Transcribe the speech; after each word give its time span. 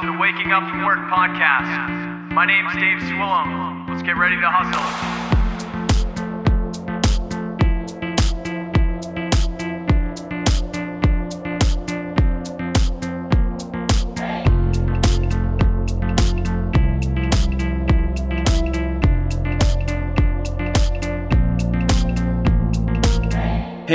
to 0.00 0.06
the 0.06 0.18
Waking 0.18 0.52
Up 0.52 0.68
from 0.68 0.84
Work 0.84 0.98
podcast. 1.08 2.30
My 2.32 2.44
name's 2.44 2.74
Dave 2.74 2.98
Swillum. 3.08 3.88
Let's 3.88 4.02
get 4.02 4.18
ready 4.18 4.36
to 4.36 4.50
hustle. 4.50 5.25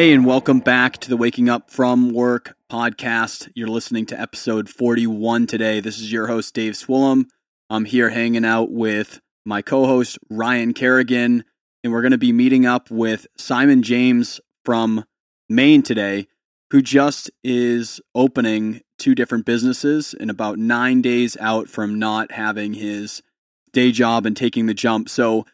Hey, 0.01 0.13
and 0.13 0.25
welcome 0.25 0.61
back 0.61 0.97
to 0.97 1.09
the 1.09 1.15
Waking 1.15 1.47
Up 1.47 1.69
from 1.69 2.11
Work 2.11 2.55
podcast. 2.71 3.51
You're 3.53 3.67
listening 3.67 4.07
to 4.07 4.19
episode 4.19 4.67
41 4.67 5.45
today. 5.45 5.79
This 5.79 5.99
is 5.99 6.11
your 6.11 6.25
host, 6.25 6.55
Dave 6.55 6.73
Swillam. 6.73 7.25
I'm 7.69 7.85
here 7.85 8.09
hanging 8.09 8.43
out 8.43 8.71
with 8.71 9.21
my 9.45 9.61
co 9.61 9.85
host, 9.85 10.17
Ryan 10.27 10.73
Kerrigan, 10.73 11.43
and 11.83 11.93
we're 11.93 12.01
going 12.01 12.13
to 12.13 12.17
be 12.17 12.31
meeting 12.31 12.65
up 12.65 12.89
with 12.89 13.27
Simon 13.37 13.83
James 13.83 14.41
from 14.65 15.05
Maine 15.47 15.83
today, 15.83 16.25
who 16.71 16.81
just 16.81 17.29
is 17.43 18.01
opening 18.15 18.81
two 18.97 19.13
different 19.13 19.45
businesses 19.45 20.15
and 20.19 20.31
about 20.31 20.57
nine 20.57 21.03
days 21.03 21.37
out 21.39 21.69
from 21.69 21.99
not 21.99 22.31
having 22.31 22.73
his 22.73 23.21
day 23.71 23.91
job 23.91 24.25
and 24.25 24.35
taking 24.35 24.65
the 24.65 24.73
jump. 24.73 25.09
So, 25.09 25.45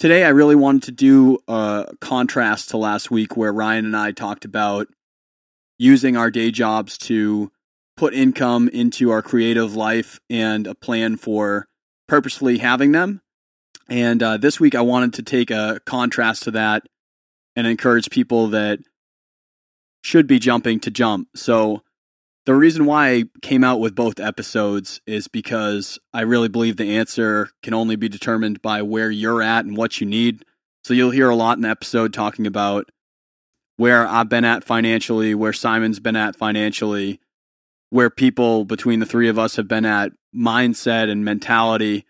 Today, 0.00 0.24
I 0.24 0.30
really 0.30 0.54
wanted 0.54 0.84
to 0.84 0.92
do 0.92 1.40
a 1.46 1.92
contrast 2.00 2.70
to 2.70 2.78
last 2.78 3.10
week 3.10 3.36
where 3.36 3.52
Ryan 3.52 3.84
and 3.84 3.94
I 3.94 4.12
talked 4.12 4.46
about 4.46 4.88
using 5.78 6.16
our 6.16 6.30
day 6.30 6.50
jobs 6.50 6.96
to 7.00 7.52
put 7.98 8.14
income 8.14 8.70
into 8.70 9.10
our 9.10 9.20
creative 9.20 9.76
life 9.76 10.18
and 10.30 10.66
a 10.66 10.74
plan 10.74 11.18
for 11.18 11.66
purposefully 12.08 12.56
having 12.56 12.92
them. 12.92 13.20
And 13.90 14.22
uh, 14.22 14.38
this 14.38 14.58
week, 14.58 14.74
I 14.74 14.80
wanted 14.80 15.12
to 15.14 15.22
take 15.22 15.50
a 15.50 15.80
contrast 15.84 16.44
to 16.44 16.50
that 16.52 16.84
and 17.54 17.66
encourage 17.66 18.08
people 18.08 18.46
that 18.48 18.78
should 20.02 20.26
be 20.26 20.38
jumping 20.38 20.80
to 20.80 20.90
jump. 20.90 21.28
So, 21.36 21.82
the 22.50 22.56
reason 22.56 22.84
why 22.84 23.10
I 23.10 23.24
came 23.42 23.62
out 23.62 23.78
with 23.78 23.94
both 23.94 24.18
episodes 24.18 25.00
is 25.06 25.28
because 25.28 26.00
I 26.12 26.22
really 26.22 26.48
believe 26.48 26.78
the 26.78 26.96
answer 26.96 27.50
can 27.62 27.74
only 27.74 27.94
be 27.94 28.08
determined 28.08 28.60
by 28.60 28.82
where 28.82 29.08
you're 29.08 29.40
at 29.40 29.64
and 29.64 29.76
what 29.76 30.00
you 30.00 30.06
need. 30.08 30.44
So 30.82 30.92
you'll 30.92 31.12
hear 31.12 31.30
a 31.30 31.36
lot 31.36 31.58
in 31.58 31.62
the 31.62 31.68
episode 31.68 32.12
talking 32.12 32.48
about 32.48 32.90
where 33.76 34.04
I've 34.04 34.28
been 34.28 34.44
at 34.44 34.64
financially, 34.64 35.32
where 35.32 35.52
Simon's 35.52 36.00
been 36.00 36.16
at 36.16 36.34
financially, 36.34 37.20
where 37.90 38.10
people 38.10 38.64
between 38.64 38.98
the 38.98 39.06
three 39.06 39.28
of 39.28 39.38
us 39.38 39.54
have 39.54 39.68
been 39.68 39.86
at 39.86 40.10
mindset 40.34 41.08
and 41.08 41.24
mentality. 41.24 42.04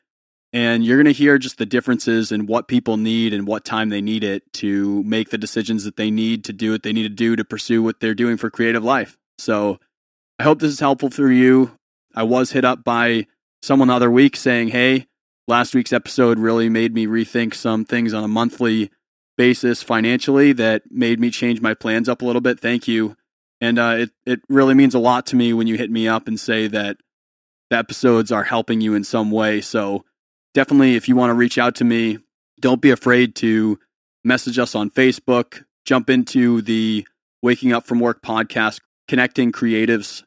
And 0.55 0.87
you're 0.87 0.97
going 0.97 1.05
to 1.05 1.13
hear 1.13 1.37
just 1.37 1.59
the 1.59 1.67
differences 1.67 2.33
in 2.33 2.47
what 2.47 2.67
people 2.67 2.97
need 2.97 3.35
and 3.35 3.47
what 3.47 3.67
time 3.67 3.91
they 3.91 4.01
need 4.01 4.25
it 4.25 4.51
to 4.55 5.03
make 5.03 5.29
the 5.29 5.37
decisions 5.37 5.85
that 5.85 5.97
they 5.97 6.11
need 6.11 6.45
to 6.45 6.55
do 6.55 6.71
what 6.71 6.83
they 6.83 6.95
need 6.95 7.03
to 7.03 7.11
do 7.11 7.37
to 7.37 7.45
pursue 7.45 7.83
what 7.83 8.01
they're 8.01 8.15
doing 8.15 8.39
for 8.39 8.49
creative 8.49 8.83
life. 8.83 9.19
So, 9.37 9.79
I 10.41 10.43
hope 10.43 10.61
this 10.61 10.73
is 10.73 10.81
helpful 10.81 11.11
for 11.11 11.31
you. 11.31 11.73
I 12.15 12.23
was 12.23 12.53
hit 12.53 12.65
up 12.65 12.83
by 12.83 13.27
someone 13.61 13.89
the 13.89 13.95
other 13.95 14.11
week 14.11 14.37
saying, 14.37 14.69
hey, 14.69 15.07
last 15.47 15.75
week's 15.75 15.93
episode 15.93 16.39
really 16.39 16.71
made 16.71 16.95
me 16.95 17.07
rethink 17.07 17.53
some 17.53 17.85
things 17.85 18.15
on 18.15 18.25
a 18.25 18.29
monthly 18.29 18.91
basis 19.37 19.83
financially 19.83 20.55
that 20.55 20.85
made 20.91 21.21
me 21.21 21.31
change 21.31 21.61
my 21.61 21.75
plans 21.75 22.09
up 22.09 22.23
a 22.23 22.25
little 22.25 22.41
bit. 22.41 22.59
Thank 22.59 22.89
you. 22.89 23.19
And 23.61 23.79
uh, 23.79 23.97
it, 23.99 24.11
it 24.25 24.41
really 24.49 24.73
means 24.73 24.95
a 24.95 24.99
lot 24.99 25.27
to 25.27 25.37
me 25.37 25.53
when 25.53 25.67
you 25.67 25.77
hit 25.77 25.91
me 25.91 26.09
up 26.09 26.27
and 26.27 26.41
say 26.41 26.67
that 26.69 26.97
the 27.69 27.77
episodes 27.77 28.33
are 28.33 28.45
helping 28.45 28.81
you 28.81 28.95
in 28.95 29.05
some 29.05 29.31
way. 29.31 29.61
So 29.61 30.07
definitely, 30.55 30.97
if 30.97 31.07
you 31.07 31.17
want 31.17 31.29
to 31.29 31.35
reach 31.35 31.59
out 31.59 31.75
to 31.75 31.85
me, 31.85 32.17
don't 32.59 32.81
be 32.81 32.91
afraid 32.91 33.35
to 33.37 33.79
message 34.25 34.59
us 34.59 34.75
on 34.75 34.89
Facebook, 34.89 35.65
jump 35.85 36.09
into 36.09 36.63
the 36.63 37.07
Waking 37.43 37.75
Up 37.75 37.87
from 37.87 38.01
Work 38.01 38.23
podcast, 38.23 38.81
connecting 39.07 39.53
creatives 39.53 40.23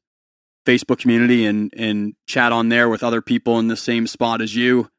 Facebook 0.66 1.00
community 1.00 1.46
and 1.46 1.74
and 1.76 2.16
chat 2.28 2.52
on 2.52 2.70
there 2.70 2.90
with 2.90 3.04
other 3.04 3.22
people 3.22 3.60
in 3.60 3.68
the 3.68 3.78
same 3.78 4.08
spot 4.08 4.42
as 4.42 4.56
you. 4.56 4.90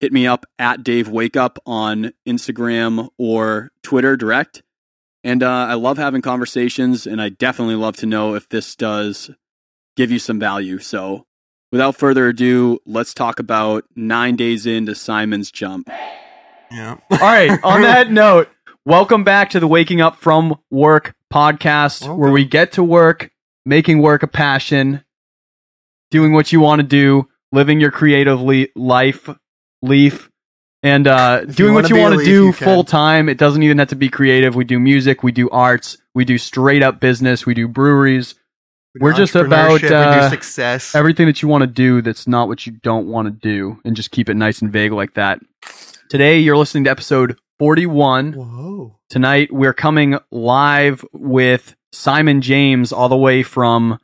Hit 0.00 0.12
me 0.12 0.26
up 0.26 0.44
at 0.58 0.82
Dave 0.82 1.08
Wake 1.08 1.36
Up 1.36 1.58
on 1.64 2.12
Instagram 2.26 3.08
or 3.16 3.70
Twitter 3.82 4.16
direct. 4.16 4.62
And 5.22 5.42
uh, 5.42 5.48
I 5.48 5.74
love 5.74 5.96
having 5.96 6.20
conversations, 6.20 7.06
and 7.06 7.22
I 7.22 7.30
definitely 7.30 7.76
love 7.76 7.96
to 7.96 8.06
know 8.06 8.34
if 8.34 8.46
this 8.50 8.76
does 8.76 9.30
give 9.96 10.10
you 10.10 10.18
some 10.18 10.38
value. 10.38 10.78
So, 10.78 11.24
without 11.72 11.96
further 11.96 12.28
ado, 12.28 12.80
let's 12.84 13.14
talk 13.14 13.38
about 13.38 13.84
nine 13.96 14.36
days 14.36 14.66
into 14.66 14.94
Simon's 14.94 15.50
jump. 15.50 15.88
Yeah. 16.70 16.98
All 17.10 17.18
right. 17.18 17.58
On 17.64 17.80
that 17.82 18.10
note, 18.10 18.50
welcome 18.84 19.24
back 19.24 19.48
to 19.50 19.60
the 19.60 19.66
Waking 19.66 20.02
Up 20.02 20.16
from 20.16 20.56
Work 20.70 21.14
podcast, 21.32 22.02
Welcome. 22.02 22.18
where 22.18 22.30
we 22.32 22.44
get 22.44 22.72
to 22.72 22.84
work, 22.84 23.30
making 23.66 24.00
work 24.00 24.22
a 24.22 24.26
passion, 24.26 25.04
doing 26.10 26.32
what 26.32 26.52
you 26.52 26.60
want 26.60 26.80
to 26.80 26.86
do, 26.86 27.28
living 27.52 27.80
your 27.80 27.90
creative 27.90 28.40
le- 28.40 28.66
life, 28.74 29.28
leaf, 29.82 30.30
and 30.82 31.06
uh, 31.06 31.44
doing 31.44 31.74
what 31.74 31.88
you 31.88 31.96
want 31.96 32.18
to 32.18 32.24
do 32.24 32.52
full 32.52 32.84
time. 32.84 33.28
It 33.28 33.38
doesn't 33.38 33.62
even 33.62 33.78
have 33.78 33.88
to 33.88 33.96
be 33.96 34.08
creative. 34.08 34.54
We 34.54 34.64
do 34.64 34.78
music, 34.78 35.22
we 35.22 35.32
do 35.32 35.48
arts, 35.50 35.96
we 36.14 36.24
do 36.24 36.38
straight 36.38 36.82
up 36.82 37.00
business, 37.00 37.46
we 37.46 37.54
do 37.54 37.66
breweries, 37.68 38.34
We 38.94 39.00
We're 39.00 39.14
just 39.14 39.34
about, 39.34 39.82
uh, 39.82 40.30
success. 40.30 40.94
everything 40.94 41.26
that 41.26 41.42
you 41.42 41.48
want 41.48 41.62
to 41.62 41.66
do 41.66 42.02
that's 42.02 42.28
not 42.28 42.48
what 42.48 42.66
you 42.66 42.72
don't 42.82 43.06
want 43.06 43.26
to 43.26 43.32
do, 43.32 43.80
and 43.84 43.96
just 43.96 44.10
keep 44.10 44.28
it 44.28 44.34
nice 44.34 44.60
and 44.62 44.70
vague 44.72 44.92
like 44.92 45.14
that. 45.14 45.40
Today, 46.10 46.38
you're 46.38 46.56
listening 46.56 46.84
to 46.84 46.90
episode 46.90 47.38
41. 47.58 48.34
Whoa. 48.34 48.98
Tonight 49.08 49.52
we're 49.52 49.72
coming 49.72 50.18
live 50.30 51.04
with 51.12 51.74
Simon 51.94 52.40
James 52.40 52.92
all 52.92 53.08
the 53.08 53.16
way 53.16 53.42
from 53.42 53.98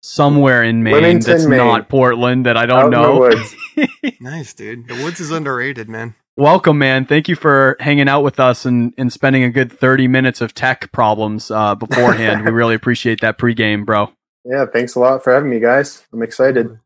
somewhere 0.00 0.62
in 0.62 0.82
Maine 0.82 0.94
Wilmington, 0.94 1.32
that's 1.32 1.46
Maine. 1.46 1.58
not 1.58 1.88
Portland 1.88 2.46
that 2.46 2.56
I 2.56 2.66
don't 2.66 2.86
in 2.86 2.90
know. 2.90 3.30
Nice, 4.20 4.54
dude. 4.54 4.88
The 4.88 4.94
woods 5.02 5.20
is 5.20 5.30
underrated, 5.30 5.88
man. 5.88 6.14
Welcome, 6.36 6.78
man. 6.78 7.06
Thank 7.06 7.28
you 7.28 7.36
for 7.36 7.76
hanging 7.80 8.08
out 8.08 8.22
with 8.22 8.38
us 8.38 8.64
and, 8.64 8.94
and 8.96 9.12
spending 9.12 9.42
a 9.42 9.50
good 9.50 9.72
30 9.72 10.06
minutes 10.08 10.40
of 10.40 10.54
tech 10.54 10.92
problems 10.92 11.50
uh, 11.50 11.74
beforehand. 11.74 12.44
we 12.44 12.50
really 12.50 12.74
appreciate 12.80 13.20
that 13.20 13.38
pregame, 13.38 13.84
bro. 13.84 14.10
Yeah, 14.44 14.66
thanks 14.66 14.94
a 14.94 15.00
lot 15.00 15.24
for 15.24 15.32
having 15.32 15.50
me, 15.50 15.60
guys. 15.60 16.04
I'm 16.12 16.22
excited. 16.22 16.78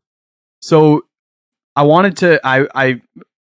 So 0.61 1.05
I 1.75 1.83
wanted 1.83 2.17
to 2.17 2.39
I 2.43 2.67
I 2.73 3.01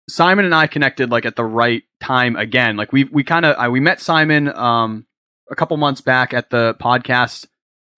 Simon 0.08 0.44
and 0.44 0.54
I 0.54 0.66
connected 0.66 1.10
like 1.10 1.24
at 1.24 1.36
the 1.36 1.44
right 1.44 1.84
time 2.00 2.36
again. 2.36 2.76
Like 2.76 2.92
we 2.92 3.04
we 3.04 3.22
kind 3.22 3.44
of 3.44 3.70
we 3.70 3.80
met 3.80 4.00
Simon 4.00 4.48
um 4.48 5.06
a 5.50 5.56
couple 5.56 5.76
months 5.76 6.00
back 6.00 6.32
at 6.32 6.50
the 6.50 6.74
podcast 6.80 7.46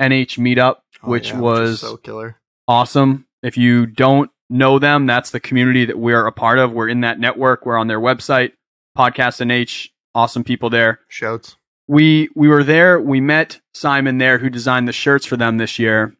NH 0.01 0.39
meetup, 0.39 0.77
Oh, 1.05 1.11
which 1.11 1.31
yeah, 1.31 1.41
was 1.41 1.81
so 1.81 1.97
killer. 1.97 2.39
awesome. 2.69 3.27
If 3.43 3.57
you 3.57 3.87
don't 3.87 4.31
know 4.49 4.79
them, 4.79 5.07
that's 5.07 5.31
the 5.31 5.41
community 5.41 5.85
that 5.85 5.99
we're 5.99 6.27
a 6.27 6.33
part 6.33 6.59
of. 6.59 6.73
We're 6.73 6.89
in 6.89 7.01
that 7.01 7.19
network. 7.19 7.67
We're 7.67 7.77
on 7.79 7.89
their 7.89 8.01
website, 8.01 8.53
Podcast 8.97 9.41
NH. 9.45 9.89
Awesome 10.15 10.45
people 10.45 10.71
there. 10.71 11.01
Shouts. 11.09 11.57
We 11.89 12.29
we 12.37 12.49
were 12.49 12.63
there. 12.63 13.01
We 13.01 13.21
met 13.21 13.61
Simon 13.75 14.19
there, 14.19 14.39
who 14.39 14.49
designed 14.51 14.87
the 14.87 14.93
shirts 14.93 15.27
for 15.27 15.37
them 15.37 15.59
this 15.59 15.79
year. 15.79 16.15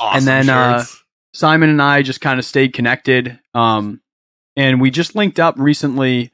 Awesome 0.00 0.18
and 0.18 0.26
then, 0.26 0.48
uh. 0.48 0.84
Simon 1.34 1.68
and 1.70 1.80
I 1.82 2.02
just 2.02 2.20
kind 2.20 2.38
of 2.40 2.44
stayed 2.44 2.72
connected. 2.72 3.38
Um, 3.54 4.00
and 4.56 4.80
we 4.80 4.90
just 4.90 5.14
linked 5.14 5.38
up 5.38 5.54
recently 5.58 6.32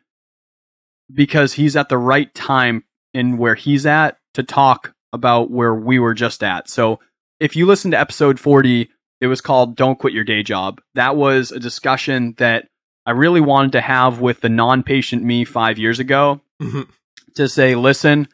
because 1.13 1.53
he's 1.55 1.77
at 1.77 1.89
the 1.89 1.99
right 1.99 2.33
time 2.35 2.85
in 3.13 3.37
where 3.37 3.55
he's 3.55 3.85
at 3.87 4.17
to 4.35 4.43
talk 4.43 4.93
about 5.13 5.51
where 5.51 5.75
we 5.75 5.99
were 5.99 6.15
just 6.15 6.43
at. 6.43 6.69
So 6.69 7.01
if 7.41 7.57
you 7.57 7.67
listen 7.67 7.91
to 7.93 7.99
episode 7.99 8.39
40, 8.41 8.91
it 9.21 9.27
was 9.27 9.41
called 9.41 9.77
Don't 9.77 9.99
Quit 9.99 10.13
Your 10.13 10.25
Day 10.25 10.43
Job. 10.43 10.81
That 10.95 11.17
was 11.17 11.51
a 11.53 11.59
discussion 11.61 12.35
that 12.39 12.67
I 13.07 13.13
really 13.13 13.41
wanted 13.41 13.73
to 13.73 13.81
have 13.81 14.21
with 14.21 14.41
the 14.41 14.49
non 14.49 14.83
patient 14.83 15.23
me 15.23 15.45
five 15.45 15.79
years 15.79 15.99
ago 16.01 16.41
Mhm. 16.61 16.89
to 17.35 17.49
say, 17.49 17.75
listen, 17.75 18.29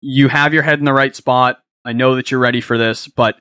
you 0.00 0.28
have 0.28 0.54
your 0.54 0.62
head 0.62 0.78
in 0.78 0.84
the 0.84 0.92
right 0.92 1.14
spot. 1.14 1.58
I 1.84 1.92
know 1.92 2.14
that 2.16 2.30
you're 2.30 2.40
ready 2.40 2.60
for 2.60 2.78
this, 2.78 3.08
but 3.08 3.38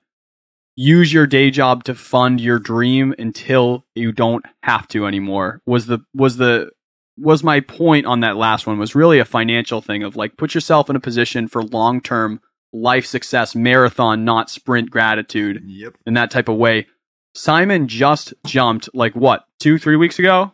use 0.75 1.11
your 1.11 1.27
day 1.27 1.51
job 1.51 1.83
to 1.85 1.95
fund 1.95 2.39
your 2.39 2.59
dream 2.59 3.13
until 3.19 3.85
you 3.95 4.11
don't 4.11 4.45
have 4.63 4.87
to 4.89 5.05
anymore. 5.05 5.61
Was 5.65 5.85
the 5.87 5.99
was 6.13 6.37
the 6.37 6.71
was 7.17 7.43
my 7.43 7.59
point 7.59 8.05
on 8.05 8.19
that 8.21 8.37
last 8.37 8.67
one 8.67 8.77
was 8.77 8.95
really 8.95 9.19
a 9.19 9.25
financial 9.25 9.81
thing 9.81 10.03
of 10.03 10.15
like 10.15 10.37
put 10.37 10.53
yourself 10.53 10.89
in 10.89 10.95
a 10.95 10.99
position 10.99 11.47
for 11.47 11.63
long-term 11.63 12.39
life 12.73 13.05
success 13.05 13.55
marathon 13.55 14.23
not 14.25 14.49
sprint 14.49 14.89
gratitude 14.91 15.63
Yep. 15.65 15.95
in 16.05 16.13
that 16.15 16.31
type 16.31 16.49
of 16.49 16.57
way. 16.57 16.87
Simon 17.35 17.87
just 17.87 18.33
jumped 18.45 18.89
like 18.93 19.15
what, 19.15 19.45
2 19.59 19.77
3 19.77 19.95
weeks 19.95 20.19
ago? 20.19 20.51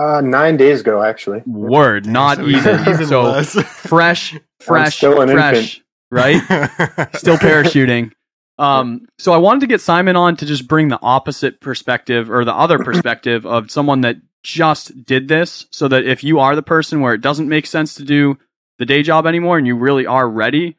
Uh, 0.00 0.20
nine 0.20 0.56
days 0.56 0.80
ago, 0.80 1.02
actually. 1.02 1.42
Word, 1.46 2.06
not 2.06 2.36
So 2.38 2.46
even. 2.46 2.80
even 2.88 3.06
so 3.06 3.22
less. 3.22 3.54
fresh, 3.66 4.38
fresh, 4.60 4.96
still 4.98 5.20
an 5.20 5.28
fresh, 5.30 5.82
right? 6.10 6.36
Still 7.16 7.36
parachuting. 7.36 8.12
Um, 8.58 9.06
so 9.18 9.32
I 9.32 9.38
wanted 9.38 9.60
to 9.60 9.66
get 9.66 9.80
Simon 9.80 10.14
on 10.16 10.36
to 10.36 10.46
just 10.46 10.68
bring 10.68 10.88
the 10.88 10.98
opposite 11.02 11.60
perspective 11.60 12.30
or 12.30 12.44
the 12.44 12.54
other 12.54 12.78
perspective 12.78 13.44
of 13.46 13.70
someone 13.70 14.00
that 14.02 14.16
just 14.42 15.04
did 15.04 15.28
this 15.28 15.66
so 15.70 15.88
that 15.88 16.04
if 16.04 16.22
you 16.22 16.38
are 16.38 16.54
the 16.54 16.62
person 16.62 17.00
where 17.00 17.14
it 17.14 17.20
doesn't 17.20 17.48
make 17.48 17.66
sense 17.66 17.94
to 17.94 18.04
do 18.04 18.38
the 18.78 18.86
day 18.86 19.02
job 19.02 19.26
anymore 19.26 19.58
and 19.58 19.66
you 19.66 19.76
really 19.76 20.06
are 20.06 20.28
ready 20.28 20.76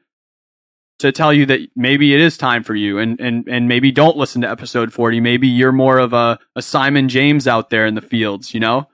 to 0.99 1.11
tell 1.11 1.33
you 1.33 1.45
that 1.45 1.61
maybe 1.75 2.13
it 2.13 2.19
is 2.19 2.37
time 2.37 2.63
for 2.63 2.75
you 2.75 2.99
and, 2.99 3.19
and, 3.19 3.47
and 3.47 3.67
maybe 3.67 3.91
don't 3.91 4.17
listen 4.17 4.41
to 4.41 4.49
episode 4.49 4.91
40. 4.91 5.21
Maybe 5.21 5.47
you're 5.47 5.71
more 5.71 5.97
of 5.97 6.13
a, 6.13 6.39
a 6.55 6.61
Simon 6.61 7.07
James 7.09 7.47
out 7.47 7.69
there 7.69 7.85
in 7.85 7.95
the 7.95 8.01
fields, 8.01 8.53
you 8.53 8.59
know? 8.59 8.87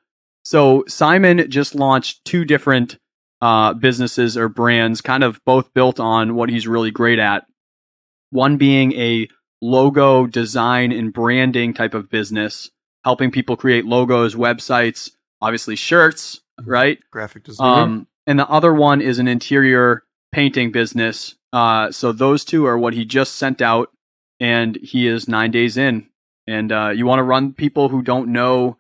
So 0.44 0.84
Simon 0.88 1.50
just 1.50 1.74
launched 1.74 2.24
two 2.24 2.46
different 2.46 3.00
uh, 3.42 3.74
businesses 3.74 4.38
or 4.38 4.50
brands, 4.50 5.02
kind 5.02 5.24
of 5.24 5.44
both 5.46 5.74
built 5.74 6.00
on 6.00 6.36
what 6.36 6.50
he's 6.50 6.68
really 6.68 6.92
great 6.92 7.20
at. 7.20 7.46
One 8.30 8.58
being 8.58 8.94
a 8.94 9.28
logo 9.62 10.28
design 10.28 10.92
and 10.92 11.12
branding 11.12 11.74
type 11.74 11.96
of 11.96 12.10
business, 12.10 12.70
helping 13.06 13.30
people 13.30 13.56
create 13.56 13.86
logos, 13.86 14.34
websites, 14.36 15.12
obviously 15.40 15.76
shirts, 15.76 16.42
right? 16.66 17.00
Graphic 17.12 17.44
design. 17.44 17.84
Um, 17.84 18.08
and 18.26 18.40
the 18.40 18.50
other 18.50 18.74
one 18.74 19.00
is 19.00 19.20
an 19.20 19.28
interior 19.28 20.04
painting 20.32 20.72
business. 20.72 21.36
Uh, 21.54 21.92
so 21.92 22.12
those 22.12 22.44
two 22.44 22.66
are 22.66 22.78
what 22.78 22.96
he 22.96 23.06
just 23.06 23.36
sent 23.36 23.62
out, 23.62 23.92
and 24.40 24.76
he 24.76 25.08
is 25.08 25.28
nine 25.28 25.52
days 25.52 25.78
in. 25.78 26.10
And 26.48 26.72
uh, 26.72 26.90
you 26.96 27.06
want 27.06 27.20
to 27.20 27.24
run 27.24 27.54
people 27.54 27.90
who 27.90 28.02
don't 28.02 28.30
know 28.30 28.78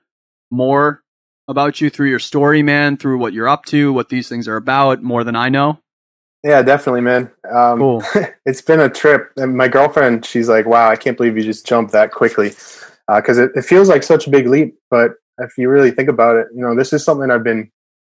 more 0.49 1.03
about 1.47 1.79
you 1.79 1.91
through 1.91 2.09
your 2.09 2.19
story, 2.19 2.63
man, 2.63 2.97
through 2.97 3.19
what 3.19 3.31
you're 3.31 3.47
up 3.47 3.65
to, 3.65 3.93
what 3.93 4.09
these 4.09 4.27
things 4.27 4.47
are 4.47 4.55
about, 4.55 5.03
more 5.03 5.23
than 5.23 5.35
I 5.35 5.49
know. 5.49 5.79
Yeah, 6.43 6.63
definitely, 6.63 7.01
man. 7.01 7.31
Um, 7.51 7.79
Cool. 7.79 8.03
it's 8.45 8.61
been 8.61 8.79
a 8.79 8.89
trip. 8.89 9.31
And 9.37 9.55
my 9.55 9.67
girlfriend, 9.67 10.25
she's 10.25 10.49
like, 10.49 10.65
wow, 10.65 10.89
I 10.89 10.95
can't 10.95 11.15
believe 11.15 11.37
you 11.37 11.43
just 11.43 11.65
jumped 11.65 11.91
that 11.91 12.11
quickly. 12.11 12.53
Because 13.13 13.37
it, 13.37 13.51
it 13.55 13.63
feels 13.63 13.89
like 13.89 14.03
such 14.03 14.27
a 14.27 14.29
big 14.29 14.47
leap. 14.47 14.75
But 14.89 15.11
if 15.39 15.57
you 15.57 15.69
really 15.69 15.91
think 15.91 16.09
about 16.09 16.37
it, 16.37 16.47
you 16.55 16.61
know, 16.61 16.75
this 16.75 16.93
is 16.93 17.03
something 17.03 17.29
I've 17.29 17.43
been, 17.43 17.71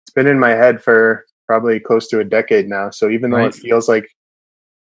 it's 0.05 0.13
been 0.13 0.27
in 0.27 0.39
my 0.39 0.51
head 0.51 0.81
for 0.81 1.25
probably 1.45 1.79
close 1.79 2.07
to 2.09 2.19
a 2.19 2.23
decade 2.23 2.67
now. 2.67 2.89
So 2.89 3.09
even 3.09 3.31
though 3.31 3.37
Right. 3.37 3.47
it 3.47 3.55
feels 3.55 3.87
like 3.89 4.07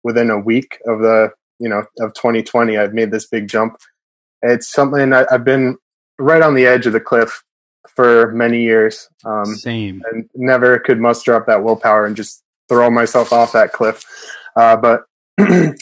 within 0.04 0.30
a 0.30 0.38
week 0.38 0.78
of 0.86 1.00
the, 1.00 1.30
you 1.58 1.68
know, 1.68 1.84
of 2.00 2.12
2020, 2.14 2.76
I've 2.76 2.94
made 2.94 3.10
this 3.10 3.26
big 3.26 3.48
jump. 3.48 3.76
It's 4.42 4.70
something 4.70 5.12
I, 5.12 5.24
I've 5.30 5.44
been 5.44 5.76
right 6.18 6.42
on 6.42 6.54
the 6.54 6.66
edge 6.66 6.86
of 6.86 6.92
the 6.92 7.00
cliff 7.00 7.42
for 7.94 8.30
many 8.32 8.62
years. 8.62 9.08
Um, 9.24 9.46
Same. 9.46 10.02
and 10.10 10.28
never 10.34 10.78
could 10.78 11.00
muster 11.00 11.34
up 11.34 11.46
that 11.46 11.64
willpower 11.64 12.04
and 12.04 12.14
just 12.16 12.42
throw 12.68 12.90
myself 12.90 13.32
off 13.32 13.52
that 13.52 13.72
cliff. 13.72 14.04
Uh, 14.56 14.76
but 14.76 15.04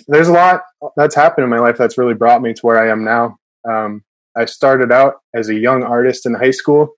there's 0.07 0.29
a 0.29 0.33
lot 0.33 0.63
that's 0.97 1.15
happened 1.15 1.45
in 1.45 1.51
my 1.51 1.59
life 1.59 1.77
that's 1.77 1.99
really 1.99 2.15
brought 2.15 2.43
me 2.43 2.53
to 2.55 2.61
where 2.63 2.79
I 2.79 2.91
am 2.91 3.05
now. 3.05 3.39
Um, 3.69 4.05
I 4.37 4.45
started 4.47 4.91
out 4.93 5.15
as 5.35 5.49
a 5.49 5.55
young 5.55 5.83
artist 5.83 6.27
in 6.27 6.35
high 6.35 6.51
school 6.51 6.95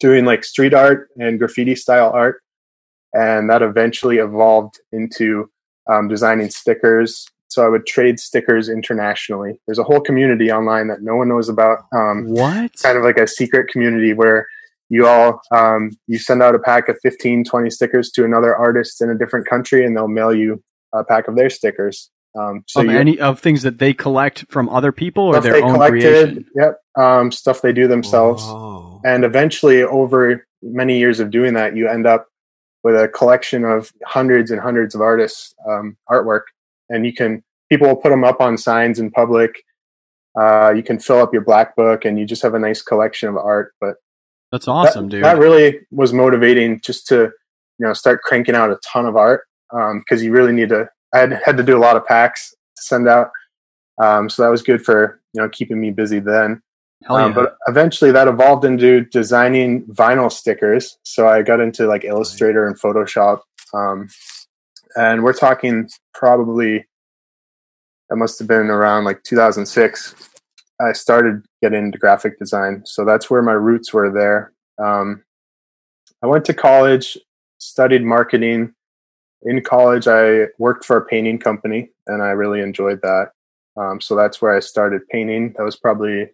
doing 0.00 0.24
like 0.24 0.44
street 0.44 0.74
art 0.74 1.08
and 1.18 1.38
graffiti 1.38 1.74
style 1.74 2.10
art. 2.12 2.42
And 3.12 3.48
that 3.48 3.62
eventually 3.62 4.18
evolved 4.18 4.78
into 4.92 5.48
um, 5.90 6.08
designing 6.08 6.50
stickers. 6.50 7.26
So 7.48 7.64
I 7.64 7.68
would 7.68 7.86
trade 7.86 8.20
stickers 8.20 8.68
internationally. 8.68 9.58
There's 9.66 9.78
a 9.78 9.84
whole 9.84 10.00
community 10.00 10.50
online 10.50 10.88
that 10.88 11.02
no 11.02 11.16
one 11.16 11.28
knows 11.28 11.48
about. 11.48 11.78
Um, 11.94 12.26
What? 12.28 12.72
kind 12.82 12.98
of 12.98 13.04
like 13.04 13.16
a 13.16 13.26
secret 13.26 13.68
community 13.68 14.12
where 14.12 14.46
you 14.88 15.06
all 15.06 15.40
um, 15.50 15.92
you 16.06 16.18
send 16.18 16.42
out 16.42 16.54
a 16.54 16.58
pack 16.58 16.88
of 16.88 16.98
15 17.02 17.44
20 17.44 17.70
stickers 17.70 18.10
to 18.10 18.24
another 18.24 18.54
artist 18.54 19.00
in 19.00 19.10
a 19.10 19.18
different 19.18 19.46
country 19.48 19.84
and 19.84 19.96
they'll 19.96 20.08
mail 20.08 20.34
you 20.34 20.62
a 20.92 21.02
pack 21.02 21.26
of 21.28 21.36
their 21.36 21.50
stickers 21.50 22.10
um, 22.38 22.64
so 22.66 22.82
of 22.82 22.88
any 22.88 23.18
of 23.18 23.40
things 23.40 23.62
that 23.62 23.78
they 23.78 23.92
collect 23.92 24.44
from 24.50 24.68
other 24.68 24.92
people 24.92 25.24
or 25.24 25.40
their 25.40 25.54
they 25.54 25.62
own 25.62 25.74
collected 25.74 26.00
creation. 26.00 26.46
yep 26.54 26.78
um, 26.96 27.30
stuff 27.32 27.62
they 27.62 27.72
do 27.72 27.88
themselves 27.88 28.42
Whoa. 28.44 29.00
and 29.04 29.24
eventually 29.24 29.82
over 29.82 30.46
many 30.62 30.98
years 30.98 31.20
of 31.20 31.30
doing 31.30 31.54
that 31.54 31.76
you 31.76 31.88
end 31.88 32.06
up 32.06 32.26
with 32.82 32.94
a 32.94 33.08
collection 33.08 33.64
of 33.64 33.92
hundreds 34.04 34.50
and 34.50 34.60
hundreds 34.60 34.94
of 34.94 35.00
artists 35.00 35.54
um, 35.68 35.96
artwork 36.10 36.42
and 36.88 37.04
you 37.06 37.12
can 37.12 37.42
people 37.70 37.88
will 37.88 37.96
put 37.96 38.10
them 38.10 38.24
up 38.24 38.40
on 38.40 38.56
signs 38.56 38.98
in 38.98 39.10
public 39.10 39.62
uh, 40.40 40.70
you 40.70 40.82
can 40.82 40.98
fill 40.98 41.20
up 41.20 41.32
your 41.32 41.42
black 41.42 41.74
book 41.76 42.04
and 42.04 42.18
you 42.18 42.26
just 42.26 42.42
have 42.42 42.54
a 42.54 42.58
nice 42.58 42.82
collection 42.82 43.28
of 43.28 43.36
art 43.36 43.72
but 43.80 43.94
That's 44.52 44.68
awesome, 44.68 45.06
that, 45.06 45.10
dude. 45.10 45.24
That 45.24 45.38
really 45.38 45.80
was 45.90 46.12
motivating 46.12 46.80
just 46.80 47.06
to, 47.08 47.30
you 47.78 47.86
know, 47.86 47.92
start 47.92 48.22
cranking 48.22 48.54
out 48.54 48.70
a 48.70 48.78
ton 48.84 49.06
of 49.06 49.16
art 49.16 49.42
because 49.70 50.22
you 50.22 50.30
really 50.32 50.52
need 50.52 50.68
to. 50.70 50.88
I 51.14 51.18
had 51.18 51.40
had 51.44 51.56
to 51.56 51.62
do 51.62 51.76
a 51.76 51.80
lot 51.80 51.96
of 51.96 52.06
packs 52.06 52.50
to 52.50 52.82
send 52.82 53.08
out, 53.08 53.30
um, 54.02 54.28
so 54.28 54.42
that 54.42 54.48
was 54.48 54.62
good 54.62 54.84
for 54.84 55.20
you 55.32 55.42
know 55.42 55.48
keeping 55.48 55.80
me 55.80 55.90
busy 55.90 56.20
then. 56.20 56.62
Hell 57.04 57.16
Um, 57.16 57.34
but 57.34 57.56
eventually, 57.66 58.10
that 58.12 58.28
evolved 58.28 58.64
into 58.64 59.02
designing 59.02 59.84
vinyl 59.86 60.32
stickers. 60.32 60.98
So 61.02 61.28
I 61.28 61.42
got 61.42 61.60
into 61.60 61.86
like 61.86 62.04
Illustrator 62.04 62.66
and 62.66 62.78
Photoshop, 62.78 63.40
um, 63.74 64.08
and 64.96 65.22
we're 65.22 65.32
talking 65.32 65.88
probably 66.14 66.86
that 68.08 68.16
must 68.16 68.38
have 68.38 68.48
been 68.48 68.70
around 68.70 69.04
like 69.04 69.22
2006 69.24 70.14
I 70.80 70.92
started 70.92 71.44
getting 71.62 71.86
into 71.86 71.98
graphic 71.98 72.38
design. 72.38 72.82
So 72.84 73.04
that's 73.04 73.30
where 73.30 73.42
my 73.42 73.52
roots 73.52 73.92
were 73.92 74.10
there. 74.10 74.52
Um, 74.82 75.24
I 76.22 76.26
went 76.26 76.44
to 76.46 76.54
college, 76.54 77.16
studied 77.58 78.04
marketing. 78.04 78.74
In 79.46 79.62
college, 79.62 80.06
I 80.06 80.46
worked 80.58 80.84
for 80.84 80.96
a 80.96 81.06
painting 81.06 81.38
company 81.38 81.90
and 82.06 82.22
I 82.22 82.30
really 82.30 82.60
enjoyed 82.60 83.00
that. 83.02 83.30
Um, 83.76 84.00
so 84.00 84.14
that's 84.14 84.42
where 84.42 84.54
I 84.54 84.60
started 84.60 85.08
painting. 85.08 85.54
That 85.56 85.64
was 85.64 85.76
probably 85.76 86.26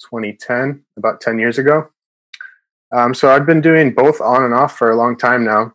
2010, 0.00 0.84
about 0.96 1.20
10 1.20 1.38
years 1.38 1.58
ago. 1.58 1.88
Um, 2.94 3.14
so 3.14 3.30
I've 3.30 3.46
been 3.46 3.60
doing 3.60 3.92
both 3.92 4.20
on 4.20 4.44
and 4.44 4.54
off 4.54 4.76
for 4.76 4.90
a 4.90 4.96
long 4.96 5.16
time 5.16 5.44
now. 5.44 5.72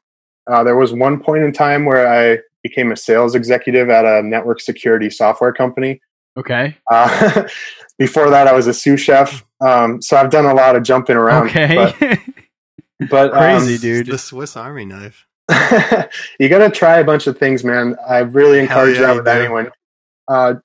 Uh, 0.47 0.63
there 0.63 0.75
was 0.75 0.94
one 0.94 1.21
point 1.21 1.44
in 1.44 1.51
time 1.51 1.85
where 1.85 2.07
I 2.07 2.39
became 2.63 2.91
a 2.91 2.97
sales 2.97 3.35
executive 3.35 3.89
at 3.89 4.05
a 4.05 4.21
network 4.21 4.62
security 4.62 5.09
software 5.09 5.53
company. 5.53 6.01
okay. 6.38 6.75
Uh, 6.89 7.47
before 7.97 8.29
that, 8.29 8.47
I 8.47 8.53
was 8.53 8.67
a 8.67 8.73
sous 8.73 9.00
chef. 9.00 9.45
Um, 9.62 10.01
so 10.01 10.17
I've 10.17 10.29
done 10.29 10.45
a 10.45 10.53
lot 10.53 10.75
of 10.75 10.83
jumping 10.83 11.17
around. 11.17 11.47
Okay. 11.47 11.75
But, 11.75 12.19
but 13.09 13.31
Crazy, 13.31 13.75
um, 13.75 13.81
dude. 13.81 14.07
The 14.07 14.17
Swiss 14.17 14.55
Army 14.57 14.85
knife. 14.85 15.25
you 16.39 16.50
got 16.50 16.60
to 16.60 16.70
try 16.70 16.98
a 16.98 17.03
bunch 17.03 17.27
of 17.27 17.38
things, 17.38 17.63
man. 17.63 17.96
I 18.08 18.20
really 18.20 18.60
encourage 18.60 18.96
yeah, 18.96 19.01
that 19.01 19.12
you 19.12 19.15
with 19.18 19.25
do. 19.25 19.32
anyone. 19.32 19.72
Uh, 20.27 20.56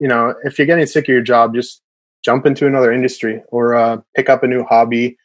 you 0.00 0.08
know, 0.08 0.34
if 0.44 0.58
you're 0.58 0.66
getting 0.66 0.86
sick 0.86 1.04
of 1.04 1.08
your 1.08 1.22
job, 1.22 1.54
just 1.54 1.80
jump 2.24 2.46
into 2.46 2.66
another 2.66 2.92
industry 2.92 3.42
or 3.48 3.74
uh, 3.74 3.98
pick 4.14 4.28
up 4.28 4.42
a 4.42 4.46
new 4.46 4.64
hobby. 4.64 5.16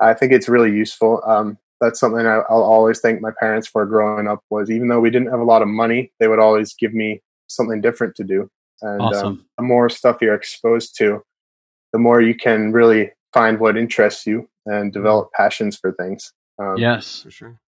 I 0.00 0.14
think 0.14 0.32
it's 0.32 0.48
really 0.48 0.70
useful. 0.70 1.22
Um, 1.26 1.58
that's 1.80 1.98
something 1.98 2.26
I, 2.26 2.42
I'll 2.48 2.62
always 2.62 3.00
thank 3.00 3.20
my 3.20 3.32
parents 3.38 3.66
for 3.66 3.84
growing 3.86 4.28
up. 4.28 4.40
Was 4.50 4.70
even 4.70 4.88
though 4.88 5.00
we 5.00 5.10
didn't 5.10 5.30
have 5.30 5.40
a 5.40 5.44
lot 5.44 5.62
of 5.62 5.68
money, 5.68 6.12
they 6.20 6.28
would 6.28 6.38
always 6.38 6.74
give 6.74 6.94
me 6.94 7.22
something 7.48 7.80
different 7.80 8.14
to 8.16 8.24
do. 8.24 8.48
And 8.82 9.02
um, 9.14 9.46
the 9.56 9.64
more 9.64 9.88
stuff 9.88 10.18
you're 10.20 10.34
exposed 10.34 10.96
to, 10.98 11.22
the 11.92 11.98
more 11.98 12.20
you 12.20 12.34
can 12.34 12.72
really 12.72 13.12
find 13.32 13.58
what 13.58 13.76
interests 13.76 14.26
you 14.26 14.48
and 14.66 14.92
develop 14.92 15.30
passions 15.32 15.76
for 15.76 15.92
things. 15.92 16.32
Um, 16.58 16.76
yes. 16.76 17.22
For 17.22 17.30
sure. 17.30 17.60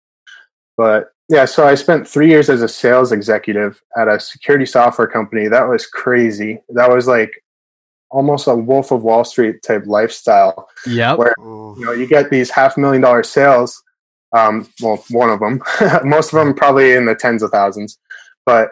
But 0.77 1.11
yeah, 1.29 1.45
so 1.45 1.67
I 1.67 1.75
spent 1.75 2.07
three 2.07 2.29
years 2.29 2.49
as 2.49 2.61
a 2.61 2.67
sales 2.67 3.11
executive 3.11 3.81
at 3.97 4.07
a 4.07 4.19
security 4.19 4.65
software 4.65 5.07
company. 5.07 5.47
That 5.47 5.67
was 5.67 5.87
crazy. 5.87 6.61
That 6.69 6.89
was 6.89 7.07
like 7.07 7.43
almost 8.11 8.47
a 8.47 8.55
Wolf 8.55 8.91
of 8.91 9.03
Wall 9.03 9.23
Street 9.23 9.63
type 9.63 9.83
lifestyle. 9.85 10.69
Yeah, 10.85 11.15
Where 11.15 11.33
you 11.37 11.85
know 11.85 11.93
you 11.93 12.07
get 12.07 12.29
these 12.29 12.49
half 12.51 12.77
million 12.77 13.01
dollar 13.01 13.23
sales. 13.23 13.81
Um, 14.33 14.69
well, 14.81 15.03
one 15.09 15.29
of 15.29 15.39
them. 15.39 15.61
Most 16.03 16.33
of 16.33 16.39
them 16.39 16.53
probably 16.53 16.93
in 16.93 17.05
the 17.05 17.15
tens 17.15 17.41
of 17.41 17.51
thousands, 17.51 17.97
but 18.45 18.69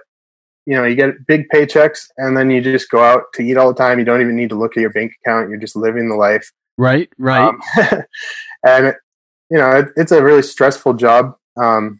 you 0.65 0.75
know 0.75 0.83
you 0.83 0.95
get 0.95 1.25
big 1.25 1.47
paychecks, 1.49 2.07
and 2.17 2.37
then 2.37 2.51
you 2.51 2.61
just 2.61 2.89
go 2.91 3.03
out 3.03 3.23
to 3.33 3.43
eat 3.43 3.57
all 3.57 3.69
the 3.69 3.77
time. 3.77 3.97
You 3.97 4.05
don't 4.05 4.21
even 4.21 4.35
need 4.35 4.49
to 4.49 4.59
look 4.59 4.77
at 4.77 4.81
your 4.81 4.91
bank 4.91 5.13
account. 5.23 5.49
You're 5.49 5.59
just 5.59 5.75
living 5.75 6.07
the 6.09 6.15
life. 6.15 6.51
Right. 6.77 7.09
Right. 7.17 7.47
Um, 7.47 7.61
and 8.63 8.87
it, 8.87 8.95
you 9.49 9.57
know, 9.57 9.71
it, 9.71 9.89
it's 9.95 10.11
a 10.11 10.23
really 10.23 10.41
stressful 10.41 10.95
job, 10.95 11.35
um, 11.61 11.99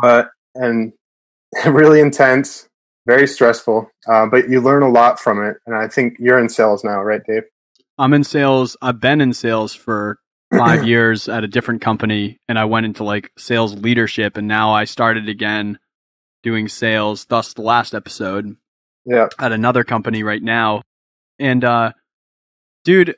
but 0.00 0.30
and 0.54 0.92
really 1.66 2.00
intense, 2.00 2.68
very 3.06 3.26
stressful. 3.26 3.90
Uh, 4.08 4.26
but 4.26 4.48
you 4.48 4.60
learn 4.60 4.82
a 4.82 4.90
lot 4.90 5.20
from 5.20 5.44
it, 5.44 5.56
and 5.66 5.74
I 5.76 5.88
think 5.88 6.16
you're 6.18 6.38
in 6.38 6.48
sales 6.48 6.84
now, 6.84 7.02
right, 7.02 7.22
Dave? 7.26 7.44
I'm 7.98 8.12
in 8.12 8.24
sales. 8.24 8.76
I've 8.82 9.00
been 9.00 9.20
in 9.20 9.32
sales 9.32 9.74
for 9.74 10.18
five 10.56 10.84
years 10.84 11.28
at 11.28 11.44
a 11.44 11.48
different 11.48 11.80
company, 11.80 12.38
and 12.48 12.58
I 12.58 12.64
went 12.64 12.86
into 12.86 13.04
like 13.04 13.30
sales 13.38 13.74
leadership, 13.74 14.36
and 14.36 14.48
now 14.48 14.72
I 14.72 14.84
started 14.84 15.28
again 15.28 15.78
doing 16.42 16.68
sales. 16.68 17.24
Thus, 17.26 17.54
the 17.54 17.62
last 17.62 17.94
episode 17.94 18.56
Yeah, 19.04 19.28
at 19.38 19.52
another 19.52 19.84
company 19.84 20.22
right 20.22 20.42
now, 20.42 20.82
and 21.38 21.64
uh, 21.64 21.92
dude, 22.84 23.16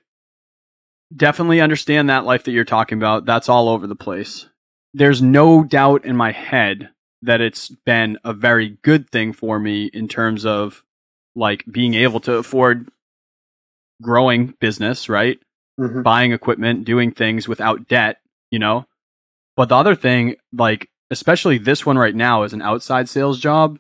definitely 1.15 1.61
understand 1.61 2.11
that 2.11 2.25
life 2.25 2.45
that 2.45 2.53
you're 2.53 2.65
talking 2.65 2.99
about. 2.99 3.25
That's 3.25 3.49
all 3.49 3.69
over 3.69 3.87
the 3.87 3.97
place. 3.97 4.47
There's 4.97 5.21
no 5.21 5.62
doubt 5.62 6.07
in 6.07 6.17
my 6.17 6.33
head 6.33 6.88
that 7.21 7.43
it's 7.43 7.69
been 7.69 8.19
a 8.25 8.33
very 8.33 8.79
good 8.83 9.11
thing 9.11 9.35
for 9.35 9.59
me 9.59 9.91
in 9.93 10.09
terms 10.09 10.47
of 10.47 10.83
like 11.35 11.65
being 11.71 11.93
able 11.93 12.21
to 12.21 12.33
afford 12.37 12.88
growing 14.03 14.55
business, 14.59 15.11
right? 15.11 15.38
Mhm. 15.79 16.03
Buying 16.03 16.33
equipment, 16.33 16.87
doing 16.87 17.11
things 17.12 17.47
without 17.47 17.88
debt, 17.88 18.21
you 18.50 18.59
know? 18.59 18.87
But 19.55 19.69
the 19.69 19.76
other 19.76 19.95
thing, 19.95 20.37
like, 20.53 20.88
especially 21.11 21.59
this 21.59 21.85
one 21.85 21.99
right 21.99 22.15
now 22.15 22.45
is 22.45 22.55
an 22.55 22.62
outside 22.62 23.09
sales 23.11 23.38
job. 23.38 23.79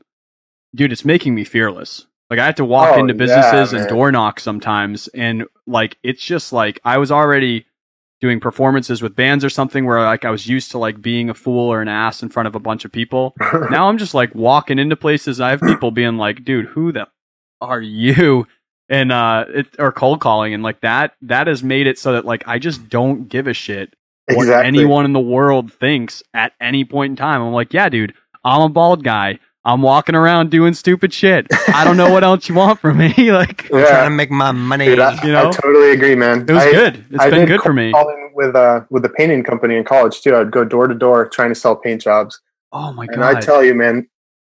Dude, 0.74 0.92
it's 0.92 1.04
making 1.04 1.34
me 1.34 1.44
fearless. 1.44 2.06
Like, 2.28 2.40
I 2.40 2.44
have 2.46 2.56
to 2.56 2.64
walk 2.64 2.96
Oh, 2.96 3.00
into 3.00 3.14
yeah, 3.14 3.18
businesses 3.18 3.72
and 3.72 3.82
man. 3.84 3.88
door 3.88 4.12
knock 4.12 4.38
sometimes. 4.40 5.08
And, 5.08 5.44
like, 5.66 5.96
it's 6.02 6.22
just 6.22 6.52
like 6.52 6.78
I 6.84 6.98
was 6.98 7.10
already 7.10 7.64
doing 8.20 8.40
performances 8.40 9.02
with 9.02 9.14
bands 9.14 9.44
or 9.44 9.50
something 9.50 9.84
where, 9.84 10.00
like, 10.02 10.24
I 10.24 10.30
was 10.30 10.46
used 10.46 10.70
to, 10.70 10.78
like, 10.78 11.02
being 11.02 11.28
a 11.30 11.34
fool 11.34 11.70
or 11.70 11.82
an 11.82 11.88
ass 11.88 12.22
in 12.22 12.28
front 12.28 12.48
of 12.48 12.54
a 12.54 12.60
bunch 12.60 12.84
of 12.84 12.92
people 12.92 13.34
now 13.70 13.88
I'm 13.88 13.98
just 13.98 14.14
like 14.14 14.34
walking 14.34 14.78
into 14.78 14.96
places. 14.96 15.40
I 15.40 15.50
have 15.50 15.60
people 15.60 15.90
being 15.90 16.16
like, 16.16 16.44
"Dude, 16.44 16.66
who 16.66 16.92
the 16.92 17.08
are 17.60 17.80
you?" 17.80 18.46
And 18.88 19.10
uh, 19.10 19.46
it, 19.48 19.66
or 19.78 19.92
cold 19.92 20.20
calling 20.20 20.54
and 20.54 20.62
like 20.62 20.80
that. 20.82 21.14
That 21.22 21.46
has 21.46 21.62
made 21.62 21.86
it 21.86 21.98
so 21.98 22.12
that 22.12 22.24
like 22.24 22.44
I 22.46 22.58
just 22.58 22.88
don't 22.88 23.28
give 23.28 23.46
a 23.46 23.52
shit 23.52 23.94
what 24.28 24.44
exactly. 24.44 24.66
anyone 24.66 25.04
in 25.04 25.12
the 25.12 25.20
world 25.20 25.72
thinks 25.72 26.22
at 26.34 26.52
any 26.60 26.84
point 26.84 27.10
in 27.10 27.16
time. 27.16 27.42
I'm 27.42 27.52
like, 27.52 27.72
yeah, 27.72 27.88
dude, 27.88 28.14
I'm 28.44 28.62
a 28.62 28.68
bald 28.68 29.04
guy. 29.04 29.38
I'm 29.66 29.82
walking 29.82 30.14
around 30.14 30.52
doing 30.52 30.74
stupid 30.74 31.12
shit. 31.12 31.48
I 31.74 31.82
don't 31.84 31.96
know 31.96 32.08
what 32.08 32.22
else 32.22 32.48
you 32.48 32.54
want 32.54 32.78
from 32.78 32.98
me. 32.98 33.12
like, 33.32 33.64
I'm 33.72 33.84
trying 33.84 34.04
to 34.06 34.10
make 34.10 34.30
my 34.30 34.52
money. 34.52 34.84
dude, 34.84 35.00
I, 35.00 35.20
you 35.26 35.32
know? 35.32 35.48
I 35.48 35.50
totally 35.50 35.90
agree, 35.90 36.14
man. 36.14 36.42
it 36.48 36.52
was 36.52 36.62
I, 36.62 36.70
good. 36.70 37.04
It's 37.10 37.18
I 37.18 37.30
been 37.30 37.46
good 37.46 37.60
for 37.62 37.72
me. 37.72 37.86
I 37.86 37.86
was 37.86 37.92
calling 37.94 38.32
with 38.36 38.54
uh 38.54 38.82
with 38.90 39.02
the 39.02 39.08
painting 39.08 39.42
company 39.42 39.76
in 39.76 39.82
college 39.82 40.20
too. 40.20 40.36
I'd 40.36 40.52
go 40.52 40.64
door 40.64 40.86
to 40.86 40.94
door 40.94 41.28
trying 41.28 41.48
to 41.48 41.56
sell 41.56 41.74
paint 41.74 42.00
jobs, 42.02 42.40
Oh 42.72 42.92
my 42.92 43.06
god! 43.06 43.14
and 43.14 43.24
I 43.24 43.40
tell 43.40 43.64
you, 43.64 43.74
man, 43.74 44.08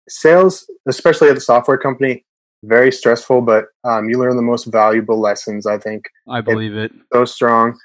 sales, 0.08 0.66
especially 0.88 1.28
at 1.28 1.36
the 1.36 1.42
software 1.42 1.78
company, 1.78 2.24
very 2.64 2.92
stressful. 2.92 3.42
But 3.42 3.66
um, 3.84 4.10
you 4.10 4.18
learn 4.18 4.38
the 4.38 4.42
most 4.42 4.66
valuable 4.66 5.20
lessons. 5.20 5.68
I 5.68 5.78
think 5.78 6.06
I 6.30 6.40
believe 6.40 6.76
it. 6.78 6.94
so 7.12 7.26
strong. 7.26 7.78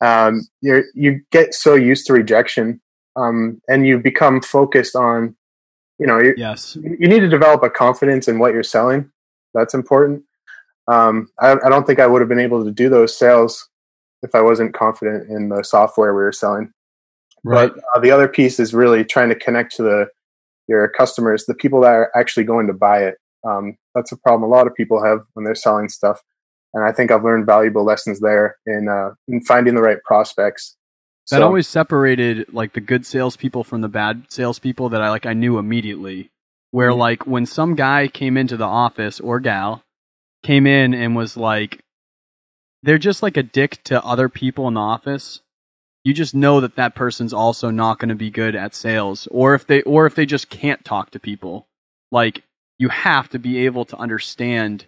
Um, 0.00 0.42
you 0.60 0.84
you 0.94 1.20
get 1.32 1.52
so 1.52 1.74
used 1.74 2.06
to 2.06 2.12
rejection, 2.12 2.80
um, 3.16 3.60
and 3.68 3.86
you 3.88 3.98
become 3.98 4.40
focused 4.40 4.94
on, 4.94 5.36
you 6.00 6.06
know, 6.06 6.18
you, 6.18 6.34
Yes. 6.36 6.76
you 6.76 7.06
need 7.06 7.20
to 7.20 7.28
develop 7.28 7.62
a 7.62 7.70
confidence 7.70 8.26
in 8.26 8.38
what 8.38 8.54
you're 8.54 8.62
selling. 8.62 9.10
That's 9.52 9.74
important. 9.74 10.24
Um, 10.88 11.28
I, 11.38 11.52
I 11.64 11.68
don't 11.68 11.86
think 11.86 12.00
I 12.00 12.06
would 12.06 12.20
have 12.20 12.28
been 12.28 12.40
able 12.40 12.64
to 12.64 12.70
do 12.70 12.88
those 12.88 13.16
sales 13.16 13.68
if 14.22 14.34
I 14.34 14.40
wasn't 14.40 14.74
confident 14.74 15.30
in 15.30 15.50
the 15.50 15.62
software 15.62 16.14
we 16.14 16.22
were 16.22 16.32
selling. 16.32 16.72
Right. 17.44 17.70
But 17.72 17.84
uh, 17.94 18.00
the 18.00 18.10
other 18.10 18.28
piece 18.28 18.58
is 18.58 18.74
really 18.74 19.04
trying 19.04 19.28
to 19.28 19.34
connect 19.34 19.76
to 19.76 19.82
the 19.82 20.06
your 20.68 20.88
customers, 20.88 21.46
the 21.46 21.54
people 21.54 21.80
that 21.80 21.92
are 21.92 22.10
actually 22.14 22.44
going 22.44 22.66
to 22.68 22.72
buy 22.72 23.02
it. 23.02 23.16
Um, 23.46 23.76
that's 23.94 24.12
a 24.12 24.16
problem 24.16 24.50
a 24.50 24.54
lot 24.54 24.66
of 24.66 24.74
people 24.74 25.02
have 25.02 25.20
when 25.34 25.44
they're 25.44 25.54
selling 25.54 25.88
stuff, 25.88 26.20
and 26.74 26.84
I 26.84 26.92
think 26.92 27.10
I've 27.10 27.24
learned 27.24 27.46
valuable 27.46 27.84
lessons 27.84 28.20
there 28.20 28.56
in 28.66 28.88
uh, 28.88 29.10
in 29.26 29.42
finding 29.42 29.74
the 29.74 29.82
right 29.82 30.02
prospects. 30.04 30.76
That 31.30 31.38
So- 31.38 31.46
always 31.46 31.68
separated 31.68 32.52
like 32.52 32.72
the 32.72 32.80
good 32.80 33.06
salespeople 33.06 33.64
from 33.64 33.80
the 33.80 33.88
bad 33.88 34.24
salespeople 34.28 34.88
that 34.90 35.02
I 35.02 35.10
like 35.10 35.26
I 35.26 35.32
knew 35.32 35.58
immediately. 35.58 36.30
Where 36.72 36.90
Mhm. 36.90 36.98
like 36.98 37.26
when 37.26 37.46
some 37.46 37.74
guy 37.74 38.06
came 38.08 38.36
into 38.36 38.56
the 38.56 38.64
office 38.66 39.18
or 39.20 39.40
gal 39.40 39.82
came 40.42 40.66
in 40.66 40.94
and 40.94 41.14
was 41.16 41.36
like, 41.36 41.80
they're 42.82 42.98
just 42.98 43.22
like 43.22 43.36
a 43.36 43.42
dick 43.42 43.82
to 43.84 44.02
other 44.04 44.28
people 44.28 44.66
in 44.68 44.74
the 44.74 44.80
office. 44.80 45.40
You 46.04 46.14
just 46.14 46.34
know 46.34 46.60
that 46.60 46.76
that 46.76 46.94
person's 46.94 47.34
also 47.34 47.70
not 47.70 47.98
going 47.98 48.08
to 48.08 48.14
be 48.14 48.30
good 48.30 48.54
at 48.56 48.74
sales, 48.74 49.26
or 49.30 49.54
if 49.54 49.66
they 49.66 49.82
or 49.82 50.06
if 50.06 50.14
they 50.14 50.24
just 50.24 50.48
can't 50.48 50.82
talk 50.84 51.10
to 51.10 51.18
people. 51.20 51.66
Like 52.10 52.42
you 52.78 52.88
have 52.88 53.28
to 53.30 53.38
be 53.38 53.66
able 53.66 53.84
to 53.84 53.96
understand 53.98 54.86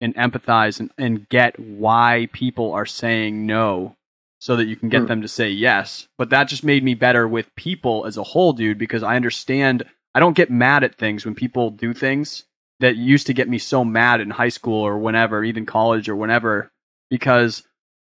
and 0.00 0.14
empathize 0.16 0.80
and, 0.80 0.90
and 0.98 1.28
get 1.28 1.58
why 1.60 2.28
people 2.32 2.72
are 2.72 2.86
saying 2.86 3.46
no 3.46 3.94
so 4.42 4.56
that 4.56 4.66
you 4.66 4.74
can 4.74 4.88
get 4.88 5.02
Hmm. 5.02 5.06
them 5.06 5.22
to 5.22 5.28
say 5.28 5.48
yes. 5.48 6.08
But 6.18 6.30
that 6.30 6.48
just 6.48 6.64
made 6.64 6.82
me 6.82 6.94
better 6.94 7.28
with 7.28 7.54
people 7.54 8.06
as 8.06 8.16
a 8.16 8.24
whole, 8.24 8.52
dude, 8.52 8.76
because 8.76 9.04
I 9.04 9.14
understand 9.14 9.84
I 10.16 10.18
don't 10.18 10.34
get 10.34 10.50
mad 10.50 10.82
at 10.82 10.96
things 10.96 11.24
when 11.24 11.36
people 11.36 11.70
do 11.70 11.94
things 11.94 12.42
that 12.80 12.96
used 12.96 13.28
to 13.28 13.34
get 13.34 13.48
me 13.48 13.58
so 13.58 13.84
mad 13.84 14.20
in 14.20 14.30
high 14.30 14.48
school 14.48 14.82
or 14.82 14.98
whenever, 14.98 15.44
even 15.44 15.64
college 15.64 16.08
or 16.08 16.16
whenever, 16.16 16.72
because 17.08 17.62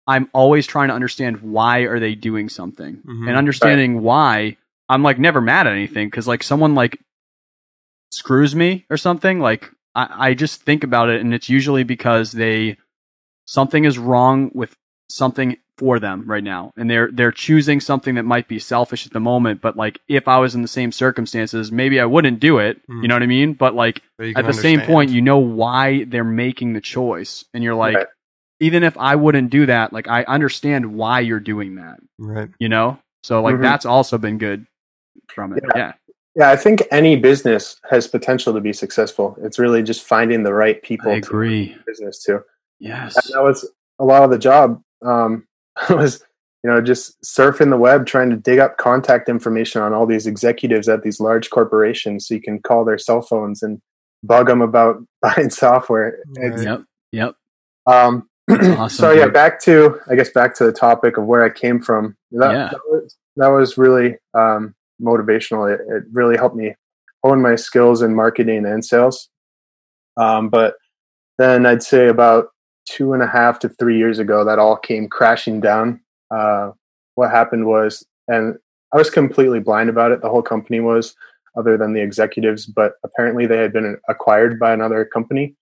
I'm 0.06 0.30
always 0.32 0.68
trying 0.68 0.86
to 0.86 0.94
understand 0.94 1.40
why 1.40 1.80
are 1.80 1.98
they 1.98 2.14
doing 2.14 2.48
something. 2.48 3.02
Mhm. 3.04 3.26
And 3.26 3.36
understanding 3.36 4.00
why 4.00 4.56
I'm 4.88 5.02
like 5.02 5.18
never 5.18 5.40
mad 5.40 5.66
at 5.66 5.72
anything 5.72 6.06
because 6.06 6.28
like 6.28 6.44
someone 6.44 6.76
like 6.76 6.96
screws 8.12 8.54
me 8.54 8.86
or 8.88 8.96
something, 8.96 9.40
like 9.40 9.68
I, 9.96 10.28
I 10.28 10.34
just 10.34 10.62
think 10.62 10.84
about 10.84 11.08
it 11.08 11.20
and 11.22 11.34
it's 11.34 11.48
usually 11.48 11.82
because 11.82 12.30
they 12.30 12.76
something 13.46 13.84
is 13.84 13.98
wrong 13.98 14.52
with 14.54 14.76
something 15.08 15.56
for 15.80 15.98
them 15.98 16.24
right 16.26 16.44
now 16.44 16.72
and 16.76 16.90
they're 16.90 17.10
they're 17.10 17.32
choosing 17.32 17.80
something 17.80 18.16
that 18.16 18.24
might 18.24 18.46
be 18.48 18.58
selfish 18.58 19.06
at 19.06 19.14
the 19.14 19.18
moment 19.20 19.62
but 19.62 19.78
like 19.78 19.98
if 20.08 20.28
i 20.28 20.38
was 20.38 20.54
in 20.54 20.60
the 20.60 20.68
same 20.68 20.92
circumstances 20.92 21.72
maybe 21.72 21.98
i 21.98 22.04
wouldn't 22.04 22.38
do 22.38 22.58
it 22.58 22.78
Mm. 22.86 23.02
you 23.02 23.08
know 23.08 23.14
what 23.14 23.22
i 23.22 23.26
mean 23.26 23.54
but 23.54 23.74
like 23.74 24.02
But 24.18 24.28
at 24.28 24.34
the 24.36 24.52
can 24.52 24.52
same 24.52 24.80
point 24.82 25.10
you 25.10 25.22
know 25.22 25.38
why 25.38 26.04
they're 26.04 26.22
making 26.22 26.74
the 26.74 26.82
choice 26.82 27.46
and 27.54 27.64
you're 27.64 27.74
like 27.74 27.96
Right. 27.96 28.06
even 28.60 28.82
if 28.84 28.96
i 28.98 29.16
wouldn't 29.16 29.48
do 29.48 29.64
that 29.66 29.90
like 29.94 30.06
i 30.06 30.22
understand 30.24 30.94
why 30.94 31.20
you're 31.20 31.40
doing 31.40 31.76
that 31.76 31.98
right? 32.18 32.50
you 32.58 32.68
know 32.68 32.98
so 33.22 33.40
like 33.42 33.56
Mhm. 33.56 33.62
that's 33.62 33.86
also 33.86 34.18
been 34.18 34.36
good 34.36 34.66
from 35.28 35.54
it 35.54 35.64
Yeah. 35.64 35.70
yeah 35.76 35.92
Yeah, 36.36 36.50
I 36.50 36.56
think 36.56 36.82
any 36.92 37.16
business 37.16 37.80
has 37.90 38.06
potential 38.06 38.52
to 38.54 38.60
be 38.60 38.72
successful. 38.72 39.36
It's 39.42 39.58
really 39.58 39.82
just 39.82 40.06
finding 40.06 40.44
the 40.44 40.54
right 40.54 40.80
people 40.82 41.10
i 41.10 41.18
to 41.20 41.26
agree 41.26 41.74
business 41.86 42.22
too. 42.22 42.38
yes 42.78 43.16
And 43.16 43.34
that 43.34 43.42
was 43.42 43.68
a 43.98 44.04
lot 44.04 44.22
of 44.24 44.30
the 44.30 44.38
job. 44.38 44.80
Um, 45.04 45.46
was 45.90 46.24
you 46.62 46.70
know 46.70 46.80
just 46.80 47.20
surfing 47.22 47.70
the 47.70 47.76
web, 47.76 48.06
trying 48.06 48.30
to 48.30 48.36
dig 48.36 48.58
up 48.58 48.76
contact 48.76 49.28
information 49.28 49.82
on 49.82 49.92
all 49.92 50.06
these 50.06 50.26
executives 50.26 50.88
at 50.88 51.02
these 51.02 51.20
large 51.20 51.50
corporations, 51.50 52.26
so 52.26 52.34
you 52.34 52.40
can 52.40 52.60
call 52.60 52.84
their 52.84 52.98
cell 52.98 53.22
phones 53.22 53.62
and 53.62 53.80
bug 54.22 54.48
them 54.48 54.60
about 54.60 55.02
buying 55.22 55.50
software. 55.50 56.18
It's, 56.34 56.62
yep 56.62 56.82
yep 57.12 57.34
um, 57.86 58.28
awesome, 58.50 58.88
so 58.88 59.10
yeah, 59.12 59.24
dude. 59.24 59.34
back 59.34 59.60
to 59.62 59.98
I 60.10 60.14
guess 60.14 60.30
back 60.30 60.54
to 60.56 60.64
the 60.64 60.72
topic 60.72 61.16
of 61.16 61.24
where 61.24 61.44
I 61.44 61.50
came 61.50 61.80
from. 61.80 62.16
That, 62.32 62.52
Yeah. 62.52 62.68
that, 62.70 62.80
was, 62.88 63.16
that 63.36 63.48
was 63.48 63.78
really 63.78 64.16
um, 64.34 64.74
motivational. 65.00 65.72
It, 65.72 65.80
it 65.88 66.04
really 66.12 66.36
helped 66.36 66.56
me 66.56 66.74
hone 67.22 67.42
my 67.42 67.54
skills 67.54 68.02
in 68.02 68.14
marketing 68.14 68.66
and 68.66 68.84
sales. 68.84 69.28
Um, 70.16 70.48
but 70.48 70.74
then 71.38 71.66
I'd 71.66 71.82
say 71.82 72.08
about 72.08 72.48
two 72.90 73.12
and 73.12 73.22
a 73.22 73.26
half 73.26 73.58
to 73.60 73.68
three 73.68 73.96
years 73.96 74.18
ago, 74.18 74.44
that 74.44 74.58
all 74.58 74.76
came 74.76 75.08
crashing 75.08 75.60
down. 75.60 76.00
Uh, 76.30 76.72
what 77.14 77.30
happened 77.30 77.66
was, 77.66 78.04
and 78.28 78.56
I 78.92 78.96
was 78.96 79.10
completely 79.10 79.60
blind 79.60 79.88
about 79.88 80.12
it. 80.12 80.20
The 80.20 80.28
whole 80.28 80.42
company 80.42 80.80
was, 80.80 81.14
other 81.56 81.76
than 81.76 81.92
the 81.92 82.02
executives, 82.02 82.66
but 82.66 82.94
apparently 83.04 83.46
they 83.46 83.58
had 83.58 83.72
been 83.72 83.96
acquired 84.08 84.58
by 84.58 84.72
another 84.72 85.04
company. 85.04 85.54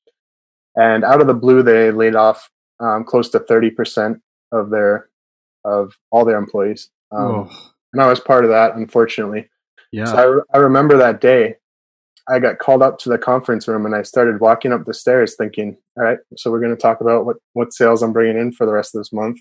And 0.77 1.05
out 1.05 1.21
of 1.21 1.27
the 1.27 1.35
blue, 1.35 1.63
they 1.63 1.91
laid 1.91 2.15
off 2.15 2.51
um, 2.81 3.05
close 3.05 3.29
to 3.31 3.41
thirty 3.41 3.71
percent 3.71 4.21
of 4.53 4.71
their 4.71 5.09
of 5.65 5.95
all 6.11 6.25
their 6.25 6.39
employees. 6.39 6.91
Um, 7.11 7.27
oh, 7.27 7.73
and 7.93 8.03
I 8.03 8.07
was 8.07 8.21
part 8.21 8.45
of 8.45 8.51
that, 8.51 8.75
unfortunately. 8.77 9.49
yeah 9.93 10.05
So 10.05 10.17
I, 10.17 10.25
re- 10.25 10.43
I 10.55 10.59
remember 10.59 10.97
that 10.99 11.21
day. 11.21 11.57
I 12.31 12.39
got 12.39 12.59
called 12.59 12.83
up 12.83 12.99
to 13.01 13.09
the 13.09 13.19
conference 13.19 13.67
room 13.69 13.87
and 13.87 13.95
I 13.95 14.03
started 14.03 14.41
walking 14.41 14.73
up 14.73 14.85
the 14.85 14.93
stairs 14.95 15.35
thinking, 15.37 15.77
all 15.97 16.05
right, 16.05 16.19
so 16.37 16.51
we're 16.51 16.61
going 16.61 16.75
to 16.75 16.81
talk 16.81 17.01
about 17.01 17.25
what, 17.25 17.37
what 17.55 17.73
sales 17.73 18.03
I'm 18.03 18.13
bringing 18.13 18.37
in 18.37 18.53
for 18.53 18.67
the 18.67 18.73
rest 18.73 18.95
of 18.95 19.01
this 19.01 19.13
month. 19.13 19.39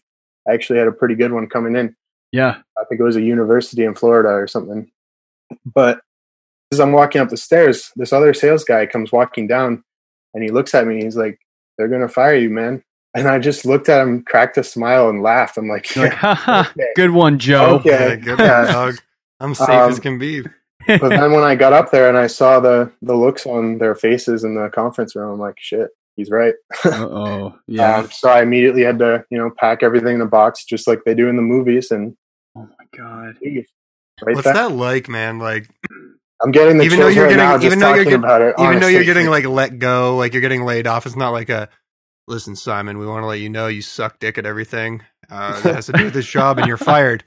I 0.47 0.53
actually 0.53 0.79
had 0.79 0.87
a 0.87 0.91
pretty 0.93 1.15
good 1.15 1.33
one 1.33 1.47
coming 1.47 1.75
in. 1.75 1.95
yeah 2.31 2.57
I 2.79 2.83
think 2.85 3.01
it 3.01 3.03
was 3.03 3.17
a 3.17 3.21
university 3.21 3.83
in 3.83 3.93
Florida 3.95 4.29
or 4.29 4.47
something. 4.47 4.89
But 5.65 5.99
as 6.71 6.79
I'm 6.79 6.91
walking 6.93 7.19
up 7.21 7.29
the 7.29 7.37
stairs, 7.37 7.91
this 7.95 8.13
other 8.13 8.33
sales 8.33 8.63
guy 8.63 8.85
comes 8.85 9.11
walking 9.11 9.47
down 9.47 9.83
and 10.33 10.43
he 10.43 10.49
looks 10.49 10.73
at 10.75 10.87
me. 10.87 11.03
He's 11.03 11.17
like, 11.17 11.39
they're 11.77 11.87
going 11.87 12.01
to 12.01 12.07
fire 12.07 12.35
you, 12.35 12.49
man. 12.49 12.83
And 13.15 13.27
I 13.27 13.39
just 13.39 13.65
looked 13.65 13.89
at 13.89 14.01
him, 14.01 14.23
cracked 14.23 14.57
a 14.57 14.63
smile, 14.63 15.09
and 15.09 15.23
laughed. 15.23 15.57
I'm 15.57 15.67
like, 15.67 15.93
yeah. 15.95 16.65
Okay. 16.77 16.87
good 16.95 17.11
one 17.11 17.39
joe 17.39 17.75
Okay. 17.79 18.09
Yeah, 18.09 18.15
good 18.15 18.39
Yeah. 18.39 18.63
one, 18.63 18.73
dog. 18.93 18.95
I'm 19.39 19.55
safe 19.55 19.69
Um, 19.69 19.91
as 19.91 19.99
can 19.99 20.17
be. 20.19 20.43
But 20.87 21.09
then 21.09 21.31
when 21.33 21.43
I 21.43 21.55
got 21.55 21.73
up 21.73 21.91
there 21.91 22.09
and 22.09 22.17
I 22.17 22.27
saw 22.27 22.59
the 22.59 22.91
the 23.01 23.15
looks 23.15 23.45
on 23.45 23.79
their 23.79 23.95
faces 23.95 24.43
in 24.43 24.55
the 24.55 24.69
conference 24.69 25.15
room, 25.15 25.33
I'm 25.33 25.39
like, 25.39 25.55
shit, 25.59 25.89
he's 26.15 26.29
right. 26.31 26.55
oh 26.85 27.57
yeah 27.67 27.97
Um, 27.97 28.09
so 28.11 28.29
I 28.29 28.41
immediately 28.43 28.83
had 28.83 28.99
to, 28.99 29.25
you 29.29 29.37
know, 29.37 29.51
pack 29.57 29.83
everything 29.83 30.15
in 30.15 30.21
a 30.21 30.27
box 30.27 30.65
just 30.65 30.87
like 30.87 31.01
they 31.05 31.15
do 31.15 31.29
in 31.29 31.35
the 31.37 31.41
movies 31.43 31.91
and 31.91 32.15
oh 32.57 32.69
my 32.79 32.85
god. 32.97 33.37
Right 34.21 34.35
What's 34.35 34.45
there. 34.45 34.53
that 34.55 34.71
like, 34.71 35.09
man? 35.09 35.39
Like, 35.39 35.69
I'm 36.43 36.51
getting 36.51 36.77
the 36.77 36.85
even 36.85 36.99
though 36.99 37.07
you're 37.07 37.25
right 37.25 37.29
getting, 37.29 37.37
now 37.37 37.59
even 37.65 37.79
though 37.79 37.93
you're 37.93 38.05
talking 38.05 38.05
getting, 38.05 38.23
about 38.23 38.41
it. 38.41 38.55
even 38.59 38.79
though 38.79 38.87
you're 38.87 39.03
getting 39.05 39.27
like 39.29 39.45
let 39.45 39.79
go, 39.79 40.17
like 40.17 40.33
you're 40.33 40.41
getting 40.41 40.65
laid 40.65 40.87
off, 40.87 41.05
it's 41.05 41.15
not 41.15 41.31
like 41.31 41.49
a 41.49 41.69
listen, 42.27 42.55
Simon. 42.55 42.97
We 42.97 43.07
want 43.07 43.23
to 43.23 43.27
let 43.27 43.39
you 43.39 43.49
know 43.49 43.67
you 43.67 43.81
suck 43.81 44.19
dick 44.19 44.37
at 44.37 44.45
everything 44.45 45.03
uh, 45.29 45.61
that 45.61 45.75
has 45.75 45.85
to 45.87 45.93
do 45.93 46.05
with 46.05 46.13
this 46.13 46.27
job, 46.27 46.57
and 46.59 46.67
you're 46.67 46.77
fired. 46.77 47.23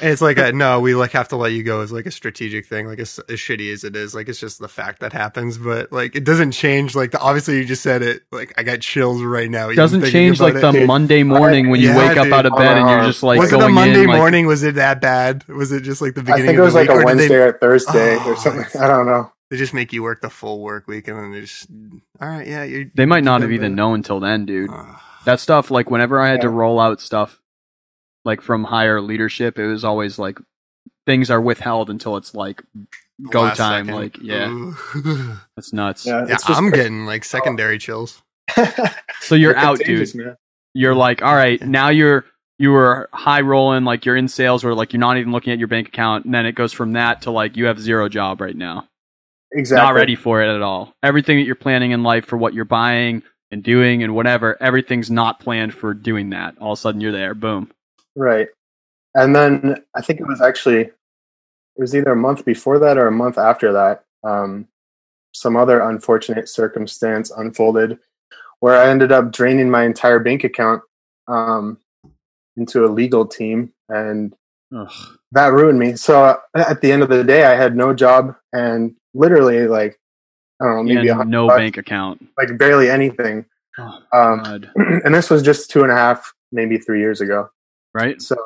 And 0.00 0.10
it's 0.10 0.22
like 0.22 0.38
a 0.38 0.52
no, 0.52 0.80
we 0.80 0.94
like 0.94 1.12
have 1.12 1.28
to 1.28 1.36
let 1.36 1.52
you 1.52 1.62
go 1.62 1.80
as 1.80 1.92
like 1.92 2.06
a 2.06 2.10
strategic 2.10 2.66
thing, 2.66 2.86
like 2.86 2.98
as, 2.98 3.18
as 3.28 3.38
shitty 3.38 3.72
as 3.72 3.84
it 3.84 3.96
is. 3.96 4.14
Like 4.14 4.28
it's 4.28 4.40
just 4.40 4.58
the 4.58 4.68
fact 4.68 5.00
that 5.00 5.12
happens, 5.12 5.58
but 5.58 5.90
like 5.92 6.14
it 6.16 6.24
doesn't 6.24 6.52
change. 6.52 6.94
Like 6.94 7.10
the, 7.12 7.18
obviously 7.20 7.56
you 7.58 7.64
just 7.64 7.82
said 7.82 8.02
it. 8.02 8.22
Like 8.32 8.52
I 8.58 8.62
got 8.62 8.80
chills 8.80 9.22
right 9.22 9.50
now. 9.50 9.66
even 9.66 9.76
Doesn't 9.76 10.04
change 10.06 10.40
like 10.40 10.54
it. 10.54 10.60
the 10.60 10.72
dude. 10.72 10.86
Monday 10.86 11.22
morning 11.22 11.70
when 11.70 11.80
you 11.80 11.88
Yeah, 11.88 12.08
wake 12.08 12.16
up 12.18 12.26
out 12.32 12.46
of 12.46 12.56
bed 12.56 12.78
and 12.78 12.88
you're 12.88 13.00
uh, 13.00 13.06
just 13.06 13.22
like 13.22 13.38
was 13.40 13.52
it 13.52 13.58
going 13.58 13.70
a 13.70 13.74
Monday 13.74 14.02
in, 14.02 14.06
like- 14.08 14.18
morning? 14.18 14.46
was 14.46 14.62
it 14.62 14.76
that 14.76 15.00
bad? 15.00 15.46
Was 15.48 15.72
it 15.72 15.82
just 15.82 16.00
like 16.02 16.14
the 16.14 16.22
beginning? 16.22 16.42
I 16.44 16.46
think 16.46 16.58
it 16.58 16.62
was 16.62 16.74
like 16.74 16.88
week, 16.88 16.98
a 16.98 17.00
or 17.00 17.04
Wednesday 17.04 17.28
They, 17.28 17.36
or 17.36 17.52
Thursday 17.58 18.16
Oh, 18.20 18.30
or 18.32 18.36
something. 18.36 18.80
I 18.80 18.86
don't 18.86 19.06
know. 19.06 19.30
they 19.50 19.56
just 19.56 19.74
make 19.74 19.92
you 19.92 20.02
work 20.02 20.20
the 20.20 20.30
full 20.30 20.60
work 20.60 20.86
week, 20.88 21.08
and 21.08 21.18
then 21.18 21.32
they 21.32 21.40
just 21.42 21.68
all 22.20 22.28
right, 22.28 22.46
yeah. 22.46 22.64
You're, 22.64 22.84
they 22.94 23.06
might 23.06 23.24
not 23.24 23.42
have 23.42 23.52
even 23.52 23.74
known 23.74 23.96
until 23.96 24.20
then, 24.20 24.46
dude. 24.46 24.70
Ugh. 24.72 24.96
That 25.26 25.40
stuff, 25.40 25.70
like 25.70 25.90
whenever 25.90 26.20
I 26.20 26.28
had 26.28 26.42
to 26.42 26.48
roll 26.50 26.78
out 26.78 27.00
stuff, 27.00 27.40
like 28.24 28.40
from 28.40 28.64
higher 28.64 29.00
leadership, 29.00 29.58
it 29.58 29.66
was 29.66 29.84
always 29.84 30.18
like 30.18 30.38
things 31.06 31.30
are 31.30 31.40
withheld 31.40 31.90
until 31.90 32.16
it's 32.16 32.34
like 32.34 32.62
go 33.30 33.42
Last 33.42 33.58
time. 33.58 33.86
second. 33.86 34.00
Like, 34.00 34.18
yeah, 34.20 34.72
Ugh. 34.96 35.38
that's 35.56 35.72
nuts. 35.72 36.06
Yeah, 36.06 36.26
yeah, 36.28 36.36
I'm 36.48 36.70
crazy. 36.70 36.76
getting 36.76 37.06
like 37.06 37.24
secondary 37.24 37.78
chills. 37.78 38.22
So 39.20 39.34
you're 39.34 39.56
out, 39.56 39.78
dude. 39.78 40.14
man. 40.14 40.36
You're 40.74 40.94
like, 40.94 41.22
all 41.22 41.34
right, 41.34 41.62
now 41.62 41.88
you're 41.88 42.26
you 42.58 42.70
were 42.72 43.08
high 43.12 43.40
rolling, 43.40 43.84
like 43.84 44.04
you're 44.04 44.16
in 44.16 44.28
sales, 44.28 44.64
or 44.64 44.74
like 44.74 44.92
you're 44.92 45.00
not 45.00 45.16
even 45.16 45.32
looking 45.32 45.52
at 45.52 45.58
your 45.58 45.68
bank 45.68 45.88
account, 45.88 46.24
and 46.26 46.34
then 46.34 46.44
it 46.44 46.52
goes 46.52 46.72
from 46.72 46.92
that 46.92 47.22
to 47.22 47.30
like 47.30 47.56
you 47.56 47.64
have 47.66 47.80
zero 47.80 48.08
job 48.08 48.40
right 48.40 48.56
now. 48.56 48.86
Exactly. 49.52 49.84
not 49.84 49.94
ready 49.94 50.14
for 50.16 50.42
it 50.42 50.54
at 50.54 50.62
all. 50.62 50.92
Everything 51.02 51.38
that 51.38 51.44
you're 51.44 51.54
planning 51.54 51.92
in 51.92 52.02
life 52.02 52.26
for 52.26 52.36
what 52.36 52.54
you're 52.54 52.64
buying 52.64 53.22
and 53.50 53.62
doing 53.62 54.02
and 54.02 54.14
whatever, 54.14 54.60
everything's 54.60 55.10
not 55.10 55.38
planned 55.40 55.72
for 55.72 55.94
doing 55.94 56.30
that. 56.30 56.56
All 56.60 56.72
of 56.72 56.78
a 56.78 56.80
sudden 56.80 57.00
you're 57.00 57.12
there. 57.12 57.34
Boom. 57.34 57.70
Right. 58.16 58.48
And 59.14 59.34
then 59.34 59.82
I 59.94 60.00
think 60.00 60.20
it 60.20 60.26
was 60.26 60.40
actually 60.40 60.80
it 60.80 61.80
was 61.80 61.94
either 61.94 62.12
a 62.12 62.16
month 62.16 62.44
before 62.44 62.78
that 62.78 62.98
or 62.98 63.06
a 63.06 63.12
month 63.12 63.38
after 63.38 63.72
that. 63.72 64.04
Um, 64.22 64.68
some 65.32 65.56
other 65.56 65.80
unfortunate 65.80 66.48
circumstance 66.48 67.30
unfolded 67.30 67.98
where 68.60 68.80
I 68.80 68.88
ended 68.88 69.12
up 69.12 69.32
draining 69.32 69.70
my 69.70 69.84
entire 69.84 70.18
bank 70.18 70.44
account 70.44 70.82
um, 71.28 71.78
into 72.56 72.84
a 72.84 72.88
legal 72.88 73.26
team, 73.26 73.72
and 73.88 74.34
Ugh. 74.74 74.90
that 75.32 75.52
ruined 75.52 75.78
me. 75.78 75.96
So 75.96 76.24
uh, 76.24 76.36
at 76.54 76.80
the 76.80 76.92
end 76.92 77.02
of 77.02 77.08
the 77.08 77.24
day, 77.24 77.44
I 77.44 77.56
had 77.56 77.76
no 77.76 77.92
job 77.92 78.34
and 78.52 78.94
literally 79.12 79.66
like 79.66 79.98
I 80.62 80.66
don't 80.66 80.86
know, 80.86 80.94
maybe 80.94 81.24
no 81.26 81.48
bucks, 81.48 81.58
bank 81.58 81.76
account. 81.76 82.26
like 82.38 82.56
barely 82.56 82.88
anything. 82.88 83.44
Oh, 83.78 83.98
Um, 84.12 84.64
and 85.04 85.14
this 85.14 85.28
was 85.28 85.42
just 85.42 85.70
two 85.70 85.82
and 85.82 85.90
a 85.90 85.96
half, 85.96 86.32
maybe 86.52 86.78
three 86.78 87.00
years 87.00 87.20
ago. 87.20 87.50
Right? 87.94 88.20
So, 88.20 88.36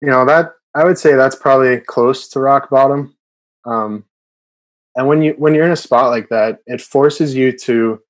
you 0.00 0.08
know, 0.08 0.24
that 0.24 0.52
I 0.74 0.84
would 0.84 0.98
say 0.98 1.14
that's 1.14 1.36
probably 1.36 1.78
close 1.80 2.28
to 2.30 2.40
rock 2.40 2.70
bottom. 2.70 3.14
Um, 3.64 4.04
and 4.96 5.06
when 5.06 5.22
you 5.22 5.34
when 5.38 5.54
you're 5.54 5.66
in 5.66 5.72
a 5.72 5.76
spot 5.76 6.10
like 6.10 6.28
that, 6.30 6.58
it 6.66 6.80
forces 6.80 7.34
you 7.34 7.52
to 7.58 8.00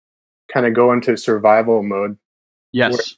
kind 0.53 0.67
of 0.67 0.75
go 0.75 0.93
into 0.93 1.17
survival 1.17 1.83
mode. 1.83 2.17
Yes. 2.73 3.17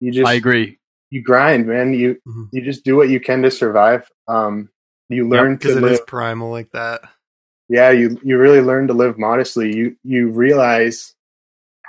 You 0.00 0.10
just 0.12 0.26
I 0.28 0.34
agree. 0.34 0.78
you 1.10 1.22
grind, 1.22 1.66
man. 1.66 1.94
You 1.94 2.20
Mhm. 2.26 2.48
you 2.52 2.62
just 2.62 2.84
do 2.84 2.96
what 2.96 3.08
you 3.08 3.20
can 3.20 3.42
to 3.42 3.50
survive. 3.50 4.10
Um, 4.28 4.68
you 5.08 5.28
learn 5.28 5.56
because 5.56 5.72
to 5.72 5.78
it 5.78 5.82
live. 5.82 5.92
is 5.92 6.00
primal 6.06 6.50
like 6.50 6.70
that. 6.72 7.02
yeah, 7.68 7.90
you 7.90 8.18
you 8.24 8.38
really 8.38 8.60
learn 8.60 8.88
to 8.88 8.94
live 8.94 9.18
modestly. 9.18 9.74
You 9.74 9.96
you 10.02 10.30
realize 10.30 11.14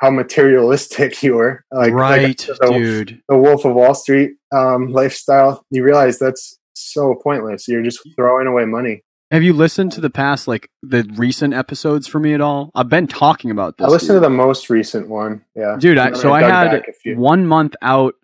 how 0.04 0.10
materialistic 0.10 1.24
you 1.24 1.40
are. 1.40 1.64
Like 1.72 1.94
like 1.94 1.94
right, 1.94 2.38
the, 2.38 2.70
dude. 2.72 3.22
the 3.30 3.38
Wolf 3.38 3.66
of 3.66 3.74
Wall 3.74 3.96
Street 3.96 4.34
um, 4.52 4.92
lifestyle. 4.92 5.66
You 5.72 5.84
realize 5.84 6.20
that's 6.20 6.58
so 6.74 7.16
pointless. 7.24 7.68
You're 7.68 7.84
just 7.84 8.00
throwing 8.16 8.48
away 8.48 8.66
money. 8.66 9.04
Have 9.32 9.42
you 9.42 9.54
listened 9.54 9.94
to 9.94 10.02
the 10.02 10.12
past, 10.12 10.48
like 10.48 10.70
the 10.84 11.10
recent 11.16 11.56
episodes 11.56 12.06
for 12.06 12.20
me 12.20 12.34
at 12.34 12.42
all? 12.42 12.70
I've 12.76 12.90
been 12.90 13.08
talking 13.08 13.50
about 13.50 13.78
this. 13.78 13.86
I 13.86 13.90
listened 13.90 14.10
dude. 14.10 14.24
to 14.24 14.30
the 14.30 14.30
most 14.30 14.70
recent 14.70 15.10
one. 15.10 15.44
Yeah, 15.56 15.78
dude 15.80 15.98
I, 15.98 16.14
so 16.14 16.34
i 16.34 16.42
dug 16.42 16.72
had 16.72 16.96
few. 17.02 17.18
one 17.18 17.48
month 17.48 17.76
out 17.82 18.16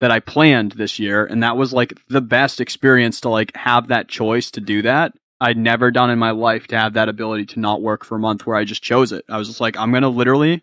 that 0.00 0.10
i 0.10 0.20
planned 0.20 0.72
this 0.72 0.98
year 0.98 1.24
and 1.26 1.42
that 1.42 1.56
was 1.56 1.72
like 1.72 1.92
the 2.08 2.20
best 2.20 2.60
experience 2.60 3.20
to 3.22 3.28
like 3.28 3.56
have 3.56 3.88
that 3.88 4.08
choice 4.08 4.52
to 4.52 4.60
do 4.60 4.82
that 4.82 5.12
i'd 5.40 5.56
never 5.56 5.90
done 5.90 6.08
in 6.08 6.20
my 6.20 6.30
life 6.30 6.68
to 6.68 6.78
have 6.78 6.92
that 6.92 7.08
ability 7.08 7.46
to 7.46 7.58
not 7.58 7.82
work 7.82 8.04
for 8.04 8.14
a 8.14 8.18
month 8.20 8.46
where 8.46 8.54
i 8.54 8.62
just 8.62 8.80
chose 8.80 9.10
it 9.10 9.24
i 9.28 9.36
was 9.36 9.48
just 9.48 9.60
like 9.60 9.76
i'm 9.76 9.92
gonna 9.92 10.08
literally 10.08 10.62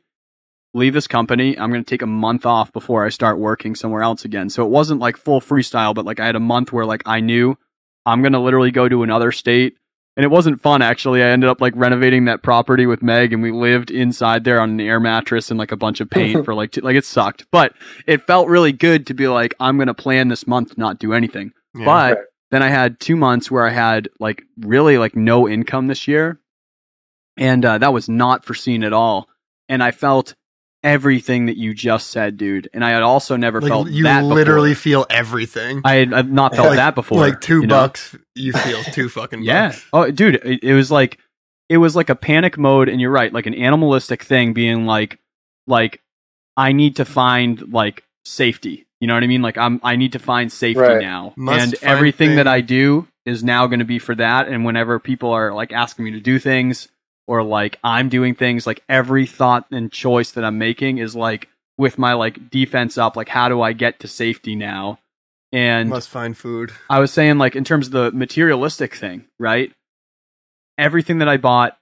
leave 0.75 0.93
this 0.93 1.07
company 1.07 1.57
i'm 1.57 1.71
gonna 1.71 1.83
take 1.83 2.01
a 2.03 2.07
month 2.07 2.45
off 2.45 2.71
before 2.73 3.05
i 3.05 3.09
start 3.09 3.39
working 3.39 3.73
somewhere 3.75 4.03
else 4.03 4.25
again 4.25 4.49
so 4.49 4.63
it 4.63 4.69
wasn't 4.69 4.99
like 4.99 5.17
full 5.17 5.41
freestyle 5.41 5.95
but 5.95 6.05
like 6.05 6.19
i 6.19 6.25
had 6.25 6.35
a 6.35 6.39
month 6.39 6.71
where 6.71 6.85
like 6.85 7.01
i 7.05 7.19
knew 7.19 7.57
i'm 8.05 8.21
gonna 8.21 8.41
literally 8.41 8.71
go 8.71 8.87
to 8.87 9.01
another 9.03 9.31
state 9.31 9.77
and 10.17 10.23
it 10.23 10.29
wasn't 10.31 10.61
fun 10.61 10.81
actually. 10.81 11.21
I 11.21 11.27
ended 11.27 11.49
up 11.49 11.59
like 11.59 11.73
renovating 11.75 12.23
that 12.25 12.41
property 12.41 12.85
with 12.85 13.03
Meg, 13.03 13.33
and 13.33 13.43
we 13.43 13.51
lived 13.51 13.91
inside 13.91 14.45
there 14.45 14.61
on 14.61 14.69
an 14.69 14.79
air 14.79 14.97
mattress 14.97 15.51
and 15.51 15.57
like 15.59 15.73
a 15.73 15.75
bunch 15.75 15.99
of 15.99 16.09
paint 16.09 16.45
for 16.45 16.53
like 16.55 16.71
two, 16.71 16.79
like 16.79 16.95
it 16.95 17.03
sucked, 17.03 17.45
but 17.51 17.73
it 18.07 18.25
felt 18.25 18.47
really 18.47 18.71
good 18.71 19.07
to 19.07 19.13
be 19.13 19.27
like 19.27 19.53
I'm 19.59 19.77
gonna 19.77 19.93
plan 19.93 20.29
this 20.29 20.47
month 20.47 20.73
to 20.73 20.79
not 20.79 20.99
do 20.99 21.11
anything. 21.11 21.51
Yeah. 21.77 21.83
But 21.83 22.15
Right. 22.15 22.25
then 22.51 22.63
I 22.63 22.69
had 22.69 22.97
two 23.01 23.17
months 23.17 23.51
where 23.51 23.67
I 23.67 23.71
had 23.71 24.07
like 24.17 24.43
really 24.57 24.97
like 24.97 25.17
no 25.17 25.49
income 25.49 25.87
this 25.87 26.07
year, 26.07 26.39
and 27.35 27.65
uh, 27.65 27.77
that 27.79 27.91
was 27.91 28.07
not 28.07 28.45
foreseen 28.45 28.85
at 28.85 28.93
all. 28.93 29.27
And 29.67 29.83
I 29.83 29.91
felt 29.91 30.33
everything 30.85 31.47
that 31.47 31.57
you 31.57 31.73
just 31.73 32.11
said, 32.11 32.37
dude. 32.37 32.69
And 32.73 32.85
I 32.85 32.91
had 32.91 33.01
also 33.01 33.35
never 33.35 33.59
like 33.59 33.69
felt 33.69 33.89
you 33.89 34.03
that 34.03 34.23
literally 34.23 34.69
before. 34.71 34.81
feel 34.83 35.05
everything. 35.09 35.81
I 35.83 35.95
had 35.95 36.13
I've 36.13 36.31
not 36.31 36.55
felt 36.55 36.69
Like- 36.69 36.77
that 36.77 36.95
before. 36.95 37.19
like 37.19 37.41
two 37.41 37.61
you 37.61 37.67
know? 37.67 37.75
bucks, 37.75 38.15
you 38.35 38.53
feel 38.53 38.83
two 38.83 39.09
fucking 39.09 39.43
Yeah. 39.43 39.69
bucks. 39.69 39.85
Oh, 39.91 40.11
dude, 40.11 40.35
it, 40.35 40.63
it 40.63 40.73
was 40.73 40.89
like 40.91 41.17
it 41.67 41.77
was 41.77 41.95
like 41.95 42.09
a 42.09 42.15
panic 42.15 42.57
mode, 42.57 42.87
and 42.89 43.01
you're 43.01 43.09
right, 43.11 43.33
like 43.33 43.47
an 43.47 43.55
animalistic 43.55 44.21
thing, 44.23 44.53
being 44.53 44.85
like, 44.85 45.19
like 45.67 45.99
I 46.55 46.71
need 46.71 46.97
to 46.97 47.05
find 47.05 47.73
like 47.73 48.03
safety. 48.23 48.85
You 49.01 49.07
know 49.07 49.15
what 49.15 49.23
I 49.23 49.27
mean? 49.27 49.41
Like 49.41 49.57
I'm, 49.57 49.79
I 49.83 49.95
need 49.97 50.13
to 50.13 50.19
find 50.19 50.51
safety 50.51 50.79
Right. 50.79 51.01
now, 51.01 51.33
Must 51.35 51.63
and 51.63 51.83
everything 51.83 52.29
thing. 52.29 52.35
that 52.37 52.47
I 52.47 52.61
do 52.61 53.07
is 53.25 53.43
now 53.43 53.65
going 53.67 53.79
to 53.79 53.85
be 53.85 53.99
for 53.99 54.15
that. 54.15 54.47
And 54.47 54.63
whenever 54.63 54.99
people 54.99 55.31
are 55.31 55.51
like 55.53 55.73
asking 55.73 56.05
me 56.05 56.11
to 56.11 56.19
do 56.19 56.37
things, 56.39 56.87
or 57.27 57.43
like 57.43 57.79
I'm 57.83 58.09
doing 58.09 58.35
things, 58.35 58.67
like 58.67 58.83
every 58.89 59.25
thought 59.25 59.65
and 59.71 59.91
choice 59.91 60.31
that 60.31 60.43
I'm 60.43 60.57
making 60.57 60.99
is 60.99 61.15
like 61.15 61.49
with 61.77 61.97
my 61.97 62.13
like 62.13 62.49
defense 62.49 62.97
up, 62.97 63.15
like 63.15 63.29
how 63.29 63.49
do 63.49 63.61
I 63.61 63.73
get 63.73 63.99
to 64.01 64.07
safety 64.07 64.55
now? 64.55 64.99
And 65.51 65.89
Must 65.89 66.09
find 66.09 66.37
food. 66.37 66.71
I 66.89 66.99
was 66.99 67.11
saying 67.11 67.37
like 67.37 67.55
in 67.55 67.63
terms 67.63 67.87
of 67.87 67.93
the 67.93 68.11
materialistic 68.11 68.95
thing, 68.95 69.25
right? 69.39 69.71
Everything 70.77 71.19
that 71.19 71.29
I 71.29 71.37
bought 71.37 71.77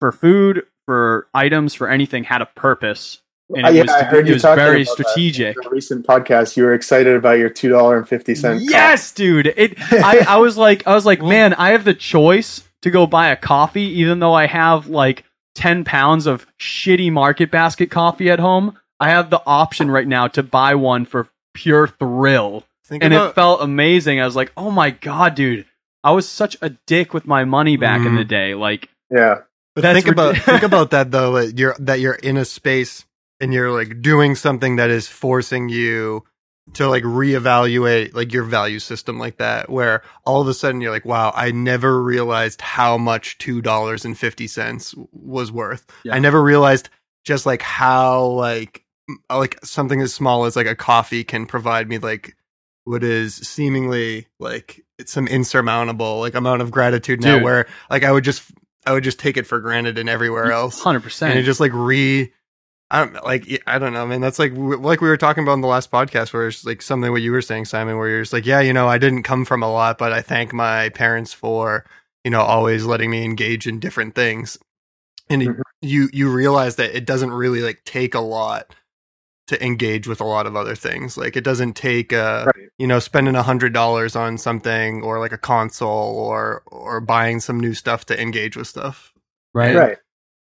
for 0.00 0.12
food, 0.12 0.66
for 0.86 1.26
items, 1.34 1.74
for 1.74 1.88
anything 1.88 2.24
had 2.24 2.42
a 2.42 2.46
purpose. 2.46 3.18
And 3.54 3.66
Uh, 3.66 3.70
it 3.70 3.74
yeah, 3.74 3.82
was, 3.82 3.90
I 3.90 4.04
heard 4.04 4.24
it 4.24 4.28
you 4.28 4.34
was 4.34 4.42
talking 4.42 4.64
very 4.64 4.82
about 4.82 4.92
strategic. 4.92 5.56
In 5.56 5.66
a 5.66 5.70
recent 5.70 6.06
podcast, 6.06 6.56
you 6.56 6.64
were 6.64 6.72
excited 6.74 7.14
about 7.14 7.38
your 7.38 7.50
two 7.50 7.68
dollar 7.68 7.98
and 7.98 8.08
fifty 8.08 8.34
cent. 8.34 8.62
Yes, 8.62 9.12
dude. 9.12 9.48
It 9.48 9.74
I, 9.92 10.24
I 10.28 10.36
was 10.38 10.56
like 10.56 10.86
I 10.86 10.94
was 10.94 11.04
like, 11.04 11.20
man, 11.20 11.52
I 11.54 11.70
have 11.70 11.84
the 11.84 11.94
choice 11.94 12.63
to 12.84 12.90
go 12.90 13.06
buy 13.06 13.28
a 13.28 13.36
coffee 13.36 14.00
even 14.00 14.20
though 14.20 14.32
I 14.34 14.46
have 14.46 14.86
like 14.86 15.24
ten 15.54 15.84
pounds 15.84 16.26
of 16.26 16.46
shitty 16.60 17.10
market 17.12 17.50
basket 17.50 17.90
coffee 17.90 18.30
at 18.30 18.38
home. 18.38 18.78
I 19.00 19.10
have 19.10 19.28
the 19.28 19.42
option 19.46 19.90
right 19.90 20.06
now 20.06 20.28
to 20.28 20.42
buy 20.42 20.74
one 20.76 21.04
for 21.04 21.28
pure 21.52 21.88
thrill. 21.88 22.64
Think 22.86 23.02
and 23.02 23.12
about 23.12 23.30
it 23.30 23.34
felt 23.34 23.62
amazing. 23.62 24.20
I 24.20 24.24
was 24.24 24.36
like, 24.36 24.52
"Oh 24.56 24.70
my 24.70 24.90
god, 24.90 25.34
dude! 25.34 25.66
I 26.04 26.12
was 26.12 26.28
such 26.28 26.56
a 26.62 26.70
dick 26.86 27.12
with 27.12 27.26
my 27.26 27.44
money 27.44 27.76
back 27.76 28.00
in 28.06 28.12
Mhm. 28.12 28.16
the 28.18 28.24
day." 28.24 28.54
Like, 28.54 28.88
Yeah, 29.10 29.40
But 29.74 29.82
That's 29.82 29.96
think 30.04 30.08
about 30.08 30.36
think 30.36 30.62
about 30.62 30.90
that 30.94 31.10
though. 31.10 31.32
That 31.32 31.58
you're 31.58 31.74
that 31.80 32.00
you're 32.00 32.14
in 32.14 32.36
a 32.36 32.44
space 32.44 33.04
and 33.40 33.52
you're 33.52 33.72
like 33.72 34.00
doing 34.02 34.34
something 34.36 34.76
that 34.76 34.90
is 34.90 35.08
forcing 35.08 35.68
you 35.68 36.24
to 36.72 36.88
like 36.88 37.04
reevaluate 37.04 38.14
like 38.14 38.32
your 38.32 38.42
value 38.42 38.78
system 38.78 39.18
like 39.18 39.36
that. 39.36 39.68
Where 39.68 40.02
all 40.24 40.40
of 40.40 40.48
a 40.48 40.54
sudden 40.54 40.80
you're 40.80 40.90
like, 40.90 41.04
wow, 41.04 41.32
I 41.34 41.50
never 41.50 42.02
realized 42.02 42.60
how 42.60 42.96
much 42.98 43.38
two 43.38 43.60
dollars 43.60 44.04
and 44.04 44.18
fifty 44.18 44.46
cents 44.46 44.94
was 45.12 45.52
worth. 45.52 45.86
Yeah. 46.04 46.14
I 46.14 46.18
never 46.18 46.42
realized 46.42 46.88
just 47.24 47.46
like 47.46 47.62
how 47.62 48.24
like 48.26 48.84
like 49.30 49.62
something 49.64 50.00
as 50.00 50.14
small 50.14 50.46
as 50.46 50.56
like 50.56 50.66
a 50.66 50.74
coffee 50.74 51.24
can 51.24 51.46
provide 51.46 51.88
me 51.88 51.98
like 51.98 52.36
what 52.84 53.04
is 53.04 53.34
seemingly 53.34 54.26
like 54.38 54.82
it's 54.98 55.12
some 55.12 55.26
insurmountable 55.26 56.20
like 56.20 56.34
amount 56.34 56.62
of 56.62 56.70
gratitude 56.70 57.22
now 57.22 57.42
where 57.42 57.66
like 57.90 58.02
I 58.02 58.12
would 58.12 58.24
just 58.24 58.50
I 58.86 58.92
would 58.92 59.04
just 59.04 59.18
take 59.18 59.36
it 59.36 59.46
for 59.46 59.60
granted 59.60 59.98
and 59.98 60.08
everywhere 60.08 60.52
else. 60.52 60.82
100% 60.82 61.22
And 61.22 61.38
it 61.38 61.42
just 61.42 61.60
like 61.60 61.72
re 61.72 62.32
I 62.90 63.04
don't 63.04 63.24
like 63.24 63.62
I 63.66 63.78
don't 63.78 63.92
know, 63.92 64.06
man. 64.06 64.20
That's 64.20 64.38
like 64.38 64.52
like 64.54 65.00
we 65.00 65.08
were 65.08 65.16
talking 65.16 65.42
about 65.42 65.54
in 65.54 65.60
the 65.62 65.66
last 65.68 65.90
podcast, 65.90 66.32
where 66.32 66.46
it's 66.48 66.64
like 66.64 66.82
something 66.82 67.10
what 67.10 67.22
you 67.22 67.32
were 67.32 67.42
saying, 67.42 67.64
Simon, 67.64 67.96
where 67.96 68.08
you're 68.08 68.22
just 68.22 68.32
like, 68.32 68.46
yeah, 68.46 68.60
you 68.60 68.72
know, 68.72 68.86
I 68.88 68.98
didn't 68.98 69.22
come 69.24 69.44
from 69.44 69.62
a 69.62 69.70
lot, 69.72 69.98
but 69.98 70.12
I 70.12 70.20
thank 70.22 70.52
my 70.52 70.90
parents 70.90 71.32
for 71.32 71.84
you 72.24 72.30
know 72.30 72.40
always 72.42 72.84
letting 72.84 73.10
me 73.10 73.24
engage 73.24 73.66
in 73.66 73.80
different 73.80 74.14
things. 74.14 74.58
And 75.30 75.42
you- 75.42 75.54
Mhm. 75.54 75.62
you 75.82 76.08
you 76.12 76.30
realize 76.32 76.76
that 76.76 76.94
it 76.94 77.06
doesn't 77.06 77.30
really 77.32 77.60
like 77.62 77.82
take 77.84 78.14
a 78.14 78.20
lot 78.20 78.74
to 79.46 79.62
engage 79.64 80.06
with 80.06 80.20
a 80.20 80.24
lot 80.24 80.46
of 80.46 80.54
other 80.56 80.74
things. 80.74 81.16
Like 81.18 81.36
it 81.36 81.44
doesn't 81.44 81.74
take 81.74 82.12
uh 82.12 82.44
Right. 82.54 82.68
you 82.78 82.86
know 82.86 82.98
spending 82.98 83.34
a 83.34 83.42
hundred 83.42 83.72
dollars 83.72 84.14
on 84.16 84.38
something 84.38 85.02
or 85.02 85.18
like 85.18 85.32
a 85.32 85.38
console 85.38 86.16
or 86.18 86.62
or 86.66 87.00
buying 87.00 87.40
some 87.40 87.58
new 87.58 87.74
stuff 87.74 88.04
to 88.06 88.20
engage 88.20 88.56
with 88.56 88.68
stuff. 88.68 89.12
right? 89.54 89.74
Right. 89.74 89.98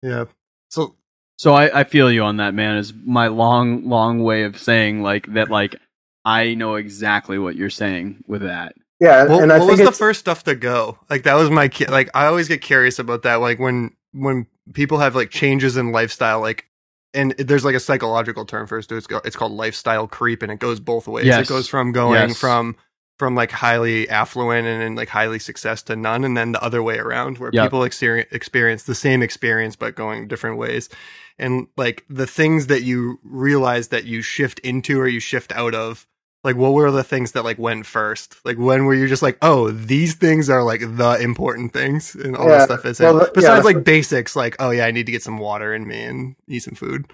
Yeah. 0.02 0.26
So 0.70 0.96
So 1.38 1.54
I, 1.54 1.82
I 1.82 1.84
feel 1.84 2.12
you 2.12 2.24
on 2.24 2.38
that, 2.38 2.54
man. 2.54 2.78
Is 2.78 2.94
my 2.94 3.28
long, 3.28 3.88
long 3.90 4.24
way 4.24 4.44
of 4.44 4.58
saying 4.58 5.02
like 5.02 5.32
that. 5.34 5.50
Like 5.50 5.76
I 6.24 6.54
know 6.56 6.76
exactly 6.76 7.38
what 7.38 7.56
you're 7.56 7.70
saying 7.70 8.24
with 8.28 8.42
that. 8.42 8.76
Yeah, 9.00 9.26
what, 9.26 9.44
and 9.44 9.52
I 9.52 9.60
what 9.60 9.68
think 9.68 9.80
was 9.80 9.88
the 9.90 9.92
first 9.92 10.22
stuff 10.22 10.44
to 10.46 10.56
go? 10.56 10.98
Like 11.10 11.24
that 11.24 11.34
was 11.36 11.50
my 11.50 11.68
ki- 11.68 11.88
like 11.88 12.10
I 12.14 12.28
always 12.28 12.48
get 12.48 12.62
curious 12.62 13.00
about 13.00 13.24
that. 13.24 13.36
Like 13.36 13.60
when 13.60 13.92
when 14.14 14.48
people 14.74 15.00
have 15.00 15.16
like 15.16 15.30
changes 15.30 15.76
in 15.78 15.92
lifestyle, 15.92 16.40
like 16.40 16.66
and 17.14 17.32
there's 17.38 17.66
like 17.66 17.76
a 17.76 17.80
psychological 17.80 18.46
term 18.46 18.68
for 18.68 18.78
it. 18.78 18.90
It's, 18.92 19.08
it's 19.26 19.36
called 19.36 19.52
lifestyle 19.52 20.08
creep, 20.08 20.42
and 20.44 20.52
it 20.52 20.60
goes 20.60 20.80
both 20.80 21.08
ways. 21.08 21.26
Yes. 21.26 21.46
It 21.46 21.50
goes 21.50 21.68
from 21.68 21.92
going 21.92 22.30
Yes. 22.30 22.40
from 22.40 22.76
from 23.18 23.36
like 23.36 23.52
highly 23.52 24.10
affluent 24.10 24.68
and, 24.68 24.82
and 24.84 24.96
like 24.98 25.10
highly 25.10 25.40
success 25.40 25.82
to 25.84 25.96
none, 25.96 26.24
and 26.24 26.36
then 26.36 26.52
the 26.52 26.64
other 26.64 26.84
way 26.84 26.98
around, 26.98 27.38
where 27.38 27.52
Yep. 27.54 27.64
people 27.66 27.84
experience 27.84 28.30
experience 28.32 28.84
the 28.84 28.96
same 28.96 29.22
experience 29.24 29.76
but 29.76 29.96
going 29.96 30.28
different 30.28 30.58
ways. 30.58 30.90
And 31.38 31.68
like 31.78 32.06
the 32.10 32.28
things 32.28 32.68
that 32.68 32.84
you 32.84 33.20
realize 33.24 33.90
that 33.90 34.06
you 34.06 34.22
shift 34.22 34.60
into 34.60 35.00
or 35.00 35.08
you 35.08 35.20
shift 35.20 35.52
out 35.54 35.76
of 35.76 36.08
like 36.46 36.56
what 36.56 36.74
were 36.74 36.92
the 36.92 37.04
things 37.04 37.32
that 37.34 37.44
like 37.44 37.58
went 37.58 37.86
first 37.88 38.38
like 38.46 38.58
when 38.58 38.86
were 38.86 38.94
you 38.94 39.08
just 39.08 39.24
like 39.24 39.38
oh 39.42 39.72
these 39.72 40.14
things 40.16 40.48
are 40.50 40.64
like 40.64 40.80
the 40.82 41.18
important 41.20 41.74
things 41.74 42.14
and 42.16 42.38
all 42.38 42.48
Yeah, 42.48 42.58
this 42.58 42.66
stuff 42.66 42.86
is 42.86 43.00
well, 43.00 43.16
the- 43.16 43.20
yeah, 43.22 43.32
besides 43.34 43.62
the 43.64 43.66
like 43.66 43.76
fir- 43.78 43.82
basics 43.82 44.36
like 44.36 44.56
oh 44.60 44.70
yeah 44.70 44.86
i 44.86 44.92
need 44.92 45.08
to 45.08 45.12
get 45.12 45.24
some 45.24 45.40
water 45.40 45.74
in 45.74 45.88
me 45.88 46.04
and 46.04 46.36
eat 46.48 46.60
some 46.60 46.76
food 46.76 47.08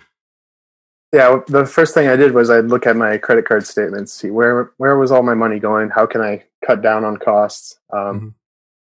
Yeah, 1.13 1.39
the 1.47 1.65
first 1.65 1.93
thing 1.93 2.08
I 2.08 2.15
did 2.15 2.32
was 2.34 2.50
I'd 2.50 2.65
look 2.65 2.88
at 2.88 2.95
my 2.95 3.17
credit 3.17 3.45
card 3.45 3.65
statements, 3.67 4.13
see 4.13 4.30
where 4.30 4.71
where 4.78 4.97
was 4.97 5.12
all 5.12 5.24
my 5.24 5.34
money 5.34 5.60
going, 5.60 5.89
how 5.89 6.06
can 6.06 6.21
I 6.21 6.43
cut 6.65 6.82
down 6.82 7.04
on 7.04 7.17
costs, 7.17 7.78
um, 7.91 8.00
Mhm. 8.21 8.34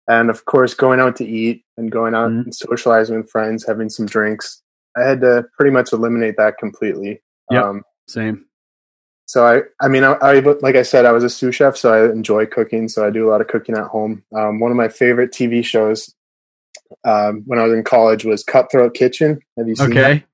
and 0.08 0.30
of 0.30 0.44
course 0.44 0.74
going 0.74 1.00
out 1.00 1.16
to 1.16 1.24
eat 1.24 1.64
and 1.78 1.90
going 1.90 2.14
out 2.14 2.30
Mhm. 2.30 2.44
and 2.44 2.54
socializing 2.54 3.16
with 3.16 3.30
friends, 3.30 3.64
having 3.66 3.88
some 3.88 4.04
drinks. 4.06 4.62
I 4.96 5.04
had 5.08 5.20
to 5.22 5.46
pretty 5.56 5.70
much 5.70 5.92
eliminate 5.94 6.36
that 6.36 6.58
completely. 6.58 7.22
Yep. 7.50 7.64
Um, 7.64 7.82
Same. 8.08 8.44
so 9.24 9.46
I, 9.46 9.62
I 9.80 9.88
mean, 9.88 10.04
I, 10.04 10.12
I, 10.20 10.40
like 10.40 10.76
I 10.76 10.82
said, 10.82 11.06
I 11.06 11.12
was 11.12 11.24
a 11.24 11.30
sous 11.30 11.54
chef, 11.54 11.78
so 11.78 11.92
I 11.94 12.10
enjoy 12.12 12.44
cooking. 12.44 12.88
So 12.88 13.06
I 13.06 13.10
do 13.10 13.26
a 13.26 13.30
lot 13.30 13.40
of 13.40 13.48
cooking 13.48 13.74
at 13.74 13.84
home. 13.86 14.22
Um, 14.36 14.60
one 14.60 14.70
of 14.70 14.76
my 14.76 14.88
favorite 14.88 15.32
TV 15.32 15.64
shows 15.64 16.14
um, 17.04 17.42
when 17.46 17.58
I 17.58 17.62
was 17.64 17.72
in 17.72 17.84
college 17.84 18.26
was 18.26 18.44
Cutthroat 18.44 18.92
Kitchen. 18.92 19.40
Have 19.56 19.66
you 19.66 19.76
seen 19.76 19.90
that? 19.94 20.24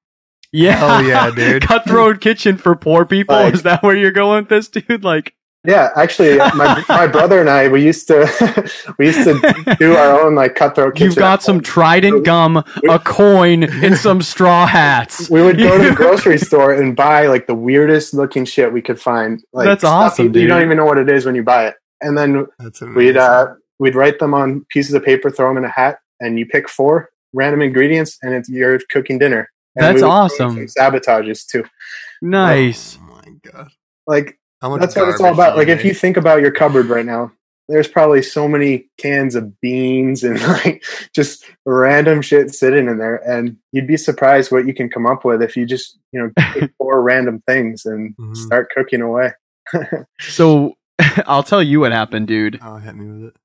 Okay. 0.54 0.64
Yeah. 0.64 0.76
Hell 0.76 1.04
yeah, 1.04 1.30
dude. 1.34 1.62
Cutthroat 1.62 2.20
kitchen 2.20 2.56
for 2.56 2.74
poor 2.76 3.04
people. 3.04 3.36
Like- 3.36 3.54
Is 3.54 3.62
that 3.64 3.82
where 3.82 3.96
you're 3.96 4.10
going 4.12 4.42
with 4.44 4.48
this, 4.48 4.68
dude? 4.68 5.04
Like, 5.04 5.34
Yeah, 5.64 5.90
actually, 5.96 6.38
my 6.38 6.82
my 6.88 7.06
brother 7.06 7.40
and 7.40 7.50
I 7.50 7.68
we 7.68 7.84
used 7.84 8.06
to 8.08 8.70
we 8.98 9.06
used 9.06 9.24
to 9.24 9.76
do 9.78 9.94
our 9.96 10.20
own 10.20 10.34
like 10.34 10.54
Cutthroat 10.54 10.94
Kitchen. 10.94 11.06
you've 11.06 11.16
got 11.16 11.42
some. 11.42 11.60
Trident 11.60 12.24
gum, 12.24 12.56
a 12.88 12.98
coin, 12.98 13.64
and 13.64 13.96
some 13.96 14.22
straw 14.22 14.66
hats. 14.66 15.28
We 15.28 15.42
would 15.42 15.58
go 15.58 15.76
to 15.76 15.88
the 15.90 15.94
grocery 15.94 16.38
store 16.38 16.72
and 16.72 16.96
buy 16.96 17.26
like 17.26 17.46
the 17.46 17.54
weirdest 17.54 18.14
looking 18.14 18.44
shit 18.46 18.72
we 18.72 18.80
could 18.80 19.00
find. 19.00 19.42
Like 19.52 19.66
That's 19.66 19.84
awesome, 19.84 20.32
You, 20.34 20.42
you 20.42 20.46
don't 20.46 20.62
even 20.62 20.76
know 20.78 20.86
what 20.86 20.98
it 20.98 21.10
is 21.10 21.26
when 21.26 21.34
you 21.34 21.42
buy 21.42 21.66
it, 21.66 21.74
and 22.00 22.16
then 22.16 22.46
we'd 22.94 23.16
uh 23.18 23.48
we'd 23.78 23.94
write 23.96 24.18
them 24.20 24.32
on 24.32 24.64
pieces 24.70 24.94
of 24.94 25.04
paper, 25.04 25.28
throw 25.30 25.48
them 25.48 25.58
in 25.58 25.64
a 25.64 25.70
hat, 25.72 25.98
and 26.20 26.38
you 26.38 26.46
pick 26.46 26.68
four 26.68 27.10
random 27.34 27.60
ingredients, 27.62 28.16
and 28.22 28.32
it's 28.32 28.48
you're 28.48 28.78
cooking 28.90 29.18
dinner. 29.18 29.50
And 29.76 29.84
That's 29.84 30.02
we 30.02 30.02
would 30.02 30.08
throw 30.38 30.50
in 30.50 30.64
awesome. 30.64 30.66
Sabotages 30.66 31.46
too. 31.46 31.64
Nice. 32.22 32.98
oh 33.00 33.14
my 33.14 33.50
god 33.52 33.68
Like 34.06 34.38
How 34.60 34.70
much 34.70 34.80
that's 34.80 34.96
what 34.96 35.08
it's 35.08 35.20
all 35.20 35.32
about. 35.32 35.52
do 35.52 35.58
Like 35.58 35.68
if 35.68 35.84
you 35.84 35.94
think 35.94 36.16
about 36.16 36.40
your 36.40 36.50
cupboard 36.50 36.86
right 36.86 37.06
now, 37.06 37.32
there's 37.68 37.86
probably 37.86 38.22
so 38.22 38.48
many 38.48 38.88
cans 38.96 39.34
of 39.34 39.60
beans 39.60 40.24
and 40.24 40.40
like 40.64 40.82
just 41.14 41.44
random 41.66 42.22
shit 42.22 42.50
sitting 42.54 42.88
in 42.88 42.96
there, 42.98 43.16
and 43.16 43.56
you'd 43.72 43.86
be 43.86 43.96
surprised 43.98 44.50
what 44.50 44.66
you 44.66 44.72
can 44.74 44.88
come 44.88 45.04
up 45.06 45.24
with 45.24 45.42
if 45.42 45.54
you 45.56 45.66
just 45.66 45.98
you 46.12 46.18
know 46.20 46.30
take 46.54 46.70
four 46.78 47.02
random 47.02 47.42
things 47.46 47.84
and 47.84 48.16
Mhm. 48.16 48.34
start 48.36 48.70
cooking 48.74 49.02
away. 49.02 49.32
So 50.20 50.74
I'll 51.26 51.42
tell 51.44 51.62
you 51.62 51.78
what 51.80 51.92
happened, 51.92 52.26
dude. 52.26 52.58
oh 52.62 52.76
hit 52.76 52.96
me 52.96 53.06
with 53.06 53.28
it 53.28 53.36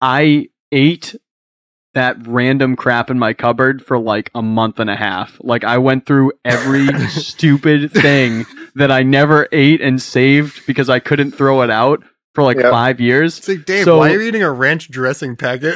I 0.00 0.48
ate 0.70 1.14
that 1.94 2.26
random 2.26 2.74
crap 2.76 3.10
in 3.10 3.18
my 3.18 3.32
cupboard 3.34 3.84
for 3.84 3.98
like 3.98 4.30
a 4.34 4.42
month 4.42 4.78
and 4.80 4.88
a 4.88 4.96
half. 4.96 5.38
Like 5.42 5.64
I 5.64 5.78
went 5.78 6.06
through 6.06 6.32
every 6.44 6.86
stupid 7.08 7.92
thing 7.92 8.46
that 8.74 8.90
I 8.90 9.02
never 9.02 9.48
ate 9.52 9.80
and 9.82 10.00
saved 10.00 10.66
because 10.66 10.88
I 10.88 10.98
couldn't 11.00 11.32
throw 11.32 11.62
it 11.62 11.70
out 11.70 12.02
for 12.34 12.42
like 12.42 12.56
Yeah. 12.56 12.70
five 12.70 12.98
years. 13.00 13.38
it's 13.38 13.48
like 13.48 13.64
dave 13.66 13.84
So- 13.84 13.98
why 13.98 14.12
are 14.12 14.20
you 14.20 14.28
eating 14.28 14.42
a 14.42 14.50
ranch 14.50 14.90
dressing 14.90 15.36
packet 15.36 15.74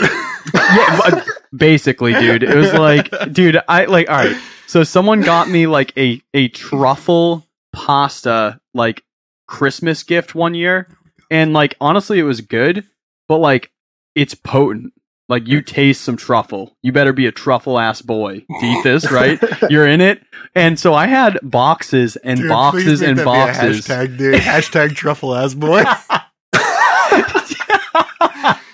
yeah, 0.54 1.24
basically, 1.56 2.14
dude. 2.14 2.42
It 2.42 2.54
was 2.56 2.72
like, 2.72 3.10
dude, 3.32 3.58
I 3.68 3.84
like, 3.86 4.08
all 4.08 4.16
right. 4.16 4.36
So 4.68 4.84
someone 4.84 5.20
got 5.20 5.48
me 5.50 5.66
like 5.66 5.92
a 5.98 6.22
a 6.34 6.48
truffle 6.48 7.44
pasta 7.72 8.60
like 8.74 9.02
Christmas 9.46 10.02
gift 10.02 10.34
one 10.34 10.54
year, 10.54 10.88
and 11.30 11.52
like 11.52 11.76
honestly, 11.80 12.18
it 12.18 12.22
was 12.24 12.40
good, 12.40 12.84
but 13.28 13.38
like 13.38 13.70
it's 14.14 14.34
potent. 14.34 14.92
Like 15.28 15.48
you 15.48 15.60
taste 15.60 16.02
some 16.02 16.16
truffle. 16.16 16.76
You 16.82 16.92
better 16.92 17.12
be 17.12 17.26
a 17.26 17.32
truffle 17.32 17.78
ass 17.80 18.00
boy 18.00 18.44
to 18.60 18.66
eat 18.66 18.84
this, 18.84 19.10
right? 19.10 19.40
You're 19.68 19.86
in 19.86 20.00
it, 20.00 20.22
and 20.54 20.78
so 20.78 20.94
I 20.94 21.06
had 21.08 21.38
boxes 21.42 22.14
and 22.16 22.38
Dude, 22.40 22.48
boxes 22.48 22.84
please 22.84 23.00
make 23.00 23.08
and 23.10 23.18
that 23.18 23.24
be 23.24 23.30
a 23.30 23.34
boxes. 23.34 23.86
hashtag 23.86 24.18
dude 24.18 24.40
hashtag 24.40 24.94
truffle 24.94 25.34
ass 25.34 25.54
boy 25.54 25.82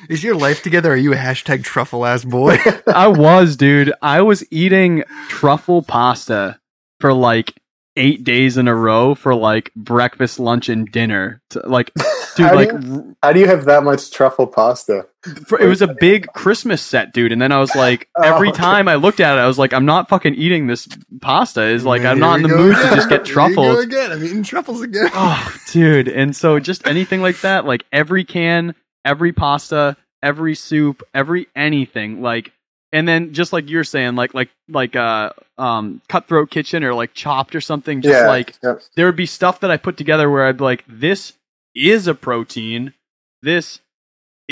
is 0.08 0.22
your 0.22 0.34
life 0.34 0.62
together 0.62 0.92
are 0.92 0.96
you 0.96 1.12
a 1.12 1.16
hashtag 1.16 1.64
truffle 1.64 2.04
ass 2.04 2.24
boy 2.24 2.56
I 2.86 3.08
was, 3.08 3.56
dude. 3.56 3.92
I 4.02 4.22
was 4.22 4.44
eating 4.52 5.04
truffle 5.28 5.82
pasta 5.82 6.58
for 7.00 7.12
like 7.12 7.54
eight 7.96 8.24
days 8.24 8.56
in 8.56 8.68
a 8.68 8.74
row 8.74 9.14
for 9.14 9.34
like 9.34 9.72
breakfast, 9.74 10.38
lunch, 10.38 10.68
and 10.68 10.90
dinner. 10.90 11.42
To, 11.50 11.60
like, 11.66 11.92
dude, 12.36 12.46
How 12.46 12.50
do 12.50 12.56
like 12.56 12.72
you- 12.72 13.16
How 13.22 13.32
do 13.32 13.40
you 13.40 13.46
have 13.46 13.64
that 13.66 13.84
much 13.84 14.10
truffle 14.10 14.46
pasta? 14.46 15.06
It 15.24 15.66
was 15.66 15.82
a 15.82 15.88
big 15.88 16.26
Christmas 16.32 16.82
set, 16.82 17.12
dude. 17.12 17.32
And 17.32 17.40
then 17.40 17.52
I 17.52 17.58
was 17.60 17.74
like, 17.76 18.08
every 18.22 18.48
Oh, 18.48 18.50
okay. 18.52 18.60
time 18.60 18.88
I 18.88 18.96
looked 18.96 19.20
at 19.20 19.36
it, 19.36 19.40
I 19.40 19.46
was 19.46 19.58
like, 19.58 19.72
I'm 19.72 19.84
not 19.86 20.08
fucking 20.08 20.34
eating 20.34 20.66
this 20.66 20.88
pasta. 21.20 21.62
Is 21.62 21.84
like, 21.84 22.02
I'm 22.02 22.16
here 22.16 22.26
not 22.26 22.36
in 22.36 22.42
the 22.42 22.48
mood 22.48 22.74
to 22.76 22.82
just 22.94 23.08
get 23.08 23.26
Here 23.26 23.40
you 23.40 23.54
go 23.54 23.54
truffles. 23.54 23.84
again 23.84 24.12
i'm 24.12 24.24
eating 24.24 24.42
truffles 24.42 24.80
again 24.82 25.08
Oh, 25.14 25.56
dude. 25.70 26.08
And 26.08 26.34
so 26.34 26.58
just 26.58 26.86
anything 26.86 27.20
like 27.22 27.40
that, 27.42 27.64
like 27.64 27.84
every 27.92 28.24
can, 28.24 28.74
every 29.04 29.32
pasta, 29.32 29.96
every 30.22 30.54
soup, 30.54 31.02
every 31.14 31.46
anything, 31.56 32.20
like 32.22 32.52
and 32.94 33.08
then 33.08 33.32
just 33.32 33.52
like 33.54 33.70
you're 33.70 33.84
saying, 33.84 34.16
like 34.16 34.34
like 34.34 34.50
like 34.68 34.94
uh 34.96 35.30
um 35.56 36.02
cutthroat 36.08 36.50
kitchen 36.50 36.84
or 36.84 36.92
like 36.94 37.14
chopped 37.14 37.54
or 37.54 37.60
something, 37.60 38.02
just 38.02 38.12
yeah, 38.20 38.26
like 38.28 38.54
yeah. 38.62 38.74
there 38.96 39.06
would 39.06 39.16
be 39.16 39.24
stuff 39.26 39.60
that 39.60 39.70
I 39.70 39.76
put 39.78 39.96
together 39.96 40.28
where 40.30 40.46
I'd 40.46 40.58
be 40.58 40.64
like, 40.64 40.84
this 40.88 41.32
is 41.74 42.06
a 42.06 42.14
protein, 42.14 42.92
this 43.42 43.80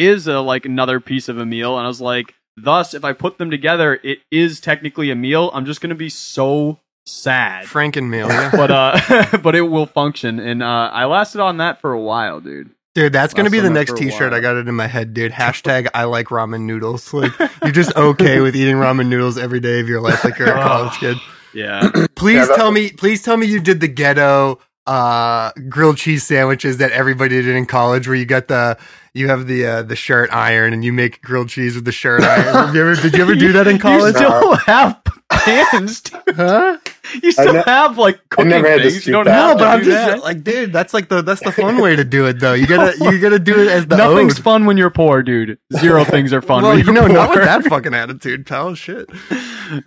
is 0.01 0.27
a 0.27 0.41
like 0.41 0.65
another 0.65 0.99
piece 1.01 1.29
of 1.29 1.39
a 1.39 1.47
meal, 1.47 1.77
and 1.77 1.85
I 1.85 1.89
was 1.89 2.01
like, 2.01 2.35
thus 2.57 2.95
if 2.95 3.05
I 3.05 3.13
put 3.13 3.39
them 3.39 3.51
together, 3.51 4.01
it 4.03 4.21
is 4.31 4.61
technically 4.61 5.11
a 5.11 5.15
meal. 5.15 5.51
I'm 5.55 5.67
just 5.67 5.81
gonna 5.81 5.95
be 5.95 6.09
so 6.09 6.81
sad 7.07 7.65
frankenmeal 7.65 8.29
yeah 8.29 8.51
but 8.55 8.71
uh 8.71 9.39
but 9.43 9.57
it 9.57 9.63
will 9.63 9.87
function 9.87 10.39
and 10.39 10.63
uh 10.63 10.91
i 10.93 11.07
lasted 11.07 11.41
on 11.41 11.57
that 11.57 11.81
for 11.81 11.93
a 11.93 11.99
while 12.01 12.41
dude 12.41 12.71
Dude, 12.95 13.13
that's 13.13 13.35
gonna 13.35 13.47
Last 13.49 13.53
be 13.53 13.61
the 13.61 13.71
next 13.71 13.93
for 13.93 13.97
a 13.97 14.01
T-shirt. 14.01 14.33
I 14.33 14.41
got 14.41 14.57
it 14.57 14.67
in 14.67 14.75
my 14.75 14.89
head, 14.89 15.15
dude. 15.15 15.31
Hashtag 15.45 15.87
I 15.95 16.05
like 16.05 16.27
ramen 16.27 16.63
noodles. 16.63 17.15
Like 17.15 17.33
you're 17.63 17.71
just 17.71 17.97
okay 17.97 18.41
with 18.41 18.57
eating 18.57 18.77
ramen 18.77 19.07
noodles 19.09 19.39
every 19.39 19.61
day 19.61 19.79
of 19.79 19.89
your 19.89 20.01
life, 20.01 20.25
like 20.25 20.39
you're 20.39 20.49
a 20.49 20.61
college 20.61 20.95
kid. 20.99 21.17
yeah 21.55 21.89
Please 22.17 22.49
Yeah, 22.49 22.57
tell 22.57 22.73
me, 22.73 22.91
please 22.91 23.23
tell 23.23 23.37
me 23.37 23.47
you 23.47 23.61
did 23.61 23.79
the 23.81 23.87
ghetto 23.89 24.59
uh 24.91 25.53
grilled 25.69 25.97
cheese 25.99 26.27
sandwiches 26.27 26.79
that 26.79 26.91
everybody 26.93 27.41
did 27.43 27.55
in 27.55 27.67
college, 27.67 28.09
where 28.09 28.17
you 28.17 28.25
got 28.27 28.49
the 28.49 28.77
you 29.15 29.29
have 29.29 29.47
the 29.47 29.65
uh, 29.67 29.83
the 29.83 29.95
shirt 29.97 30.33
iron 30.33 30.73
and 30.73 30.85
you 30.85 30.93
make 30.93 31.23
grilled 31.23 31.49
cheese 31.49 31.75
with 31.77 31.85
the 31.85 31.93
shirt 31.93 32.23
iron. 32.23 32.43
Have 32.67 32.75
you 32.75 32.81
ever, 32.83 32.95
did 33.01 33.15
you 33.15 33.23
ever 33.23 33.35
do 33.35 33.53
that 33.59 33.67
in 33.69 33.79
college? 33.79 34.15
you 34.17 34.27
college? 34.27 34.61
still 34.61 34.75
have 34.75 35.01
pans 35.31 36.01
dude. 36.01 36.21
huh? 36.35 36.77
you 37.23 37.31
still 37.33 37.53
ne- 37.55 37.63
have 37.67 37.99
like 37.99 38.21
cooking 38.31 38.49
never 38.51 38.69
had 38.69 38.83
to 38.83 38.91
things 38.91 39.07
you 39.07 39.13
don't 39.13 39.27
have 39.29 39.49
No, 39.49 39.53
to 39.55 39.59
but 39.59 39.69
I'm 39.69 39.85
just 39.85 40.07
that. 40.07 40.23
like, 40.25 40.43
dude, 40.43 40.73
that's 40.73 40.93
like 40.95 41.09
the 41.09 41.23
that's 41.23 41.43
the 41.43 41.53
fun 41.53 41.81
way 41.81 41.95
to 41.97 42.05
do 42.05 42.27
it, 42.27 42.41
though. 42.41 42.55
You 42.55 42.67
gotta 42.67 42.97
you 43.13 43.21
gotta 43.21 43.39
do 43.39 43.61
it 43.61 43.69
as 43.69 43.87
the 43.87 43.97
nothing's 43.97 44.39
ode. 44.39 44.45
fun 44.45 44.65
when 44.67 44.77
you're 44.77 44.91
poor 44.91 45.23
dude 45.23 45.59
zero 45.77 46.03
things 46.15 46.33
are 46.33 46.43
fun 46.43 46.63
Well, 46.63 46.73
when 46.73 46.81
you 46.81 46.85
you're 46.87 46.95
know, 46.95 47.07
poor. 47.07 47.13
not 47.15 47.31
with 47.31 47.45
that 47.45 47.65
fucking 47.65 47.95
attitude, 47.95 48.45
pal. 48.47 48.75
Shit. 48.75 49.09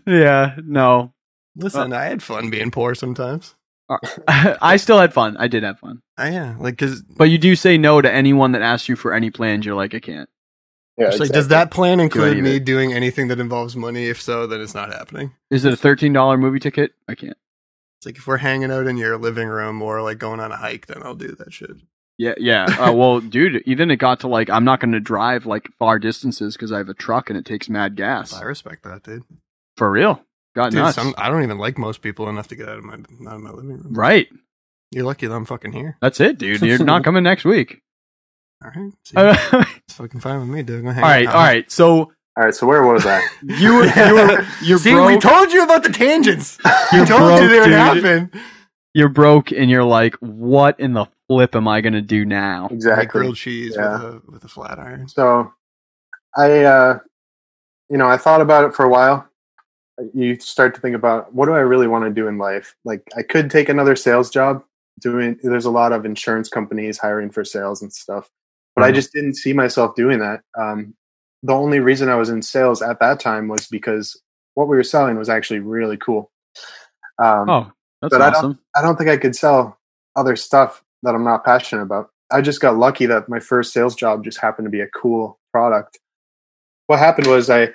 yeah 0.08 0.56
no 0.66 1.14
Listen, 1.56 1.94
I 1.94 2.06
had 2.06 2.24
fun 2.24 2.50
being 2.50 2.72
poor 2.72 2.96
sometimes. 2.96 3.54
i 4.62 4.78
still 4.78 5.00
had 5.00 5.14
fun 5.14 5.36
i 5.38 5.48
did 5.48 5.64
have 5.64 5.80
fun 5.80 6.02
I, 6.18 6.30
yeah, 6.32 6.56
like 6.60 6.76
because 6.78 7.02
but 7.02 7.26
you 7.26 7.38
do 7.38 7.56
say 7.56 7.78
no 7.78 8.02
to 8.02 8.12
anyone 8.12 8.52
that 8.54 8.62
asks 8.62 8.88
you 8.90 8.96
for 8.96 9.14
any 9.14 9.32
plans 9.32 9.66
you're 9.66 9.76
like 9.76 9.94
i 9.96 10.00
can't 10.00 10.30
Yeah, 10.98 11.10
like, 11.10 11.32
does 11.32 11.48
that 11.48 11.72
plan 11.72 12.00
include 12.00 12.32
any 12.32 12.40
of 12.40 12.46
me 12.46 12.56
it. 12.58 12.66
doing 12.66 12.94
anything 12.94 13.28
that 13.30 13.40
involves 13.40 13.76
money? 13.76 14.06
If 14.06 14.22
so, 14.22 14.46
then 14.48 14.62
it's 14.62 14.76
not 14.76 14.94
happening. 14.94 15.32
is 15.50 15.66
it 15.66 15.74
a 15.74 15.78
$13 15.78 16.40
movie 16.40 16.60
ticket 16.60 16.92
i 17.08 17.16
can't 17.16 17.38
It's 17.98 18.06
like 18.06 18.18
if 18.18 18.28
we're 18.28 18.38
hanging 18.38 18.72
out 18.72 18.86
in 18.88 18.98
your 18.98 19.18
living 19.18 19.48
room 19.48 19.82
or 19.82 20.02
like 20.02 20.20
going 20.20 20.40
on 20.40 20.52
a 20.52 20.58
hike, 20.58 20.86
then 20.88 21.02
I'll 21.04 21.16
do 21.16 21.30
that 21.40 21.52
shit. 21.54 21.72
Yeah, 22.20 22.36
yeah. 22.38 22.66
Uh, 22.80 22.94
well, 22.94 23.20
dude, 23.36 23.64
even 23.66 23.90
it 23.90 23.96
got 23.96 24.20
to 24.20 24.28
like 24.28 24.50
I'm 24.52 24.64
not 24.66 24.80
going 24.80 24.92
to 24.92 25.00
drive 25.00 25.48
like 25.48 25.68
far 25.80 25.98
distances 25.98 26.56
because 26.56 26.72
I 26.72 26.78
have 26.78 26.90
a 26.90 26.94
truck 26.94 27.30
and 27.32 27.40
it 27.40 27.46
takes 27.46 27.70
mad 27.70 27.96
gas. 27.96 28.34
I 28.34 28.44
respect 28.44 28.84
that, 28.84 29.02
dude. 29.04 29.24
For 29.78 29.90
real, 29.90 30.22
got 30.56 30.72
Dude, 30.72 30.82
nuts. 30.82 30.96
some, 30.96 31.14
I 31.18 31.30
don't 31.30 31.44
even 31.44 31.58
like 31.58 31.78
most 31.78 32.02
people 32.02 32.30
enough 32.30 32.48
to 32.50 32.56
get 32.56 32.70
out 32.70 32.78
of 32.78 32.84
my 32.84 32.94
out 32.96 33.36
of 33.36 33.42
my 33.42 33.52
living 33.52 33.72
room. 33.78 33.94
right, 33.94 34.28
You're 34.92 35.06
lucky 35.06 35.28
that 35.28 35.34
I'm 35.34 35.46
fucking 35.46 35.72
here. 35.74 35.98
that's 36.02 36.20
it, 36.20 36.38
dude. 36.38 36.62
You're 36.62 36.84
not 36.84 37.04
coming 37.06 37.24
next 37.24 37.46
week. 37.46 37.82
All 38.64 38.72
right. 38.76 38.94
See, 39.06 39.18
all 39.18 39.26
it's 39.88 39.96
fucking 39.96 40.20
fine 40.22 40.40
with 40.40 40.50
me, 40.50 40.64
dude. 40.64 40.84
Go 40.84 40.92
hang 40.92 41.02
right, 41.04 41.28
out. 41.28 41.36
all 41.36 41.42
right. 41.42 41.70
So 41.72 41.96
All 42.38 42.44
right, 42.46 42.54
so 42.56 42.66
where 42.66 42.82
was 42.84 43.06
I? 43.06 43.22
you 43.44 43.76
were 43.76 43.86
you 43.86 44.14
were 44.16 44.46
you're 44.62 44.78
See, 44.80 44.94
broke. 44.94 45.08
we 45.10 45.18
told 45.20 45.52
you 45.52 45.64
about 45.64 45.84
the 45.84 45.90
tangents. 45.90 46.58
We 46.92 47.00
You're 47.00 47.06
told 47.08 47.22
you 47.42 47.48
broke, 47.48 47.50
they 47.50 47.60
would 47.60 47.72
happen. 47.72 48.32
you're 48.94 49.10
broke, 49.10 49.52
and 49.52 49.70
you're 49.70 49.84
like, 49.84 50.16
what 50.16 50.80
in 50.80 50.94
the 50.94 51.08
flip 51.28 51.56
am 51.56 51.68
I 51.68 51.82
going 51.82 51.94
to 51.94 52.02
do 52.02 52.24
now? 52.26 52.64
Like 52.64 52.72
Exactly. 52.72 53.08
grilled 53.22 53.36
cheese 53.36 53.74
Yeah. 53.76 53.94
with 53.94 54.02
a 54.04 54.22
with 54.32 54.44
a 54.46 54.48
flat 54.48 54.80
iron. 54.80 55.08
So, 55.10 55.52
I, 56.38 56.64
uh, 56.64 57.00
you 57.90 57.98
know, 57.98 58.08
I 58.08 58.18
thought 58.18 58.42
about 58.42 58.66
it 58.66 58.74
for 58.74 58.86
a 58.86 58.90
while. 58.90 59.28
You 60.14 60.40
start 60.40 60.74
to 60.76 60.82
think 60.82 60.96
about 60.96 61.34
what 61.34 61.46
do 61.46 61.54
I 61.54 61.60
really 61.60 61.88
want 61.88 62.04
to 62.06 62.10
do 62.10 62.28
in 62.28 62.38
life? 62.38 62.76
Like, 62.84 63.04
I 63.16 63.22
could 63.22 63.52
take 63.52 63.70
another 63.70 63.96
sales 63.96 64.30
job. 64.30 64.64
Doing 65.00 65.40
there's 65.42 65.66
a 65.66 65.72
lot 65.72 65.92
of 65.92 66.06
insurance 66.06 66.50
companies 66.50 67.00
hiring 67.00 67.32
for 67.32 67.44
sales 67.44 67.82
and 67.82 67.92
stuff, 67.92 68.30
but 68.76 68.84
I 68.84 68.92
Mhm. 68.92 68.96
just 68.96 69.12
didn't 69.12 69.34
see 69.36 69.52
myself 69.52 69.96
doing 69.96 70.20
that. 70.20 70.42
Um, 70.56 70.94
the 71.42 71.54
only 71.54 71.80
reason 71.80 72.10
I 72.10 72.16
was 72.16 72.30
in 72.30 72.44
sales 72.44 72.82
at 72.84 73.00
that 73.00 73.20
time 73.20 73.48
was 73.48 73.68
because 73.68 74.16
what 74.54 74.68
we 74.68 74.78
were 74.78 74.84
selling 74.84 75.18
was 75.18 75.30
actually 75.30 75.62
really 75.62 75.98
cool. 75.98 76.32
Um, 77.18 77.50
Oh, 77.50 77.72
that's 78.04 78.12
But 78.12 78.22
I 78.22 78.30
don't- 78.30 78.36
awesome. 78.36 78.60
I 78.76 78.82
don't 78.84 78.96
think 78.98 79.10
I 79.10 79.18
could 79.18 79.36
sell 79.36 79.80
other 80.16 80.36
stuff 80.36 80.84
that 81.02 81.16
I'm 81.16 81.24
not 81.24 81.44
passionate 81.44 81.82
about. 81.82 82.12
I 82.32 82.42
just 82.42 82.62
got 82.62 82.78
lucky 82.78 83.08
that 83.08 83.28
my 83.28 83.40
first 83.40 83.74
sales 83.74 83.96
job 83.96 84.24
just 84.24 84.40
happened 84.40 84.68
to 84.68 84.72
be 84.72 84.82
a 84.82 84.88
cool 84.90 85.40
product. 85.52 86.00
What 86.86 87.00
happened 87.00 87.26
was 87.28 87.50
I 87.50 87.74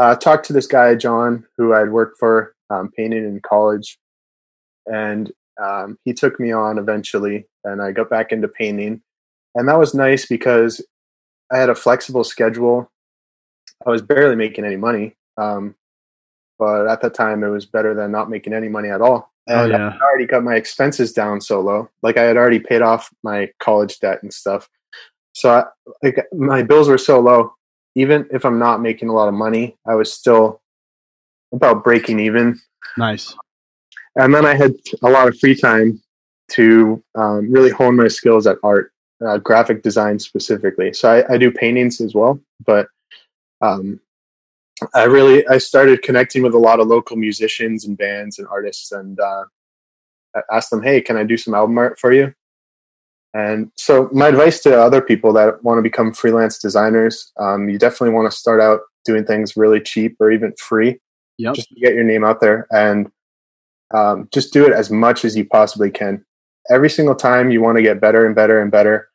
uh, 0.00 0.16
talked 0.16 0.46
to 0.46 0.54
this 0.54 0.66
guy, 0.66 0.94
John, 0.94 1.44
who 1.58 1.74
I'd 1.74 1.90
worked 1.90 2.18
for 2.18 2.54
um, 2.70 2.90
painting 2.96 3.24
in 3.24 3.40
college, 3.40 3.98
and 4.86 5.30
um, 5.62 5.98
he 6.06 6.14
took 6.14 6.40
me 6.40 6.52
on 6.52 6.78
eventually, 6.78 7.46
and 7.64 7.82
I 7.82 7.92
got 7.92 8.08
back 8.08 8.32
into 8.32 8.48
painting, 8.48 9.02
and 9.54 9.68
that 9.68 9.78
was 9.78 9.92
nice 9.94 10.24
because 10.24 10.82
I 11.52 11.58
had 11.58 11.68
a 11.68 11.74
flexible 11.74 12.24
schedule. 12.24 12.90
I 13.86 13.90
was 13.90 14.00
barely 14.00 14.36
making 14.36 14.64
any 14.64 14.76
money, 14.76 15.16
um, 15.36 15.74
but 16.58 16.86
at 16.86 17.02
the 17.02 17.10
time, 17.10 17.44
it 17.44 17.48
was 17.48 17.66
better 17.66 17.94
than 17.94 18.10
not 18.10 18.30
making 18.30 18.54
any 18.54 18.68
money 18.68 18.88
at 18.88 19.02
all. 19.02 19.30
Oh 19.50 19.66
yeah. 19.66 19.98
I 20.00 20.04
already 20.04 20.26
got 20.26 20.44
my 20.44 20.54
expenses 20.54 21.12
down 21.12 21.42
so 21.42 21.60
low. 21.60 21.90
Like 22.02 22.16
I 22.16 22.22
had 22.22 22.38
already 22.38 22.60
paid 22.60 22.80
off 22.80 23.10
my 23.22 23.50
college 23.60 23.98
debt 23.98 24.22
and 24.22 24.32
stuff. 24.32 24.66
So 25.32 25.50
I, 25.50 25.64
like 26.02 26.24
my 26.32 26.62
bills 26.62 26.88
were 26.88 26.98
so 26.98 27.20
low. 27.20 27.52
Even 27.94 28.26
if 28.30 28.44
I'm 28.44 28.58
not 28.58 28.80
making 28.80 29.08
a 29.08 29.12
lot 29.12 29.28
of 29.28 29.34
money, 29.34 29.76
I 29.86 29.94
was 29.94 30.12
still 30.12 30.60
about 31.52 31.82
breaking 31.84 32.20
even. 32.20 32.60
Nice. 32.96 33.34
And 34.16 34.34
then 34.34 34.46
I 34.46 34.54
had 34.54 34.74
a 35.02 35.10
lot 35.10 35.28
of 35.28 35.38
free 35.38 35.54
time 35.54 36.00
to 36.52 37.02
um, 37.14 37.50
really 37.50 37.70
hone 37.70 37.96
my 37.96 38.08
skills 38.08 38.46
at 38.46 38.58
art, 38.62 38.92
uh, 39.24 39.38
graphic 39.38 39.82
design 39.82 40.18
specifically. 40.18 40.92
So 40.92 41.10
I, 41.10 41.34
I 41.34 41.38
do 41.38 41.50
paintings 41.50 42.00
as 42.00 42.14
well, 42.14 42.40
but 42.64 42.88
um, 43.60 44.00
I 44.94 45.04
really 45.04 45.46
I 45.46 45.58
started 45.58 46.02
connecting 46.02 46.42
with 46.42 46.54
a 46.54 46.58
lot 46.58 46.80
of 46.80 46.88
local 46.88 47.16
musicians 47.16 47.84
and 47.84 47.96
bands 47.96 48.38
and 48.38 48.48
artists, 48.48 48.92
and 48.92 49.18
uh, 49.20 49.44
asked 50.50 50.70
them, 50.70 50.82
"Hey, 50.82 51.00
can 51.00 51.16
I 51.16 51.24
do 51.24 51.36
some 51.36 51.54
album 51.54 51.78
art 51.78 51.98
for 51.98 52.12
you?" 52.12 52.34
And 53.32 53.70
so 53.76 54.08
my 54.12 54.28
advice 54.28 54.60
to 54.60 54.80
other 54.80 55.00
people 55.00 55.32
that 55.34 55.62
want 55.62 55.78
to 55.78 55.82
become 55.82 56.12
freelance 56.12 56.58
designers, 56.58 57.32
um, 57.38 57.68
you 57.68 57.78
definitely 57.78 58.14
want 58.14 58.30
to 58.30 58.36
start 58.36 58.60
out 58.60 58.80
doing 59.04 59.24
things 59.24 59.56
really 59.56 59.80
cheap 59.80 60.16
or 60.20 60.30
even 60.30 60.52
free 60.58 60.98
Yep. 61.38 61.54
just 61.54 61.68
to 61.70 61.80
get 61.80 61.94
your 61.94 62.04
name 62.04 62.22
out 62.22 62.40
there 62.40 62.66
and 62.70 63.10
um, 63.94 64.28
just 64.32 64.52
do 64.52 64.66
it 64.66 64.72
as 64.72 64.90
much 64.90 65.24
as 65.24 65.36
you 65.36 65.44
possibly 65.44 65.90
can. 65.90 66.24
Every 66.70 66.90
single 66.90 67.14
time 67.14 67.50
you 67.50 67.62
want 67.62 67.76
to 67.78 67.82
get 67.82 68.00
better 68.00 68.26
and 68.26 68.34
better 68.34 68.60
and 68.60 68.70
better. 68.70 69.08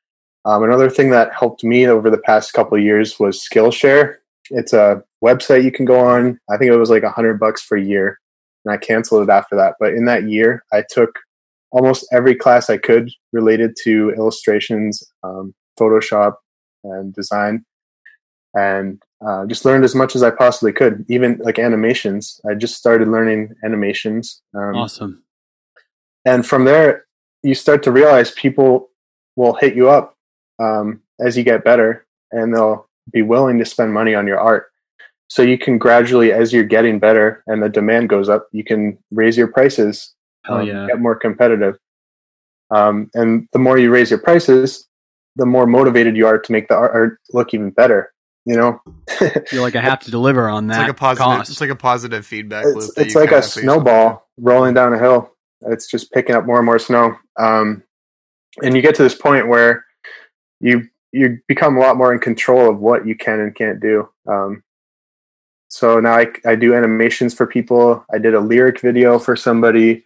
Um, 0.44 0.64
another 0.64 0.90
thing 0.90 1.12
that 1.12 1.34
helped 1.34 1.64
me 1.64 1.88
over 1.88 2.10
the 2.10 2.18
past 2.18 2.54
couple 2.54 2.78
of 2.78 2.84
years 2.84 3.20
was 3.20 3.40
Skillshare. 3.40 4.16
It's 4.52 4.74
a 4.74 5.04
website 5.24 5.64
you 5.64 5.72
can 5.72 5.86
go 5.86 6.00
on. 6.00 6.40
I 6.50 6.58
think 6.58 6.72
it 6.72 6.78
was 6.78 6.90
like 6.90 7.04
a 7.04 7.12
hundred 7.12 7.40
bucks 7.40 7.62
for 7.62 7.78
a 7.78 7.84
year, 7.84 8.20
and 8.64 8.74
I 8.74 8.78
canceled 8.78 9.28
it 9.28 9.32
after 9.32 9.56
that. 9.56 9.76
But 9.80 9.94
in 9.94 10.06
that 10.06 10.30
year, 10.30 10.64
I 10.72 10.84
took 10.88 11.20
almost 11.76 12.08
every 12.14 12.36
class 12.36 12.70
I 12.70 12.78
could 12.78 13.12
related 13.34 13.76
to 13.84 14.12
illustrations, 14.18 15.04
um, 15.24 15.54
Photoshop, 15.80 16.36
and 16.86 17.14
design, 17.14 17.66
and 18.54 19.02
uh, 19.26 19.46
just 19.46 19.66
learned 19.66 19.84
as 19.84 19.94
much 19.94 20.16
as 20.16 20.24
I 20.24 20.32
possibly 20.32 20.72
could. 20.72 21.06
Even 21.10 21.38
like 21.44 21.60
animations, 21.60 22.40
I 22.50 22.54
just 22.56 22.76
started 22.76 23.10
learning 23.10 23.54
animations. 23.64 24.42
Um, 24.54 24.76
Awesome. 24.76 25.24
and 26.26 26.46
from 26.46 26.64
there 26.66 27.06
you 27.44 27.54
start 27.54 27.84
to 27.84 27.92
realize 27.92 28.32
people 28.32 28.90
will 29.36 29.54
hit 29.54 29.76
you 29.76 29.90
up 29.90 30.16
um, 30.60 31.02
as 31.20 31.38
you 31.38 31.44
get 31.44 31.64
better 31.64 32.08
and 32.32 32.54
they'll 32.56 32.90
be 33.12 33.22
willing 33.22 33.60
to 33.60 33.66
spend 33.66 33.94
money 33.94 34.16
on 34.16 34.26
your 34.26 34.40
art 34.40 34.72
so 35.28 35.44
you 35.44 35.58
can 35.58 35.78
gradually 35.78 36.32
as 36.32 36.52
you're 36.52 36.64
getting 36.64 36.98
better 36.98 37.44
and 37.46 37.62
the 37.62 37.70
demand 37.70 38.10
goes 38.10 38.30
up 38.30 38.48
you 38.52 38.64
can 38.64 38.98
raise 39.12 39.38
your 39.38 39.48
prices 39.48 40.15
Hell 40.46 40.58
um, 40.58 40.68
yeah. 40.68 40.88
get 40.88 41.00
more 41.00 41.16
competitive 41.16 41.78
um, 42.72 43.10
and 43.14 43.48
the 43.54 43.60
more 43.60 43.78
you 43.78 43.92
raise 43.92 44.10
your 44.10 44.20
prices 44.20 44.88
the 45.36 45.46
more 45.46 45.68
motivated 45.68 46.16
you 46.16 46.26
are 46.26 46.40
to 46.40 46.52
make 46.52 46.68
the 46.68 46.76
art, 46.76 46.92
art 46.94 47.20
look 47.34 47.54
even 47.54 47.70
better 47.72 48.14
you 48.46 48.56
know 48.56 48.80
You're 49.52 49.62
like 49.62 49.76
I 49.76 49.82
have 49.82 50.00
to 50.02 50.12
deliver 50.12 50.50
on 50.50 50.70
It's 50.70 50.78
that 50.78 50.84
like 50.84 50.92
a 50.92 50.94
positive. 50.94 51.26
cost. 51.26 51.50
It's 51.52 51.62
like 51.62 51.70
a 51.70 51.76
positive 51.76 52.26
feedback 52.26 52.66
loop. 52.66 52.78
it's, 52.78 52.98
it's 52.98 53.16
like 53.16 53.32
a 53.32 53.36
have 53.36 53.44
to 53.44 53.50
snowball 53.50 54.28
rolling 54.38 54.74
down 54.74 54.94
a 54.94 55.00
hill. 55.00 55.32
It's 55.68 55.88
just 55.88 56.12
picking 56.12 56.36
up 56.36 56.46
more 56.46 56.58
and 56.58 56.66
more 56.66 56.80
snow. 56.80 57.16
Um, 57.40 57.84
and 58.64 58.76
you 58.76 58.82
get 58.82 58.96
to 58.96 59.04
this 59.04 59.16
point 59.16 59.48
where 59.48 59.86
you 60.60 60.88
you 61.12 61.40
become 61.48 61.78
a 61.78 61.80
lot 61.80 61.98
more 61.98 62.14
in 62.14 62.20
control 62.20 62.70
of 62.70 62.80
what 62.80 63.08
you 63.08 63.16
can 63.16 63.40
and 63.40 63.56
can't 63.56 63.80
do. 63.80 64.10
Um, 64.28 64.64
so 65.70 66.00
now 66.00 66.14
I, 66.18 66.28
I 66.46 66.56
do 66.56 66.74
animations 66.76 67.34
for 67.34 67.46
people. 67.48 68.06
I 68.14 68.18
did 68.18 68.34
a 68.34 68.40
lyric 68.40 68.80
video 68.82 69.20
for 69.20 69.36
somebody. 69.36 70.04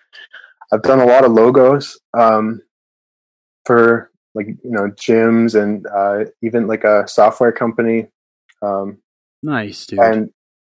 I've 0.72 0.84
done 0.84 1.00
a 1.00 1.06
lot 1.06 1.26
of 1.26 1.32
logos 1.32 2.00
um, 2.18 2.62
for 3.66 4.12
like 4.36 4.48
you 4.48 4.72
know 4.72 4.90
gyms 4.92 5.60
and 5.60 5.86
uh, 5.88 6.30
even 6.42 6.68
like 6.68 6.84
a 6.84 7.08
software 7.08 7.52
company. 7.52 8.08
Um, 8.62 8.98
nice, 9.44 9.86
dude. 9.86 10.00
and 10.00 10.30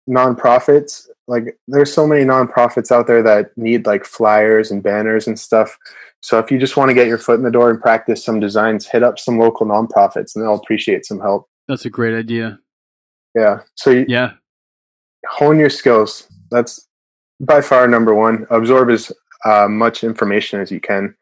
nonprofits 0.09 1.07
like 1.27 1.57
there's 1.67 1.91
so 1.93 2.07
many 2.07 2.23
nonprofits 2.23 2.91
out 2.91 3.07
there 3.07 3.21
that 3.21 3.55
need 3.57 3.85
like 3.85 4.05
flyers 4.05 4.71
and 4.71 4.81
banners 4.81 5.27
and 5.27 5.37
stuff 5.37 5.77
so 6.21 6.39
if 6.39 6.49
you 6.49 6.57
just 6.57 6.77
want 6.77 6.87
to 6.89 6.93
get 6.95 7.07
your 7.07 7.17
foot 7.17 7.37
in 7.37 7.43
the 7.43 7.51
door 7.51 7.69
and 7.69 7.81
practice 7.81 8.23
some 8.23 8.39
designs 8.39 8.87
hit 8.87 9.03
up 9.03 9.19
some 9.19 9.37
local 9.37 9.65
nonprofits 9.67 10.33
and 10.33 10.43
they'll 10.45 10.55
appreciate 10.55 11.05
some 11.05 11.19
help 11.19 11.49
That's 11.67 11.83
a 11.83 11.89
great 11.89 12.17
idea. 12.17 12.57
yeah 13.35 13.59
so 13.75 13.89
you 13.91 14.05
Yeah. 14.07 14.33
Hone 15.29 15.59
your 15.59 15.69
skills 15.69 16.27
that's 16.49 16.87
by 17.39 17.61
far 17.61 17.87
number 17.87 18.13
one 18.15 18.45
absorb 18.49 18.89
as 18.89 19.11
uh, 19.45 19.67
much 19.67 20.03
information 20.03 20.59
as 20.59 20.71
you 20.71 20.79
can 20.79 21.15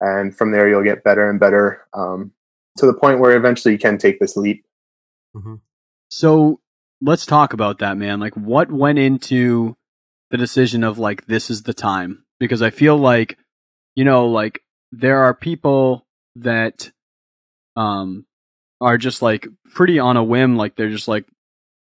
and 0.00 0.36
from 0.36 0.52
there 0.52 0.68
you'll 0.68 0.84
get 0.84 1.04
better 1.04 1.28
and 1.28 1.38
better 1.40 1.86
um, 1.94 2.32
to 2.78 2.86
the 2.86 2.94
point 2.94 3.20
where 3.20 3.36
eventually 3.36 3.72
you 3.72 3.78
can 3.78 3.98
take 3.98 4.18
this 4.20 4.36
leap 4.36 4.64
So 6.10 6.60
let's 7.00 7.26
talk 7.26 7.52
about 7.52 7.78
that, 7.78 7.96
man. 7.96 8.20
Like, 8.20 8.34
what 8.34 8.70
went 8.72 8.98
into 8.98 9.76
the 10.30 10.36
decision 10.36 10.84
of 10.84 10.98
like 10.98 11.26
this 11.26 11.50
is 11.50 11.62
the 11.62 11.74
time? 11.74 12.24
Because 12.40 12.62
I 12.62 12.70
feel 12.70 12.96
like, 12.96 13.38
you 13.94 14.04
know, 14.04 14.28
like 14.28 14.62
there 14.92 15.22
are 15.24 15.34
people 15.34 16.06
that 16.36 16.90
um 17.76 18.24
are 18.80 18.98
just 18.98 19.22
like 19.22 19.46
pretty 19.74 19.98
on 19.98 20.16
a 20.16 20.24
whim. 20.24 20.56
Like 20.56 20.76
they're 20.76 20.90
just 20.90 21.08
like, 21.08 21.26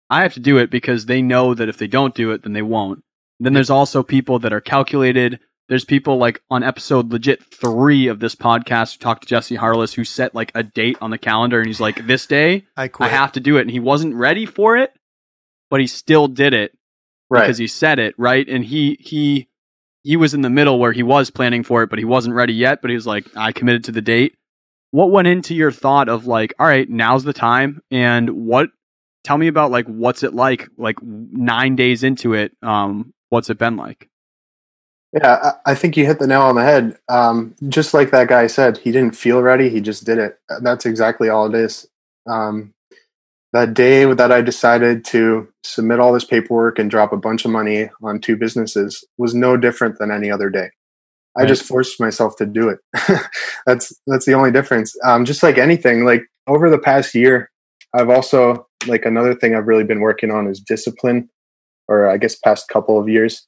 I 0.08 0.22
have 0.22 0.34
to 0.34 0.40
do 0.40 0.58
it 0.58 0.70
because 0.70 1.06
they 1.06 1.22
know 1.22 1.54
that 1.54 1.68
if 1.68 1.78
they 1.78 1.86
don't 1.86 2.14
do 2.14 2.30
it, 2.30 2.42
then 2.42 2.52
they 2.52 2.62
won't. 2.62 3.02
Then 3.40 3.52
there's 3.52 3.70
also 3.70 4.02
people 4.02 4.38
that 4.40 4.52
are 4.52 4.60
calculated. 4.60 5.40
There's 5.68 5.84
people 5.84 6.16
like 6.16 6.40
on 6.48 6.62
episode 6.62 7.10
legit 7.10 7.42
three 7.42 8.06
of 8.06 8.20
this 8.20 8.34
podcast 8.34 8.94
who 8.94 8.98
talked 9.00 9.22
to 9.22 9.28
Jesse 9.28 9.56
Harless 9.56 9.94
who 9.94 10.04
set 10.04 10.34
like 10.34 10.52
a 10.54 10.62
date 10.62 10.96
on 11.00 11.10
the 11.10 11.18
calendar 11.18 11.58
and 11.58 11.66
he's 11.66 11.80
like, 11.80 12.06
this 12.06 12.26
day 12.26 12.64
I 12.76 12.88
quit. 12.88 13.10
I 13.10 13.12
have 13.12 13.32
to 13.32 13.40
do 13.40 13.58
it. 13.58 13.62
And 13.62 13.70
he 13.70 13.80
wasn't 13.80 14.14
ready 14.14 14.46
for 14.46 14.76
it, 14.76 14.92
but 15.68 15.80
he 15.80 15.86
still 15.88 16.28
did 16.28 16.54
it 16.54 16.72
right 17.28 17.42
because 17.42 17.58
he 17.58 17.66
said 17.66 17.98
it, 17.98 18.14
right? 18.16 18.46
And 18.48 18.64
he 18.64 18.96
he 19.00 19.48
he 20.04 20.16
was 20.16 20.34
in 20.34 20.42
the 20.42 20.50
middle 20.50 20.78
where 20.78 20.92
he 20.92 21.02
was 21.02 21.30
planning 21.30 21.64
for 21.64 21.82
it, 21.82 21.90
but 21.90 21.98
he 21.98 22.04
wasn't 22.04 22.36
ready 22.36 22.54
yet. 22.54 22.80
But 22.80 22.90
he 22.90 22.94
was 22.94 23.06
like, 23.06 23.26
I 23.36 23.50
committed 23.50 23.84
to 23.84 23.92
the 23.92 24.00
date. 24.00 24.36
What 24.92 25.10
went 25.10 25.28
into 25.28 25.52
your 25.54 25.72
thought 25.72 26.08
of 26.08 26.28
like, 26.28 26.54
all 26.60 26.66
right, 26.66 26.88
now's 26.88 27.24
the 27.24 27.32
time? 27.32 27.82
And 27.90 28.30
what 28.30 28.70
tell 29.26 29.36
me 29.36 29.48
about 29.48 29.72
like 29.72 29.86
what's 29.86 30.22
it 30.22 30.34
like, 30.34 30.68
like 30.78 31.02
nine 31.02 31.74
days 31.74 32.04
into 32.04 32.34
it, 32.34 32.52
um, 32.62 33.12
what's 33.28 33.50
it 33.50 33.58
been 33.58 33.76
like? 33.76 34.08
Yeah, 35.12 35.52
I 35.64 35.74
think 35.74 35.96
you 35.96 36.06
hit 36.06 36.18
the 36.18 36.26
nail 36.26 36.42
on 36.42 36.54
the 36.54 36.62
head. 36.62 36.98
Um, 37.08 37.56
just 37.68 37.92
like 37.92 38.10
that 38.10 38.28
guy 38.28 38.46
said, 38.46 38.78
he 38.78 38.92
didn't 38.92 39.16
feel 39.16 39.42
ready. 39.42 39.68
He 39.68 39.80
just 39.80 40.04
did 40.04 40.18
it. 40.18 40.38
That's 40.60 40.86
exactly 40.86 41.28
all 41.28 41.46
it 41.46 41.58
is. 41.58 41.88
Um, 42.28 42.74
that 43.52 43.74
day 43.74 44.04
that 44.12 44.30
I 44.30 44.42
decided 44.42 45.04
to 45.06 45.48
submit 45.64 45.98
all 45.98 46.12
this 46.12 46.24
paperwork 46.24 46.78
and 46.78 46.90
drop 46.90 47.12
a 47.12 47.16
bunch 47.16 47.44
of 47.44 47.50
money 47.50 47.90
on 48.02 48.20
two 48.20 48.36
businesses 48.36 49.04
was 49.16 49.34
no 49.34 49.56
different 49.56 49.98
than 49.98 50.10
any 50.10 50.30
other 50.30 50.50
day. 50.50 50.70
I 51.38 51.44
just 51.44 51.64
forced 51.64 52.00
myself 52.00 52.36
to 52.36 52.46
do 52.46 52.68
it. 52.70 52.78
that's 53.66 53.94
that's 54.06 54.24
the 54.24 54.34
only 54.34 54.50
difference. 54.50 54.94
Um, 55.04 55.24
just 55.24 55.42
like 55.42 55.58
anything, 55.58 56.04
like 56.04 56.22
over 56.46 56.70
the 56.70 56.78
past 56.78 57.14
year, 57.14 57.50
I've 57.94 58.10
also 58.10 58.65
like 58.86 59.04
another 59.04 59.34
thing 59.34 59.54
I've 59.54 59.66
really 59.66 59.84
been 59.84 60.00
working 60.00 60.30
on 60.30 60.46
is 60.46 60.60
discipline, 60.60 61.28
or 61.88 62.08
I 62.08 62.16
guess 62.16 62.36
past 62.36 62.68
couple 62.68 62.98
of 63.00 63.08
years. 63.08 63.46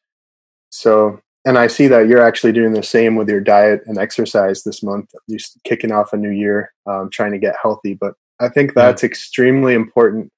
So, 0.70 1.20
and 1.44 1.58
I 1.58 1.66
see 1.66 1.86
that 1.88 2.08
you're 2.08 2.22
actually 2.22 2.52
doing 2.52 2.72
the 2.72 2.82
same 2.82 3.16
with 3.16 3.28
your 3.28 3.40
diet 3.40 3.82
and 3.86 3.98
exercise 3.98 4.62
this 4.64 4.82
month. 4.82 5.10
You're 5.26 5.40
kicking 5.64 5.92
off 5.92 6.12
a 6.12 6.16
new 6.16 6.30
year, 6.30 6.72
um, 6.86 7.08
trying 7.10 7.32
to 7.32 7.38
get 7.38 7.56
healthy. 7.62 7.94
But 7.94 8.14
I 8.40 8.48
think 8.48 8.70
Yeah. 8.70 8.86
that's 8.86 9.04
extremely 9.04 9.74
important. 9.74 10.30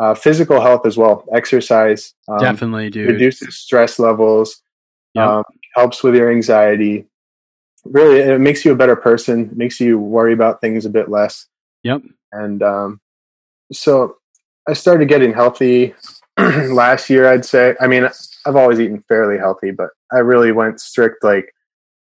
Uh, 0.00 0.14
physical 0.14 0.60
health 0.60 0.84
as 0.86 0.96
well, 0.96 1.24
exercise, 1.32 2.14
um, 2.28 2.38
Definitely, 2.38 2.90
dude. 2.90 3.06
reduces 3.06 3.56
stress 3.56 3.98
levels, 4.00 4.60
Yep. 5.14 5.28
um, 5.28 5.44
helps 5.76 6.02
with 6.02 6.16
your 6.16 6.32
anxiety. 6.32 7.06
Really, 7.84 8.18
it 8.18 8.40
makes 8.40 8.64
you 8.64 8.72
a 8.72 8.76
better 8.76 8.96
person. 8.96 9.50
Makes 9.54 9.78
you 9.78 9.98
worry 9.98 10.32
about 10.32 10.60
things 10.60 10.84
a 10.84 10.90
bit 10.90 11.10
less. 11.10 11.46
Yep. 11.84 12.02
And 12.32 12.62
um, 12.62 13.00
so 13.72 14.16
I 14.68 14.72
started 14.72 15.08
getting 15.08 15.32
healthy 15.32 15.94
last 16.38 17.10
year. 17.10 17.28
I'd 17.28 17.44
say. 17.44 17.74
I 17.80 17.86
mean, 17.86 18.08
I've 18.46 18.56
always 18.56 18.80
eaten 18.80 19.02
fairly 19.08 19.38
healthy, 19.38 19.70
but 19.70 19.90
I 20.12 20.18
really 20.18 20.52
went 20.52 20.80
strict. 20.80 21.22
Like 21.22 21.52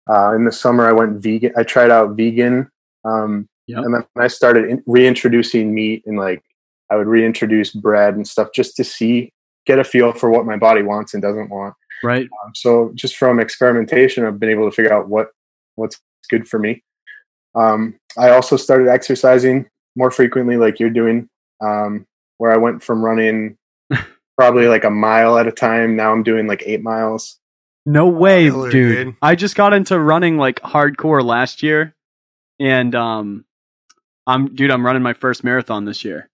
uh, 0.08 0.34
in 0.34 0.44
the 0.44 0.52
summer, 0.52 0.86
I 0.88 0.92
went 0.92 1.22
vegan. 1.22 1.52
I 1.56 1.62
tried 1.62 1.90
out 1.90 2.16
vegan, 2.16 2.70
um, 3.04 3.48
Yep. 3.66 3.84
and 3.84 3.94
then 3.94 4.04
I 4.16 4.26
started 4.26 4.68
in- 4.68 4.82
reintroducing 4.86 5.72
meat 5.72 6.02
and 6.04 6.18
like 6.18 6.42
I 6.90 6.96
would 6.96 7.06
reintroduce 7.06 7.70
bread 7.70 8.14
and 8.16 8.26
stuff 8.26 8.48
just 8.52 8.74
to 8.76 8.84
see, 8.84 9.32
get 9.64 9.78
a 9.78 9.84
feel 9.84 10.12
for 10.12 10.28
what 10.28 10.44
my 10.44 10.56
body 10.56 10.82
wants 10.82 11.14
and 11.14 11.22
doesn't 11.22 11.50
want. 11.50 11.74
Right. 12.02 12.24
Um, 12.44 12.52
so 12.56 12.90
just 12.96 13.16
from 13.16 13.38
experimentation, 13.38 14.24
I've 14.24 14.40
been 14.40 14.50
able 14.50 14.68
to 14.68 14.74
figure 14.74 14.92
out 14.92 15.08
what 15.08 15.28
what's 15.76 16.00
good 16.28 16.48
for 16.48 16.58
me. 16.58 16.82
Um, 17.54 17.96
I 18.18 18.30
also 18.30 18.56
started 18.56 18.88
exercising 18.88 19.66
more 19.96 20.10
frequently, 20.10 20.56
like 20.56 20.80
you're 20.80 20.90
doing, 20.90 21.28
um, 21.60 22.06
where 22.40 22.50
I 22.50 22.56
went 22.56 22.82
from 22.82 23.04
running 23.04 23.58
probably 24.38 24.66
like 24.66 24.84
a 24.84 24.90
mile 24.90 25.36
at 25.36 25.46
a 25.46 25.52
time. 25.52 25.94
Now 25.94 26.10
I'm 26.10 26.22
doing 26.22 26.46
like 26.46 26.62
eight 26.64 26.82
miles. 26.82 27.38
No 27.84 28.08
way, 28.08 28.44
Killer, 28.48 28.70
dude. 28.70 29.06
dude. 29.06 29.16
I 29.20 29.34
just 29.34 29.56
got 29.56 29.74
into 29.74 29.98
running 29.98 30.38
like 30.38 30.60
hardcore 30.60 31.22
last 31.22 31.62
year, 31.62 31.94
and 32.58 32.94
um, 32.94 33.44
I'm 34.26 34.54
dude. 34.54 34.70
I'm 34.70 34.84
running 34.84 35.02
my 35.02 35.12
first 35.12 35.44
marathon 35.44 35.84
this 35.84 36.02
year. 36.04 36.28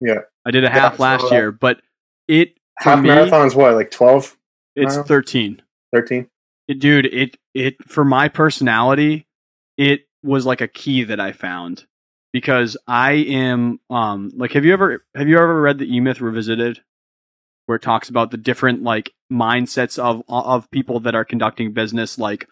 Yeah. 0.00 0.20
I 0.44 0.50
did 0.50 0.64
a 0.64 0.66
Yeah, 0.66 0.72
half 0.72 0.96
so, 0.96 1.02
last 1.02 1.24
uh, 1.26 1.34
year, 1.34 1.52
but 1.52 1.80
it 2.26 2.54
Half 2.78 3.00
me, 3.02 3.10
marathons, 3.10 3.54
what, 3.54 3.74
like 3.74 3.92
12, 3.92 4.36
It's 4.74 4.96
miles? 4.96 5.06
13. 5.06 5.62
13? 5.92 6.26
It, 6.66 6.80
dude, 6.80 7.06
it 7.06 7.36
it 7.54 7.76
for 7.88 8.04
my 8.04 8.28
personality, 8.28 9.26
it 9.76 10.06
was 10.24 10.44
like 10.44 10.60
a 10.60 10.66
key 10.68 11.04
that 11.04 11.20
I 11.20 11.30
found 11.32 11.86
because 12.32 12.76
I 12.86 13.12
am 13.12 13.80
um 13.90 14.32
like 14.34 14.52
have 14.52 14.64
you 14.64 14.72
ever 14.72 15.04
have 15.14 15.28
you 15.28 15.38
ever 15.38 15.60
read 15.60 15.78
the 15.78 15.94
E 15.94 16.00
Myth 16.00 16.20
Revisited 16.20 16.80
where 17.66 17.76
it 17.76 17.82
talks 17.82 18.08
about 18.08 18.30
the 18.30 18.36
different 18.36 18.82
like 18.82 19.12
mindsets 19.32 19.98
of 19.98 20.22
of 20.28 20.70
people 20.70 21.00
that 21.00 21.14
are 21.14 21.24
conducting 21.24 21.72
business 21.72 22.18
like 22.18 22.48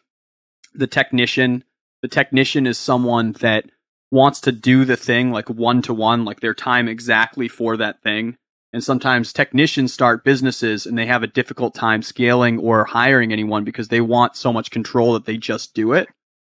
the 0.74 0.86
technician 0.86 1.64
the 2.02 2.08
technician 2.08 2.66
is 2.66 2.78
someone 2.78 3.32
that 3.40 3.66
wants 4.10 4.40
to 4.40 4.52
do 4.52 4.84
the 4.84 4.96
thing 4.96 5.30
like 5.30 5.48
one 5.48 5.82
to 5.82 5.94
one 5.94 6.24
like 6.24 6.40
their 6.40 6.54
time 6.54 6.88
exactly 6.88 7.48
for 7.48 7.76
that 7.76 8.02
thing 8.02 8.36
and 8.72 8.84
sometimes 8.84 9.32
technicians 9.32 9.92
start 9.92 10.24
businesses 10.24 10.86
and 10.86 10.96
they 10.96 11.06
have 11.06 11.22
a 11.22 11.28
difficult 11.28 11.74
time 11.74 12.02
scaling 12.02 12.58
or 12.58 12.84
hiring 12.84 13.32
anyone 13.32 13.64
because 13.64 13.88
they 13.88 14.00
want 14.00 14.36
so 14.36 14.52
much 14.52 14.70
control 14.70 15.12
that 15.14 15.24
they 15.24 15.36
just 15.36 15.74
do 15.74 15.92
it, 15.92 16.08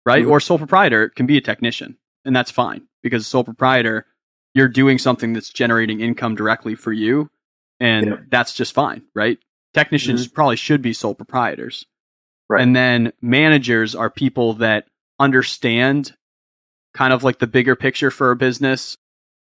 right? 0.04 0.24
Mhm. 0.24 0.30
Or 0.30 0.40
sole 0.40 0.58
proprietor 0.58 1.08
can 1.08 1.26
be 1.26 1.38
a 1.38 1.40
technician, 1.40 1.96
and 2.24 2.37
that's 2.37 2.50
fine 2.50 2.87
because 3.02 3.26
sole 3.26 3.44
proprietor, 3.44 4.06
you're 4.54 4.68
doing 4.68 4.98
something 4.98 5.32
that's 5.32 5.50
generating 5.50 6.00
income 6.00 6.34
directly 6.34 6.74
for 6.74 6.92
you, 6.92 7.30
and 7.80 8.06
Yeah. 8.06 8.16
that's 8.30 8.54
just 8.54 8.72
fine, 8.74 9.02
right? 9.14 9.38
Technicians 9.74 10.26
mm-hmm. 10.26 10.34
probably 10.34 10.56
should 10.56 10.82
be 10.82 10.92
sole 10.92 11.14
proprietors. 11.14 11.86
Right. 12.48 12.60
And 12.60 12.76
then 12.76 13.12
managers 13.22 13.94
are 13.94 14.10
people 14.10 14.54
that 14.54 14.86
understand 15.18 16.14
kind 16.92 17.12
of 17.12 17.24
like 17.24 17.38
the 17.38 17.46
bigger 17.46 17.74
picture 17.74 18.10
for 18.10 18.30
a 18.30 18.36
business 18.36 18.98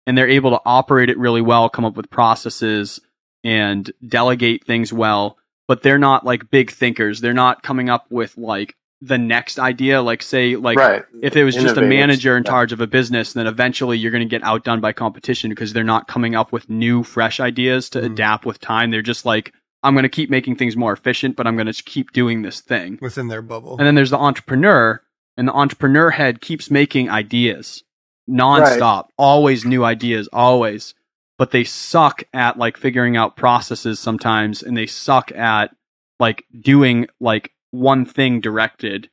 and 0.07 0.17
they're 0.17 0.29
able 0.29 0.51
to 0.51 0.61
operate 0.65 1.11
it 1.11 1.19
really 1.19 1.41
well, 1.41 1.69
come 1.69 1.85
up 1.85 1.97
with 1.97 2.11
processes 2.11 3.01
and 3.45 3.93
delegate 4.07 4.65
things 4.65 4.93
well, 4.93 5.37
but 5.69 5.83
they're 5.83 5.99
not 5.99 6.25
like 6.25 6.51
big 6.51 6.71
thinkers. 6.71 7.21
They're 7.21 7.33
not 7.33 7.63
coming 7.63 7.89
up 7.89 8.07
with 8.11 8.37
like 8.37 8.75
the 9.01 9.19
next 9.19 9.59
idea. 9.59 10.01
Like 10.03 10.23
say 10.23 10.57
like 10.57 10.79
right. 10.79 11.05
if 11.23 11.37
it 11.37 11.45
was 11.45 11.55
just 11.55 11.77
a 11.77 11.83
manager 11.83 12.37
in 12.37 12.45
Yeah. 12.45 12.51
charge 12.51 12.73
of 12.73 12.81
a 12.81 12.87
business, 12.87 13.35
then 13.35 13.47
eventually 13.47 13.99
you're 13.99 14.11
going 14.11 14.27
to 14.27 14.29
get 14.29 14.43
outdone 14.43 14.81
by 14.81 14.93
competition 14.93 15.51
because 15.51 15.73
they're 15.73 15.85
not 15.85 16.09
coming 16.09 16.35
up 16.35 16.53
with 16.53 16.71
new, 16.71 17.03
fresh 17.03 17.39
ideas 17.41 17.91
to 17.91 18.01
Mhm. 18.01 18.07
adapt 18.13 18.47
with 18.47 18.59
time. 18.61 18.91
They're 18.91 19.03
just 19.03 19.27
like, 19.27 19.53
I'm 19.83 19.95
going 19.95 20.05
to 20.05 20.09
keep 20.09 20.31
making 20.31 20.57
things 20.57 20.77
more 20.77 20.93
efficient, 20.93 21.37
but 21.37 21.47
I'm 21.47 21.57
going 21.57 21.71
to 21.73 21.83
keep 21.83 22.13
doing 22.13 22.43
this 22.43 22.61
thing. 22.61 22.99
within 23.03 23.29
their 23.29 23.43
bubble. 23.43 23.77
And 23.79 23.87
then 23.87 23.95
there's 23.95 24.11
the 24.11 24.19
entrepreneur, 24.19 25.03
and 25.37 25.47
the 25.47 25.53
entrepreneur 25.53 26.11
head 26.11 26.41
keeps 26.41 26.71
making 26.71 27.11
ideas 27.11 27.85
nonstop, 28.29 29.09
always 29.17 29.65
new 29.65 29.85
ideas, 29.85 30.29
always. 30.33 30.95
But 31.39 31.51
they 31.51 31.65
suck 31.65 32.25
at 32.33 32.59
like 32.59 32.77
figuring 32.77 33.17
out 33.17 33.37
processes 33.37 34.01
sometimes, 34.01 34.63
and 34.63 34.77
they 34.77 34.87
suck 34.87 35.31
at 35.33 35.75
like 36.19 36.45
doing 36.59 37.07
like 37.21 37.51
one 37.71 38.05
thing 38.05 38.41
directed. 38.41 39.09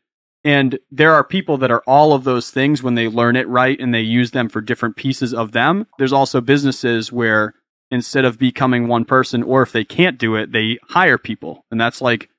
And 0.45 0.77
there 0.91 1.13
are 1.13 1.23
people 1.23 1.57
that 1.59 1.71
are 1.71 1.83
all 1.87 2.11
of 2.13 2.25
those 2.25 2.51
things 2.51 2.83
when 2.83 2.95
they 2.95 3.07
learn 3.07 3.35
it 3.35 3.47
right 3.47 3.79
and 3.79 3.93
they 3.93 4.01
use 4.01 4.31
them 4.31 4.49
for 4.49 4.59
different 4.59 4.95
pieces 4.97 5.33
of 5.33 5.53
them. 5.53 5.87
There's 5.97 6.11
also 6.13 6.41
businesses 6.41 7.11
where 7.11 7.53
instead 7.91 8.25
of 8.25 8.39
becoming 8.39 8.87
one 8.87 9.05
person, 9.05 9.43
or 9.43 9.61
if 9.61 9.71
they 9.71 9.85
can't 9.85 10.17
do 10.17 10.35
it, 10.35 10.51
they 10.51 10.79
hire 10.89 11.17
people. 11.17 11.63
And 11.71 11.79
that's 11.79 12.01
like 12.01 12.29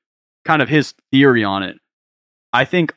kind 0.43 0.61
of 0.61 0.69
his 0.69 0.93
theory 1.11 1.43
on 1.43 1.63
it. 1.63 1.77
I 2.53 2.65
think 2.65 2.93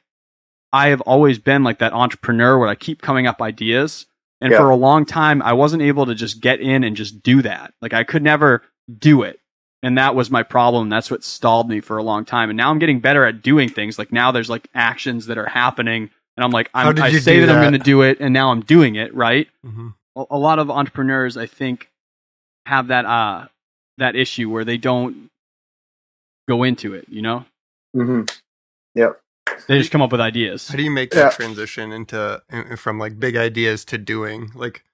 I 0.73 0.89
have 0.89 1.01
always 1.03 1.39
been 1.39 1.65
like 1.65 1.79
that 1.79 1.95
entrepreneur 1.95 2.59
where 2.59 2.69
I 2.69 2.75
keep 2.75 3.01
coming 3.01 3.27
up 3.27 3.41
ideas. 3.41 4.07
And 4.41 4.53
Yeah. 4.53 4.59
for 4.59 4.71
a 4.71 4.77
long 4.77 5.07
time, 5.07 5.41
I 5.43 5.55
wasn't 5.55 5.83
able 5.83 6.05
to 6.07 6.15
just 6.15 6.41
get 6.43 6.61
in 6.61 6.85
and 6.85 6.95
just 6.95 7.23
do 7.23 7.41
that. 7.43 7.73
Like 7.81 7.95
I 7.95 8.05
could 8.05 8.23
never 8.23 8.63
do 8.99 9.23
it. 9.23 9.41
And 9.83 9.97
that 9.99 10.15
was 10.15 10.31
my 10.31 10.43
problem. 10.43 10.89
That's 10.89 11.11
what 11.11 11.23
stalled 11.23 11.69
me 11.69 11.81
for 11.81 11.99
a 11.99 12.03
long 12.03 12.25
time. 12.25 12.51
And 12.51 12.57
now 12.57 12.71
I'm 12.71 12.79
getting 12.81 13.01
better 13.01 13.25
at 13.25 13.43
doing 13.43 13.69
things. 13.69 13.99
Like 13.99 14.13
now 14.13 14.33
there's 14.33 14.51
like 14.51 14.69
actions 14.75 15.27
that 15.27 15.39
are 15.39 15.47
happening. 15.47 16.11
And 16.37 16.45
I'm 16.45 16.51
like, 16.51 16.71
I'm, 16.75 16.95
did 16.95 17.05
I 17.05 17.13
say 17.19 17.37
do 17.37 17.47
that, 17.47 17.57
I'm 17.57 17.63
going 17.63 17.73
to 17.73 17.79
do 17.79 18.03
it. 18.03 18.19
And 18.21 18.33
now 18.35 18.51
I'm 18.51 18.61
doing 18.63 18.97
it. 18.97 19.15
Right. 19.15 19.49
Mhm. 19.65 19.95
A, 20.17 20.25
a 20.31 20.39
lot 20.39 20.59
of 20.59 20.71
entrepreneurs, 20.71 21.37
I 21.37 21.47
think, 21.47 21.91
have 22.67 22.89
that, 22.89 23.05
uh, 23.05 23.47
that 23.99 24.17
issue 24.17 24.51
where 24.51 24.65
they 24.65 24.77
don't 24.79 25.31
go 26.49 26.63
into 26.65 26.95
it, 26.95 27.07
you 27.09 27.23
know? 27.23 27.45
Mm-hmm. 27.97 28.23
Yep. 28.95 29.21
They 29.67 29.79
just 29.79 29.91
come 29.91 30.03
up 30.03 30.13
with 30.13 30.21
ideas. 30.21 30.69
How 30.69 30.77
do 30.77 30.83
you 30.83 30.91
make 30.91 31.13
Yeah. 31.15 31.25
that 31.25 31.33
transition 31.35 31.93
into 31.93 32.43
from 32.77 32.99
like 32.99 33.19
big 33.19 33.37
ideas 33.37 33.85
to 33.87 33.99
doing 33.99 34.51
like 34.55 34.85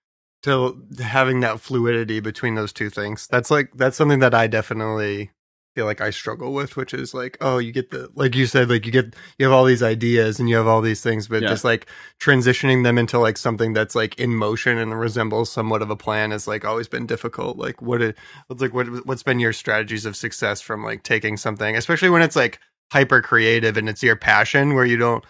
to 0.45 0.83
having 1.03 1.41
that 1.41 1.61
fluidity 1.61 2.21
between 2.21 2.55
those 2.55 2.73
two 2.73 2.91
things? 2.91 3.27
That's 3.27 3.51
like 3.51 3.73
that's 3.75 3.97
something 3.97 4.21
that 4.21 4.35
I 4.35 4.47
definitely 4.47 5.31
feel 5.75 5.87
like 5.87 6.01
I 6.01 6.11
struggle 6.11 6.55
with, 6.55 6.77
which 6.77 6.95
is 6.95 7.15
like, 7.15 7.37
oh, 7.41 7.59
you 7.59 7.73
get 7.73 7.91
the 7.91 8.09
like 8.15 8.35
you 8.37 8.47
said, 8.47 8.71
like 8.71 8.87
you 8.87 8.93
get 8.93 9.15
you 9.39 9.47
have 9.47 9.53
all 9.53 9.65
these 9.65 9.83
ideas 9.83 10.39
and 10.39 10.49
you 10.49 10.57
have 10.57 10.67
all 10.69 10.81
these 10.81 11.03
things, 11.03 11.27
but 11.27 11.43
Yeah. 11.43 11.49
just 11.49 11.65
like 11.65 11.87
transitioning 12.21 12.85
them 12.85 12.97
into 12.97 13.19
like 13.19 13.37
something 13.37 13.73
that's 13.73 13.95
like 13.95 14.19
in 14.19 14.35
motion 14.37 14.79
and 14.79 14.99
resembles 14.99 15.51
somewhat 15.51 15.83
of 15.83 15.91
a 15.91 15.97
plan 15.97 16.31
has 16.31 16.47
like 16.47 16.65
always 16.65 16.89
been 16.89 17.07
difficult. 17.07 17.57
Like 17.59 17.83
what 17.83 18.01
it 18.03 18.17
like 18.49 18.73
what 18.73 18.87
what's 19.07 19.23
been 19.25 19.41
your 19.41 19.53
strategies 19.53 20.07
of 20.07 20.15
success 20.17 20.61
from 20.61 20.85
like 20.85 21.03
taking 21.03 21.37
something, 21.37 21.77
especially 21.77 22.11
when 22.11 22.23
it's 22.23 22.37
like 22.37 22.61
hyper 22.93 23.21
creative 23.21 23.77
and 23.77 23.89
it's 23.89 24.03
your 24.03 24.15
passion 24.17 24.75
where 24.75 24.85
you 24.85 24.97
don't 24.97 25.25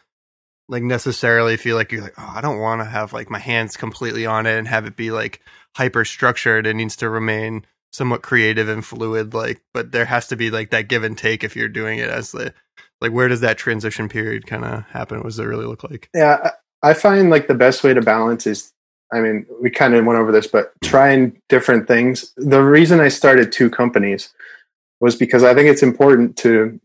like 0.69 0.83
necessarily 0.83 1.57
feel 1.57 1.77
like 1.77 1.93
you're 1.93 2.03
like 2.03 2.15
oh 2.19 2.33
i 2.35 2.41
don't 2.41 2.61
want 2.61 2.81
to 2.81 2.85
have 2.85 3.13
like 3.13 3.31
my 3.31 3.39
hands 3.39 3.77
completely 3.77 4.27
on 4.27 4.47
it 4.47 4.57
and 4.59 4.69
have 4.69 4.87
it 4.87 4.97
be 4.97 5.11
like 5.11 5.41
hyper 5.77 6.05
structured 6.05 6.67
it 6.67 6.75
needs 6.75 6.97
to 6.97 7.09
remain 7.09 7.65
somewhat 7.93 8.23
creative 8.23 8.69
and 8.69 8.85
fluid 8.85 9.35
like 9.35 9.63
but 9.73 9.93
there 9.93 10.05
has 10.05 10.27
to 10.29 10.37
be 10.37 10.51
like 10.51 10.71
that 10.71 10.89
give 10.89 11.05
and 11.05 11.19
take 11.19 11.45
if 11.45 11.55
you're 11.55 11.69
doing 11.69 11.99
it 11.99 12.09
as 12.09 12.33
the 12.33 12.53
like 13.01 13.13
where 13.13 13.29
does 13.29 13.41
that 13.41 13.59
transition 13.59 14.09
period 14.09 14.47
kind 14.47 14.65
of 14.65 14.85
happen 14.87 15.19
what 15.19 15.27
does 15.27 15.39
it 15.39 15.45
really 15.45 15.67
look 15.67 15.85
like 15.85 16.09
Yeah, 16.15 16.53
I 16.85 16.95
find 16.95 17.31
like 17.31 17.49
the 17.49 17.55
best 17.55 17.83
way 17.83 17.95
to 17.95 18.03
balance 18.03 18.47
is, 18.47 18.73
I 19.13 19.21
mean, 19.21 19.47
we 19.61 19.71
kind 19.71 19.95
of 19.95 20.05
went 20.05 20.19
over 20.19 20.31
this, 20.31 20.47
but 20.47 20.73
trying 20.83 21.41
different 21.49 21.89
things. 21.89 22.33
The 22.37 22.63
reason 22.63 23.01
I 23.01 23.09
started 23.09 23.53
two 23.53 23.71
companies 23.71 24.33
was 25.01 25.17
because 25.17 25.45
I 25.45 25.55
think 25.55 25.69
it's 25.69 25.83
important 25.83 26.37
to 26.39 26.79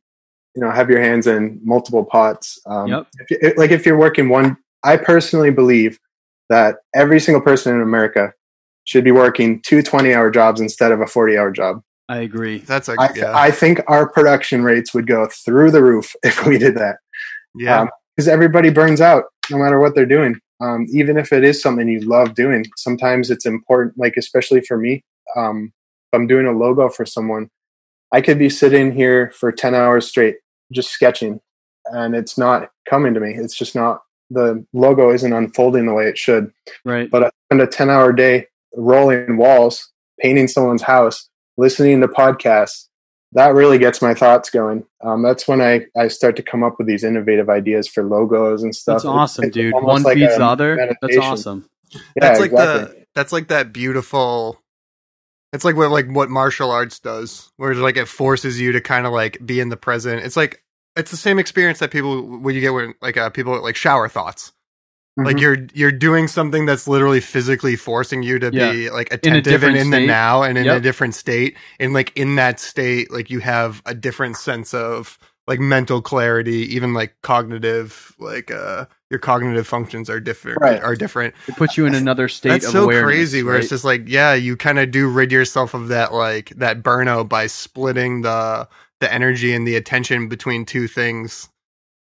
you 0.60 0.66
know 0.66 0.72
have 0.72 0.90
your 0.90 1.00
hands 1.00 1.26
in 1.26 1.58
multiple 1.64 2.04
pots. 2.04 2.60
Um, 2.66 2.88
Yep. 2.88 3.08
if 3.20 3.32
you- 3.32 3.54
like 3.56 3.72
if 3.72 3.86
you're 3.86 3.98
working 3.98 4.28
one, 4.28 4.58
I 4.84 4.98
personally 4.98 5.52
believe 5.52 5.98
that 6.50 6.80
every 6.94 7.22
single 7.22 7.42
person 7.42 7.74
in 7.74 7.82
America 7.82 8.34
should 8.84 9.06
be 9.06 9.12
working 9.12 9.62
two 9.62 9.82
20 9.82 10.14
hour 10.14 10.30
jobs 10.30 10.60
instead 10.60 10.92
of 10.92 11.00
a 11.00 11.08
40 11.08 11.38
hour 11.38 11.52
job. 11.52 11.82
I 12.10 12.18
agree. 12.18 12.58
That's 12.58 12.90
like 12.90 13.00
I, 13.00 13.10
yeah, 13.16 13.38
I 13.38 13.52
think 13.52 13.80
our 13.88 14.10
production 14.10 14.64
rates 14.64 14.94
would 14.94 15.08
go 15.08 15.28
through 15.28 15.72
the 15.72 15.82
roof 15.82 16.14
if 16.24 16.46
we 16.46 16.58
did 16.58 16.76
that 16.76 16.98
yeah. 17.56 17.86
because 18.18 18.28
everybody 18.28 18.70
burns 18.70 19.00
out 19.00 19.26
no 19.50 19.58
matter 19.58 19.80
what 19.80 19.96
they're 19.96 20.06
doing. 20.06 20.36
Um, 20.60 20.88
even 20.92 21.18
if 21.18 21.32
it 21.32 21.46
is 21.46 21.62
something 21.62 21.88
you 21.88 22.02
love 22.02 22.36
doing, 22.36 22.66
sometimes 22.76 23.32
it's 23.32 23.46
important. 23.46 23.98
Like 23.98 24.16
especially 24.18 24.60
for 24.60 24.76
me, 24.76 25.06
um, 25.38 25.72
if 26.12 26.18
I'm 26.18 26.28
doing 26.28 26.48
a 26.48 26.52
logo 26.52 26.90
for 26.90 27.06
someone, 27.06 27.50
I 28.12 28.20
could 28.20 28.38
be 28.40 28.50
sitting 28.50 28.92
here 28.92 29.32
for 29.40 29.54
ten 29.54 29.74
hours 29.74 30.10
straight 30.10 30.36
just 30.72 30.90
sketching, 30.90 31.40
and 31.86 32.16
it's 32.16 32.38
not 32.38 32.70
coming 32.88 33.14
to 33.14 33.20
me. 33.20 33.34
It's 33.34 33.56
just 33.56 33.76
not 33.76 34.02
the 34.30 34.66
logo 34.74 35.12
isn't 35.12 35.34
unfolding 35.34 35.86
the 35.86 35.94
way 35.94 36.08
it 36.08 36.18
should. 36.18 36.52
Right. 36.86 37.10
But 37.10 37.26
I 37.26 37.32
spend 37.48 37.62
a 37.62 37.68
ten 37.68 37.90
hour 37.90 38.14
day 38.14 38.48
rolling 38.76 39.38
walls, 39.38 39.92
painting 40.20 40.48
someone's 40.48 40.82
house, 40.82 41.30
listening 41.58 42.02
to 42.02 42.08
podcasts. 42.08 42.86
That 43.34 43.54
really 43.54 43.78
gets 43.78 44.02
my 44.02 44.16
thoughts 44.16 44.50
going. 44.50 44.86
Um, 45.04 45.22
that's 45.22 45.48
when 45.48 45.62
I, 45.62 45.86
I 45.96 46.08
start 46.08 46.36
to 46.38 46.44
come 46.44 46.64
up 46.64 46.80
with 46.80 46.88
these 46.88 47.04
innovative 47.04 47.48
ideas 47.48 47.88
for 47.88 48.04
logos 48.04 48.64
and 48.64 48.76
stuff. 48.76 48.98
That's 48.98 49.06
awesome, 49.06 49.46
It's 49.46 49.54
dude. 49.54 49.74
One 49.76 50.02
like 50.02 50.18
feeds 50.18 50.36
the 50.36 50.44
other. 50.44 50.96
That's 51.00 51.18
awesome. 51.18 51.70
Yeah, 51.92 52.02
that's 52.16 52.40
like 52.40 52.52
exactly. 52.52 52.96
the 52.96 53.06
that's 53.16 53.32
like 53.32 53.48
that 53.50 53.74
beautiful 53.74 54.62
it's 55.54 55.66
like 55.66 55.76
what 55.76 55.92
like 55.92 56.08
what 56.10 56.30
martial 56.30 56.72
arts 56.72 57.00
does 57.00 57.52
where 57.58 57.72
it's 57.72 57.80
like 57.82 57.98
it 57.98 58.08
forces 58.08 58.60
you 58.60 58.72
to 58.74 58.82
kind 58.82 59.06
of 59.08 59.14
like 59.14 59.44
be 59.46 59.60
in 59.60 59.70
the 59.70 59.78
present 59.78 60.24
it's 60.24 60.38
like 60.38 60.64
it's 60.98 61.12
the 61.12 61.18
same 61.18 61.40
experience 61.40 61.80
that 61.80 61.92
people 61.92 62.24
when 62.40 62.56
you 62.56 62.62
get 62.62 62.74
when 62.74 62.94
like 63.02 63.18
uh, 63.18 63.30
people 63.30 63.62
like 63.62 63.76
shower 63.76 64.10
thoughts 64.10 64.52
like 65.24 65.38
Mhm. 65.38 65.42
you're 65.42 65.58
you're 65.74 65.92
doing 65.92 66.28
something 66.28 66.66
that's 66.66 66.88
literally 66.88 67.22
physically 67.22 67.76
forcing 67.76 68.24
you 68.24 68.40
to 68.40 68.52
Yeah. 68.52 68.74
be 68.74 68.90
like 68.92 69.14
In 69.24 69.34
attentive 69.36 69.64
and 69.64 69.78
in 69.78 69.88
state. 69.88 70.02
the 70.02 70.08
now 70.08 70.44
and 70.44 70.58
in 70.58 70.68
a 70.70 70.80
different 70.82 71.16
state 71.16 71.58
and 71.80 71.94
like 71.94 72.14
in 72.18 72.36
that 72.36 72.60
state 72.60 73.12
like 73.12 73.30
you 73.30 73.40
have 73.40 73.82
a 73.86 73.96
different 73.96 74.38
sense 74.38 74.74
of 74.74 75.20
like 75.50 75.60
mental 75.62 76.02
clarity 76.02 76.76
even 76.76 76.96
like 76.96 77.16
cognitive 77.24 78.16
like 78.20 78.52
uh 78.52 78.86
your 79.12 79.20
cognitive 79.20 79.68
functions 79.68 80.10
are 80.10 80.22
different 80.22 80.62
Right. 80.62 80.82
are 80.84 80.96
different 80.96 81.36
It 81.50 81.58
puts 81.58 81.78
you 81.78 81.88
in 81.88 81.96
another 81.96 82.30
state 82.30 82.52
that's 82.52 82.68
of 82.68 82.72
so 82.74 82.86
awareness. 82.86 83.06
crazy 83.06 83.44
where 83.44 83.58
it's 83.60 83.70
just 83.70 83.86
like 83.86 84.04
yeah 84.08 84.36
you 84.36 84.58
kind 84.58 84.80
of 84.80 84.92
do 84.92 85.10
rid 85.10 85.34
yourself 85.34 85.76
of 85.76 85.90
that 85.90 86.14
like 86.14 86.52
that 86.58 86.84
burnout 86.84 87.30
by 87.30 87.48
splitting 87.48 88.24
the 88.24 88.70
the 89.02 89.14
energy 89.14 89.54
and 89.54 89.68
the 89.68 89.76
attention 89.78 90.30
between 90.30 90.66
two 90.66 90.88
things 90.88 91.50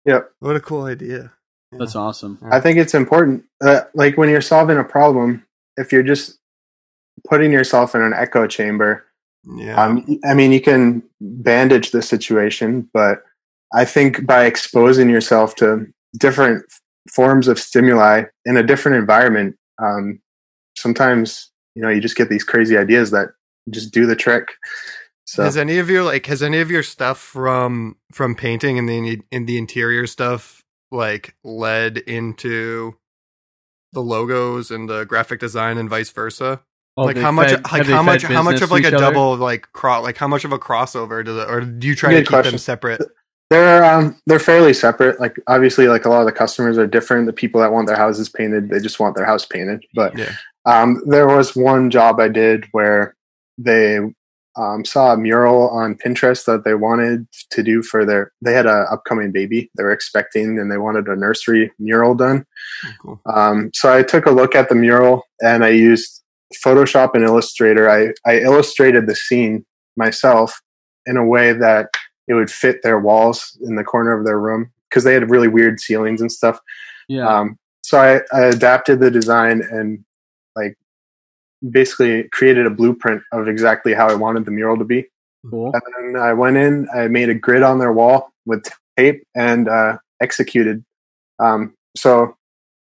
Yep. 0.07 0.33
what 0.41 0.57
a 0.57 0.61
cool 0.61 0.85
idea 0.85 1.33
That's 1.73 1.97
awesome. 1.97 2.39
I 2.51 2.61
think 2.61 2.79
it's 2.79 2.95
important. 2.95 3.45
Uh, 3.65 3.83
like 3.95 4.17
when 4.19 4.29
you're 4.31 4.43
solving 4.43 4.79
a 4.79 4.85
problem, 4.85 5.47
if 5.77 5.93
you're 5.93 6.03
just 6.05 6.39
putting 7.29 7.53
yourself 7.53 7.95
in 7.95 8.03
an 8.03 8.15
echo 8.15 8.47
chamber, 8.47 9.07
yeah 9.45 9.83
um, 9.85 10.21
I 10.25 10.35
mean, 10.35 10.53
you 10.53 10.61
can 10.61 11.03
bandage 11.21 11.91
the 11.91 12.03
situation, 12.03 12.89
but 12.93 13.23
I 13.75 13.85
think 13.85 14.27
by 14.27 14.45
exposing 14.45 15.09
yourself 15.09 15.55
to 15.57 15.87
different 16.19 16.65
forms 17.11 17.49
of 17.49 17.59
stimuli 17.59 18.25
in 18.45 18.57
a 18.57 18.63
different 18.63 18.99
environment, 18.99 19.57
um, 19.83 20.21
sometimes 20.77 21.51
you 21.75 21.83
know 21.83 21.89
you 21.89 22.01
just 22.01 22.17
get 22.17 22.29
these 22.29 22.45
crazy 22.45 22.77
ideas 22.77 23.11
that 23.11 23.29
just 23.71 23.93
do 23.93 24.07
the 24.07 24.17
trick. 24.17 24.49
So 25.25 25.45
has 25.45 25.57
any 25.57 25.79
of 25.79 25.89
your 25.89 26.03
like 26.03 26.27
has 26.27 26.43
any 26.43 26.61
of 26.61 26.71
your 26.71 26.83
stuff 26.83 27.19
from 27.19 27.97
from 28.13 28.35
painting 28.35 28.79
and 28.79 28.89
the 28.89 29.21
in 29.31 29.47
the 29.47 29.57
interior 29.57 30.07
stuff 30.07 30.63
like 30.91 31.35
led 31.43 31.99
into 31.99 32.97
the 33.93 34.03
logos 34.03 34.71
and 34.71 34.89
the 34.89 35.05
graphic 35.05 35.41
design 35.41 35.79
and 35.79 35.89
vice 35.89 36.11
versa 36.11 36.61
Oh, 36.97 37.05
like 37.05 37.17
they 37.17 37.23
how 37.23 37.33
much 37.33 37.51
fed- 37.51 37.65
like 37.73 37.87
how 37.87 38.03
much 38.03 38.23
how 38.23 38.43
much 38.43 38.61
of 38.61 38.71
like 38.71 38.85
a 38.85 38.89
each 38.89 38.95
other? 38.95 39.07
double 39.07 39.37
like 39.37 39.71
cross 39.73 40.03
like 40.03 40.19
how 40.19 40.29
much 40.29 40.45
of 40.45 40.53
a 40.53 40.59
crossover 40.59 41.25
do 41.25 41.35
the 41.35 41.47
or 41.49 41.63
do 41.63 41.87
you 41.87 41.95
try 41.95 42.11
Good 42.11 42.27
to 42.27 42.31
keep 42.37 42.45
them 42.45 42.59
separate 42.59 43.01
They're 43.51 43.85
um 43.85 44.17
they're 44.27 44.39
fairly 44.39 44.73
separate. 44.75 45.21
Like 45.21 45.37
obviously, 45.47 45.87
like 45.89 46.05
a 46.05 46.09
lot 46.09 46.21
of 46.21 46.27
the 46.27 46.33
customers 46.33 46.79
are 46.79 46.87
different. 46.87 47.27
The 47.27 47.33
people 47.35 47.61
that 47.61 47.73
want 47.73 47.87
their 47.87 47.97
houses 47.97 48.29
painted, 48.31 48.71
they 48.71 48.81
just 48.81 48.99
want 48.99 49.15
their 49.17 49.27
house 49.27 49.45
painted. 49.45 49.85
But 49.95 50.17
Yeah. 50.19 50.33
um, 50.65 51.03
there 51.07 51.27
was 51.27 51.55
one 51.55 51.91
job 51.91 52.19
I 52.21 52.29
did 52.29 52.67
where 52.73 53.15
they 53.59 53.99
um, 54.57 54.85
saw 54.87 55.13
a 55.13 55.17
mural 55.19 55.69
on 55.71 55.97
Pinterest 55.97 56.45
that 56.47 56.65
they 56.65 56.75
wanted 56.75 57.27
to 57.51 57.63
do 57.63 57.83
for 57.83 58.07
their. 58.07 58.33
They 58.43 58.55
had 58.55 58.65
a 58.67 58.87
upcoming 58.91 59.33
baby 59.33 59.71
they 59.77 59.83
were 59.83 59.93
expecting, 59.93 60.59
and 60.59 60.71
they 60.73 60.79
wanted 60.79 61.07
a 61.09 61.17
nursery 61.17 61.71
mural 61.79 62.15
done. 62.15 62.47
Oh, 62.87 62.91
cool. 63.03 63.21
Um, 63.27 63.71
so 63.75 63.93
I 63.93 64.03
took 64.03 64.25
a 64.27 64.31
look 64.31 64.55
at 64.55 64.69
the 64.71 64.75
mural 64.75 65.25
and 65.43 65.63
I 65.63 65.71
used 65.71 66.22
Photoshop 66.65 67.15
and 67.15 67.25
Illustrator. 67.25 67.91
I, 67.91 68.13
I 68.29 68.39
illustrated 68.41 69.07
the 69.07 69.15
scene 69.15 69.65
myself 69.97 70.61
in 71.07 71.17
a 71.17 71.25
way 71.25 71.53
that 71.53 71.89
it 72.29 72.35
would 72.35 72.51
fit 72.51 72.83
their 72.83 72.99
walls 72.99 73.59
in 73.63 73.77
the 73.77 73.85
corner 73.85 74.19
of 74.19 74.25
their 74.25 74.39
room 74.39 74.73
because 74.89 75.05
they 75.05 75.15
had 75.15 75.31
really 75.31 75.49
weird 75.49 75.81
ceilings 75.81 76.21
and 76.21 76.31
stuff. 76.31 76.59
Yeah. 77.09 77.27
Um, 77.27 77.59
so 77.83 77.99
I, 77.99 78.21
I 78.37 78.47
adapted 78.47 79.01
the 79.01 79.11
design 79.11 79.63
and 79.63 80.05
like 80.55 80.77
basically 81.71 82.25
created 82.29 82.67
a 82.67 82.71
blueprint 82.71 83.23
of 83.33 83.49
exactly 83.49 83.95
how 83.95 84.09
I 84.09 84.15
wanted 84.15 84.45
the 84.45 84.51
mural 84.51 84.79
to 84.79 84.85
be. 84.85 85.09
cool. 85.51 85.73
And 85.75 86.15
then 86.15 86.23
I 86.23 86.33
went 86.33 86.57
in, 86.57 86.89
I 86.95 87.09
made 87.09 87.29
a 87.29 87.35
grid 87.35 87.63
on 87.63 87.79
their 87.79 87.93
wall 87.93 88.33
with 88.47 88.65
tape 88.97 89.25
and 89.35 89.69
uh, 89.69 89.99
executed. 90.21 90.85
Um, 91.39 91.75
so 91.97 92.37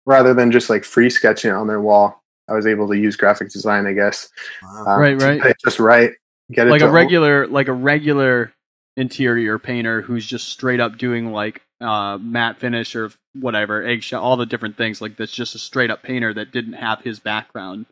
rather 0.05 0.35
than 0.35 0.53
just 0.53 0.69
like 0.69 0.85
free 0.85 1.11
sketching 1.11 1.51
it 1.51 1.55
on 1.55 1.69
their 1.69 1.81
wall, 1.81 2.22
I 2.49 2.55
was 2.55 2.66
able 2.66 2.88
to 2.88 2.97
use 2.99 3.16
graphic 3.16 3.51
design, 3.51 3.86
I 3.86 3.93
guess. 3.93 4.28
Wow. 4.62 4.84
Um, 4.86 5.01
Right, 5.01 5.20
right. 5.22 5.40
get 5.43 5.51
it 5.53 5.57
Just 5.64 5.78
right. 5.78 6.12
Get 6.51 6.66
it 6.66 6.70
like 6.70 6.82
a 6.82 6.86
to- 6.86 6.90
regular 6.90 7.47
like 7.47 7.68
a 7.68 7.72
regular 7.72 8.53
interior 8.97 9.59
painter 9.59 10.03
who's 10.03 10.26
just 10.26 10.49
straight 10.49 10.78
up 10.80 10.99
doing 10.99 11.32
like 11.32 11.62
uh 11.80 12.18
matte 12.18 12.59
finish 12.59 12.95
or 12.95 13.11
whatever 13.34 13.82
eggshell 13.82 14.22
all 14.22 14.36
the 14.36 14.45
different 14.45 14.76
things 14.76 15.01
like 15.01 15.16
that's 15.16 15.32
just 15.32 15.55
a 15.55 15.59
straight 15.59 15.90
up 15.90 16.03
painter 16.03 16.34
that 16.34 16.53
didn't 16.53 16.74
have 16.74 17.01
his 17.01 17.18
background 17.18 17.86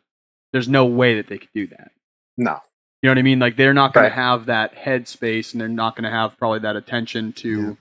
there's 0.53 0.69
no 0.69 0.85
way 0.85 1.15
that 1.15 1.25
they 1.27 1.39
could 1.39 1.49
do 1.55 1.65
that 1.65 1.89
No. 2.37 2.59
you 3.01 3.07
know 3.07 3.11
what 3.11 3.17
i 3.17 3.23
mean 3.23 3.39
like 3.39 3.55
they're 3.55 3.73
not 3.73 3.93
going 3.93 4.03
Right. 4.03 4.09
to 4.09 4.15
have 4.15 4.45
that 4.45 4.75
head 4.75 5.07
space 5.07 5.53
and 5.53 5.59
they're 5.59 5.67
not 5.67 5.95
going 5.95 6.03
to 6.03 6.11
have 6.11 6.37
probably 6.37 6.59
that 6.59 6.75
attention 6.75 7.33
to 7.33 7.61
Yeah. 7.69 7.73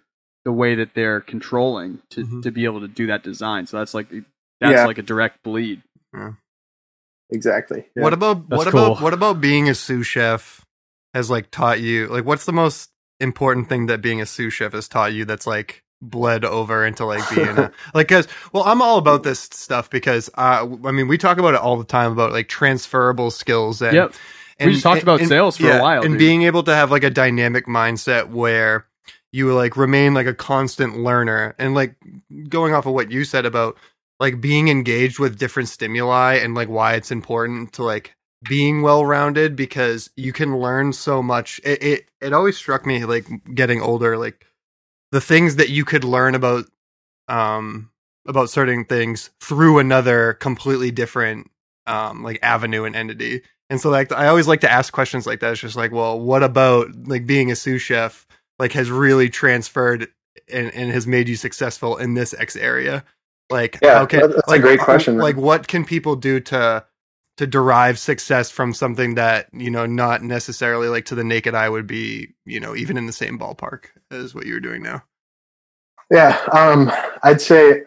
the 0.47 0.53
way 0.53 0.75
that 0.77 0.95
they're 0.95 1.21
controlling 1.21 2.01
to 2.13 2.25
Mhm. 2.25 2.43
to 2.43 2.51
be 2.51 2.65
able 2.65 2.81
to 2.81 2.89
do 2.89 3.07
that 3.09 3.23
design 3.23 3.67
so 3.67 3.77
that's 3.77 3.93
like 3.93 4.09
that's 4.61 4.73
Yeah. 4.77 4.87
like 4.87 4.97
a 4.99 5.03
direct 5.03 5.43
bleed 5.43 5.83
Exactly. 7.31 7.87
Yeah. 7.97 8.03
What 8.03 8.13
about 8.13 8.49
That's 8.49 8.59
what 8.59 8.69
about 8.69 9.01
what 9.01 9.15
about 9.15 9.41
being 9.41 9.69
a 9.69 9.75
sous 9.75 10.07
chef 10.07 10.65
has 11.15 11.31
like 11.31 11.51
taught 11.51 11.81
you 11.81 12.07
like 12.09 12.25
what's 12.25 12.45
the 12.45 12.53
most 12.53 12.91
important 13.19 13.69
thing 13.69 13.87
that 13.87 14.01
being 14.01 14.21
a 14.21 14.27
sous 14.27 14.53
chef 14.55 14.73
has 14.73 14.89
taught 14.89 15.13
you 15.13 15.25
that's 15.25 15.47
like 15.47 15.83
bled 16.03 16.45
over 16.45 16.87
into 16.87 17.05
like 17.05 17.29
being 17.35 17.49
a 17.49 17.73
like 17.95 18.09
because 18.09 18.27
well 18.53 18.65
I'm 18.65 18.81
all 18.81 18.97
about 18.97 19.23
this 19.23 19.41
stuff 19.41 19.91
because 19.91 20.31
uh 20.39 20.67
I 20.85 20.93
mean 20.93 21.09
we 21.09 21.19
talk 21.19 21.39
about 21.39 21.55
it 21.55 21.61
all 21.61 21.77
the 21.77 21.85
time 21.85 22.13
about 22.13 22.33
like 22.33 22.49
transferable 22.49 23.31
skills 23.31 23.83
and 23.83 23.95
yep 23.95 24.15
We 24.63 24.73
just 24.73 24.83
talked 24.83 25.03
about 25.03 25.21
sales 25.21 25.57
for 25.57 25.71
a 25.71 25.81
while, 25.81 26.03
and 26.03 26.13
dude. 26.13 26.19
being 26.19 26.43
able 26.43 26.63
to 26.65 26.75
have 26.75 26.91
like 26.91 27.05
a 27.05 27.11
dynamic 27.11 27.67
mindset 27.67 28.31
where 28.31 28.87
you 29.33 29.53
like 29.55 29.77
remain 29.77 30.15
like 30.15 30.27
a 30.27 30.35
constant 30.35 30.99
learner 30.99 31.55
and 31.59 31.75
like 31.75 31.95
going 32.49 32.75
off 32.75 32.87
of 32.87 32.93
what 32.95 33.11
you 33.11 33.25
said 33.25 33.47
about 33.47 33.77
like 34.21 34.41
being 34.41 34.69
engaged 34.69 35.19
with 35.19 35.39
different 35.39 35.69
stimuli 35.69 36.35
and 36.35 36.55
like 36.55 36.69
why 36.69 36.95
it's 36.95 37.11
important 37.11 37.73
to 37.73 37.83
like 37.83 38.15
being 38.49 38.83
well 38.83 39.05
rounded 39.05 39.57
because 39.57 40.11
you 40.17 40.33
can 40.33 40.59
learn 40.59 40.93
so 40.93 41.23
much 41.23 41.61
it, 41.65 41.83
it 41.83 42.09
it 42.21 42.33
always 42.33 42.57
struck 42.57 42.87
me 42.87 43.05
like 43.05 43.27
getting 43.55 43.83
older 43.83 44.17
like 44.17 44.47
the 45.11 45.21
things 45.21 45.57
that 45.57 45.71
you 45.71 45.85
could 45.85 46.05
learn 46.05 46.35
about 46.35 46.65
um 47.29 47.91
about 48.29 48.51
certain 48.51 48.85
things 48.85 49.31
through 49.41 49.79
another 49.79 50.35
completely 50.35 50.91
different 50.91 51.51
um 51.87 52.23
like 52.23 52.39
avenue 52.43 52.85
and 52.85 52.95
entity 52.95 53.43
and 53.71 53.81
so 53.81 53.89
like 53.89 54.11
I 54.11 54.27
always 54.27 54.49
like 54.49 54.61
to 54.63 54.71
ask 54.71 54.93
questions 54.93 55.27
like 55.29 55.39
that. 55.41 55.53
It's 55.53 55.61
just 55.61 55.77
like, 55.77 55.93
well, 55.93 56.19
what 56.19 56.43
about 56.43 56.89
like 57.07 57.25
being 57.25 57.53
a 57.53 57.57
sous 57.57 57.81
chef 57.81 58.27
like 58.59 58.73
has 58.73 58.91
really 58.91 59.31
transferred 59.31 60.09
and, 60.53 60.75
and 60.75 60.91
has 60.91 61.07
made 61.07 61.29
you 61.29 61.37
successful 61.37 61.97
in 61.97 62.15
this 62.15 62.35
X 62.35 62.57
area? 62.57 63.05
Like 63.51 63.79
Yeah, 63.83 64.07
can 64.07 64.31
that's 64.31 64.53
a 64.53 64.59
great 64.59 64.81
question. 64.81 65.19
Like 65.19 65.37
what 65.37 65.69
can 65.69 65.85
people 65.85 66.17
do 66.17 66.41
to 66.41 66.85
to 67.37 67.47
derive 67.47 67.99
success 67.99 68.51
from 68.51 68.75
something 68.75 69.15
that, 69.15 69.49
you 69.55 69.71
know, 69.71 69.87
not 69.87 70.23
necessarily 70.23 70.89
like 70.89 71.07
to 71.07 71.15
the 71.15 71.25
naked 71.25 71.55
eye 71.55 71.71
would 71.71 71.87
be, 71.87 72.29
you 72.45 72.61
know, 72.61 72.77
even 72.77 72.99
in 72.99 73.07
the 73.07 73.13
same 73.15 73.39
ballpark 73.39 73.85
as 74.11 74.35
what 74.35 74.45
you're 74.45 74.61
doing 74.61 74.83
now. 74.83 75.03
Yeah, 76.11 76.39
um, 76.53 76.93
I'd 77.23 77.41
say 77.41 77.85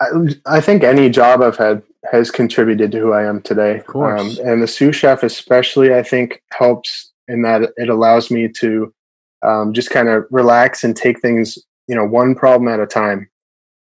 I, 0.00 0.06
I 0.46 0.60
think 0.60 0.84
any 0.84 1.10
job 1.10 1.42
I've 1.42 1.56
had 1.56 1.82
has 2.10 2.30
contributed 2.30 2.92
to 2.92 2.98
who 2.98 3.12
I 3.12 3.24
am 3.24 3.42
today. 3.42 3.78
Of 3.78 3.86
course. 3.86 4.38
Um, 4.38 4.46
and 4.46 4.62
the 4.62 4.66
sous 4.66 4.94
chef, 4.94 5.22
especially, 5.22 5.94
I 5.94 6.02
think 6.02 6.42
helps 6.52 7.12
in 7.28 7.42
that 7.42 7.72
it 7.76 7.88
allows 7.88 8.30
me 8.30 8.48
to 8.60 8.94
um, 9.42 9.72
just 9.72 9.90
kind 9.90 10.08
of 10.08 10.24
relax 10.30 10.84
and 10.84 10.96
take 10.96 11.20
things, 11.20 11.58
you 11.88 11.94
know, 11.94 12.06
one 12.06 12.34
problem 12.34 12.68
at 12.68 12.80
a 12.80 12.86
time. 12.86 13.28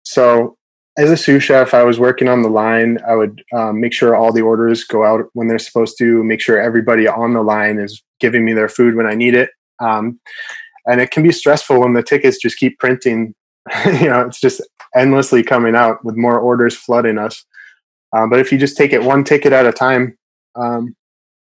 So 0.03 0.57
as 0.97 1.11
a 1.11 1.17
sous 1.17 1.43
chef, 1.43 1.73
I 1.73 1.83
was 1.83 1.99
working 1.99 2.29
on 2.29 2.41
the 2.41 2.49
line. 2.49 2.99
I 3.07 3.15
would 3.15 3.43
um, 3.53 3.81
make 3.81 3.93
sure 3.93 4.15
all 4.15 4.31
the 4.31 4.41
orders 4.41 4.83
go 4.83 5.03
out 5.03 5.25
when 5.33 5.47
they're 5.47 5.59
supposed 5.59 5.97
to. 5.99 6.23
Make 6.23 6.41
sure 6.41 6.59
everybody 6.59 7.07
on 7.07 7.33
the 7.33 7.41
line 7.41 7.79
is 7.79 8.01
giving 8.19 8.45
me 8.45 8.53
their 8.53 8.69
food 8.69 8.95
when 8.95 9.05
I 9.05 9.13
need 9.13 9.33
it. 9.35 9.49
Um, 9.79 10.19
and 10.87 11.01
it 11.01 11.11
can 11.11 11.23
be 11.23 11.31
stressful 11.31 11.79
when 11.81 11.93
the 11.93 12.03
tickets 12.03 12.37
just 12.41 12.57
keep 12.57 12.79
printing. 12.79 13.33
you 13.85 14.07
know, 14.07 14.21
it's 14.21 14.39
just 14.39 14.61
endlessly 14.95 15.43
coming 15.43 15.75
out 15.75 16.03
with 16.05 16.15
more 16.15 16.39
orders 16.39 16.75
flooding 16.75 17.17
us. 17.17 17.43
Um, 18.15 18.29
but 18.29 18.39
if 18.39 18.51
you 18.51 18.57
just 18.57 18.77
take 18.77 18.93
it 18.93 19.03
one 19.03 19.23
ticket 19.25 19.51
at 19.51 19.65
a 19.65 19.73
time, 19.73 20.17
um, 20.55 20.95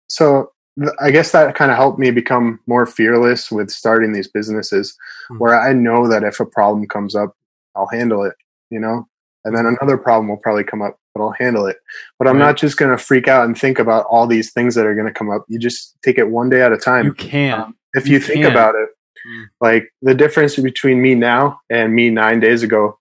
so 0.09 0.51
th- 0.81 0.91
I 1.01 1.13
guess 1.13 1.31
that 1.33 1.55
kind 1.55 1.71
of 1.71 1.77
helped 1.77 2.01
me 2.01 2.11
become 2.11 2.59
more 2.67 2.87
fearless 2.87 3.51
with 3.53 3.71
starting 3.71 4.13
these 4.13 4.27
businesses, 4.29 4.97
Mhm. 5.31 5.39
where 5.39 5.61
I 5.61 5.73
know 5.73 6.09
that 6.09 6.25
if 6.25 6.41
a 6.41 6.47
problem 6.47 6.87
comes 6.89 7.15
up, 7.15 7.37
I'll 7.77 7.87
handle 7.87 8.25
it. 8.25 8.35
You 8.71 8.81
know, 8.81 9.07
and 9.45 9.57
then 9.57 9.67
another 9.67 9.97
problem 9.99 10.29
will 10.29 10.37
probably 10.39 10.65
come 10.65 10.83
up, 10.83 10.99
but 11.15 11.23
I'll 11.23 11.35
handle 11.39 11.67
it. 11.67 11.77
But 12.19 12.29
I'm 12.29 12.37
Right. 12.39 12.47
not 12.47 12.57
just 12.57 12.77
going 12.77 12.91
to 12.97 13.03
freak 13.03 13.29
out 13.29 13.45
and 13.45 13.59
think 13.59 13.79
about 13.79 14.07
all 14.07 14.27
these 14.27 14.53
things 14.53 14.75
that 14.75 14.87
are 14.87 14.95
going 14.95 15.07
to 15.07 15.13
come 15.13 15.31
up. 15.31 15.45
You 15.49 15.59
just 15.59 15.97
take 16.03 16.19
it 16.19 16.29
one 16.31 16.49
day 16.51 16.63
at 16.63 16.73
a 16.73 16.77
time. 16.79 17.07
You 17.07 17.15
can't. 17.15 17.61
Um, 17.61 17.77
if 17.95 18.07
You 18.07 18.15
you, 18.15 18.21
think 18.21 18.43
can't. 18.43 18.53
about 18.55 18.75
it, 18.75 18.89
Mm. 19.27 19.45
like 19.61 19.91
the 20.03 20.15
difference 20.15 20.57
between 20.57 21.01
me 21.01 21.15
now 21.15 21.61
and 21.71 21.95
me 21.95 22.11
nine 22.11 22.41
days 22.41 22.63
ago, 22.63 22.99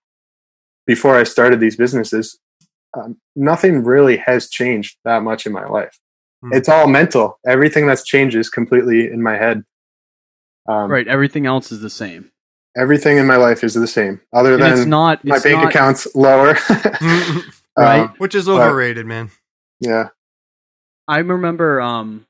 before 0.86 1.16
I 1.16 1.24
started 1.24 1.60
these 1.60 1.76
businesses, 1.76 2.38
um, 2.96 3.16
nothing 3.36 3.82
really 3.84 4.16
has 4.18 4.48
changed 4.48 4.96
that 5.04 5.22
much 5.22 5.44
in 5.46 5.52
my 5.52 5.66
life. 5.66 5.98
Mm. 6.44 6.54
It's 6.56 6.68
all 6.68 6.86
mental. 6.86 7.38
Everything 7.46 7.86
that's 7.86 8.04
changed 8.04 8.36
is 8.36 8.48
completely 8.48 9.10
in 9.10 9.22
my 9.22 9.36
head. 9.36 9.64
Um, 10.68 10.90
right. 10.90 11.06
Everything 11.08 11.44
else 11.46 11.70
is 11.72 11.80
the 11.80 11.90
same. 11.90 12.30
Everything 12.76 13.18
in 13.18 13.26
my 13.26 13.36
life 13.36 13.62
is 13.62 13.74
the 13.74 13.86
same, 13.86 14.20
other 14.32 14.54
And 14.54 14.62
than 14.62 14.72
it's 14.72 14.86
not. 14.86 15.24
my 15.24 15.38
bank 15.38 15.62
not- 15.62 15.68
account's 15.70 16.14
lower. 16.14 16.56
Right. 17.76 18.02
Um, 18.02 18.14
Which 18.18 18.36
is 18.36 18.46
But- 18.46 18.60
overrated, 18.60 19.04
man. 19.04 19.30
yeah. 19.80 20.10
I 21.08 21.18
remember 21.18 21.80
um, 21.80 22.24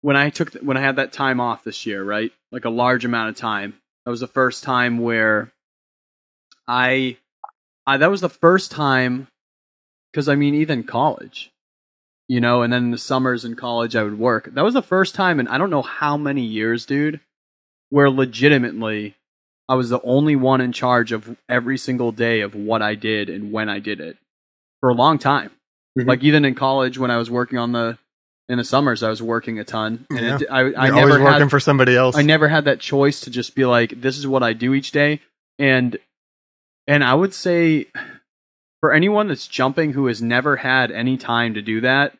when 0.00 0.16
I 0.16 0.30
took 0.30 0.54
when 0.54 0.76
I 0.76 0.80
had 0.80 0.96
that 0.96 1.12
time 1.12 1.40
off 1.40 1.64
this 1.64 1.86
year, 1.86 2.04
right? 2.04 2.30
Like 2.52 2.64
a 2.64 2.70
large 2.70 3.04
amount 3.04 3.30
of 3.30 3.36
time. 3.36 3.74
That 4.04 4.10
was 4.12 4.20
the 4.20 4.28
first 4.28 4.62
time 4.62 4.98
where 4.98 5.50
I, 6.68 7.16
I 7.86 7.96
that 7.98 8.10
was 8.10 8.20
the 8.20 8.28
first 8.28 8.70
time 8.70 9.26
because 10.12 10.28
I 10.28 10.36
mean 10.36 10.54
even 10.54 10.84
college, 10.84 11.50
you 12.28 12.40
know, 12.40 12.62
and 12.62 12.72
then 12.72 12.84
in 12.84 12.90
the 12.92 12.98
summers 12.98 13.44
in 13.44 13.56
college 13.56 13.96
I 13.96 14.02
would 14.04 14.18
work. 14.18 14.48
That 14.54 14.62
was 14.64 14.74
the 14.74 14.82
first 14.82 15.14
time 15.16 15.40
in 15.40 15.48
I 15.48 15.58
don't 15.58 15.70
know 15.70 15.82
how 15.82 16.16
many 16.16 16.42
years, 16.42 16.86
dude, 16.86 17.20
where 17.90 18.08
legitimately 18.08 19.16
I 19.68 19.74
was 19.76 19.88
the 19.90 20.00
only 20.02 20.36
one 20.36 20.60
in 20.60 20.72
charge 20.72 21.12
of 21.12 21.36
every 21.48 21.78
single 21.78 22.12
day 22.12 22.40
of 22.40 22.54
what 22.54 22.82
I 22.82 22.94
did 22.94 23.28
and 23.30 23.50
when 23.52 23.68
I 23.68 23.78
did 23.78 24.00
it 24.00 24.18
for 24.80 24.90
a 24.90 24.94
long 24.94 25.18
time. 25.18 25.50
Mhm. 25.98 26.06
Like 26.06 26.22
even 26.22 26.44
in 26.44 26.54
college 26.54 26.98
when 26.98 27.10
I 27.10 27.16
was 27.16 27.30
working 27.30 27.58
on 27.58 27.72
the 27.72 27.98
in 28.48 28.58
the 28.58 28.64
summers 28.64 29.02
I 29.02 29.08
was 29.08 29.22
working 29.22 29.58
a 29.58 29.64
ton 29.64 30.06
and 30.10 30.20
Yeah. 30.20 30.36
it, 30.36 30.46
I, 30.50 30.60
I 30.60 30.90
never 30.90 31.12
always 31.12 31.14
had 31.14 31.24
working 31.24 31.48
for 31.48 31.60
somebody 31.60 31.96
else. 31.96 32.14
I 32.16 32.20
never 32.22 32.48
had 32.48 32.66
that 32.66 32.78
choice 32.78 33.20
to 33.20 33.30
just 33.30 33.54
be 33.54 33.64
like, 33.64 34.00
this 34.02 34.18
is 34.18 34.26
what 34.26 34.42
I 34.42 34.52
do 34.52 34.74
each 34.74 34.92
day. 34.92 35.20
And 35.58 35.96
and 36.86 37.02
I 37.02 37.14
would 37.14 37.32
say 37.32 37.86
for 38.80 38.92
anyone 38.92 39.28
that's 39.28 39.46
jumping 39.46 39.94
who 39.94 40.06
has 40.08 40.20
never 40.20 40.56
had 40.56 40.90
any 40.90 41.16
time 41.16 41.54
to 41.54 41.62
do 41.62 41.80
that, 41.80 42.14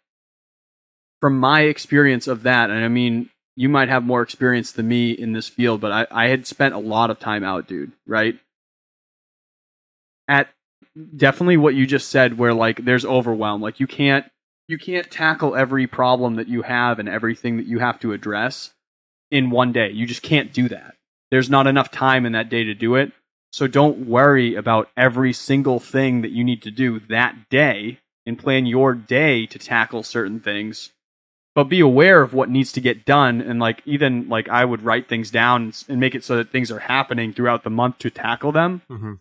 from 1.21 1.39
my 1.39 1.63
experience 1.63 2.27
of 2.27 2.43
that, 2.45 2.71
and 2.71 2.83
I 2.85 2.89
mean 2.89 3.29
you 3.57 3.69
might 3.69 3.89
have 3.89 4.05
more 4.05 4.23
experience 4.23 4.73
than 4.73 4.89
me 4.89 5.13
in 5.13 5.33
this 5.33 5.49
field, 5.49 5.81
but 5.81 5.93
I, 5.93 6.07
I 6.11 6.29
had 6.29 6.47
spent 6.47 6.75
a 6.75 6.79
lot 6.79 7.11
of 7.11 7.19
time 7.19 7.45
out, 7.45 7.69
dude, 7.69 7.93
right? 8.07 8.39
At 10.27 10.49
definitely 11.17 11.57
what 11.57 11.75
you 11.75 11.87
just 11.87 12.09
said, 12.09 12.39
where 12.39 12.55
like 12.55 12.85
there's 12.85 13.05
overwhelm. 13.05 13.61
Like 13.63 13.81
you 13.81 13.87
can't 13.87 14.27
you 14.67 14.79
can't 14.79 15.11
tackle 15.11 15.55
every 15.55 15.87
problem 15.87 16.37
that 16.37 16.49
you 16.49 16.63
have 16.63 16.99
and 16.99 17.09
everything 17.09 17.59
that 17.59 17.67
you 17.67 17.79
have 17.79 18.01
to 18.01 18.13
address 18.13 18.73
in 19.31 19.51
one 19.51 19.73
day. 19.73 19.91
You 19.91 20.07
just 20.07 20.23
can't 20.23 20.53
do 20.53 20.69
that. 20.69 20.95
There's 21.31 21.51
not 21.51 21.67
enough 21.67 21.91
time 21.91 22.25
in 22.25 22.33
that 22.33 22.49
day 22.49 22.65
to 22.65 22.75
do 22.75 22.95
it. 22.95 23.13
So 23.53 23.67
don't 23.67 24.09
worry 24.09 24.55
about 24.55 24.89
every 24.97 25.33
single 25.33 25.79
thing 25.79 26.23
that 26.23 26.31
you 26.31 26.43
need 26.43 26.63
to 26.63 26.71
do 26.71 27.01
that 27.09 27.49
day 27.51 28.01
and 28.27 28.39
plan 28.39 28.67
your 28.67 28.95
day 28.95 29.47
to 29.47 29.59
tackle 29.59 30.03
certain 30.03 30.41
things. 30.41 30.91
But 31.55 31.65
be 31.65 31.79
aware 31.81 32.21
of 32.21 32.35
what 32.35 32.51
needs 32.51 32.73
to 32.73 32.81
get 32.81 33.05
done 33.05 33.41
and 33.41 33.61
like 33.61 33.81
even 33.85 34.29
like 34.29 34.49
I 34.49 34.65
would 34.65 34.83
write 34.83 35.09
things 35.09 35.31
down 35.31 35.73
and 35.89 36.01
make 36.01 36.15
it 36.17 36.25
so 36.25 36.37
that 36.37 36.51
things 36.51 36.71
are 36.73 36.81
happening 36.81 37.33
throughout 37.33 37.63
the 37.63 37.71
month 37.71 37.99
to 37.99 38.11
tackle 38.11 38.51
them. 38.51 38.83
Mhm. 38.91 39.21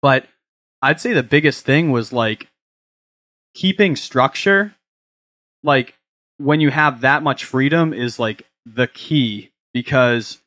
But 0.00 0.28
I'd 0.80 1.00
say 1.00 1.12
the 1.12 1.24
biggest 1.24 1.64
thing 1.64 1.90
was 1.90 2.12
like 2.12 2.46
keeping 3.54 3.96
structure. 3.96 4.74
Like 5.64 5.94
when 6.38 6.60
you 6.60 6.70
have 6.70 7.00
that 7.00 7.22
much 7.24 7.44
freedom 7.44 7.92
is 7.92 8.18
like 8.18 8.46
the 8.64 8.86
key 8.86 9.50
because 9.74 10.38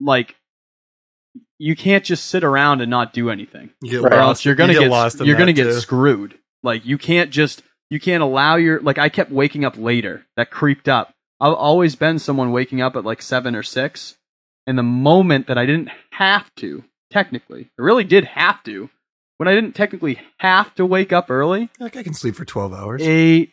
like 0.00 0.36
you 1.58 1.74
can't 1.74 2.04
just 2.04 2.26
sit 2.26 2.44
around 2.44 2.80
and 2.80 2.90
not 2.90 3.12
do 3.12 3.30
anything 3.30 3.70
you 3.82 4.02
get 4.02 4.12
or 4.12 4.14
else 4.14 4.44
you're 4.44 4.54
gonna 4.54 4.72
you 4.74 4.80
get, 4.80 4.90
lost. 4.90 5.20
you're 5.20 5.36
gonna 5.36 5.52
get 5.52 5.64
too. 5.64 5.80
screwed. 5.80 6.38
Like 6.62 6.84
you 6.84 6.98
can't 6.98 7.30
just 7.30 7.62
you 7.90 7.98
can't 8.00 8.22
allow 8.22 8.56
your 8.56 8.80
like 8.80 8.98
I 8.98 9.08
kept 9.08 9.30
waking 9.30 9.64
up 9.64 9.76
later. 9.76 10.24
That 10.36 10.50
creeped 10.50 10.88
up. 10.88 11.14
I've 11.40 11.54
always 11.54 11.94
been 11.96 12.18
someone 12.18 12.50
waking 12.52 12.80
up 12.80 12.96
at 12.96 13.04
like 13.04 13.22
seven 13.22 13.54
or 13.54 13.62
six, 13.62 14.16
and 14.66 14.76
the 14.78 14.82
moment 14.82 15.46
that 15.46 15.56
I 15.58 15.66
didn't 15.66 15.90
have 16.10 16.52
to, 16.56 16.84
technically, 17.10 17.70
I 17.78 17.82
really 17.82 18.04
did 18.04 18.24
have 18.24 18.62
to. 18.64 18.90
When 19.36 19.46
I 19.46 19.54
didn't 19.54 19.74
technically 19.76 20.18
have 20.38 20.74
to 20.74 20.84
wake 20.84 21.12
up 21.12 21.30
early, 21.30 21.70
Like 21.78 21.96
I 21.96 22.02
can 22.02 22.14
sleep 22.14 22.34
for 22.34 22.44
twelve 22.44 22.72
hours. 22.74 23.02
eight, 23.02 23.52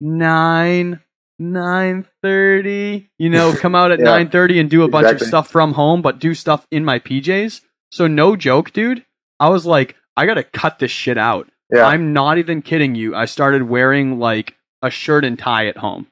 nine, 0.00 1.00
nine 1.38 2.06
thirty. 2.22 3.10
You 3.18 3.30
know, 3.30 3.54
come 3.56 3.74
out 3.74 3.90
at 3.90 3.98
Yeah, 4.00 4.04
nine 4.04 4.30
thirty 4.30 4.58
and 4.60 4.70
do 4.70 4.82
a 4.84 4.88
bunch 4.88 5.08
of 5.20 5.20
stuff 5.26 5.48
from 5.50 5.72
home, 5.74 6.02
but 6.02 6.18
do 6.18 6.34
stuff 6.34 6.66
in 6.70 6.84
my 6.84 6.98
PJs. 6.98 7.60
So 7.90 8.06
no 8.06 8.36
joke, 8.36 8.72
dude. 8.72 9.04
I 9.40 9.48
was 9.48 9.66
like, 9.66 9.96
I 10.16 10.26
gotta 10.26 10.42
cut 10.44 10.78
this 10.78 10.90
shit 10.90 11.18
out. 11.18 11.48
Yeah. 11.72 11.86
I'm 11.86 12.12
not 12.12 12.38
even 12.38 12.62
kidding 12.62 12.94
you. 12.94 13.14
I 13.14 13.26
started 13.26 13.64
wearing 13.64 14.18
like 14.18 14.54
a 14.82 14.90
shirt 14.90 15.24
and 15.24 15.38
tie 15.38 15.66
at 15.66 15.78
home 15.78 16.06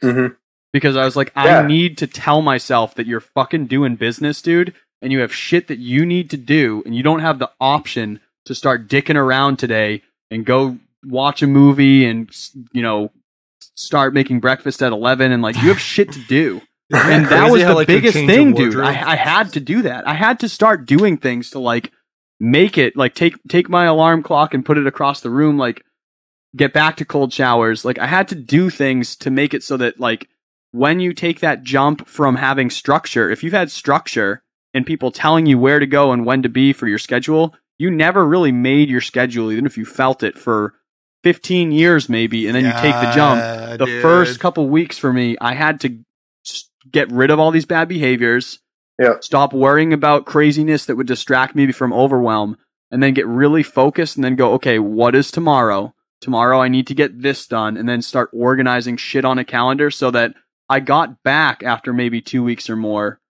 hmm 0.00 0.28
because 0.72 0.96
I 0.96 1.06
was 1.06 1.16
like, 1.16 1.32
Yeah. 1.34 1.60
I 1.60 1.66
need 1.66 1.96
to 1.98 2.06
tell 2.06 2.42
myself 2.42 2.94
that 2.96 3.06
you're 3.06 3.20
fucking 3.20 3.66
doing 3.66 3.96
business, 3.96 4.42
dude, 4.42 4.74
and 5.00 5.10
you 5.10 5.20
have 5.20 5.34
shit 5.34 5.68
that 5.68 5.78
you 5.78 6.04
need 6.04 6.28
to 6.30 6.36
do, 6.36 6.82
and 6.84 6.94
you 6.94 7.02
don't 7.02 7.20
have 7.20 7.38
the 7.38 7.50
option 7.58 8.20
to 8.44 8.54
start 8.54 8.86
dicking 8.86 9.16
around 9.16 9.58
today 9.58 10.02
and 10.30 10.44
go 10.44 10.78
watch 11.04 11.42
a 11.42 11.46
movie 11.46 12.04
and 12.04 12.30
you 12.72 12.82
know 12.82 13.10
start 13.74 14.12
making 14.14 14.40
breakfast 14.40 14.82
at 14.82 14.92
11 14.92 15.30
and 15.32 15.42
like 15.42 15.56
you 15.56 15.68
have 15.68 15.78
shit 15.78 16.10
to 16.12 16.20
do 16.24 16.60
and 16.92 17.26
that 17.26 17.50
was 17.50 17.62
how, 17.62 17.68
the 17.68 17.74
like, 17.74 17.86
biggest 17.86 18.14
thing 18.14 18.54
dude? 18.54 18.76
I, 18.78 19.12
I 19.12 19.16
had 19.16 19.52
to 19.52 19.60
do 19.60 19.82
that 19.82 20.06
i 20.08 20.14
had 20.14 20.40
to 20.40 20.48
start 20.48 20.86
doing 20.86 21.16
things 21.16 21.50
to 21.50 21.58
like 21.58 21.92
make 22.38 22.76
it 22.76 22.96
like 22.96 23.14
take 23.14 23.34
take 23.48 23.68
my 23.68 23.84
alarm 23.84 24.22
clock 24.22 24.54
and 24.54 24.64
put 24.64 24.78
it 24.78 24.86
across 24.86 25.20
the 25.20 25.30
room 25.30 25.56
like 25.56 25.82
get 26.54 26.72
back 26.72 26.96
to 26.96 27.04
cold 27.04 27.32
showers 27.32 27.84
like 27.84 27.98
i 27.98 28.06
had 28.06 28.28
to 28.28 28.34
do 28.34 28.70
things 28.70 29.16
to 29.16 29.30
make 29.30 29.54
it 29.54 29.62
so 29.62 29.76
that 29.76 29.98
like 29.98 30.28
when 30.72 31.00
you 31.00 31.12
take 31.14 31.40
that 31.40 31.62
jump 31.62 32.06
from 32.06 32.36
having 32.36 32.68
structure 32.68 33.30
if 33.30 33.42
you've 33.42 33.52
had 33.52 33.70
structure 33.70 34.42
and 34.74 34.84
people 34.84 35.10
telling 35.10 35.46
you 35.46 35.58
where 35.58 35.78
to 35.78 35.86
go 35.86 36.12
and 36.12 36.26
when 36.26 36.42
to 36.42 36.48
be 36.48 36.72
for 36.72 36.86
your 36.86 36.98
schedule 36.98 37.54
you 37.78 37.90
never 37.90 38.26
really 38.26 38.52
made 38.52 38.88
your 38.90 39.00
schedule 39.00 39.50
even 39.50 39.64
if 39.64 39.78
you 39.78 39.84
felt 39.84 40.22
it 40.22 40.36
for 40.38 40.74
15 41.24 41.72
years 41.72 42.08
maybe 42.08 42.46
and 42.46 42.54
then 42.54 42.64
you 42.64 42.72
take 42.72 42.94
the 42.94 43.12
jump 43.14 43.40
the 43.78 43.86
dude. 43.86 44.02
first 44.02 44.40
couple 44.40 44.68
weeks 44.68 44.98
for 44.98 45.12
me, 45.12 45.36
I 45.40 45.54
had 45.54 45.80
to 45.80 45.98
get 46.90 47.10
rid 47.10 47.30
of 47.30 47.38
all 47.38 47.50
these 47.50 47.66
bad 47.66 47.88
behaviors. 47.88 48.58
Yeah. 48.98 49.14
Stop 49.20 49.52
worrying 49.52 49.92
about 49.92 50.24
craziness 50.26 50.86
that 50.86 50.96
would 50.96 51.06
distract 51.06 51.54
me 51.54 51.70
from 51.72 51.92
overwhelm, 51.92 52.56
and 52.90 53.02
then 53.02 53.14
get 53.14 53.26
really 53.26 53.62
focused. 53.62 54.16
And 54.16 54.24
then 54.24 54.36
go, 54.36 54.52
okay, 54.54 54.78
what 54.78 55.14
is 55.14 55.30
tomorrow? 55.30 55.94
Tomorrow 56.20 56.60
I 56.60 56.68
need 56.68 56.86
to 56.86 56.94
get 56.94 57.20
this 57.22 57.46
done, 57.46 57.76
and 57.76 57.88
then 57.88 58.00
start 58.02 58.30
organizing 58.32 58.96
shit 58.96 59.24
on 59.24 59.38
a 59.38 59.44
calendar 59.44 59.90
so 59.90 60.10
that 60.12 60.34
I 60.68 60.80
got 60.80 61.22
back 61.22 61.62
after 61.62 61.92
maybe 61.92 62.20
two 62.20 62.42
weeks 62.42 62.70
or 62.70 62.76
more. 62.76 63.20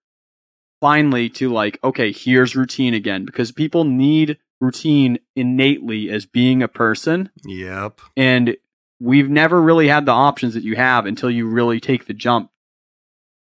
Finally, 0.79 1.29
to 1.31 1.51
like, 1.51 1.79
okay, 1.83 2.11
here's 2.11 2.55
routine 2.55 2.93
again 2.93 3.25
because 3.25 3.51
people 3.51 3.83
need 3.83 4.37
routine 4.61 5.17
innately 5.35 6.09
as 6.09 6.25
being 6.25 6.61
a 6.63 6.67
person 6.67 7.29
Yep. 7.45 7.99
and 8.15 8.57
we've 8.99 9.29
never 9.29 9.61
really 9.61 9.87
had 9.87 10.05
the 10.07 10.11
options 10.11 10.55
that 10.55 10.63
you 10.63 10.75
have 10.75 11.05
until 11.05 11.29
you 11.29 11.47
really 11.47 11.79
take 11.79 12.05
the 12.05 12.13
jump. 12.13 12.49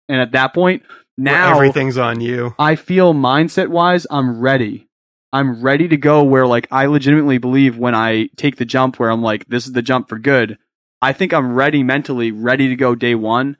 And 0.09 0.19
at 0.19 0.31
that 0.31 0.53
point, 0.53 0.83
Where 1.17 1.33
now 1.33 1.53
everything's 1.55 1.97
on 1.97 2.19
you. 2.21 2.55
I 2.59 2.75
feel 2.75 3.13
mindset 3.13 3.69
wise, 3.69 4.05
I'm 4.09 4.39
ready. 4.39 4.87
I'm 5.31 5.61
ready 5.61 5.87
to 5.89 5.97
go 5.97 6.23
where 6.23 6.47
like 6.47 6.67
I 6.71 6.85
legitimately 6.85 7.37
believe 7.37 7.77
when 7.77 7.93
I 7.95 8.29
take 8.37 8.55
the 8.57 8.65
jump 8.65 8.99
where 8.99 9.09
I'm 9.11 9.21
like, 9.21 9.45
this 9.47 9.65
is 9.65 9.73
the 9.73 9.81
jump 9.81 10.07
for 10.09 10.17
good. 10.19 10.57
I 11.01 11.13
think 11.13 11.33
I'm 11.33 11.53
ready 11.53 11.83
mentally, 11.83 12.31
ready 12.31 12.67
to 12.69 12.75
go 12.75 12.95
day 12.95 13.15
one. 13.15 13.57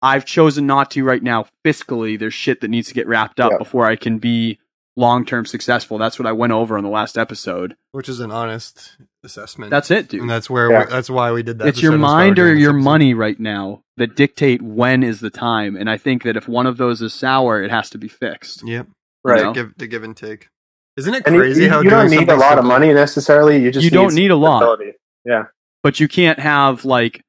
I've 0.00 0.24
chosen 0.24 0.66
not 0.66 0.90
to 0.92 1.04
right 1.04 1.22
now. 1.22 1.46
Fiscally, 1.64 2.18
there's 2.18 2.34
shit 2.34 2.60
that 2.60 2.68
needs 2.68 2.88
to 2.88 2.94
get 2.94 3.06
wrapped 3.06 3.38
up 3.40 3.52
Yeah. 3.52 3.58
before 3.58 3.86
I 3.86 3.94
can 3.96 4.18
be 4.18 4.58
long 4.96 5.24
term 5.24 5.46
successful. 5.46 5.98
That's 5.98 6.18
what 6.18 6.26
I 6.26 6.32
went 6.32 6.52
over 6.52 6.76
in 6.78 6.84
the 6.84 6.90
last 6.90 7.16
episode. 7.16 7.74
which 7.92 8.08
is 8.08 8.20
an 8.20 8.30
honest 8.30 8.96
assessment. 9.24 9.70
That's 9.70 9.90
it, 9.90 10.08
dude. 10.08 10.20
and 10.22 10.30
that's 10.30 10.48
where 10.50 10.70
Yeah. 10.70 10.84
we, 10.84 10.90
that's 10.90 11.08
why 11.10 11.32
we 11.32 11.42
did 11.42 11.58
that. 11.58 11.68
it's 11.68 11.82
your 11.82 11.96
mind 11.96 12.38
or 12.38 12.54
your 12.54 12.70
episode. 12.70 12.82
money 12.84 13.14
right 13.14 13.38
now 13.38 13.82
that 13.96 14.16
dictate 14.16 14.60
when 14.62 15.02
is 15.02 15.20
the 15.20 15.30
time. 15.30 15.76
And 15.76 15.88
I 15.88 15.96
think 15.98 16.22
that 16.24 16.36
if 16.36 16.48
one 16.48 16.66
of 16.66 16.76
those 16.76 17.00
is 17.02 17.12
sour, 17.14 17.62
it 17.62 17.70
has 17.70 17.88
to 17.90 17.98
be 17.98 18.08
fixed. 18.08 18.66
Yep. 18.66 18.86
Right. 19.24 19.38
You 19.38 19.44
know? 19.44 19.52
Give 19.52 19.72
the 19.76 19.86
give 19.86 20.02
and 20.04 20.16
take. 20.16 20.48
Isn't 20.96 21.14
it 21.14 21.22
And 21.26 21.34
you, 21.36 21.40
crazy 21.40 21.62
you- 21.64 21.68
how 21.70 21.80
you 21.80 21.88
don't 21.90 22.10
need 22.10 22.16
a 22.16 22.18
something 22.20 22.38
lot 22.38 22.58
of 22.58 22.64
money 22.64 22.92
necessarily. 22.92 23.62
You 23.62 23.70
just 23.70 23.84
You 23.84 23.90
don't 23.90 24.14
need 24.14 24.30
a 24.30 24.36
lot. 24.36 24.58
stability. 24.58 24.98
Yeah. 25.24 25.44
but 25.82 26.00
you 26.00 26.08
can't 26.08 26.38
have 26.40 26.84
like 26.84 27.22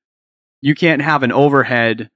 you 0.61 0.73
can't 0.75 1.01
have 1.01 1.23
an 1.23 1.31
overhead 1.31 2.09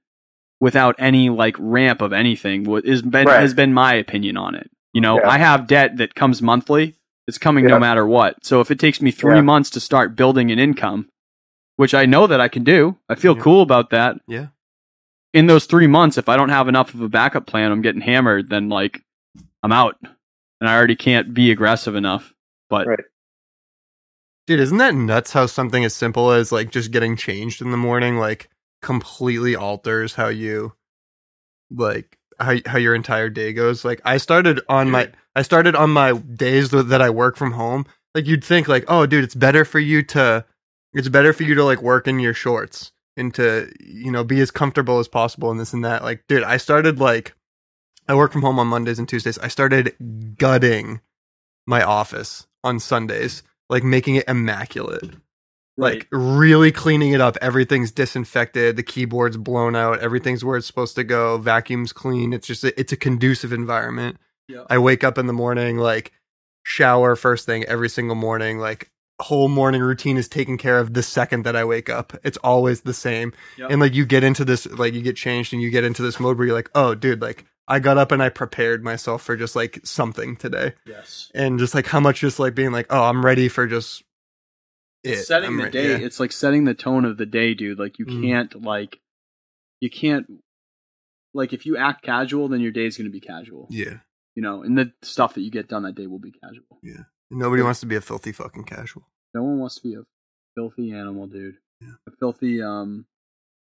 without 0.60 0.96
any 0.98 1.30
like 1.30 1.54
ramp 1.58 2.00
of 2.02 2.12
anything 2.12 2.64
what 2.64 2.84
is 2.84 3.00
been 3.02 3.26
Right. 3.26 3.40
has 3.40 3.54
been 3.54 3.72
my 3.72 3.94
opinion 3.94 4.36
on 4.36 4.54
it 4.56 4.68
you 4.92 5.00
know 5.00 5.18
Yeah. 5.20 5.28
i 5.28 5.38
have 5.38 5.66
debt 5.66 5.96
that 5.98 6.14
comes 6.14 6.40
monthly 6.42 6.94
it's 7.26 7.38
coming 7.38 7.66
no 7.66 7.78
matter 7.78 8.06
what 8.06 8.44
so 8.44 8.60
if 8.60 8.70
it 8.70 8.78
takes 8.78 9.00
me 9.02 9.10
three 9.10 9.36
Yeah. 9.36 9.42
months 9.42 9.70
to 9.70 9.80
start 9.80 10.16
building 10.16 10.50
an 10.50 10.58
income 10.58 11.08
which 11.76 11.94
i 11.94 12.06
know 12.06 12.26
that 12.26 12.40
i 12.40 12.48
can 12.48 12.64
do 12.64 12.96
i 13.08 13.14
feel 13.14 13.36
Yeah. 13.36 13.42
cool 13.42 13.62
about 13.62 13.90
that 13.90 14.16
Yeah. 14.26 14.48
in 15.32 15.46
those 15.46 15.66
three 15.66 15.86
months 15.86 16.18
if 16.18 16.28
i 16.28 16.36
don't 16.36 16.48
have 16.48 16.68
enough 16.68 16.94
of 16.94 17.00
a 17.02 17.08
backup 17.08 17.46
plan 17.46 17.70
i'm 17.72 17.82
getting 17.82 18.00
hammered 18.00 18.48
then 18.50 18.68
like 18.68 19.02
i'm 19.62 19.72
out 19.72 19.96
and 20.02 20.68
i 20.70 20.74
already 20.76 20.96
can't 20.96 21.34
be 21.34 21.50
aggressive 21.50 21.94
enough 21.94 22.32
but 22.70 22.86
Right. 22.86 23.00
Dude, 24.46 24.60
isn't 24.60 24.78
that 24.78 24.94
nuts 24.94 25.30
how 25.34 25.44
something 25.44 25.84
as 25.84 25.94
simple 25.94 26.30
as 26.30 26.50
like 26.50 26.70
just 26.70 26.90
getting 26.90 27.16
changed 27.16 27.60
in 27.60 27.70
the 27.70 27.76
morning 27.76 28.16
like 28.16 28.48
completely 28.80 29.54
alters 29.54 30.14
how 30.14 30.28
you 30.28 30.72
like 31.70 32.17
how 32.40 32.56
how 32.66 32.78
your 32.78 32.94
entire 32.94 33.28
day 33.28 33.52
goes? 33.52 33.84
Like 33.84 34.00
I 34.04 34.18
started 34.18 34.60
on 34.68 34.90
my 34.90 35.10
I 35.34 35.42
started 35.42 35.74
on 35.74 35.90
my 35.90 36.12
days 36.12 36.70
that 36.70 37.02
I 37.02 37.10
work 37.10 37.36
from 37.36 37.52
home. 37.52 37.86
Like 38.14 38.26
you'd 38.26 38.44
think 38.44 38.68
like, 38.68 38.84
"Oh, 38.88 39.06
dude, 39.06 39.24
it's 39.24 39.34
better 39.34 39.64
for 39.64 39.78
you 39.78 40.02
to 40.04 40.44
it's 40.92 41.08
better 41.08 41.32
for 41.32 41.42
you 41.42 41.54
to 41.54 41.64
like 41.64 41.82
work 41.82 42.08
in 42.08 42.18
your 42.18 42.34
shorts 42.34 42.92
and 43.16 43.34
to, 43.34 43.70
you 43.80 44.10
know, 44.10 44.24
be 44.24 44.40
as 44.40 44.50
comfortable 44.50 44.98
as 44.98 45.08
possible 45.08 45.50
and 45.50 45.60
this 45.60 45.72
and 45.72 45.84
that." 45.84 46.02
Like, 46.02 46.24
dude, 46.28 46.42
I 46.44 46.56
started 46.56 46.98
like 46.98 47.34
I 48.08 48.14
work 48.14 48.32
from 48.32 48.42
home 48.42 48.58
on 48.58 48.68
Mondays 48.68 48.98
and 48.98 49.08
Tuesdays. 49.08 49.38
I 49.38 49.48
started 49.48 49.94
gutting 50.38 51.00
my 51.66 51.82
office 51.82 52.46
on 52.64 52.80
Sundays, 52.80 53.42
like 53.68 53.84
making 53.84 54.16
it 54.16 54.28
immaculate. 54.28 55.10
Like 55.80 56.08
really 56.10 56.72
cleaning 56.72 57.12
it 57.12 57.20
up. 57.20 57.36
Everything's 57.40 57.90
disinfected. 57.92 58.76
The 58.76 58.82
keyboard's 58.82 59.36
blown 59.36 59.76
out. 59.76 60.00
Everything's 60.00 60.44
where 60.44 60.56
it's 60.56 60.66
supposed 60.66 60.96
to 60.96 61.04
go. 61.04 61.38
Vacuum's 61.38 61.92
clean. 61.92 62.32
It's 62.32 62.46
just 62.46 62.64
a, 62.64 62.78
it's 62.78 62.92
a 62.92 62.96
conducive 62.96 63.52
environment. 63.52 64.18
Yeah. 64.48 64.64
I 64.68 64.78
wake 64.78 65.04
up 65.04 65.18
in 65.18 65.26
the 65.26 65.32
morning, 65.32 65.78
like 65.78 66.12
shower 66.64 67.16
first 67.16 67.46
thing 67.46 67.64
every 67.64 67.88
single 67.88 68.16
morning. 68.16 68.58
Like 68.58 68.90
whole 69.20 69.48
morning 69.48 69.80
routine 69.80 70.16
is 70.16 70.28
taken 70.28 70.58
care 70.58 70.78
of 70.78 70.94
the 70.94 71.02
second 71.02 71.44
that 71.44 71.56
I 71.56 71.64
wake 71.64 71.88
up. 71.88 72.12
It's 72.24 72.38
always 72.38 72.80
the 72.80 72.94
same. 72.94 73.32
Yep. 73.56 73.70
And 73.70 73.80
like 73.80 73.94
you 73.94 74.04
get 74.04 74.24
into 74.24 74.44
this, 74.44 74.66
like 74.66 74.94
you 74.94 75.02
get 75.02 75.16
changed 75.16 75.52
and 75.52 75.62
you 75.62 75.70
get 75.70 75.84
into 75.84 76.02
this 76.02 76.18
mode 76.18 76.38
where 76.38 76.46
you're 76.46 76.56
like, 76.56 76.70
oh, 76.74 76.94
dude, 76.94 77.22
like 77.22 77.44
I 77.68 77.78
got 77.80 77.98
up 77.98 78.12
and 78.12 78.22
I 78.22 78.30
prepared 78.30 78.82
myself 78.82 79.22
for 79.22 79.36
just 79.36 79.54
like 79.54 79.80
something 79.84 80.36
today 80.36 80.72
yes 80.86 81.30
and 81.34 81.58
just 81.58 81.74
like 81.74 81.86
how 81.86 82.00
much 82.00 82.20
just 82.20 82.38
like 82.38 82.54
being 82.54 82.72
like, 82.72 82.86
oh, 82.90 83.04
I'm 83.04 83.24
ready 83.24 83.48
for 83.48 83.66
just 83.66 84.02
it's 85.04 85.22
it. 85.22 85.24
setting 85.26 85.48
I'm 85.50 85.56
the 85.58 85.64
re- 85.64 85.70
day. 85.70 85.90
yeah. 85.90 86.04
It's 86.06 86.20
like 86.20 86.32
setting 86.32 86.64
the 86.64 86.74
tone 86.74 87.04
of 87.04 87.16
the 87.16 87.26
day, 87.26 87.54
dude. 87.54 87.78
Like 87.78 87.98
you 87.98 88.06
Mm. 88.06 88.22
can't 88.22 88.62
like 88.64 89.00
you 89.80 89.90
can't 89.90 90.26
like 91.34 91.52
if 91.52 91.66
you 91.66 91.76
act 91.76 92.02
casual, 92.02 92.48
then 92.48 92.60
your 92.60 92.72
day 92.72 92.86
is 92.86 92.96
gonna 92.96 93.10
be 93.10 93.20
casual. 93.20 93.66
Yeah. 93.70 93.98
You 94.34 94.42
know, 94.42 94.62
and 94.62 94.76
the 94.78 94.92
stuff 95.02 95.34
that 95.34 95.40
you 95.42 95.50
get 95.50 95.68
done 95.68 95.82
that 95.82 95.94
day 95.96 96.06
will 96.06 96.18
be 96.20 96.32
casual. 96.32 96.78
Yeah. 96.82 97.02
Nobody 97.30 97.62
wants 97.62 97.80
to 97.80 97.86
be 97.86 97.96
a 97.96 98.00
filthy 98.00 98.32
fucking 98.32 98.64
casual. 98.64 99.02
No 99.34 99.42
one 99.42 99.58
wants 99.58 99.76
to 99.76 99.82
be 99.82 99.94
a 99.94 100.02
filthy 100.56 100.92
animal, 100.92 101.26
dude. 101.26 101.56
Yeah. 101.80 101.92
A 102.08 102.12
filthy 102.18 102.62
um 102.62 103.04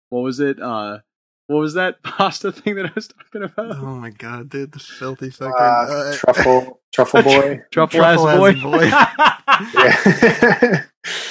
what 0.10 0.22
was 0.22 0.40
it? 0.40 0.62
Uh 0.62 1.00
what 1.48 1.60
was 1.60 1.76
that 1.76 2.02
pasta 2.04 2.52
thing 2.52 2.76
that 2.76 2.86
I 2.88 2.92
was 2.96 3.08
talking 3.10 3.44
about? 3.44 3.76
Oh 3.78 3.96
my 3.96 4.10
god, 4.10 4.50
dude, 4.50 4.72
the 4.72 4.80
filthy 4.80 5.30
fucking 5.30 5.54
Uh, 5.54 5.58
uh, 5.60 6.16
truffle, 6.16 6.82
truffle 6.94 7.22
boy. 7.24 7.62
Truffle, 7.72 8.00
Truffle 8.00 8.04
ass 8.04 8.38
boy. 8.38 8.52
ass 8.52 8.62
boy. 8.64 8.84
yeah. 10.72 10.84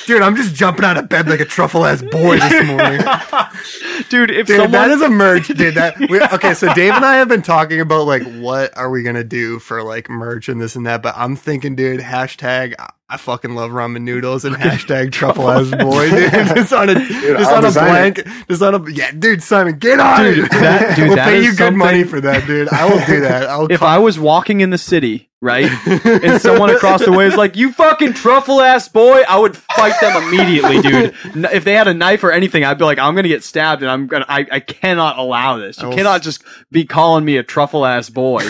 Dude, 0.07 0.23
I'm 0.23 0.37
just 0.37 0.55
jumping 0.55 0.85
out 0.85 0.97
of 0.97 1.09
bed 1.09 1.29
like 1.29 1.41
a 1.41 1.45
truffle 1.45 1.85
ass 1.85 2.01
boy 2.01 2.39
this 2.39 2.67
morning. 2.67 3.01
dude, 4.09 4.31
if 4.31 4.47
Dude, 4.47 4.57
someone 4.57 4.71
that 4.71 4.91
is 4.91 5.03
a 5.03 5.11
merch, 5.11 5.49
dude. 5.49 5.75
That 5.75 5.99
we, 6.09 6.21
okay. 6.21 6.55
So 6.55 6.73
Dave 6.75 6.95
and 6.95 7.05
I 7.05 7.17
have 7.17 7.27
been 7.27 7.43
talking 7.43 7.81
about 7.81 8.07
like 8.07 8.23
what 8.37 8.77
are 8.77 8.89
we 8.89 9.03
gonna 9.03 9.25
do 9.25 9.59
for 9.59 9.83
like 9.83 10.09
merch 10.09 10.49
and 10.49 10.61
this 10.61 10.77
and 10.77 10.87
that. 10.87 11.03
But 11.03 11.15
I'm 11.17 11.35
thinking, 11.35 11.75
dude, 11.75 12.01
hashtag 12.01 12.75
I- 13.09 13.15
I 13.15 13.19
fucking 13.19 13.55
love 13.55 13.71
ramen 13.71 14.03
noodles 14.03 14.45
and 14.45 14.57
hashtag 14.57 15.13
truffle 15.13 15.49
ass 15.49 15.71
boy, 15.71 16.11
dude. 16.11 16.33
Just 16.33 16.73
on 16.73 16.89
a 16.91 16.95
just 16.95 17.49
I'll 17.51 17.57
on 17.59 17.65
a 17.65 17.69
design 17.69 18.13
blank, 18.15 18.29
just 18.49 18.63
on 18.63 18.75
a 18.75 18.91
yeah, 18.91 19.13
dude. 19.13 19.43
Simon, 19.45 19.79
get 19.79 20.01
on 20.01 20.25
Dude, 20.25 20.39
it. 20.45 20.51
that- 20.51 20.97
dude, 20.97 21.07
we'll 21.09 21.17
that 21.17 21.27
pay 21.29 21.39
is 21.39 21.45
you 21.47 21.55
good 21.55 21.75
money 21.75 22.03
for 22.03 22.21
that, 22.21 22.47
dude. 22.49 22.69
I 22.69 22.85
will 22.89 23.05
do 23.07 23.21
that. 23.21 23.45
I'll 23.49 23.71
if 23.71 23.79
call- 23.81 23.89
I 23.89 23.99
was 23.99 24.19
walking 24.19 24.61
in 24.61 24.71
the 24.71 24.79
city, 24.79 25.31
right? 25.41 25.71
and 25.87 26.41
someone 26.41 26.71
across 26.71 27.05
the 27.05 27.13
way 27.13 27.27
is 27.27 27.37
like, 27.37 27.55
"You 27.57 27.71
fucking 27.73 28.15
truffle 28.15 28.61
ass 28.61 28.89
boy," 28.89 29.23
I 29.29 29.39
would 29.39 29.57
fight 29.57 29.95
them 30.01 30.21
immediately, 30.25 30.83
dude. 30.83 31.15
If 31.53 31.63
they 31.65 31.75
had 31.75 31.87
a 31.87 31.95
knife 31.95 32.25
or 32.25 32.33
anything, 32.33 32.65
I'd 32.65 32.79
be 32.79 32.85
like, 32.85 32.99
"I'm 32.99 33.15
gonna 33.15 33.29
get 33.29 33.45
stabbed," 33.45 33.83
and 33.83 33.91
I'm 33.91 34.07
gonna. 34.09 34.27
I, 34.29 34.47
I 34.51 34.61
cannot 34.61 35.19
allow 35.19 35.59
this. 35.59 35.81
You 35.81 35.91
cannot 35.91 36.23
just 36.23 36.43
be 36.73 36.85
calling 36.85 37.25
me 37.25 37.37
a 37.37 37.43
truffle 37.45 37.87
ass 37.87 38.11
boy. 38.11 38.43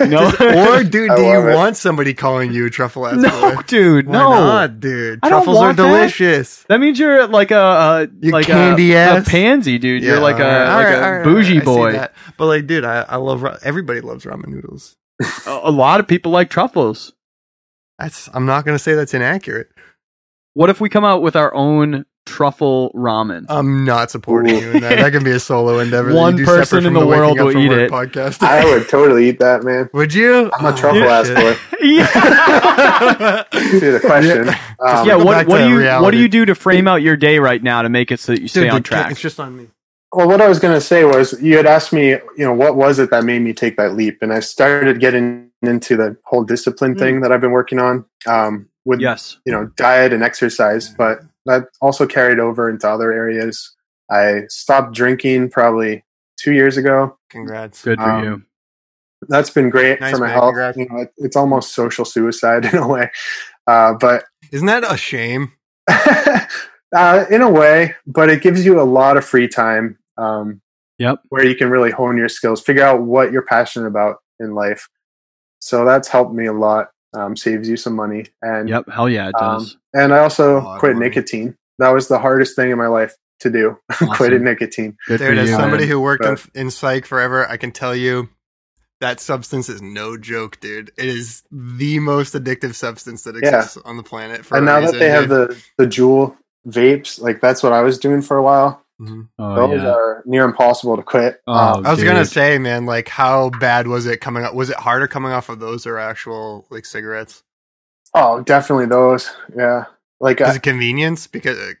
You 0.00 0.06
know? 0.06 0.26
or 0.28 0.84
dude, 0.84 0.92
do 1.16 1.22
you 1.22 1.48
it. 1.48 1.54
want 1.54 1.76
somebody 1.78 2.12
calling 2.14 2.52
you 2.52 2.66
a 2.66 2.70
truffle 2.70 3.06
ass 3.06 3.16
no, 3.16 3.54
boy? 3.56 3.62
dude, 3.66 4.01
Why 4.06 4.12
no. 4.12 4.30
not, 4.30 4.80
dude? 4.80 5.20
I 5.22 5.28
Truffles 5.28 5.56
are 5.58 5.60
want 5.60 5.76
that. 5.76 5.86
delicious. 5.86 6.64
That 6.68 6.80
means 6.80 6.98
you're 6.98 7.26
like 7.26 7.50
a, 7.50 7.56
a 7.58 8.08
You 8.20 8.32
like 8.32 8.46
candy 8.46 8.92
a, 8.92 8.98
ass. 8.98 9.26
a 9.26 9.30
pansy, 9.30 9.78
dude. 9.78 10.02
you're 10.02 10.20
like 10.20 10.38
a 10.38 10.44
alright, 10.44 10.66
like 10.68 10.86
alright, 10.86 10.98
a 10.98 11.04
alright, 11.04 11.24
bougie 11.24 11.60
alright, 11.60 11.68
I 11.68 11.92
see 11.92 11.98
boy. 12.08 12.32
But 12.38 12.46
like, 12.46 12.66
dude, 12.66 12.84
I, 12.84 13.02
I 13.02 13.16
love 13.16 13.44
everybody 13.62 14.00
loves 14.00 14.24
ramen 14.24 14.48
noodles. 14.48 14.96
A, 15.46 15.60
a 15.64 15.70
lot 15.70 16.00
of 16.00 16.08
people 16.08 16.32
like 16.32 16.50
truffles. 16.50 17.12
That's 17.98 18.28
I'm 18.34 18.46
not 18.46 18.64
gonna 18.64 18.78
say 18.78 18.94
that's 18.94 19.14
inaccurate. 19.14 19.68
What 20.54 20.70
if 20.70 20.80
we 20.80 20.88
come 20.88 21.04
out 21.04 21.22
with 21.22 21.36
our 21.36 21.54
own 21.54 22.04
truffle 22.26 22.90
ramen? 22.94 23.46
I'm 23.48 23.84
not 23.84 24.10
supporting 24.10 24.54
Ooh. 24.54 24.60
you 24.60 24.70
in 24.72 24.80
that. 24.82 24.98
That 24.98 25.12
can 25.12 25.24
be 25.24 25.30
a 25.32 25.40
solo 25.40 25.78
endeavor. 25.78 26.12
One 26.14 26.36
do 26.36 26.44
person 26.44 26.78
in 26.78 26.84
from 26.84 26.94
the 26.94 27.06
world 27.06 27.38
Up 27.38 27.46
will 27.46 27.58
eat 27.58 27.68
Work 27.68 27.80
it. 27.80 27.90
Podcast. 27.90 28.42
I 28.42 28.64
would 28.64 28.88
totally 28.88 29.28
eat 29.28 29.38
that, 29.40 29.64
man. 29.64 29.90
Would 29.92 30.14
you? 30.14 30.50
I'm 30.54 30.66
a 30.66 30.68
Oh, 30.70 30.76
truffle 30.76 31.04
ass 31.04 31.26
shit. 31.26 31.36
boy. 31.36 31.56
yeah. 31.80 33.44
See 33.52 33.90
the 33.90 34.00
question. 34.00 34.46
Yeah. 34.46 34.58
Um, 34.80 35.06
yeah, 35.06 35.16
what 35.16 35.46
what 35.46 35.58
do 35.58 35.68
you 35.68 35.88
what 36.02 36.10
do 36.10 36.18
you 36.18 36.28
do 36.28 36.44
to 36.46 36.54
frame 36.54 36.88
out 36.88 37.02
your 37.02 37.16
day 37.16 37.38
right 37.38 37.62
now 37.62 37.82
to 37.82 37.88
make 37.88 38.10
it 38.10 38.20
so 38.20 38.32
that 38.32 38.40
you 38.42 38.48
stay 38.48 38.62
Dude, 38.62 38.70
on 38.70 38.76
the- 38.76 38.88
track? 38.88 39.10
It's 39.10 39.20
just 39.20 39.38
on 39.40 39.56
me. 39.56 39.68
Well, 40.14 40.28
what 40.28 40.42
I 40.42 40.48
was 40.48 40.58
going 40.58 40.74
to 40.74 40.80
say 40.80 41.04
was 41.04 41.40
you 41.40 41.56
had 41.56 41.64
asked 41.64 41.90
me, 41.90 42.10
you 42.10 42.20
know, 42.36 42.52
what 42.52 42.76
was 42.76 42.98
it 42.98 43.08
that 43.10 43.24
made 43.24 43.38
me 43.40 43.54
take 43.54 43.78
that 43.78 43.94
leap? 43.94 44.18
And 44.20 44.30
I 44.30 44.40
started 44.40 45.00
getting 45.00 45.50
into 45.62 45.96
the 45.96 46.18
whole 46.24 46.44
discipline 46.44 46.98
thing 46.98 47.22
that 47.22 47.32
I've 47.32 47.40
been 47.40 47.50
working 47.52 47.78
on 47.78 48.04
um, 48.26 48.68
with, 48.84 49.00
yes. 49.00 49.38
you 49.46 49.52
know, 49.52 49.68
diet 49.76 50.12
and 50.12 50.22
exercise, 50.22 50.90
but 50.90 51.20
that 51.46 51.64
also 51.80 52.06
carried 52.06 52.38
over 52.38 52.68
into 52.70 52.88
other 52.88 53.12
areas. 53.12 53.74
I 54.10 54.42
stopped 54.48 54.94
drinking 54.94 55.50
probably 55.50 56.04
two 56.38 56.52
years 56.52 56.76
ago. 56.76 57.16
Congrats. 57.30 57.82
Good 57.82 57.98
for 57.98 58.10
Um, 58.10 58.24
you. 58.24 58.42
That's 59.28 59.50
been 59.50 59.70
great 59.70 60.00
Nice, 60.00 60.12
for 60.12 60.18
my 60.18 60.26
man. 60.26 60.34
health. 60.34 60.76
You 60.76 60.88
know, 60.88 60.98
it, 61.02 61.12
it's 61.18 61.36
almost 61.36 61.74
social 61.74 62.04
suicide 62.04 62.64
in 62.72 62.76
a 62.76 62.86
way, 62.88 63.10
uh, 63.66 63.94
but 63.94 64.24
Isn't 64.50 64.66
that 64.66 64.84
a 64.90 64.96
shame? 64.96 65.52
uh, 65.88 67.24
in 67.30 67.40
a 67.42 67.50
way, 67.50 67.94
but 68.06 68.28
it 68.30 68.42
gives 68.42 68.64
you 68.64 68.80
a 68.80 68.84
lot 68.84 69.16
of 69.16 69.24
free 69.24 69.48
time. 69.48 69.98
Um, 70.16 70.60
Yep. 70.98 71.20
Where 71.30 71.44
you 71.44 71.56
can 71.56 71.68
really 71.70 71.90
hone 71.90 72.16
your 72.16 72.28
skills, 72.28 72.60
figure 72.60 72.84
out 72.84 73.02
what 73.02 73.32
you're 73.32 73.42
passionate 73.46 73.88
about 73.88 74.18
in 74.38 74.54
life. 74.54 74.88
So 75.58 75.84
that's 75.84 76.06
helped 76.06 76.32
me 76.32 76.46
a 76.46 76.52
lot. 76.52 76.90
Um, 77.14 77.36
saves 77.36 77.68
you 77.68 77.76
some 77.76 77.94
money, 77.94 78.26
and 78.40 78.68
Yep. 78.68 78.88
Hell 78.90 79.08
yeah, 79.08 79.28
it 79.28 79.34
um, 79.34 79.58
does. 79.58 79.76
and 79.92 80.14
I 80.14 80.20
also 80.20 80.58
A 80.66 80.78
quit 80.78 80.96
nicotine. 80.96 81.56
That 81.78 81.90
was 81.90 82.08
the 82.08 82.18
hardest 82.18 82.56
thing 82.56 82.70
in 82.70 82.78
my 82.78 82.86
life 82.86 83.14
to 83.40 83.50
do. 83.50 83.76
Quit 83.90 84.10
Awesome. 84.32 84.44
nicotine. 84.44 84.96
Good 85.08 85.20
for 85.20 85.28
Dude, 85.28 85.38
as 85.38 85.50
you. 85.50 85.56
somebody 85.56 85.82
man. 85.82 85.90
who 85.92 86.00
worked 86.00 86.24
in, 86.24 86.34
But- 86.36 86.46
in 86.54 86.70
psych 86.70 87.04
forever, 87.06 87.46
I 87.46 87.56
can 87.58 87.70
tell 87.72 87.94
you 87.94 88.28
that 89.00 89.20
substance 89.20 89.68
is 89.68 89.82
no 89.82 90.16
joke, 90.16 90.60
dude. 90.60 90.90
It 90.96 91.06
is 91.06 91.42
the 91.50 91.98
most 91.98 92.34
addictive 92.34 92.74
substance 92.74 93.24
that 93.24 93.34
Yeah. 93.42 93.58
exists 93.58 93.76
on 93.84 93.96
the 93.98 94.02
planet. 94.02 94.46
For 94.46 94.56
and 94.56 94.64
now 94.66 94.78
reason, 94.78 94.94
that 94.94 94.98
they 94.98 95.10
have 95.10 95.28
the 95.28 95.56
the 95.76 95.86
Juul 95.86 96.36
vapes, 96.66 97.20
like 97.20 97.40
that's 97.40 97.62
what 97.62 97.72
I 97.72 97.82
was 97.82 97.98
doing 97.98 98.22
for 98.22 98.36
a 98.38 98.42
while. 98.42 98.81
Mhm. 99.00 99.28
oh, 99.38 99.54
Those 99.56 99.82
yeah. 99.82 99.88
are 99.90 100.22
near 100.26 100.44
impossible 100.44 100.96
to 100.96 101.02
quit. 101.02 101.40
Oh, 101.46 101.52
Um, 101.52 101.86
I 101.86 101.90
was 101.90 102.02
gonna 102.04 102.24
say, 102.24 102.58
man, 102.58 102.86
like 102.86 103.08
how 103.08 103.50
bad 103.50 103.86
was 103.88 104.06
it 104.06 104.20
coming 104.20 104.44
up? 104.44 104.54
Was 104.54 104.70
it 104.70 104.76
harder 104.76 105.08
coming 105.08 105.32
off 105.32 105.48
of 105.48 105.58
those 105.60 105.86
or 105.86 105.98
actual 105.98 106.66
like 106.70 106.84
cigarettes? 106.84 107.42
oh, 108.14 108.42
definitely 108.42 108.86
those. 108.86 109.30
Yeah, 109.56 109.86
like 110.20 110.40
Is 110.40 110.48
uh, 110.48 110.52
it 110.56 110.62
convenience? 110.62 111.26
Because 111.26 111.58
uh, 111.58 111.72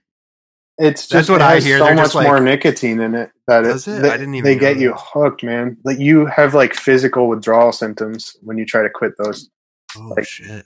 it's 0.78 1.06
just 1.06 1.28
what 1.28 1.42
it 1.42 1.44
I 1.44 1.60
hear. 1.60 1.78
So 1.78 1.84
They're 1.84 1.94
much 1.94 2.14
like- 2.14 2.26
more 2.26 2.40
nicotine 2.40 3.00
in 3.00 3.14
it 3.14 3.30
that 3.46 3.64
it, 3.66 3.86
it? 3.86 4.02
They, 4.02 4.08
I 4.10 4.16
didn't 4.16 4.34
even 4.34 4.48
they 4.48 4.54
know 4.54 4.60
get 4.60 4.78
you 4.78 4.94
hooked, 4.96 5.44
man. 5.44 5.76
Like 5.84 5.98
you 5.98 6.26
have 6.26 6.54
like 6.54 6.74
physical 6.74 7.28
withdrawal 7.28 7.70
symptoms 7.72 8.36
when 8.42 8.56
you 8.58 8.64
try 8.64 8.82
to 8.82 8.90
quit 8.90 9.12
those. 9.18 9.50
Oh 9.96 10.08
Like- 10.16 10.26
shit! 10.26 10.64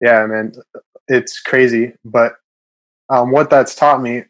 Yeah, 0.00 0.24
man, 0.26 0.52
it's 1.06 1.40
crazy. 1.40 1.92
But 2.04 2.36
um, 3.10 3.30
what 3.30 3.50
that's 3.50 3.74
taught 3.74 4.00
me, 4.02 4.24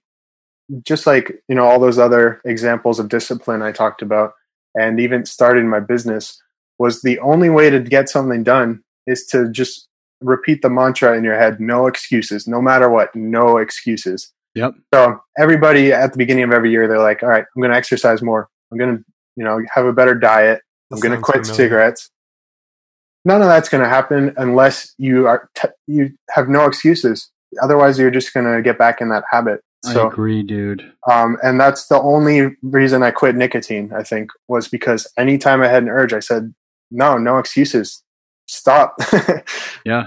just 0.85 1.07
like 1.07 1.43
you 1.49 1.55
know 1.55 1.65
all 1.65 1.79
those 1.79 1.99
other 1.99 2.41
examples 2.45 2.99
of 2.99 3.09
discipline 3.09 3.63
I 3.63 3.73
talked 3.73 4.03
about, 4.03 4.33
and 4.75 5.01
even 5.01 5.27
starting 5.27 5.69
my 5.69 5.81
business, 5.81 6.41
was 6.79 7.03
the 7.03 7.19
only 7.21 7.51
way 7.51 7.71
to 7.71 7.81
get 7.81 8.09
something 8.09 8.43
done 8.43 8.83
is 9.07 9.27
to 9.27 9.51
just 9.51 9.89
repeat 10.21 10.63
the 10.63 10.71
mantra 10.71 11.17
in 11.17 11.25
your 11.25 11.39
head: 11.39 11.61
no 11.61 11.87
excuses, 11.87 12.47
no 12.47 12.63
matter 12.63 12.89
what, 12.89 13.15
no 13.15 13.59
excuses. 13.59 14.33
Yep. 14.55 14.75
So 14.93 15.19
everybody 15.39 15.93
at 15.93 16.13
the 16.13 16.19
beginning 16.19 16.45
of 16.45 16.53
every 16.53 16.71
year, 16.71 16.87
they're 16.89 16.99
like, 16.99 17.23
"All 17.23 17.29
right, 17.29 17.45
I'm 17.55 17.63
going 17.63 17.73
to 17.73 17.77
exercise 17.77 18.23
more. 18.23 18.49
I'm 18.71 18.79
going 18.79 18.99
to, 18.99 19.05
you 19.37 19.45
know, 19.45 19.61
have 19.75 19.87
a 19.87 19.93
better 19.93 20.15
diet. 20.15 20.63
I'm 20.93 21.01
going 21.01 21.15
to 21.17 21.21
quit 21.21 21.47
familiar. 21.47 21.55
cigarettes." 21.55 22.11
None 23.25 23.41
of 23.41 23.47
that's 23.47 23.69
going 23.69 23.83
to 23.83 23.89
happen 23.89 24.35
unless 24.37 24.95
you 24.99 25.29
are 25.29 25.49
t- 25.55 25.69
you 25.87 26.11
have 26.31 26.49
no 26.49 26.67
excuses. 26.67 27.31
Otherwise, 27.63 27.99
you're 27.99 28.11
just 28.11 28.35
going 28.35 28.47
to 28.47 28.63
get 28.63 28.79
back 28.79 29.01
in 29.01 29.11
that 29.11 29.25
habit. 29.31 29.61
I 29.85 29.93
So, 29.95 30.09
agree, 30.09 30.43
dude. 30.43 30.93
um, 31.11 31.37
and 31.43 31.61
that's 31.61 31.87
the 31.87 32.01
only 32.01 32.57
reason 32.63 33.03
I 33.03 33.11
quit 33.11 33.35
nicotine. 33.35 33.93
I 33.93 34.03
think 34.05 34.31
was 34.49 34.69
because 34.69 35.07
anytime 35.19 35.61
I 35.63 35.69
had 35.69 35.83
an 35.83 35.89
urge, 35.89 36.13
I 36.13 36.21
said, 36.21 36.55
"No, 36.91 37.19
no 37.19 37.39
excuses. 37.39 38.03
Stop." 38.47 38.97
Yeah. 39.85 40.05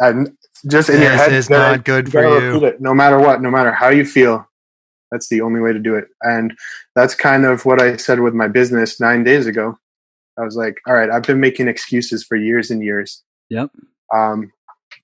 and 0.00 0.30
just 0.70 0.88
in 0.88 1.00
your 1.02 1.10
head, 1.10 1.32
is 1.32 1.48
you 1.50 1.56
gotta- 1.56 1.76
not 1.76 1.84
good 1.84 2.10
for 2.10 2.22
you. 2.22 2.64
it, 2.64 2.80
no 2.80 2.94
matter 2.94 3.18
what, 3.18 3.42
no 3.42 3.50
matter 3.50 3.70
how 3.72 3.88
you 3.90 4.04
feel. 4.06 4.48
That's 5.10 5.28
the 5.28 5.42
only 5.42 5.60
way 5.60 5.72
to 5.72 5.78
do 5.78 5.94
it. 5.94 6.06
And 6.22 6.54
that's 6.96 7.14
kind 7.14 7.44
of 7.44 7.64
what 7.66 7.80
I 7.80 7.96
said 7.98 8.18
with 8.20 8.34
my 8.34 8.48
business 8.48 8.98
nine 8.98 9.22
days 9.22 9.46
ago. 9.46 9.78
I 10.38 10.42
was 10.42 10.56
like, 10.56 10.78
all 10.88 10.94
right, 10.94 11.08
I've 11.10 11.22
been 11.22 11.38
making 11.38 11.68
excuses 11.68 12.24
for 12.24 12.34
years 12.36 12.70
and 12.70 12.82
years. 12.82 13.22
Yep. 13.50 13.70
Um, 14.12 14.50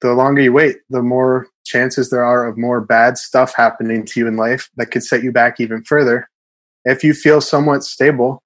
the 0.00 0.12
longer 0.14 0.40
you 0.42 0.52
wait, 0.52 0.78
the 0.88 1.02
more 1.02 1.46
chances 1.70 2.10
there 2.10 2.24
are 2.24 2.46
of 2.46 2.58
more 2.58 2.80
bad 2.80 3.16
stuff 3.16 3.54
happening 3.54 4.04
to 4.04 4.20
you 4.20 4.26
in 4.26 4.36
life 4.36 4.68
that 4.76 4.90
could 4.90 5.04
set 5.04 5.22
you 5.22 5.30
back 5.32 5.60
even 5.60 5.82
further. 5.84 6.28
If 6.84 7.04
you 7.04 7.14
feel 7.14 7.40
somewhat 7.40 7.84
stable, 7.84 8.42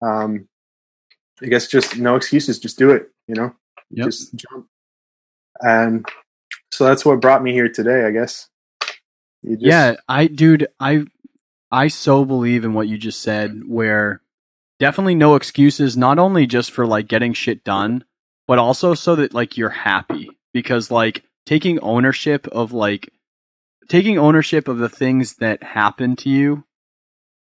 um, 0.00 0.48
I 1.42 1.46
guess 1.46 1.66
just 1.66 1.98
no 1.98 2.16
excuses, 2.16 2.58
just 2.58 2.78
do 2.78 2.90
it, 2.90 3.10
you 3.26 3.34
know? 3.34 3.54
Yep. 3.90 4.06
just 4.06 4.34
jump. 4.34 4.66
And 5.60 6.06
so 6.70 6.84
that's 6.84 7.04
what 7.04 7.20
brought 7.20 7.42
me 7.42 7.52
here 7.52 7.68
today, 7.68 8.04
I 8.04 8.10
guess. 8.10 8.48
You 9.42 9.56
just, 9.56 9.66
yeah, 9.66 9.96
I 10.08 10.26
dude, 10.26 10.66
I 10.80 11.04
I 11.70 11.88
so 11.88 12.24
believe 12.24 12.64
in 12.64 12.74
what 12.74 12.88
you 12.88 12.98
just 12.98 13.20
said 13.20 13.62
where 13.66 14.20
definitely 14.78 15.14
no 15.14 15.34
excuses 15.34 15.96
not 15.96 16.18
only 16.18 16.46
just 16.46 16.70
for 16.70 16.86
like 16.86 17.08
getting 17.08 17.32
shit 17.32 17.64
done, 17.64 18.04
but 18.46 18.58
also 18.58 18.94
so 18.94 19.16
that 19.16 19.34
like 19.34 19.56
you're 19.56 19.68
happy 19.68 20.30
because 20.52 20.90
like 20.90 21.24
taking 21.48 21.80
ownership 21.80 22.46
of 22.48 22.72
like 22.72 23.10
taking 23.88 24.18
ownership 24.18 24.68
of 24.68 24.76
the 24.76 24.88
things 24.88 25.36
that 25.36 25.62
happen 25.62 26.14
to 26.14 26.28
you 26.28 26.64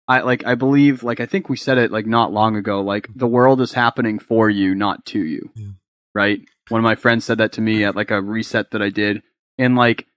I 0.07 0.21
like 0.21 0.45
I 0.45 0.55
believe 0.55 1.03
like 1.03 1.19
I 1.19 1.25
think 1.25 1.49
we 1.49 1.57
said 1.57 1.77
it 1.77 1.91
like 1.91 2.05
not 2.05 2.31
long 2.31 2.55
ago 2.55 2.81
like 2.81 3.07
mm-hmm. 3.07 3.19
the 3.19 3.27
world 3.27 3.59
is 3.59 3.73
happening 3.73 4.19
for 4.19 4.49
you 4.49 4.73
not 4.73 5.05
to 5.07 5.19
you. 5.19 5.51
Yeah. 5.55 5.71
Right? 6.15 6.39
One 6.69 6.79
of 6.79 6.85
my 6.85 6.95
friends 6.95 7.25
said 7.25 7.39
that 7.39 7.51
to 7.53 7.61
me 7.61 7.83
at 7.83 7.95
like 7.95 8.11
a 8.11 8.21
reset 8.21 8.71
that 8.71 8.81
I 8.81 8.89
did 8.89 9.21
and 9.57 9.75
like 9.75 10.07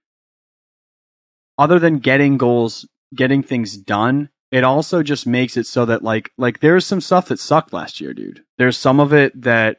other 1.57 1.77
than 1.77 1.99
getting 1.99 2.37
goals, 2.37 2.87
getting 3.13 3.43
things 3.43 3.75
done, 3.75 4.29
it 4.51 4.63
also 4.63 5.03
just 5.03 5.27
makes 5.27 5.57
it 5.57 5.67
so 5.67 5.85
that 5.85 6.03
like 6.03 6.31
like 6.37 6.61
there's 6.61 6.85
some 6.85 7.01
stuff 7.01 7.27
that 7.27 7.39
sucked 7.39 7.73
last 7.73 7.99
year, 7.99 8.13
dude. 8.13 8.41
There's 8.57 8.77
some 8.77 9.01
of 9.01 9.11
it 9.11 9.41
that 9.41 9.77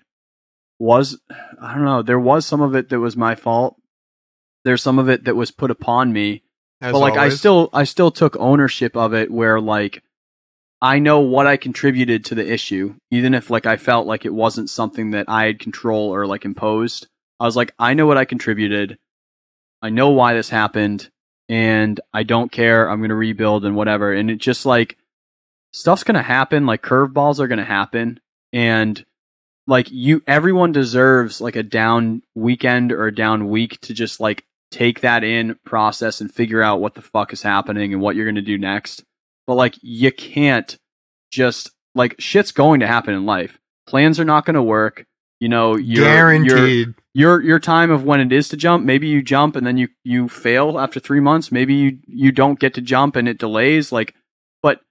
was 0.78 1.18
I 1.60 1.74
don't 1.74 1.86
know, 1.86 2.02
there 2.02 2.20
was 2.20 2.44
some 2.44 2.60
of 2.60 2.74
it 2.74 2.90
that 2.90 3.00
was 3.00 3.16
my 3.16 3.34
fault. 3.34 3.76
There's 4.64 4.82
some 4.82 4.98
of 4.98 5.08
it 5.08 5.24
that 5.24 5.36
was 5.36 5.50
put 5.50 5.70
upon 5.70 6.12
me. 6.12 6.42
As 6.80 6.92
but 6.92 6.98
like 6.98 7.16
I 7.16 7.28
still 7.28 7.70
I 7.72 7.84
still 7.84 8.10
took 8.10 8.36
ownership 8.38 8.96
of 8.96 9.14
it 9.14 9.30
where 9.30 9.60
like 9.60 10.02
I 10.80 10.98
know 10.98 11.20
what 11.20 11.46
I 11.46 11.56
contributed 11.56 12.24
to 12.26 12.34
the 12.34 12.52
issue 12.52 12.96
even 13.10 13.34
if 13.34 13.50
like 13.50 13.66
I 13.66 13.76
felt 13.76 14.06
like 14.06 14.24
it 14.24 14.34
wasn't 14.34 14.68
something 14.68 15.12
that 15.12 15.26
I 15.28 15.46
had 15.46 15.60
control 15.60 16.12
or 16.12 16.26
like 16.26 16.44
imposed. 16.44 17.06
I 17.38 17.44
was 17.44 17.56
like 17.56 17.72
I 17.78 17.94
know 17.94 18.06
what 18.06 18.18
I 18.18 18.24
contributed. 18.24 18.98
I 19.80 19.90
know 19.90 20.10
why 20.10 20.34
this 20.34 20.48
happened 20.48 21.08
and 21.48 22.00
I 22.12 22.22
don't 22.22 22.50
care. 22.50 22.88
I'm 22.88 23.00
going 23.00 23.10
to 23.10 23.14
rebuild 23.14 23.64
and 23.64 23.76
whatever. 23.76 24.12
And 24.12 24.30
it 24.30 24.38
just 24.38 24.64
like 24.64 24.96
stuff's 25.72 26.04
going 26.04 26.14
to 26.14 26.22
happen. 26.22 26.66
Like 26.66 26.82
curveballs 26.82 27.40
are 27.40 27.48
going 27.48 27.58
to 27.58 27.64
happen. 27.64 28.20
And 28.52 29.04
like 29.66 29.90
you 29.90 30.22
everyone 30.26 30.72
deserves 30.72 31.40
like 31.40 31.56
a 31.56 31.62
down 31.62 32.22
weekend 32.34 32.90
or 32.92 33.06
a 33.06 33.14
down 33.14 33.48
week 33.48 33.80
to 33.82 33.94
just 33.94 34.18
like 34.20 34.44
take 34.72 35.00
that 35.00 35.22
in, 35.22 35.56
process, 35.64 36.20
and 36.20 36.32
figure 36.32 36.62
out 36.62 36.80
what 36.80 36.94
the 36.94 37.02
fuck 37.02 37.32
is 37.32 37.42
happening 37.42 37.92
and 37.92 38.02
what 38.02 38.16
you're 38.16 38.24
going 38.24 38.34
to 38.34 38.42
do 38.42 38.58
next. 38.58 39.04
But 39.46 39.54
like, 39.54 39.76
you 39.82 40.10
can't 40.10 40.76
just 41.30 41.70
like 41.94 42.16
shit's 42.18 42.52
going 42.52 42.80
to 42.80 42.86
happen 42.86 43.14
in 43.14 43.26
life. 43.26 43.58
Plans 43.86 44.18
are 44.18 44.24
not 44.24 44.44
going 44.44 44.54
to 44.54 44.62
work. 44.62 45.04
You 45.40 45.48
know, 45.48 45.74
your, 45.74 46.04
Your, 46.04 46.14
guaranteed. 46.14 46.94
your 47.14 47.42
your 47.42 47.58
time 47.58 47.90
of 47.90 48.04
when 48.04 48.20
it 48.20 48.32
is 48.32 48.48
to 48.50 48.56
jump. 48.56 48.84
Maybe 48.84 49.08
you 49.08 49.22
jump 49.22 49.56
and 49.56 49.66
then 49.66 49.76
you 49.76 49.88
you 50.04 50.28
fail 50.28 50.78
after 50.78 51.00
three 51.00 51.18
months. 51.18 51.50
Maybe 51.50 51.74
you 51.74 51.98
you 52.06 52.30
don't 52.30 52.60
get 52.60 52.74
to 52.74 52.80
jump 52.80 53.16
and 53.16 53.28
it 53.28 53.38
delays. 53.38 53.90
Like, 53.90 54.14
but 54.62 54.82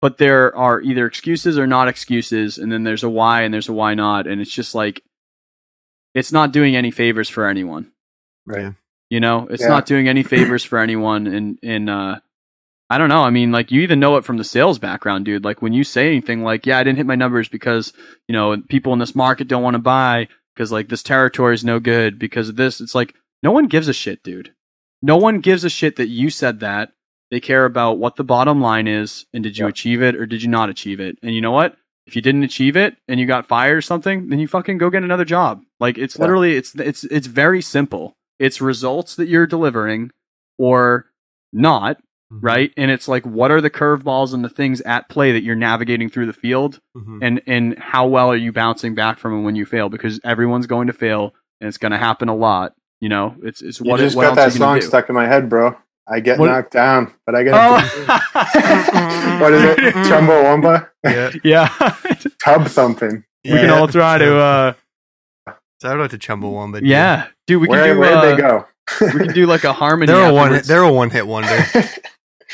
but 0.00 0.18
there 0.18 0.54
are 0.56 0.80
either 0.80 1.06
excuses 1.06 1.56
or 1.56 1.68
not 1.68 1.86
excuses, 1.86 2.58
and 2.58 2.72
then 2.72 2.82
there's 2.82 3.04
a 3.04 3.08
why 3.08 3.42
and 3.42 3.54
there's 3.54 3.68
a 3.68 3.72
why 3.72 3.94
not, 3.94 4.26
and 4.26 4.40
it's 4.40 4.50
just 4.50 4.74
like 4.74 5.04
it's 6.14 6.32
not 6.32 6.50
doing 6.50 6.74
any 6.74 6.90
favors 6.90 7.28
for 7.28 7.46
anyone. 7.46 7.92
Right. 8.44 8.74
You 9.12 9.20
know, 9.20 9.46
it's 9.50 9.62
Yeah. 9.62 9.68
not 9.68 9.84
doing 9.86 10.08
any 10.08 10.22
favors 10.22 10.64
for 10.64 10.78
anyone. 10.78 11.26
And 11.26 11.58
in 11.62 11.88
uh, 11.90 12.20
I 12.88 12.98
don't 12.98 13.08
know. 13.10 13.22
I 13.22 13.30
mean, 13.30 13.52
like 13.52 13.70
you 13.70 13.82
even 13.82 14.00
know 14.00 14.16
it 14.16 14.24
from 14.24 14.38
the 14.38 14.44
sales 14.44 14.78
background, 14.78 15.24
dude. 15.26 15.44
Like 15.44 15.60
when 15.60 15.72
you 15.74 15.84
say 15.84 16.06
anything 16.08 16.42
like, 16.42 16.64
"Yeah, 16.66 16.78
I 16.78 16.82
didn't 16.84 16.96
hit 16.98 17.06
my 17.06 17.14
numbers 17.14 17.48
because 17.48 17.92
you 18.28 18.32
know 18.32 18.56
people 18.68 18.92
in 18.94 18.98
this 18.98 19.14
market 19.14 19.48
don't 19.48 19.62
want 19.62 19.74
to 19.74 19.78
buy 19.96 20.28
because 20.54 20.72
like 20.72 20.88
this 20.88 21.02
territory 21.02 21.54
is 21.54 21.64
no 21.64 21.78
good 21.78 22.18
because 22.18 22.48
of 22.48 22.56
this." 22.56 22.80
It's 22.80 22.94
like 22.94 23.14
no 23.42 23.50
one 23.52 23.66
gives 23.66 23.88
a 23.88 23.92
shit, 23.92 24.22
dude. 24.22 24.54
No 25.02 25.16
one 25.18 25.40
gives 25.40 25.62
a 25.64 25.70
shit 25.70 25.96
that 25.96 26.08
you 26.08 26.30
said 26.30 26.60
that. 26.60 26.92
They 27.30 27.40
care 27.40 27.64
about 27.66 27.98
what 27.98 28.16
the 28.16 28.24
bottom 28.24 28.60
line 28.62 28.86
is 28.86 29.26
and 29.34 29.42
did 29.42 29.58
you 29.58 29.64
Yeah. 29.66 29.70
achieve 29.70 30.00
it 30.02 30.14
or 30.16 30.24
did 30.26 30.42
you 30.42 30.48
not 30.48 30.68
achieve 30.70 31.00
it? 31.00 31.18
And 31.22 31.34
you 31.34 31.40
know 31.40 31.50
what? 31.50 31.76
If 32.06 32.14
you 32.16 32.22
didn't 32.22 32.44
achieve 32.44 32.76
it 32.76 32.96
and 33.08 33.18
you 33.20 33.26
got 33.26 33.46
fired 33.48 33.76
or 33.76 33.82
something, 33.82 34.28
then 34.28 34.38
you 34.38 34.48
fucking 34.48 34.78
go 34.78 34.90
get 34.90 35.02
another 35.02 35.24
job. 35.24 35.62
Like 35.80 35.98
it's 35.98 36.16
Yeah. 36.16 36.22
literally 36.22 36.56
it's 36.56 36.74
it's 36.74 37.04
it's 37.04 37.26
very 37.26 37.60
simple. 37.62 38.16
It's 38.38 38.60
results 38.60 39.14
that 39.16 39.28
you're 39.28 39.46
delivering 39.46 40.10
or 40.58 41.06
not, 41.52 41.98
Mhm. 42.32 42.38
right? 42.42 42.70
And 42.76 42.90
it's 42.90 43.08
like 43.08 43.24
what 43.24 43.50
are 43.50 43.60
the 43.60 43.70
curveballs 43.70 44.32
and 44.34 44.44
the 44.44 44.48
things 44.48 44.80
at 44.82 45.08
play 45.08 45.32
that 45.32 45.42
you're 45.42 45.54
navigating 45.54 46.08
through 46.08 46.26
the 46.26 46.32
field 46.32 46.80
Mhm. 46.96 47.18
and 47.22 47.42
and 47.46 47.78
how 47.78 48.06
well 48.06 48.30
are 48.30 48.36
you 48.36 48.52
bouncing 48.52 48.94
back 48.94 49.18
from 49.18 49.32
them 49.32 49.44
when 49.44 49.54
you 49.56 49.64
fail 49.66 49.88
because 49.88 50.18
everyone's 50.24 50.66
going 50.66 50.86
to 50.88 50.92
fail 50.92 51.32
and 51.60 51.68
it's 51.68 51.78
going 51.78 51.92
to 51.92 51.98
happen 51.98 52.28
a 52.28 52.34
lot, 52.34 52.72
you 53.00 53.08
know? 53.08 53.36
It's 53.42 53.60
it's 53.62 53.80
You 53.80 53.90
what 53.90 54.00
just 54.00 54.16
what 54.16 54.22
got 54.28 54.34
that 54.36 54.48
are 54.50 54.52
you 54.52 54.58
gonna 54.58 54.80
song 54.80 54.88
stuck 54.88 55.08
in 55.08 55.14
my 55.14 55.26
head, 55.26 55.48
bro. 55.48 55.76
I 56.08 56.18
get 56.20 56.38
What- 56.38 56.46
knocked 56.48 56.72
down, 56.72 57.12
but 57.26 57.34
I 57.36 57.44
get. 57.44 57.54
Oh. 57.54 57.78
what 59.40 59.52
is 59.52 59.62
it? 59.62 59.78
Chumbawamba? 60.08 60.88
Yeah. 61.04 61.30
yeah. 61.44 61.68
Tub 62.44 62.66
thumping. 62.66 63.24
we 63.44 63.50
can 63.52 63.70
all 63.70 63.88
try 63.88 64.18
to 64.18 64.36
uh 64.36 64.72
Shout 65.82 66.00
out 66.00 66.10
to 66.12 66.18
Chumbawamba. 66.18 66.74
dude. 66.80 66.86
yeah. 66.88 67.26
Dude, 67.46 67.60
we 67.60 67.66
can 67.66 67.76
Where 67.76 67.94
do 67.94 68.00
where'd 68.00 68.14
uh, 68.14 68.22
they 68.22 68.36
go? 68.36 68.66
we 69.00 69.10
can 69.26 69.34
do 69.34 69.46
like 69.46 69.64
a 69.64 69.72
harmony. 69.82 70.12
They're 70.12 70.30
a 70.30 70.32
one. 70.32 70.44
afterwards. 70.46 70.68
They're 70.68 70.82
a 70.82 70.92
one 70.92 71.10
hit 71.10 71.26
wonder. 71.26 71.64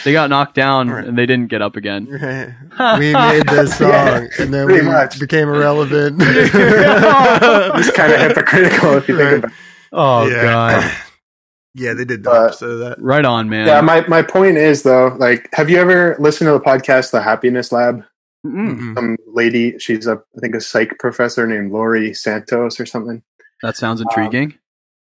They 0.05 0.13
got 0.13 0.31
knocked 0.31 0.55
down 0.55 0.91
Right. 0.91 1.05
and 1.05 1.19
they 1.19 1.27
didn't 1.27 1.49
get 1.49 1.61
up 1.61 1.75
again. 1.75 2.07
we 3.01 3.13
made 3.13 3.49
this 3.49 3.77
song, 3.79 3.89
Yeah, 3.91 4.29
and 4.39 4.55
then 4.55 4.69
we 4.69 4.81
much. 4.81 5.19
became 5.19 5.49
irrelevant. 5.49 6.23
it's 6.23 7.91
kind 7.91 8.13
of 8.13 8.21
hypocritical 8.21 8.95
if 8.95 9.09
you 9.09 9.17
think 9.17 9.29
Right. 9.31 9.39
about. 9.39 9.51
it. 9.51 9.57
Oh 9.93 10.27
Yeah. 10.29 10.43
god. 10.45 10.93
yeah, 11.75 11.95
they 11.95 12.05
did 12.05 12.23
the 12.23 12.31
But- 12.31 12.43
opposite 12.45 12.71
of 12.71 12.79
that. 12.79 13.03
Right 13.03 13.25
on, 13.25 13.49
man. 13.49 13.67
Yeah, 13.67 13.81
my 13.81 14.07
my 14.07 14.23
point 14.23 14.57
is 14.57 14.85
though, 14.85 15.17
like, 15.19 15.49
have 15.53 15.69
you 15.69 15.79
ever 15.79 16.15
listened 16.21 16.47
to 16.47 16.53
the 16.53 16.61
podcast, 16.61 17.11
The 17.11 17.21
Happiness 17.23 17.73
Lab? 17.73 18.05
Mm-mm. 18.47 18.79
Mm-mm. 18.79 18.95
Some 18.95 19.17
lady, 19.27 19.79
she's 19.79 20.07
a 20.07 20.23
I 20.37 20.41
think 20.41 20.55
a 20.55 20.61
psych 20.61 20.99
professor 20.99 21.47
named 21.47 21.73
Laurie 21.73 22.15
Santos 22.15 22.79
or 22.81 22.87
something. 22.87 23.23
That 23.63 23.77
sounds 23.77 24.01
intriguing. 24.01 24.55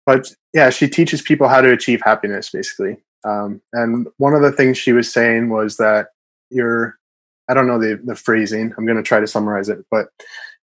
but 0.05 0.27
yeah, 0.53 0.69
she 0.71 0.87
teaches 0.89 1.21
people 1.21 1.47
how 1.47 1.61
to 1.61 1.71
achieve 1.71 2.01
happiness, 2.03 2.49
basically. 2.49 2.97
Um, 3.23 3.61
and 3.73 4.07
one 4.17 4.33
of 4.33 4.41
the 4.41 4.51
things 4.51 4.77
she 4.79 4.93
was 4.93 5.11
saying 5.13 5.49
was 5.49 5.77
that 5.77 6.07
your, 6.49 6.97
I 7.47 7.53
don't 7.53 7.67
know 7.67 7.77
the 7.79 8.01
the 8.03 8.15
phrasing. 8.15 8.73
I'm 8.77 8.85
going 8.85 8.97
to 8.97 9.03
try 9.03 9.19
to 9.19 9.27
summarize 9.27 9.69
it, 9.69 9.85
but 9.91 10.07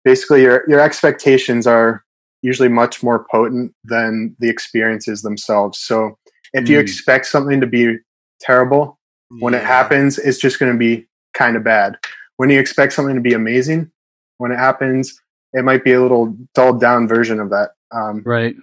basically, 0.04 0.42
your 0.42 0.64
your 0.68 0.80
expectations 0.80 1.66
are 1.66 2.02
usually 2.42 2.68
much 2.70 3.02
more 3.02 3.26
potent 3.30 3.74
than 3.84 4.34
the 4.38 4.48
experiences 4.48 5.22
themselves. 5.22 5.78
So 5.78 6.16
if 6.52 6.68
you 6.68 6.78
Mm. 6.78 6.82
expect 6.82 7.26
something 7.26 7.60
to 7.60 7.66
be 7.66 7.98
terrible. 8.40 8.98
When 9.40 9.52
it 9.54 9.64
happens, 9.64 10.18
it's 10.18 10.38
just 10.38 10.58
going 10.60 10.70
to 10.72 10.78
be 10.78 11.06
kind 11.34 11.56
of 11.56 11.64
bad. 11.64 11.96
When 12.36 12.50
you 12.50 12.60
expect 12.60 12.92
something 12.92 13.14
to 13.14 13.20
be 13.20 13.34
amazing, 13.34 13.90
when 14.38 14.52
it 14.52 14.58
happens, 14.58 15.20
it 15.52 15.64
might 15.64 15.84
be 15.84 15.92
a 15.92 16.00
little 16.02 16.36
dulled 16.54 16.80
down 16.80 17.08
version 17.08 17.40
of 17.40 17.50
that. 17.50 17.70
Um, 17.92 18.22
Right. 18.24 18.56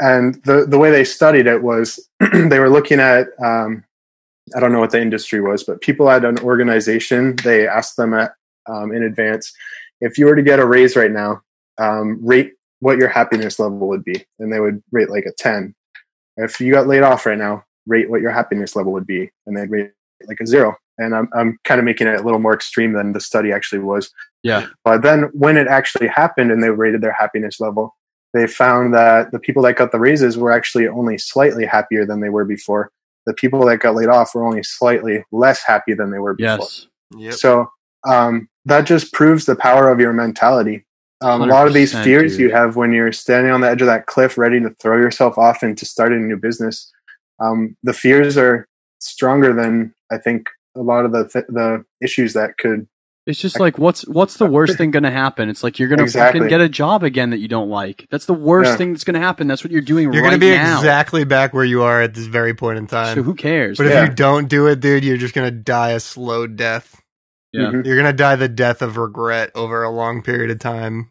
and 0.00 0.42
the 0.44 0.64
the 0.66 0.78
way 0.78 0.90
they 0.90 1.04
studied 1.04 1.46
it 1.46 1.62
was 1.62 2.08
they 2.32 2.58
were 2.58 2.70
looking 2.70 3.00
at 3.00 3.28
um, 3.42 3.84
I 4.56 4.60
don't 4.60 4.72
know 4.72 4.80
what 4.80 4.90
the 4.90 5.00
industry 5.00 5.40
was, 5.40 5.62
but 5.62 5.80
people 5.80 6.10
at 6.10 6.24
an 6.24 6.38
organization 6.40 7.36
they 7.44 7.68
asked 7.68 7.96
them 7.96 8.14
at, 8.14 8.32
um, 8.66 8.92
in 8.92 9.02
advance 9.02 9.52
if 10.00 10.18
you 10.18 10.26
were 10.26 10.36
to 10.36 10.42
get 10.42 10.58
a 10.58 10.66
raise 10.66 10.96
right 10.96 11.10
now, 11.10 11.42
um, 11.78 12.18
rate 12.24 12.54
what 12.80 12.98
your 12.98 13.08
happiness 13.08 13.58
level 13.58 13.88
would 13.88 14.04
be, 14.04 14.24
and 14.38 14.52
they 14.52 14.60
would 14.60 14.82
rate 14.90 15.10
like 15.10 15.26
a 15.26 15.32
ten. 15.32 15.74
If 16.36 16.60
you 16.60 16.72
got 16.72 16.86
laid 16.86 17.02
off 17.02 17.26
right 17.26 17.38
now, 17.38 17.64
rate 17.86 18.08
what 18.10 18.22
your 18.22 18.30
happiness 18.30 18.74
level 18.74 18.92
would 18.92 19.06
be, 19.06 19.30
and 19.46 19.56
they'd 19.56 19.70
rate 19.70 19.90
like 20.26 20.40
a 20.40 20.46
zero. 20.46 20.76
And 21.00 21.14
I'm 21.14 21.28
I'm 21.34 21.58
kind 21.64 21.78
of 21.78 21.84
making 21.84 22.06
it 22.06 22.20
a 22.20 22.22
little 22.22 22.38
more 22.38 22.54
extreme 22.54 22.92
than 22.92 23.12
the 23.12 23.20
study 23.20 23.52
actually 23.52 23.80
was. 23.80 24.10
Yeah. 24.42 24.66
But 24.84 25.02
then 25.02 25.30
when 25.32 25.56
it 25.56 25.66
actually 25.66 26.08
happened 26.08 26.52
and 26.52 26.62
they 26.62 26.70
rated 26.70 27.00
their 27.00 27.12
happiness 27.12 27.60
level, 27.60 27.96
they 28.32 28.46
found 28.46 28.94
that 28.94 29.32
the 29.32 29.38
people 29.38 29.62
that 29.64 29.76
got 29.76 29.92
the 29.92 29.98
raises 29.98 30.38
were 30.38 30.52
actually 30.52 30.86
only 30.86 31.18
slightly 31.18 31.66
happier 31.66 32.06
than 32.06 32.20
they 32.20 32.28
were 32.28 32.44
before. 32.44 32.90
The 33.26 33.34
people 33.34 33.64
that 33.66 33.78
got 33.78 33.94
laid 33.94 34.08
off 34.08 34.34
were 34.34 34.44
only 34.44 34.62
slightly 34.62 35.24
less 35.32 35.62
happy 35.62 35.94
than 35.94 36.10
they 36.10 36.18
were 36.18 36.34
before. 36.34 36.58
Yes. 36.58 36.86
Yep. 37.16 37.34
So 37.34 37.70
um, 38.08 38.48
that 38.64 38.82
just 38.82 39.12
proves 39.12 39.46
the 39.46 39.56
power 39.56 39.90
of 39.90 40.00
your 40.00 40.12
mentality. 40.12 40.86
Um, 41.22 41.42
a 41.42 41.46
lot 41.46 41.66
of 41.66 41.74
these 41.74 41.92
fears 41.92 42.32
dude. 42.32 42.40
you 42.40 42.50
have 42.50 42.76
when 42.76 42.92
you're 42.92 43.12
standing 43.12 43.52
on 43.52 43.60
the 43.60 43.68
edge 43.68 43.82
of 43.82 43.86
that 43.86 44.06
cliff, 44.06 44.38
ready 44.38 44.58
to 44.60 44.70
throw 44.80 44.96
yourself 44.96 45.36
off 45.36 45.62
into 45.62 45.84
starting 45.84 46.22
a 46.22 46.26
new 46.26 46.38
business, 46.38 46.90
um, 47.40 47.76
the 47.82 47.92
fears 47.92 48.38
are 48.38 48.66
stronger 49.00 49.52
than 49.52 49.94
I 50.10 50.16
think 50.16 50.48
a 50.76 50.80
lot 50.82 51.04
of 51.04 51.12
the 51.12 51.28
th- 51.28 51.46
the 51.48 51.84
issues 52.02 52.34
that 52.34 52.58
could. 52.58 52.86
It's 53.26 53.38
just 53.38 53.60
like 53.60 53.78
what's 53.78 54.06
what's 54.08 54.38
the 54.38 54.46
worst 54.46 54.76
thing 54.78 54.90
going 54.90 55.02
to 55.02 55.10
happen? 55.10 55.48
It's 55.50 55.62
like 55.62 55.78
you're 55.78 55.88
going 55.88 55.98
to 55.98 56.04
Exactly. 56.04 56.40
fucking 56.40 56.48
get 56.48 56.60
a 56.62 56.68
job 56.68 57.02
again 57.04 57.30
that 57.30 57.38
you 57.38 57.48
don't 57.48 57.68
like. 57.68 58.06
That's 58.10 58.24
the 58.26 58.32
worst 58.34 58.70
Yeah. 58.70 58.76
thing 58.76 58.92
that's 58.92 59.04
going 59.04 59.14
to 59.14 59.20
happen. 59.20 59.46
That's 59.46 59.62
what 59.62 59.70
you're 59.70 59.82
doing 59.82 60.12
You're 60.12 60.22
right 60.22 60.30
gonna 60.30 60.38
be 60.40 60.50
now. 60.50 60.78
exactly 60.78 61.24
back 61.24 61.52
where 61.52 61.64
you 61.64 61.82
are 61.82 62.00
at 62.00 62.14
this 62.14 62.24
very 62.26 62.54
point 62.54 62.78
in 62.78 62.86
time. 62.86 63.14
So 63.14 63.22
who 63.22 63.34
cares? 63.34 63.76
but 63.76 63.86
if 63.86 64.08
you 64.08 64.14
don't 64.14 64.48
do 64.48 64.66
it, 64.66 64.80
dude, 64.80 65.04
you're 65.04 65.18
just 65.18 65.34
gonna 65.34 65.50
die 65.50 65.90
a 65.90 66.00
slow 66.00 66.46
death. 66.46 67.00
yeah. 67.52 67.62
Mhm. 67.72 67.84
You're 67.86 67.96
gonna 67.96 68.12
die 68.14 68.36
the 68.36 68.48
death 68.48 68.80
of 68.80 68.96
regret 68.96 69.50
over 69.54 69.82
a 69.82 69.90
long 69.90 70.22
period 70.22 70.50
of 70.50 70.58
time. 70.58 71.10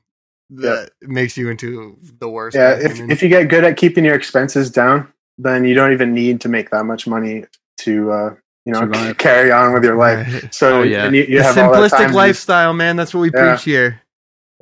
That 0.50 0.90
makes 1.02 1.38
you 1.38 1.50
into 1.50 1.98
the 2.20 2.28
worst. 2.28 2.56
Yeah, 2.58 2.72
if 2.74 2.86
opinion. 2.94 3.12
if 3.12 3.22
you 3.22 3.30
get 3.30 3.50
good 3.50 3.64
at 3.64 3.78
keeping 3.78 4.04
your 4.04 4.16
expenses 4.16 4.72
down, 4.72 5.08
then 5.38 5.64
you 5.64 5.76
don't 5.76 5.94
even 5.94 6.14
need 6.14 6.42
to 6.42 6.50
make 6.50 6.72
that 6.72 6.86
much 6.86 7.06
money 7.06 7.46
to 7.82 8.12
uh, 8.12 8.30
you 8.70 8.74
know 8.74 8.82
Survive. 8.82 9.18
carry 9.18 9.52
on 9.52 9.74
with 9.74 9.84
your 9.84 9.96
life. 9.98 10.28
Right. 10.44 10.54
So 10.54 10.80
Oh, 10.80 10.84
yeah. 10.84 11.06
and 11.06 11.16
you, 11.16 11.24
you 11.24 11.38
the 11.40 11.44
have 11.44 11.58
all 11.58 11.72
that 11.82 11.92
simplistic 11.92 12.14
lifestyle, 12.14 12.74
man. 12.74 12.96
That's 12.96 13.14
what 13.14 13.22
we 13.22 13.32
Yeah. 13.34 13.54
preach 13.56 13.64
here. 13.64 14.02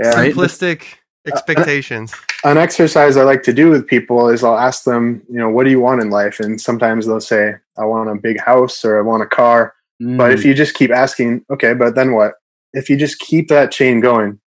Yeah. 0.01 0.10
Right. 0.12 0.34
Simplistic 0.34 0.84
expectations. 1.28 2.14
an 2.45 2.58
exercise 2.58 3.18
I 3.18 3.24
like 3.24 3.43
to 3.43 3.53
do 3.53 3.70
with 3.70 3.86
people 3.88 4.30
is 4.30 4.43
I'll 4.43 4.58
ask 4.58 4.84
them, 4.86 5.22
you 5.30 5.38
know, 5.38 5.49
what 5.49 5.66
do 5.66 5.70
you 5.72 5.80
want 5.82 6.01
in 6.01 6.10
life? 6.10 6.39
And 6.39 6.60
sometimes 6.62 7.05
they'll 7.05 7.20
say, 7.20 7.55
I 7.78 7.84
want 7.86 8.10
a 8.10 8.16
big 8.16 8.39
house 8.39 8.86
or 8.86 8.97
I 8.97 9.01
want 9.01 9.24
a 9.24 9.28
car. 9.28 9.74
But 9.99 10.30
Mm. 10.32 10.34
if 10.36 10.45
you 10.45 10.53
just 10.53 10.76
keep 10.76 10.91
asking, 10.91 11.43
okay, 11.49 11.74
but 11.74 11.95
then 11.95 12.14
what? 12.14 12.36
If 12.74 12.89
you 12.89 12.95
just 12.97 13.20
keep 13.20 13.47
that 13.49 13.72
chain 13.72 13.99
going, 13.99 14.39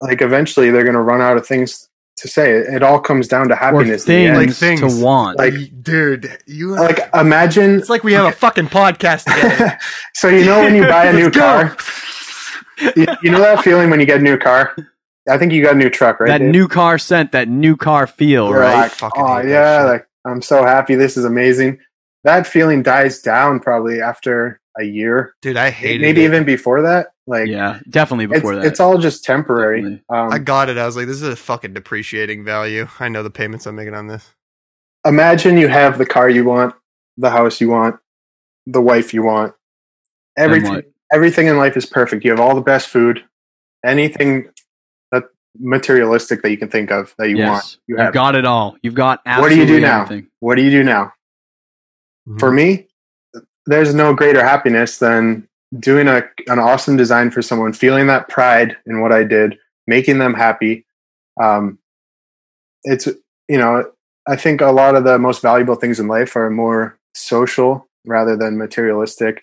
like 0.00 0.20
eventually 0.20 0.70
they're 0.70 0.82
going 0.84 0.94
to 0.94 1.00
run 1.00 1.20
out 1.22 1.36
of 1.36 1.46
things 1.46 1.88
to 2.18 2.28
say. 2.28 2.50
It, 2.52 2.74
it 2.76 2.82
all 2.82 3.00
comes 3.00 3.28
down 3.28 3.48
to 3.48 3.56
happiness. 3.56 4.06
in 4.08 4.12
the 4.14 4.26
end. 4.30 4.36
things, 4.38 4.62
Like 4.62 4.78
things. 4.80 4.94
to 4.96 5.04
want. 5.04 5.38
Like- 5.38 5.82
dude, 5.82 6.30
you 6.46 6.70
like 6.74 7.00
imagine. 7.14 7.78
it's 7.78 7.88
like 7.90 8.04
we 8.04 8.12
have 8.14 8.26
a 8.26 8.32
fucking 8.32 8.68
podcast 8.68 9.24
together. 9.34 9.78
so 10.14 10.28
you 10.28 10.44
know 10.44 10.60
when 10.60 10.74
you 10.74 10.82
buy 10.86 11.06
a 11.06 11.12
new 11.12 11.30
go. 11.30 11.40
car, 11.40 11.76
you, 12.96 13.06
you 13.22 13.30
know 13.30 13.38
that 13.40 13.62
feeling 13.62 13.90
when 13.90 14.00
you 14.00 14.06
get 14.06 14.20
a 14.20 14.22
new 14.22 14.36
car. 14.36 14.74
I 15.28 15.38
think 15.38 15.52
you 15.52 15.62
got 15.62 15.74
a 15.74 15.78
new 15.78 15.90
truck, 15.90 16.20
right? 16.20 16.28
that 16.28 16.38
Dave? 16.38 16.50
new 16.52 16.68
car 16.68 16.98
scent, 16.98 17.32
that 17.32 17.48
new 17.48 17.76
car 17.76 18.06
feel, 18.06 18.48
You're 18.50 18.60
right? 18.60 18.92
like, 19.02 19.12
oh 19.16 19.38
yeah, 19.40 19.82
like 19.82 20.06
I'm 20.24 20.40
so 20.42 20.62
happy. 20.64 20.94
This 20.94 21.16
is 21.16 21.24
amazing. 21.24 21.78
That 22.24 22.46
feeling 22.46 22.82
dies 22.82 23.20
down 23.22 23.60
probably 23.60 24.00
after 24.00 24.60
a 24.78 24.84
year, 24.84 25.34
Dude, 25.42 25.56
I 25.56 25.70
hated 25.70 25.96
it. 25.96 26.00
maybe 26.02 26.22
it. 26.22 26.24
even 26.26 26.44
before 26.44 26.82
that. 26.82 27.08
Like, 27.26 27.48
yeah, 27.48 27.80
definitely 27.90 28.26
it's, 28.26 28.34
before 28.34 28.54
that. 28.56 28.64
it's 28.66 28.78
all 28.80 28.98
just 28.98 29.24
temporary. 29.24 30.02
Um, 30.08 30.32
I 30.32 30.38
got 30.38 30.68
it. 30.68 30.78
I 30.78 30.86
was 30.86 30.96
like, 30.96 31.06
this 31.06 31.16
is 31.16 31.28
a 31.28 31.34
fucking 31.36 31.72
depreciating 31.74 32.44
value. 32.44 32.86
I 33.00 33.08
know 33.08 33.22
the 33.22 33.30
payments 33.30 33.66
I'm 33.66 33.74
making 33.76 33.94
on 33.94 34.06
this. 34.06 34.30
imagine 35.04 35.56
you 35.58 35.68
have 35.68 35.98
the 35.98 36.06
car 36.06 36.28
you 36.30 36.44
want, 36.44 36.74
the 37.16 37.30
house 37.30 37.60
you 37.60 37.68
want, 37.70 37.96
the 38.66 38.80
wife 38.80 39.12
you 39.14 39.22
want. 39.24 39.54
Then 40.36 40.44
Everything, 40.50 40.82
everything 41.12 41.46
in 41.48 41.56
life 41.56 41.76
is 41.76 41.86
perfect. 41.86 42.24
You 42.24 42.30
have 42.30 42.40
all 42.40 42.54
the 42.54 42.60
best 42.60 42.88
food, 42.88 43.24
anything 43.84 44.50
that 45.10 45.24
materialistic 45.58 46.42
that 46.42 46.50
you 46.50 46.58
can 46.58 46.68
think 46.68 46.90
of 46.92 47.12
that 47.18 47.28
you 47.30 47.38
want. 47.38 47.64
yes, 47.64 47.78
You 47.88 47.96
you 47.96 48.02
have. 48.02 48.14
got 48.14 48.34
it 48.36 48.44
all. 48.44 48.76
You've 48.82 48.94
got 48.94 49.20
What 49.24 49.48
do 49.48 49.56
you 49.56 49.66
do 49.66 49.76
absolutely 49.76 49.80
now? 49.80 50.02
everything. 50.02 50.28
What 50.40 50.54
do 50.56 50.62
you 50.62 50.70
do 50.70 50.84
now? 50.84 51.12
For 52.38 52.50
me, 52.52 52.85
there's 53.66 53.94
no 53.94 54.14
greater 54.14 54.42
happiness 54.42 54.98
than 54.98 55.48
doing 55.78 56.08
a, 56.08 56.22
an 56.46 56.58
awesome 56.58 56.96
design 56.96 57.30
for 57.30 57.42
someone, 57.42 57.72
feeling 57.72 58.06
that 58.06 58.28
pride 58.28 58.76
in 58.86 59.00
what 59.00 59.12
I 59.12 59.24
did, 59.24 59.58
making 59.86 60.18
them 60.18 60.34
happy. 60.34 60.86
Um, 61.40 61.78
it's, 62.84 63.06
you 63.48 63.58
know, 63.58 63.90
I 64.28 64.36
think 64.36 64.60
a 64.60 64.70
lot 64.70 64.94
of 64.94 65.04
the 65.04 65.18
most 65.18 65.42
valuable 65.42 65.74
things 65.74 66.00
in 66.00 66.08
life 66.08 66.36
are 66.36 66.50
more 66.50 66.98
social 67.14 67.88
rather 68.06 68.36
than 68.36 68.56
materialistic. 68.56 69.42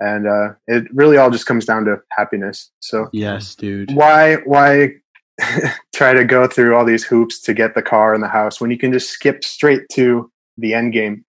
And 0.00 0.26
uh, 0.26 0.54
it 0.66 0.92
really 0.92 1.16
all 1.16 1.30
just 1.30 1.46
comes 1.46 1.64
down 1.64 1.84
to 1.84 2.00
happiness. 2.10 2.70
So 2.80 3.08
Yes, 3.12 3.54
dude. 3.54 3.94
why 3.94 4.36
why 4.44 4.94
try 5.94 6.12
to 6.12 6.24
go 6.24 6.46
through 6.46 6.74
all 6.74 6.84
these 6.84 7.04
hoops 7.04 7.40
to 7.42 7.54
get 7.54 7.74
the 7.74 7.82
car 7.82 8.12
and 8.12 8.22
the 8.22 8.28
house 8.28 8.60
when 8.60 8.70
you 8.70 8.78
can 8.78 8.92
just 8.92 9.10
skip 9.10 9.44
straight 9.44 9.82
to 9.92 10.30
the 10.58 10.74
end 10.74 10.92
game? 10.92 11.24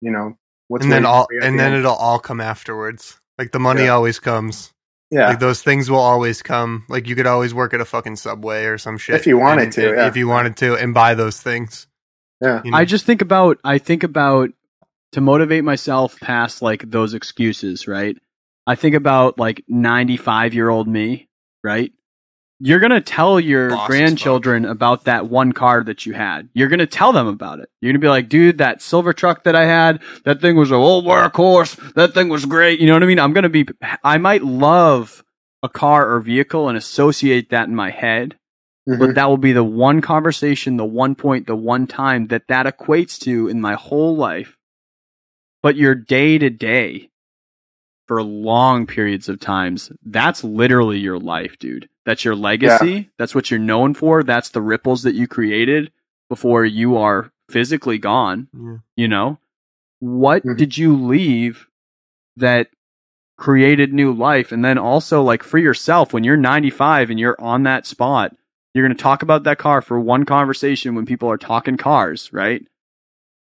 You 0.00 0.10
know, 0.10 0.36
what's 0.70 0.84
and 0.84 0.92
then 0.92 1.04
all 1.04 1.26
for 1.26 1.34
you 1.34 1.40
at 1.40 1.46
and 1.46 1.58
the 1.58 1.62
then 1.62 1.72
it'll 1.74 1.94
all 1.94 2.18
come 2.18 2.40
afterwards. 2.40 3.18
Like 3.38 3.52
the 3.52 3.58
money 3.58 3.84
Yeah. 3.84 3.90
always 3.90 4.18
comes. 4.20 4.72
yeah. 5.10 5.28
Like 5.28 5.40
those 5.40 5.62
things 5.62 5.90
will 5.90 5.98
always 5.98 6.40
come. 6.42 6.84
Like 6.88 7.08
you 7.08 7.16
could 7.16 7.26
always 7.26 7.52
work 7.52 7.74
at 7.74 7.80
a 7.80 7.84
fucking 7.84 8.16
subway 8.16 8.64
or 8.66 8.78
some 8.78 8.96
shit 8.98 9.16
If 9.16 9.26
you 9.26 9.36
wanted 9.38 9.64
and- 9.64 9.72
to, 9.74 9.82
yeah. 9.94 10.06
If 10.06 10.16
you 10.16 10.28
wanted 10.28 10.56
to, 10.58 10.76
and 10.76 10.94
buy 10.94 11.14
those 11.14 11.40
things. 11.40 11.86
Yeah. 12.40 12.62
You 12.64 12.70
know? 12.70 12.76
I 12.78 12.84
just 12.84 13.04
think 13.04 13.20
about 13.20 13.58
I 13.64 13.78
think 13.78 14.02
about 14.04 14.50
to 15.12 15.20
motivate 15.20 15.64
myself 15.64 16.18
past 16.20 16.62
like 16.62 16.88
those 16.90 17.12
excuses, 17.14 17.88
right? 17.88 18.16
I 18.66 18.76
think 18.76 18.94
about 18.94 19.38
like 19.38 19.64
95 19.68 20.54
year 20.54 20.68
old 20.68 20.86
me, 20.86 21.28
right? 21.64 21.92
You're 22.62 22.78
going 22.78 22.90
to 22.90 23.00
tell 23.00 23.40
your 23.40 23.70
Boss 23.70 23.86
grandchildren 23.86 24.66
about 24.66 25.04
that 25.04 25.28
one 25.28 25.52
car 25.52 25.82
that 25.84 26.04
you 26.04 26.12
had. 26.12 26.50
You're 26.52 26.68
going 26.68 26.78
to 26.80 26.86
tell 26.86 27.10
them 27.12 27.26
about 27.26 27.58
it. 27.60 27.70
You're 27.80 27.90
going 27.92 28.00
to 28.00 28.04
be 28.04 28.08
like, 28.10 28.28
dude, 28.28 28.58
that 28.58 28.82
silver 28.82 29.12
truck 29.14 29.44
that 29.44 29.56
I 29.56 29.64
had, 29.64 30.02
that 30.24 30.40
thing 30.42 30.56
was 30.56 30.70
a 30.70 30.74
old 30.74 31.06
workhorse. 31.06 31.94
That 31.94 32.12
thing 32.12 32.28
was 32.28 32.44
great. 32.44 32.78
You 32.78 32.86
know 32.86 32.92
what 32.94 33.02
I 33.02 33.06
mean? 33.06 33.18
I'm 33.18 33.32
going 33.32 33.44
to 33.44 33.48
be, 33.48 33.66
I 34.04 34.18
might 34.18 34.44
love 34.44 35.24
a 35.62 35.68
car 35.70 36.10
or 36.14 36.20
vehicle 36.20 36.68
and 36.68 36.76
associate 36.76 37.50
that 37.50 37.68
in 37.68 37.74
my 37.74 37.90
head 37.90 38.36
Mhm. 38.88 38.98
but 38.98 39.14
that 39.14 39.28
will 39.28 39.36
be 39.36 39.52
the 39.52 39.62
one 39.62 40.00
conversation, 40.00 40.78
the 40.78 40.86
one 40.86 41.14
point, 41.14 41.46
the 41.46 41.54
one 41.54 41.86
time 41.86 42.28
that 42.28 42.48
that 42.48 42.64
equates 42.64 43.18
to 43.20 43.46
in 43.46 43.60
my 43.60 43.74
whole 43.74 44.16
life. 44.16 44.56
But 45.62 45.76
your 45.76 45.94
day 45.94 46.38
to 46.38 46.48
day 46.48 47.10
for 48.08 48.22
long 48.22 48.86
periods 48.86 49.28
of 49.28 49.38
times, 49.38 49.92
that's 50.02 50.42
literally 50.42 50.98
your 50.98 51.18
life, 51.18 51.58
dude. 51.58 51.89
That's 52.06 52.24
your 52.24 52.34
legacy. 52.34 53.10
That's 53.18 53.34
what 53.34 53.50
you're 53.50 53.60
known 53.60 53.94
for. 53.94 54.22
That's 54.22 54.48
the 54.50 54.62
ripples 54.62 55.02
that 55.02 55.14
you 55.14 55.26
created 55.28 55.92
before 56.28 56.64
you 56.64 56.96
are 56.96 57.30
physically 57.50 57.98
gone. 57.98 58.48
Yeah. 58.52 58.76
You 58.96 59.08
know, 59.08 59.38
what 59.98 60.44
Mhm. 60.44 60.56
did 60.56 60.78
you 60.78 60.96
leave 60.96 61.66
that 62.36 62.68
created 63.36 63.92
new 63.92 64.12
life? 64.12 64.50
And 64.52 64.64
then 64.64 64.78
also, 64.78 65.22
like, 65.22 65.42
for 65.42 65.58
yourself, 65.58 66.12
when 66.12 66.24
you're 66.24 66.36
95 66.36 67.10
and 67.10 67.18
you're 67.20 67.40
on 67.40 67.64
that 67.64 67.86
spot, 67.86 68.34
you're 68.74 68.86
going 68.86 68.96
to 68.96 69.02
talk 69.02 69.22
about 69.22 69.42
that 69.44 69.58
car 69.58 69.82
for 69.82 69.98
one 70.00 70.24
conversation 70.24 70.94
when 70.94 71.04
people 71.06 71.30
are 71.30 71.36
talking 71.38 71.76
cars, 71.76 72.32
right? 72.32 72.64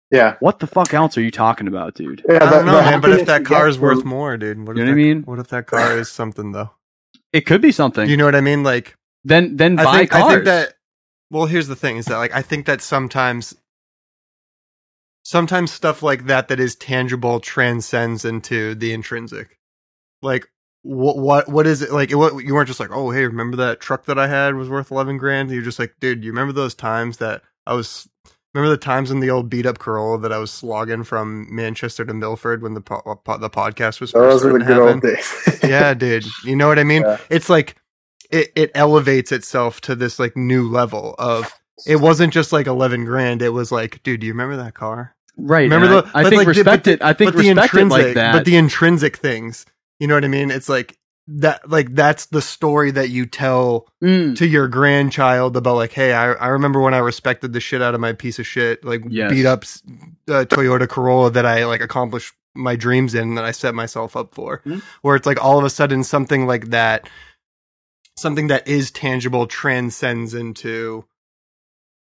yeah. 0.10 0.38
What 0.40 0.60
the 0.60 0.68
fuck 0.68 0.94
else 0.94 1.18
are 1.18 1.22
you 1.22 1.32
talking 1.32 1.68
about, 1.68 1.94
dude? 1.96 2.24
Yeah, 2.30 2.38
I 2.42 2.50
don't 2.50 2.66
know, 2.66 2.80
man. 2.80 3.02
But 3.02 3.10
if 3.12 3.26
that 3.26 3.44
car 3.44 3.68
is 3.68 3.78
worth 3.78 4.06
more, 4.06 4.38
dude, 4.38 4.66
what 4.66 4.78
You 4.78 4.84
if 4.84 4.88
know 4.88 4.94
what 4.94 5.00
I 5.00 5.04
mean? 5.04 5.24
What 5.24 5.40
if 5.40 5.48
that 5.50 5.68
car 5.68 5.98
is 5.98 6.10
something 6.10 6.54
though? 6.54 6.72
It 7.38 7.46
could 7.46 7.62
be 7.62 7.72
something. 7.72 8.10
You 8.10 8.18
know 8.18 8.26
what 8.26 8.34
I 8.34 8.42
mean? 8.42 8.64
Like 8.64 8.98
then 9.24 9.58
then 9.58 9.76
buy 9.76 9.84
I 9.84 9.98
think, 10.00 10.10
cars. 10.10 10.24
I 10.24 10.34
think 10.34 10.46
that. 10.46 10.74
Well, 11.30 11.46
here's 11.46 11.68
the 11.68 11.76
thing: 11.76 11.98
is 11.98 12.06
that 12.06 12.18
like 12.18 12.34
I 12.34 12.42
think 12.42 12.66
that 12.66 12.82
sometimes, 12.82 13.54
sometimes 15.22 15.72
stuff 15.72 16.02
like 16.02 16.26
that 16.26 16.48
that 16.48 16.60
is 16.60 16.76
tangible 16.76 17.40
transcends 17.40 18.26
into 18.26 18.74
the 18.74 18.92
intrinsic. 18.92 19.60
Like 20.24 20.48
what 20.82 21.18
what 21.20 21.48
what 21.48 21.68
is 21.68 21.84
it 21.84 21.92
like? 21.92 22.10
It, 22.10 22.16
what, 22.16 22.44
you 22.44 22.56
weren't 22.56 22.68
just 22.70 22.80
like, 22.80 22.90
oh 22.92 23.12
hey, 23.12 23.28
remember 23.28 23.58
that 23.58 23.82
truck 23.82 24.06
that 24.06 24.18
I 24.18 24.28
had 24.28 24.56
was 24.56 24.68
worth 24.68 24.90
eleven 24.90 25.20
grand? 25.20 25.52
You're 25.52 25.62
just 25.62 25.78
like, 25.78 25.94
dude, 26.00 26.24
you 26.24 26.32
remember 26.32 26.54
those 26.54 26.74
times 26.74 27.18
that 27.18 27.44
I 27.68 27.76
was. 27.76 28.10
Remember 28.58 28.76
the 28.76 28.82
times 28.84 29.12
in 29.12 29.20
the 29.20 29.30
old 29.30 29.52
beat 29.52 29.68
up 29.68 29.78
Corolla 29.78 30.20
that 30.22 30.34
I 30.34 30.40
was 30.40 30.50
slogging 30.50 31.04
from 31.04 31.48
Manchester 31.56 32.04
to 32.06 32.14
Milford 32.14 32.64
when 32.64 32.74
the 32.74 32.82
po- 32.82 33.04
uh, 33.06 33.14
po- 33.14 33.38
the 33.38 33.52
podcast 33.52 34.02
was 34.02 34.10
first 34.12 34.14
Those 34.14 34.46
are 34.46 34.54
the 34.54 34.66
good 34.66 34.68
happen? 34.68 34.88
old 34.94 35.02
days. 35.02 35.60
yeah, 35.64 35.94
dude. 35.94 36.26
You 36.44 36.56
know 36.56 36.68
what 36.68 36.80
I 36.80 36.84
mean? 36.84 37.04
Yeah. 37.04 37.18
It's 37.30 37.50
like 37.50 37.76
it, 38.32 38.52
it 38.56 38.72
elevates 38.74 39.32
itself 39.32 39.80
to 39.82 39.96
this 39.96 40.18
like 40.18 40.36
new 40.36 40.68
level 40.68 41.14
of 41.20 41.54
it 41.86 41.98
wasn't 41.98 42.34
just 42.34 42.52
like 42.52 42.66
eleven 42.66 43.06
grand. 43.06 43.44
It 43.44 43.50
was 43.50 43.72
like, 43.72 44.02
dude, 44.02 44.22
do 44.22 44.26
you 44.28 44.34
remember 44.34 44.56
that 44.58 44.74
car? 44.74 45.16
Right. 45.38 45.70
Remember 45.70 45.88
the 46.02 46.12
I, 46.16 46.22
I 46.22 46.24
think 46.24 46.38
like, 46.38 46.46
the- 46.46 46.50
respect 46.50 46.84
but 46.86 46.92
it. 46.94 47.02
I 47.04 47.14
think 47.14 47.34
but 47.34 47.40
the 47.44 47.50
respect 47.50 47.74
it 47.76 47.78
intrinsic, 47.82 48.06
like 48.08 48.14
that. 48.16 48.34
but 48.34 48.46
the 48.46 48.56
intrinsic 48.56 49.18
things. 49.18 49.68
You 50.00 50.08
know 50.08 50.16
what 50.16 50.26
I 50.26 50.30
mean? 50.30 50.50
It's 50.50 50.68
like 50.68 50.98
that. 51.28 51.70
Like 51.70 51.94
that's 51.96 52.28
the 52.28 52.42
story 52.42 52.92
that 52.92 53.10
you 53.10 53.26
tell 53.26 53.88
Mm, 54.04 54.36
to 54.38 54.46
your 54.46 54.68
grandchild 54.68 55.58
about 55.58 55.76
like, 55.76 55.92
hey, 55.94 56.14
I, 56.14 56.34
I 56.34 56.48
remember 56.50 56.80
when 56.82 56.94
I 56.94 57.00
respected 57.00 57.52
the 57.54 57.60
shit 57.60 57.82
out 57.82 57.96
of 57.96 58.00
my 58.02 58.14
piece 58.14 58.38
of 58.40 58.46
shit, 58.48 58.84
like 58.86 59.02
Yes. 59.10 59.32
beat 59.32 59.46
up 59.46 59.64
uh, 60.30 60.46
Toyota 60.46 60.88
Corolla 60.88 61.32
that 61.32 61.46
I 61.46 61.66
like 61.66 61.82
accomplished 61.82 62.34
my 62.56 62.76
dreams 62.76 63.16
in 63.16 63.36
that 63.36 63.44
I 63.46 63.52
set 63.52 63.74
myself 63.76 64.16
up 64.16 64.34
for. 64.36 64.62
Mhm. 64.66 64.82
Where 65.02 65.16
it's 65.16 65.26
like 65.26 65.44
all 65.44 65.58
of 65.58 65.64
a 65.66 65.70
sudden 65.70 66.04
something 66.04 66.46
like 66.48 66.70
that, 66.70 67.10
something 68.18 68.48
that 68.48 68.68
is 68.68 68.92
tangible 68.92 69.48
transcends 69.48 70.34
into 70.34 71.06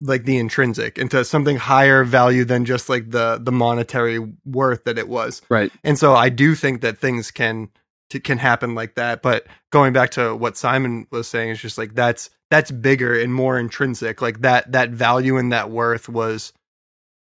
like 0.04 0.24
the 0.26 0.38
intrinsic 0.38 0.98
into 0.98 1.24
something 1.24 1.58
higher 1.58 2.04
value 2.04 2.44
than 2.44 2.66
just 2.66 2.90
like 2.90 3.12
the 3.12 3.40
the 3.40 3.52
monetary 3.52 4.18
worth 4.46 4.84
that 4.86 4.98
it 4.98 5.08
was 5.08 5.44
right. 5.50 5.72
and 5.84 5.98
so 6.00 6.16
I 6.16 6.30
do 6.30 6.56
think 6.56 6.82
that 6.82 6.98
things 6.98 7.30
can 7.30 7.70
t- 8.12 8.20
can 8.20 8.38
happen 8.38 8.76
like 8.76 8.96
that. 8.96 9.22
But 9.22 9.48
going 9.72 9.94
back 9.94 10.12
to 10.12 10.36
what 10.36 10.58
Simon 10.58 11.08
was 11.12 11.28
saying, 11.28 11.52
it's 11.52 11.62
just 11.62 11.78
like 11.78 11.96
that's 11.96 12.30
that's 12.50 12.70
bigger 12.72 13.20
and 13.20 13.34
more 13.34 13.58
intrinsic. 13.58 14.22
Like 14.22 14.42
that 14.42 14.72
that 14.74 14.90
value 14.92 15.38
and 15.38 15.52
that 15.52 15.72
worth 15.72 16.08
was 16.10 16.54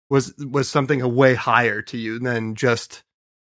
was 0.09 0.35
was 0.39 0.69
something 0.69 1.15
way 1.15 1.35
higher 1.35 1.83
to 1.83 1.97
you 1.99 2.19
than 2.19 2.55
just 2.55 3.03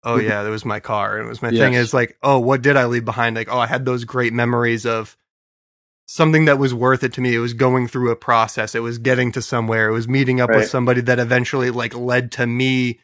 oh 0.03 0.17
Mhm. 0.17 0.27
yeah, 0.29 0.43
that 0.43 0.49
was 0.49 0.65
my 0.65 0.79
car 0.79 1.17
and 1.17 1.25
it 1.25 1.29
was 1.29 1.41
my 1.41 1.49
thing. 1.49 1.73
Yes. 1.73 1.87
Is 1.87 1.93
like 1.93 2.17
oh 2.21 2.39
what 2.39 2.61
did 2.61 2.77
I 2.77 2.85
leave 2.85 3.05
behind? 3.05 3.35
Like 3.35 3.49
oh 3.51 3.59
I 3.59 3.67
had 3.67 3.85
those 3.85 4.03
great 4.03 4.33
memories 4.33 4.85
of 4.85 5.17
something 6.07 6.45
that 6.45 6.59
was 6.59 6.73
worth 6.73 7.03
it 7.03 7.13
to 7.13 7.21
me. 7.21 7.33
It 7.33 7.39
was 7.39 7.53
going 7.53 7.87
through 7.87 8.11
a 8.11 8.15
process. 8.17 8.75
It 8.75 8.81
was 8.81 8.97
getting 8.97 9.31
to 9.31 9.41
somewhere. 9.41 9.87
It 9.89 9.93
was 9.93 10.07
meeting 10.09 10.41
up 10.41 10.49
with 10.49 10.67
somebody 10.69 11.01
that 11.01 11.19
eventually 11.19 11.71
like 11.71 11.95
led 11.95 12.33
to 12.33 12.45
me 12.45 12.99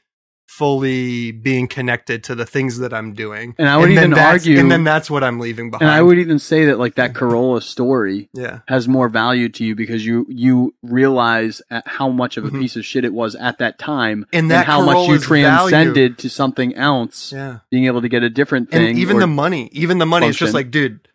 fully 0.47 1.31
being 1.31 1.67
connected 1.67 2.23
to 2.23 2.33
the 2.33 2.45
things 2.45 2.79
that 2.79 2.93
I'm 2.93 3.13
doing. 3.13 3.53
And 3.59 3.67
I 3.67 3.75
would 3.77 3.89
then 3.89 4.11
even 4.11 4.13
argue- 4.13 4.57
and 4.59 4.71
then 4.71 4.83
that's 4.85 5.09
what 5.09 5.23
I'm 5.23 5.39
leaving 5.39 5.69
behind. 5.69 5.83
And 5.83 5.91
I 5.91 6.01
would 6.01 6.17
even 6.17 6.39
say 6.39 6.65
that 6.65 6.79
like 6.79 6.95
that 6.95 7.13
Corolla 7.13 7.61
story 7.61 8.29
yeah, 8.33 8.59
has 8.67 8.87
more 8.87 9.09
value 9.09 9.49
to 9.49 9.65
you 9.65 9.75
because 9.75 10.05
you 10.05 10.25
you 10.29 10.73
realize 10.81 11.61
at 11.69 11.85
how 11.87 12.09
much 12.09 12.37
of 12.37 12.45
a 12.45 12.49
Mhm. 12.49 12.61
piece 12.61 12.75
of 12.77 12.85
shit 12.85 13.03
it 13.05 13.13
was 13.13 13.35
at 13.35 13.57
that 13.59 13.77
time, 13.77 14.25
And 14.31 14.49
that 14.49 14.65
how 14.65 14.79
much 14.83 14.95
you 15.09 15.19
Corolla's 15.19 15.23
transcended 15.25 16.17
to 16.19 16.29
something 16.29 16.73
else, 16.75 17.33
yeah. 17.33 17.59
being 17.69 17.85
able 17.85 18.01
to 18.01 18.09
get 18.09 18.23
a 18.23 18.29
different 18.29 18.71
thing. 18.71 18.87
And 18.87 18.97
even 18.97 19.19
the 19.19 19.27
money, 19.27 19.69
even 19.73 19.97
the 19.97 20.05
money, 20.05 20.27
it's 20.27 20.37
just 20.37 20.53
like, 20.53 20.71
dude, 20.71 21.07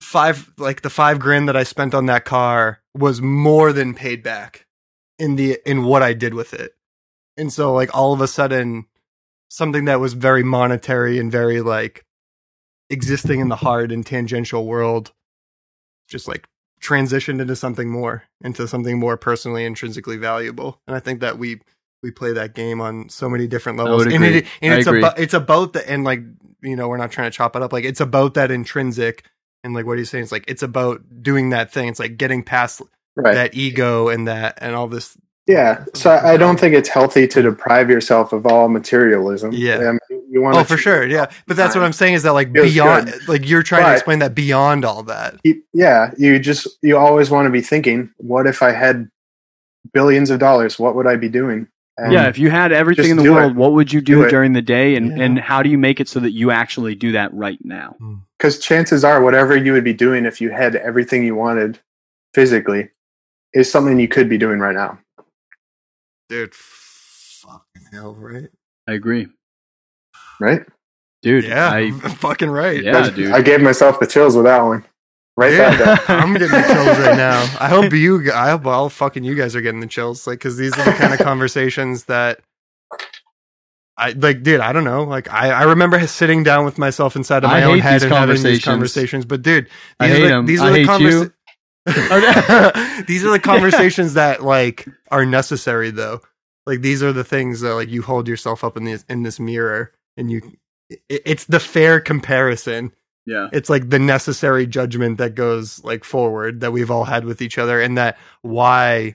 five 0.00 0.52
like 0.58 0.82
the 0.82 0.90
five 0.90 1.18
grand 1.18 1.48
that 1.48 1.56
I 1.56 1.64
spent 1.64 1.94
on 1.94 2.06
that 2.06 2.24
car 2.24 2.80
was 2.94 3.20
more 3.20 3.72
than 3.72 3.94
paid 3.94 4.22
back 4.22 4.66
in 5.18 5.36
the 5.36 5.58
in 5.66 5.82
what 5.84 6.02
I 6.02 6.12
did 6.12 6.34
with 6.34 6.54
it. 6.54 6.74
And 7.36 7.52
so 7.52 7.72
like 7.72 7.94
all 7.94 8.12
of 8.12 8.20
a 8.20 8.28
sudden 8.28 8.86
something 9.48 9.86
that 9.86 10.00
was 10.00 10.14
very 10.14 10.42
monetary 10.42 11.18
and 11.18 11.30
very 11.30 11.60
like 11.60 12.04
existing 12.90 13.40
in 13.40 13.48
the 13.48 13.56
hard 13.56 13.92
and 13.92 14.04
tangential 14.04 14.66
world 14.66 15.12
just 16.08 16.28
like 16.28 16.46
transitioned 16.82 17.40
into 17.40 17.56
something 17.56 17.90
more, 17.90 18.24
into 18.42 18.68
something 18.68 18.98
more 18.98 19.16
personally 19.16 19.64
intrinsically 19.64 20.16
valuable. 20.16 20.80
And 20.86 20.94
I 20.94 21.00
think 21.00 21.20
that 21.20 21.38
we 21.38 21.60
we 22.02 22.10
play 22.10 22.34
that 22.34 22.54
game 22.54 22.80
on 22.80 23.08
so 23.08 23.30
many 23.30 23.46
different 23.46 23.78
levels. 23.78 24.04
and 24.04 24.24
it, 24.24 24.46
and 24.60 24.74
it's 24.74 24.86
about 24.86 25.18
it's 25.18 25.34
about 25.34 25.72
the 25.72 25.88
and 25.90 26.04
like 26.04 26.20
you 26.62 26.76
know 26.76 26.88
we're 26.88 26.98
not 26.98 27.10
trying 27.10 27.30
to 27.30 27.36
chop 27.36 27.56
it 27.56 27.62
up 27.62 27.72
like 27.72 27.84
it's 27.84 28.00
about 28.00 28.34
that 28.34 28.50
intrinsic 28.50 29.24
and 29.62 29.74
like 29.74 29.86
what 29.86 29.96
he's 29.96 30.10
saying 30.10 30.22
it's 30.24 30.32
like 30.32 30.44
it's 30.46 30.62
about 30.62 31.02
doing 31.22 31.50
that 31.50 31.72
thing. 31.72 31.88
It's 31.88 31.98
like 31.98 32.18
getting 32.18 32.42
past 32.42 32.82
right. 33.16 33.34
that 33.34 33.54
ego 33.54 34.08
and 34.08 34.28
that 34.28 34.58
and 34.60 34.74
all 34.74 34.88
this. 34.88 35.16
Yeah. 35.46 35.84
So 35.94 36.10
I 36.10 36.32
I 36.32 36.36
don't 36.36 36.58
think 36.58 36.74
it's 36.74 36.88
healthy 36.88 37.26
to 37.28 37.42
deprive 37.42 37.90
yourself 37.90 38.32
of 38.32 38.46
all 38.46 38.68
materialism. 38.68 39.52
Yeah. 39.52 39.76
I 39.76 39.92
mean, 39.92 40.22
you 40.30 40.40
want 40.40 40.56
Oh, 40.56 40.64
for 40.64 40.76
sure, 40.78 41.06
yeah. 41.06 41.26
But 41.46 41.56
that's 41.56 41.74
what 41.74 41.84
I'm 41.84 41.92
saying 41.92 42.14
is 42.14 42.22
that 42.22 42.32
like 42.32 42.52
Feels 42.52 42.72
beyond, 42.72 43.06
good. 43.12 43.28
like 43.28 43.48
you're 43.48 43.62
trying 43.62 43.84
to 43.84 43.92
explain 43.92 44.20
that 44.20 44.34
beyond 44.34 44.84
all 44.84 45.02
that. 45.04 45.36
Yeah. 45.74 46.12
You 46.16 46.38
just, 46.38 46.66
you 46.82 46.96
always 46.96 47.30
want 47.30 47.46
to 47.46 47.50
be 47.50 47.60
thinking, 47.60 48.10
what 48.16 48.46
if 48.46 48.62
I 48.62 48.72
had 48.72 49.08
billions 49.92 50.30
of 50.30 50.38
dollars? 50.40 50.78
What 50.78 50.94
would 50.96 51.06
I 51.06 51.16
be 51.16 51.28
doing? 51.28 51.68
And 51.98 52.12
yeah, 52.12 52.26
if 52.26 52.38
you 52.38 52.50
had 52.50 52.72
everything 52.72 53.10
in 53.10 53.16
the 53.18 53.30
world, 53.30 53.52
it. 53.52 53.56
what 53.56 53.72
would 53.74 53.92
you 53.92 54.00
do, 54.00 54.24
Do 54.24 54.28
during 54.30 54.52
the 54.52 54.62
day, 54.62 54.96
and 54.96 55.16
Yeah. 55.16 55.24
and 55.24 55.38
how 55.38 55.62
do 55.62 55.68
you 55.68 55.78
make 55.78 56.00
it 56.00 56.08
so 56.08 56.18
that 56.20 56.32
you 56.32 56.50
actually 56.50 56.96
do 56.96 57.12
that 57.12 57.32
right 57.32 57.58
now? 57.62 57.94
Hmm. 58.00 58.14
because 58.36 58.58
chances 58.58 59.04
are 59.04 59.22
whatever 59.22 59.56
you 59.56 59.72
would 59.72 59.84
be 59.84 59.92
doing 59.94 60.24
if 60.26 60.40
you 60.40 60.50
had 60.50 60.74
everything 60.74 61.22
you 61.22 61.36
wanted 61.36 61.78
physically 62.34 62.88
is 63.52 63.70
something 63.70 64.00
you 64.00 64.08
could 64.08 64.28
be 64.28 64.36
doing 64.38 64.58
right 64.58 64.74
now. 64.74 64.98
Dude, 66.28 66.54
fucking 66.54 67.82
hell, 67.92 68.14
right? 68.14 68.48
I 68.88 68.92
agree, 68.92 69.28
Right? 70.40 70.62
dude. 71.22 71.44
Yeah, 71.44 71.70
I, 71.70 71.80
am 71.80 71.98
fucking 72.00 72.50
right. 72.50 72.82
Yeah, 72.82 72.92
That's- 72.92 73.14
dude. 73.14 73.32
I 73.32 73.40
gave 73.42 73.60
myself 73.60 74.00
the 74.00 74.06
chills 74.06 74.36
with 74.36 74.44
that 74.46 74.62
one. 74.62 74.84
Right 75.36 75.52
Yeah. 75.52 75.96
I'm 76.08 76.32
getting 76.34 76.48
the 76.50 76.62
chills 76.62 76.98
right 76.98 77.16
now. 77.16 77.40
I 77.60 77.68
hope 77.68 77.92
you, 77.92 78.30
I 78.32 78.50
hope 78.50 78.66
all 78.66 78.88
fucking 78.88 79.24
you 79.24 79.34
guys 79.34 79.56
are 79.56 79.60
getting 79.60 79.80
the 79.80 79.86
chills, 79.88 80.26
like, 80.26 80.38
because 80.38 80.56
these 80.56 80.72
are 80.78 80.84
the 80.84 80.92
kind 80.92 81.12
of 81.12 81.18
conversations 81.20 82.04
that 82.04 82.40
I 83.96 84.10
like, 84.10 84.42
dude. 84.42 84.60
I 84.60 84.72
don't 84.72 84.84
know. 84.84 85.04
Like, 85.04 85.30
I, 85.32 85.50
I 85.50 85.62
remember 85.64 86.04
sitting 86.06 86.42
down 86.42 86.64
with 86.64 86.78
myself 86.78 87.14
inside 87.16 87.44
of 87.44 87.50
I 87.50 87.60
my 87.60 87.62
own 87.64 87.78
head 87.80 88.02
and 88.02 88.12
having 88.12 88.34
these 88.34 88.42
conversations. 88.64 88.64
conversations. 88.64 89.24
But, 89.24 89.42
dude, 89.42 89.68
I 90.00 90.08
these 90.08 90.16
hate 90.16 90.24
are 90.24 90.28
the, 90.28 90.34
'em. 90.34 90.46
these 90.46 90.60
I 90.60 90.66
are 90.68 90.70
the 90.72 90.78
hate 90.78 90.88
conversa- 90.88 91.24
you. 91.24 91.32
these 93.06 93.24
are 93.24 93.30
the 93.30 93.40
conversations 93.42 94.14
that 94.14 94.42
like 94.42 94.86
are 95.10 95.26
necessary, 95.26 95.90
though. 95.90 96.20
Like, 96.66 96.80
these 96.80 97.02
are 97.02 97.12
the 97.12 97.24
things 97.24 97.60
that 97.60 97.74
like 97.74 97.88
you 97.90 98.02
hold 98.02 98.26
yourself 98.28 98.64
up 98.64 98.76
in 98.76 98.84
this 98.84 99.04
in 99.08 99.22
this 99.22 99.38
mirror, 99.38 99.92
and 100.16 100.30
you. 100.30 100.40
it- 100.88 101.02
It's 101.08 101.44
the 101.44 101.60
fair 101.60 102.00
comparison 102.00 102.92
yeah, 103.26 103.48
it's 103.54 103.70
like 103.70 103.88
the 103.88 103.98
necessary 103.98 104.66
judgment 104.66 105.16
that 105.16 105.34
goes 105.34 105.82
like 105.82 106.04
forward 106.04 106.60
that 106.60 106.72
we've 106.72 106.90
all 106.90 107.04
had 107.04 107.24
with 107.24 107.40
each 107.40 107.56
other 107.56 107.80
and 107.80 107.96
that 107.96 108.18
why 108.42 109.14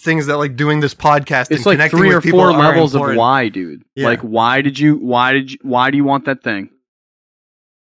things 0.00 0.26
that 0.26 0.38
like 0.38 0.56
doing 0.56 0.80
this 0.80 0.92
podcast 0.92 1.52
it's 1.52 1.58
and 1.58 1.66
like 1.66 1.74
connecting 1.76 1.98
three 2.00 2.08
with 2.08 2.26
or 2.26 2.30
four 2.30 2.52
levels 2.52 2.96
of 2.96 3.02
why, 3.16 3.48
dude. 3.48 3.84
Yeah. 3.94 4.06
Like, 4.08 4.20
why 4.22 4.60
did 4.60 4.76
you? 4.78 4.96
Why 4.96 5.32
did 5.32 5.52
you? 5.52 5.58
Why 5.62 5.90
do 5.92 5.96
you 5.96 6.04
want 6.04 6.24
that 6.24 6.42
thing? 6.42 6.70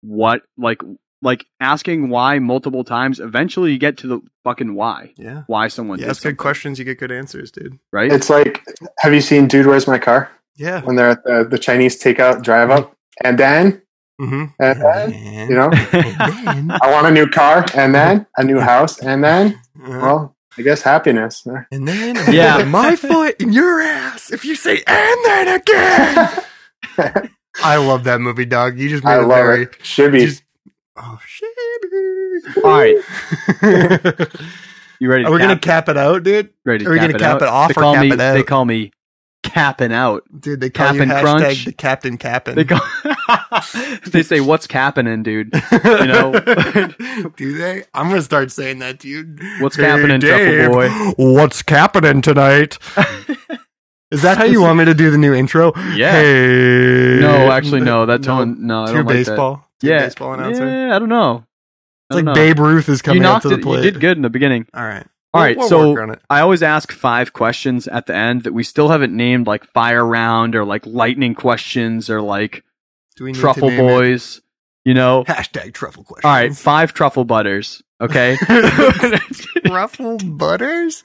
What? 0.02 0.42
Like, 0.58 0.82
like 1.22 1.46
asking 1.60 2.08
why 2.10 2.38
multiple 2.38 2.84
times. 2.84 3.20
Eventually, 3.20 3.72
you 3.72 3.78
get 3.78 3.96
to 3.98 4.06
the 4.06 4.20
fucking 4.44 4.74
why. 4.74 5.12
yeah 5.16 5.42
Why 5.46 5.68
someone 5.68 5.98
you 6.00 6.06
ask 6.06 6.22
good 6.22 6.36
questions 6.36 6.78
you 6.78 6.84
get 6.84 6.98
good 6.98 7.12
answers 7.12 7.50
dude 7.50 7.78
right? 7.92 8.12
It's 8.12 8.28
like, 8.28 8.60
have 8.98 9.14
you 9.14 9.20
seen 9.20 9.46
Dude, 9.48 9.66
Where's 9.66 9.86
My 9.86 9.98
Car? 9.98 10.30
yeah 10.56 10.82
When 10.82 10.96
they're 10.96 11.10
at 11.10 11.24
the, 11.24 11.46
the 11.48 11.58
Chinese 11.58 12.02
takeout 12.02 12.42
drive 12.42 12.70
up. 12.70 12.94
And 13.22 13.38
then, 13.38 13.82
mm-hmm. 14.20 14.44
and 14.58 14.80
then, 14.82 15.48
you 15.50 15.54
know, 15.54 15.70
then, 15.92 16.70
I 16.82 16.90
want 16.90 17.06
a 17.06 17.10
new 17.10 17.28
car, 17.28 17.64
and 17.74 17.94
then 17.94 18.26
a 18.38 18.42
new 18.44 18.58
house, 18.58 18.98
and 19.00 19.22
then, 19.22 19.60
uh, 19.84 19.88
well, 20.02 20.36
I 20.58 20.62
guess 20.62 20.80
happiness. 20.82 21.46
and 21.70 21.86
then 21.86 22.16
Yeah. 22.32 22.58
yeah 22.58 22.64
my 22.64 22.96
foot 22.96 23.40
in 23.40 23.52
your 23.52 23.80
ass 23.80 24.32
if 24.32 24.44
you 24.44 24.54
say 24.54 24.82
and 24.86 25.18
then 25.24 25.48
again 25.60 26.28
i 27.62 27.76
love 27.76 28.04
that 28.04 28.20
movie 28.20 28.44
dog 28.44 28.78
you 28.78 28.88
just 28.88 29.04
made 29.04 29.12
I 29.12 29.16
a 29.16 29.20
love 29.26 29.28
very 29.30 29.62
it. 29.64 29.76
Should 29.84 30.12
be. 30.12 30.26
just, 30.26 30.42
oh 30.96 31.18
shit 31.26 31.50
All 32.64 32.70
right. 32.70 32.96
You 35.00 35.08
ready? 35.08 35.24
To 35.24 35.32
we 35.32 35.38
gonna 35.38 35.54
cap, 35.54 35.86
cap 35.86 35.88
it 35.88 35.96
out 35.96 36.22
dude 36.22 36.50
ready 36.64 36.84
to 36.84 36.90
are 36.90 36.92
we 36.92 36.98
cap 37.00 37.06
gonna 37.10 37.16
it 37.16 37.20
cap 37.20 37.34
out? 37.36 37.42
it 37.42 37.48
off 37.48 37.68
They 37.70 37.72
or 37.80 37.82
call 37.82 37.94
cap 37.94 38.02
me. 38.02 38.12
it 38.12 38.20
out? 38.20 38.34
They 38.34 38.42
call 38.44 38.64
me 38.64 38.92
capping 39.42 39.92
out. 39.92 40.22
Dude, 40.38 40.60
they 40.60 40.70
call 40.70 40.86
Cap 40.86 40.94
you 40.96 41.02
hashtag 41.02 41.20
crunch. 41.22 41.64
the 41.64 41.72
Captain 41.72 42.16
Cappin. 42.18 42.54
They 42.54 42.64
call. 42.64 42.80
they 44.06 44.22
say, 44.22 44.40
"What's 44.40 44.66
capping, 44.68 45.22
dude?" 45.24 45.52
you 45.72 46.06
know? 46.06 46.32
Do 47.36 47.58
they? 47.58 47.84
I'm 47.94 48.08
gonna 48.08 48.22
start 48.22 48.50
saying 48.50 48.78
that 48.78 48.98
dude. 49.00 49.40
What's 49.60 49.76
happening, 49.76 50.20
Dave, 50.20 50.70
Truffle 50.70 50.72
Boy? 50.72 50.88
What's 51.16 51.62
capping 51.62 52.22
tonight? 52.22 52.78
Is 54.10 54.22
that 54.22 54.36
how 54.36 54.44
you 54.44 54.60
want 54.60 54.78
me 54.78 54.84
to 54.84 54.94
do 54.94 55.10
the 55.10 55.18
new 55.18 55.32
intro? 55.34 55.72
Yeah. 55.94 56.12
Hey. 56.12 57.18
No, 57.20 57.50
actually, 57.50 57.80
no. 57.80 58.06
That 58.06 58.22
tone. 58.22 58.66
No, 58.66 58.84
I 58.84 58.86
Two 58.86 58.92
don't 58.92 59.06
like 59.06 59.26
that. 59.26 59.60
Baseball. 59.82 59.88
Two 59.90 59.94
Yeah, 59.94 60.06
baseball 60.06 60.32
announcer. 60.34 60.66
Yeah, 60.88 60.96
I 60.96 60.98
don't 60.98 61.08
know. 61.08 61.32
I 61.34 61.36
It's 61.36 61.46
don't 62.10 62.16
like 62.16 62.24
know. 62.24 62.34
Babe 62.34 62.58
Ruth 62.58 62.88
is 62.88 63.02
coming 63.02 63.24
up 63.24 63.42
to 63.42 63.48
the 63.48 63.54
it. 63.56 63.62
plate. 63.62 63.84
You 63.84 63.90
did 63.90 64.00
good 64.00 64.16
in 64.16 64.22
the 64.22 64.30
beginning. 64.30 64.66
All 64.74 64.84
right. 64.84 65.06
All 65.34 65.40
right, 65.40 65.56
We'll- 65.56 65.70
we'll 65.70 65.80
so 65.80 65.92
work 65.92 66.02
on 66.02 66.10
it. 66.10 66.20
I 66.28 66.40
always 66.40 66.62
ask 66.62 66.92
five 66.92 67.32
questions 67.32 67.88
at 67.88 68.04
the 68.06 68.14
end 68.14 68.42
that 68.42 68.52
we 68.52 68.62
still 68.62 68.88
haven't 68.90 69.16
named, 69.16 69.46
like 69.46 69.64
fire 69.72 70.04
round 70.04 70.54
or 70.54 70.64
like 70.66 70.84
lightning 70.86 71.34
questions 71.34 72.10
or 72.10 72.20
like 72.20 72.64
Do 73.16 73.24
we 73.24 73.30
need 73.30 73.36
to 73.36 73.40
truffle 73.40 73.68
name 73.70 73.80
it? 73.80 73.82
boys. 73.88 74.42
You 74.84 74.92
know. 74.94 75.24
Hashtag 75.24 75.72
truffle 75.72 76.04
questions. 76.04 76.24
All 76.26 76.32
right, 76.32 76.54
five 76.54 76.92
truffle 76.92 77.24
butters. 77.24 77.82
Okay. 78.00 78.36
truffle 79.66 80.18
butters. 80.18 81.04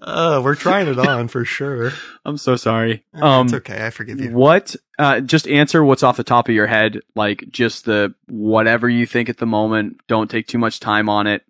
Uh, 0.00 0.40
we're 0.44 0.54
trying 0.54 0.86
it 0.86 0.98
on 0.98 1.26
for 1.28 1.44
sure. 1.44 1.92
I'm 2.24 2.36
so 2.36 2.54
sorry. 2.56 3.04
Um, 3.14 3.22
Um, 3.22 3.46
it's 3.46 3.54
okay. 3.54 3.84
I 3.84 3.90
forgive 3.90 4.20
you. 4.20 4.30
What? 4.32 4.76
Uh, 4.98 5.20
just 5.20 5.48
answer 5.48 5.82
what's 5.82 6.02
off 6.02 6.16
the 6.16 6.24
top 6.24 6.48
of 6.48 6.54
your 6.54 6.66
head, 6.68 7.00
like 7.16 7.44
just 7.50 7.84
the 7.84 8.14
whatever 8.28 8.88
you 8.88 9.06
think 9.06 9.28
at 9.28 9.38
the 9.38 9.46
moment. 9.46 10.00
Don't 10.06 10.30
take 10.30 10.46
too 10.46 10.58
much 10.58 10.78
time 10.80 11.08
on 11.08 11.26
it. 11.26 11.42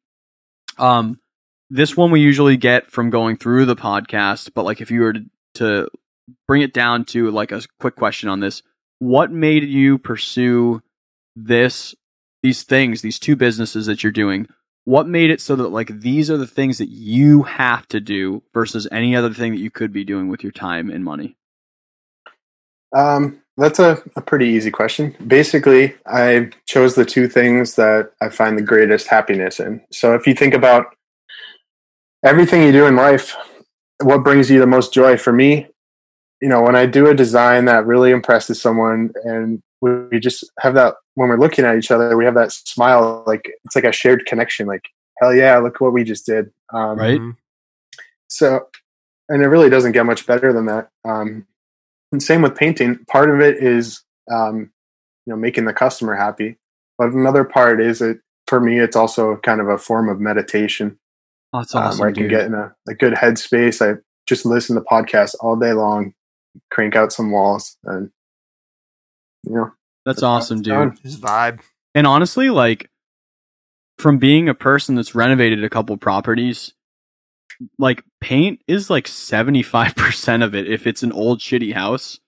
Um, 0.78 1.20
this 1.70 1.96
one 1.96 2.10
we 2.10 2.20
usually 2.20 2.56
get 2.56 2.90
from 2.90 3.10
going 3.10 3.36
through 3.36 3.66
the 3.66 3.76
podcast, 3.76 4.52
but 4.54 4.64
like 4.64 4.80
if 4.80 4.90
you 4.90 5.00
were 5.02 5.12
to, 5.12 5.24
to 5.54 5.88
bring 6.46 6.62
it 6.62 6.72
down 6.72 7.04
to 7.06 7.30
like 7.30 7.52
a 7.52 7.62
quick 7.80 7.96
question 7.96 8.28
on 8.30 8.40
this, 8.40 8.62
what 8.98 9.30
made 9.30 9.64
you 9.64 9.98
pursue 9.98 10.82
this, 11.36 11.94
these 12.42 12.62
things, 12.62 13.02
these 13.02 13.18
two 13.18 13.36
businesses 13.36 13.86
that 13.86 14.02
you're 14.02 14.12
doing? 14.12 14.48
What 14.88 15.06
made 15.06 15.28
it 15.28 15.42
so 15.42 15.54
that 15.56 15.68
like 15.68 16.00
these 16.00 16.30
are 16.30 16.38
the 16.38 16.46
things 16.46 16.78
that 16.78 16.88
you 16.88 17.42
have 17.42 17.86
to 17.88 18.00
do 18.00 18.42
versus 18.54 18.88
any 18.90 19.14
other 19.14 19.34
thing 19.34 19.52
that 19.52 19.60
you 19.60 19.70
could 19.70 19.92
be 19.92 20.02
doing 20.02 20.28
with 20.28 20.42
your 20.42 20.50
time 20.50 20.88
and 20.88 21.04
money? 21.04 21.36
Um, 22.96 23.42
that's 23.58 23.78
a, 23.78 24.02
a 24.16 24.22
pretty 24.22 24.46
easy 24.46 24.70
question. 24.70 25.14
Basically, 25.26 25.94
I 26.06 26.48
chose 26.64 26.94
the 26.94 27.04
two 27.04 27.28
things 27.28 27.74
that 27.74 28.12
I 28.22 28.30
find 28.30 28.56
the 28.56 28.62
greatest 28.62 29.08
happiness 29.08 29.60
in. 29.60 29.82
So 29.92 30.14
if 30.14 30.26
you 30.26 30.34
think 30.34 30.54
about 30.54 30.86
everything 32.24 32.62
you 32.62 32.72
do 32.72 32.86
in 32.86 32.96
life, 32.96 33.36
what 34.02 34.24
brings 34.24 34.50
you 34.50 34.58
the 34.58 34.66
most 34.66 34.94
joy 34.94 35.18
for 35.18 35.34
me, 35.34 35.66
you 36.40 36.48
know, 36.48 36.62
when 36.62 36.76
I 36.76 36.86
do 36.86 37.08
a 37.08 37.14
design 37.14 37.66
that 37.66 37.84
really 37.84 38.10
impresses 38.10 38.58
someone 38.58 39.10
and 39.24 39.60
we, 39.82 39.90
we 40.12 40.18
just 40.18 40.50
have 40.60 40.72
that 40.76 40.94
when 41.18 41.28
we're 41.28 41.36
looking 41.38 41.64
at 41.64 41.76
each 41.76 41.90
other, 41.90 42.16
we 42.16 42.24
have 42.24 42.34
that 42.36 42.52
smile, 42.52 43.24
like 43.26 43.50
it's 43.64 43.74
like 43.74 43.84
a 43.84 43.90
shared 43.92 44.24
connection, 44.26 44.66
like, 44.68 44.88
hell 45.18 45.34
yeah, 45.34 45.58
look 45.58 45.80
what 45.80 45.92
we 45.92 46.04
just 46.04 46.24
did. 46.24 46.52
Um, 46.72 46.96
Right. 46.98 47.20
Mhm. 47.20 47.36
so, 48.28 48.68
and 49.28 49.42
it 49.42 49.48
really 49.48 49.68
doesn't 49.68 49.92
get 49.92 50.06
much 50.06 50.26
better 50.26 50.52
than 50.52 50.66
that. 50.66 50.90
Um, 51.04 51.44
and 52.12 52.22
same 52.22 52.42
with 52.42 52.54
painting. 52.54 53.04
Part 53.06 53.30
of 53.30 53.40
it 53.40 53.56
is, 53.56 54.02
um, 54.30 54.70
you 55.26 55.32
know, 55.32 55.36
making 55.36 55.64
the 55.64 55.72
customer 55.74 56.14
happy, 56.14 56.56
but 56.98 57.08
another 57.12 57.42
part 57.44 57.80
is 57.80 58.00
it 58.00 58.20
for 58.46 58.60
me. 58.60 58.78
It's 58.78 58.96
also 58.96 59.36
kind 59.38 59.60
of 59.60 59.68
a 59.68 59.76
form 59.76 60.08
of 60.08 60.20
meditation 60.20 60.98
Oh, 61.52 61.58
that's 61.60 61.74
um, 61.74 61.82
awesome, 61.82 62.00
where 62.00 62.08
I 62.10 62.12
can 62.12 62.22
dude. 62.24 62.30
get 62.30 62.46
in 62.46 62.54
a, 62.54 62.74
a 62.88 62.94
good 62.94 63.14
headspace. 63.14 63.82
I 63.82 63.98
just 64.26 64.46
listen 64.46 64.76
to 64.76 64.82
podcasts 64.82 65.34
all 65.40 65.56
day 65.56 65.72
long, 65.72 66.14
crank 66.70 66.94
out 66.94 67.12
some 67.12 67.32
walls, 67.32 67.76
and 67.84 68.10
you 69.44 69.54
know, 69.54 69.72
That's 70.08 70.22
awesome, 70.22 70.62
dude. 70.62 70.98
His 71.02 71.20
vibe. 71.20 71.60
And 71.94 72.06
honestly, 72.06 72.48
like 72.48 72.90
from 73.98 74.16
being 74.16 74.48
a 74.48 74.54
person 74.54 74.94
that's 74.94 75.14
renovated 75.14 75.62
a 75.62 75.68
couple 75.68 75.96
properties, 75.98 76.72
like 77.78 78.02
paint 78.20 78.60
is 78.66 78.88
like 78.88 79.06
75% 79.06 80.42
of 80.44 80.54
it 80.54 80.70
if 80.70 80.86
it's 80.86 81.02
an 81.02 81.12
old 81.12 81.40
shitty 81.40 81.74
house. 81.74 82.18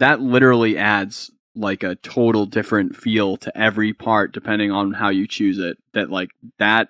That 0.00 0.20
literally 0.20 0.76
adds 0.76 1.30
like 1.54 1.82
a 1.82 1.94
total 1.96 2.44
different 2.44 2.94
feel 2.94 3.36
to 3.38 3.56
every 3.56 3.92
part 3.94 4.32
depending 4.32 4.70
on 4.70 4.92
how 4.92 5.08
you 5.08 5.26
choose 5.26 5.58
it. 5.58 5.78
That 5.94 6.10
like 6.10 6.30
that 6.58 6.88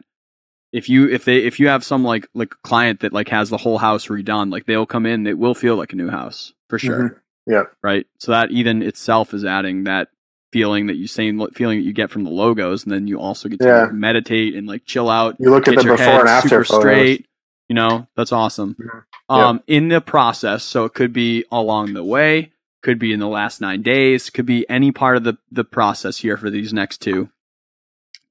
if 0.72 0.88
you 0.88 1.08
if 1.08 1.24
they 1.24 1.38
if 1.38 1.60
you 1.60 1.68
have 1.68 1.84
some 1.84 2.02
like 2.02 2.26
like 2.34 2.54
client 2.64 3.00
that 3.00 3.12
like 3.12 3.28
has 3.28 3.50
the 3.50 3.56
whole 3.56 3.78
house 3.78 4.06
redone, 4.08 4.50
like 4.50 4.66
they'll 4.66 4.86
come 4.86 5.06
in, 5.06 5.26
it 5.28 5.38
will 5.38 5.54
feel 5.54 5.76
like 5.76 5.92
a 5.92 5.96
new 5.96 6.10
house 6.10 6.52
for 6.68 6.78
sure 6.78 7.10
Mhm. 7.10 7.16
Yeah, 7.46 7.62
right? 7.82 8.06
So 8.18 8.32
that 8.32 8.50
even 8.50 8.82
itself 8.82 9.32
is 9.34 9.44
adding 9.44 9.84
that 9.84 10.08
feeling 10.52 10.86
that 10.88 10.96
you 10.96 11.06
same 11.06 11.44
feeling 11.54 11.78
that 11.78 11.84
you 11.84 11.92
get 11.92 12.10
from 12.10 12.24
the 12.24 12.30
logos, 12.30 12.84
and 12.84 12.92
then 12.92 13.06
you 13.06 13.20
also 13.20 13.48
get 13.48 13.60
to 13.60 13.66
Yeah. 13.66 13.82
like, 13.84 13.92
meditate 13.92 14.54
and 14.54 14.66
like 14.66 14.84
chill 14.84 15.08
out. 15.08 15.36
you 15.38 15.50
look 15.50 15.68
at 15.68 15.76
the 15.76 15.82
your 15.84 15.96
before 15.96 16.20
and 16.20 16.28
after 16.28 16.48
super 16.48 16.64
photos. 16.64 16.82
straight. 16.82 17.26
You 17.68 17.74
know, 17.76 18.08
that's 18.16 18.32
awesome. 18.32 18.74
Mhm. 18.74 19.02
Um, 19.28 19.62
in 19.68 19.88
the 19.88 20.00
process, 20.00 20.64
so 20.64 20.84
it 20.86 20.94
could 20.94 21.12
be 21.12 21.44
along 21.52 21.92
the 21.92 22.02
way, 22.02 22.50
could 22.82 22.98
be 22.98 23.12
in 23.12 23.20
the 23.20 23.28
last 23.28 23.60
nine 23.60 23.82
days, 23.82 24.28
could 24.28 24.46
be 24.46 24.68
any 24.68 24.90
part 24.90 25.16
of 25.16 25.22
the 25.24 25.38
the 25.52 25.62
process 25.64 26.16
here 26.18 26.36
for 26.36 26.50
these 26.50 26.72
next 26.72 26.98
two. 27.00 27.28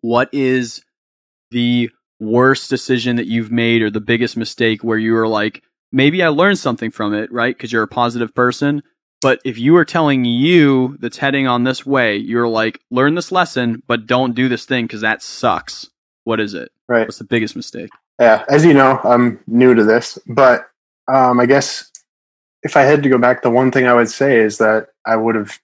What 0.02 0.30
is 0.34 0.84
the 1.52 1.90
worst 2.20 2.70
decision 2.70 3.16
that 3.16 3.28
you've 3.28 3.52
made 3.52 3.82
or 3.82 3.90
the 3.90 4.02
biggest 4.02 4.36
mistake 4.36 4.84
where 4.84 4.98
you 4.98 5.14
were 5.14 5.28
like, 5.28 5.64
maybe 5.94 6.22
I 6.22 6.28
learned 6.28 6.60
something 6.60 6.92
from 6.92 7.14
it, 7.14 7.32
right? 7.32 7.56
Because 7.56 7.72
you're 7.72 7.84
a 7.84 7.88
positive 7.88 8.36
person. 8.36 8.84
But 9.22 9.42
if 9.44 9.58
you 9.58 9.76
are 9.76 9.86
telling 9.86 10.24
you 10.24 10.98
that's 11.00 11.18
heading 11.18 11.48
on 11.48 11.64
this 11.64 11.86
way, 11.86 12.16
you're 12.16 12.48
like, 12.48 12.82
learn 12.90 13.16
this 13.16 13.32
lesson, 13.32 13.84
but 13.88 14.08
don't 14.08 14.34
do 14.34 14.48
this 14.48 14.66
thing 14.66 14.86
because 14.86 15.02
that 15.02 15.22
sucks. 15.22 15.90
What 16.24 16.40
is 16.40 16.54
it? 16.54 16.72
Right. 16.88 17.02
What's 17.02 17.18
the 17.18 17.26
biggest 17.26 17.56
mistake? 17.56 17.90
Yeah, 18.20 18.44
as 18.50 18.66
you 18.66 18.74
know, 18.74 19.00
I'm 19.04 19.40
new 19.48 19.74
to 19.74 19.84
this, 19.84 20.18
but 20.28 20.70
um, 21.08 21.40
I 21.40 21.46
guess 21.46 21.90
if 22.64 22.76
I 22.76 22.82
had 22.82 23.04
to 23.04 23.10
go 23.10 23.18
back, 23.18 23.42
the 23.42 23.50
one 23.50 23.72
thing 23.72 23.88
I 23.88 23.94
would 23.94 24.10
say 24.10 24.40
is 24.40 24.58
that 24.58 24.88
I 25.06 25.16
would 25.16 25.36
have 25.36 25.60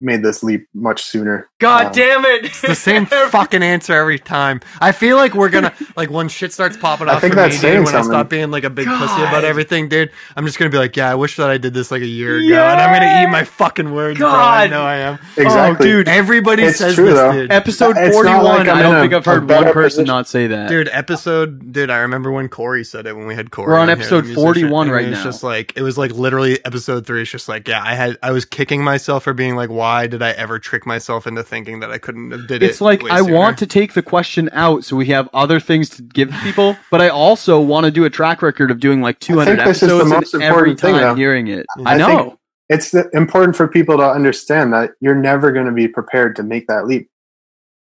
made 0.00 0.22
this 0.22 0.42
leap 0.42 0.66
much 0.74 1.02
sooner. 1.02 1.48
God 1.58 1.86
Um, 1.86 1.92
damn 1.92 2.24
it! 2.24 2.44
It's 2.46 2.60
the 2.62 2.74
same 2.74 3.06
fucking 3.30 3.62
answer 3.62 3.92
every 3.94 4.18
time. 4.18 4.60
I 4.80 4.92
feel 4.92 5.16
like 5.16 5.34
we're 5.34 5.48
gonna 5.50 5.72
like 5.96 6.10
when 6.10 6.28
shit 6.28 6.52
starts 6.52 6.76
popping 6.76 7.06
off 7.08 7.12
I 7.12 7.16
off 7.16 7.20
think 7.20 7.34
for 7.34 7.40
me, 7.40 7.42
that's 7.42 7.54
dude. 7.56 7.60
saying 7.62 7.84
When 7.84 7.94
I 7.94 8.02
stop 8.02 8.28
being 8.30 8.50
like 8.50 8.64
a 8.64 8.70
big 8.70 8.86
pussy 8.86 9.22
about 9.22 9.44
everything, 9.44 9.88
dude, 9.88 10.10
I'm 10.36 10.46
just 10.46 10.58
gonna 10.58 10.70
be 10.70 10.78
like, 10.78 10.96
yeah, 10.96 11.10
I 11.10 11.14
wish 11.14 11.36
that 11.36 11.50
I 11.50 11.58
did 11.58 11.74
this 11.74 11.90
like 11.90 12.02
a 12.02 12.06
year 12.06 12.36
ago, 12.38 12.46
Yeah. 12.46 12.72
and 12.72 12.80
I'm 12.80 12.94
gonna 12.94 13.22
eat 13.22 13.30
my 13.32 13.44
fucking 13.44 13.92
words, 13.92 14.18
bro. 14.18 14.28
I 14.30 14.66
know 14.68 14.82
I 14.82 14.96
am. 14.96 15.18
Exactly. 15.36 15.86
Oh, 15.88 15.90
dude. 15.92 16.08
Everybody 16.08 16.62
It's 16.64 16.78
says 16.78 16.94
true, 16.94 17.06
this, 17.06 17.14
though. 17.14 17.32
dude. 17.32 17.52
Episode 17.52 17.96
It's 17.98 18.14
41. 18.16 18.44
like 18.44 18.68
I'm 18.68 18.82
don't 18.82 18.94
in 18.96 19.00
think 19.02 19.12
I've 19.14 19.24
heard 19.24 19.48
one 19.48 19.64
person 19.64 19.74
position. 19.82 20.04
not 20.06 20.28
say 20.28 20.46
that. 20.46 20.68
Dude, 20.68 20.88
episode, 20.92 21.72
dude, 21.72 21.90
I 21.90 21.98
remember 21.98 22.30
when 22.32 22.48
Corey 22.48 22.84
said 22.84 23.06
it 23.06 23.14
when 23.16 23.26
we 23.26 23.34
had 23.34 23.50
Corey. 23.50 23.68
We're 23.72 23.78
on 23.78 23.88
here, 23.88 23.96
episode 23.96 24.22
the 24.22 24.28
musician, 24.28 24.42
41 24.44 24.90
right 24.90 25.04
it 25.04 25.10
was 25.10 25.18
now. 25.18 25.24
Just 25.24 25.42
like 25.42 25.72
it 25.76 25.82
was 25.82 25.98
like 25.98 26.12
literally 26.12 26.64
episode 26.64 27.06
three. 27.06 27.22
It's 27.22 27.30
just 27.30 27.48
like, 27.48 27.68
yeah, 27.68 27.82
I 27.84 27.94
had, 27.94 28.18
I 28.22 28.30
was 28.32 28.44
kicking 28.44 28.82
myself 28.82 29.24
for 29.24 29.34
being 29.34 29.56
like, 29.56 29.68
why 29.70 29.89
did 30.06 30.22
I 30.22 30.30
ever 30.30 30.58
trick 30.58 30.86
myself 30.86 31.26
into 31.26 31.42
thinking 31.42 31.80
that 31.80 31.90
I 31.90 31.98
couldn't 31.98 32.30
have 32.30 32.46
did 32.46 32.62
it? 32.62 32.70
It's 32.70 32.80
like 32.80 33.02
way 33.02 33.10
I 33.10 33.20
sooner? 33.20 33.34
want 33.34 33.58
to 33.58 33.66
take 33.66 33.92
the 33.94 34.02
question 34.02 34.48
out 34.52 34.84
so 34.84 34.96
we 34.96 35.06
have 35.06 35.28
other 35.32 35.60
things 35.60 35.88
to 35.90 36.02
give 36.02 36.30
people, 36.42 36.76
but 36.90 37.00
I 37.00 37.08
also 37.08 37.60
want 37.60 37.84
to 37.86 37.90
do 37.90 38.04
a 38.04 38.10
track 38.10 38.42
record 38.42 38.70
of 38.70 38.80
doing 38.80 39.00
like 39.02 39.18
200 39.20 39.56
think 39.56 39.66
this 39.66 39.82
is 39.82 39.88
the 39.88 39.94
episodes 39.96 40.10
most 40.10 40.34
and 40.34 40.42
every 40.42 40.70
important 40.70 40.80
thing, 40.80 40.92
time 40.94 41.02
though. 41.02 41.14
hearing 41.14 41.48
it. 41.48 41.66
I 41.84 41.94
I 41.94 41.96
know. 41.96 42.06
think- 42.24 42.38
It's 42.68 42.90
the, 42.92 43.10
important 43.14 43.56
for 43.56 43.66
people 43.68 43.96
to 43.98 44.08
understand 44.08 44.72
that 44.72 44.92
you're 45.00 45.14
never 45.14 45.50
going 45.52 45.66
to 45.66 45.72
be 45.72 45.88
prepared 45.88 46.36
to 46.36 46.42
make 46.42 46.66
that 46.68 46.86
leap. 46.86 47.08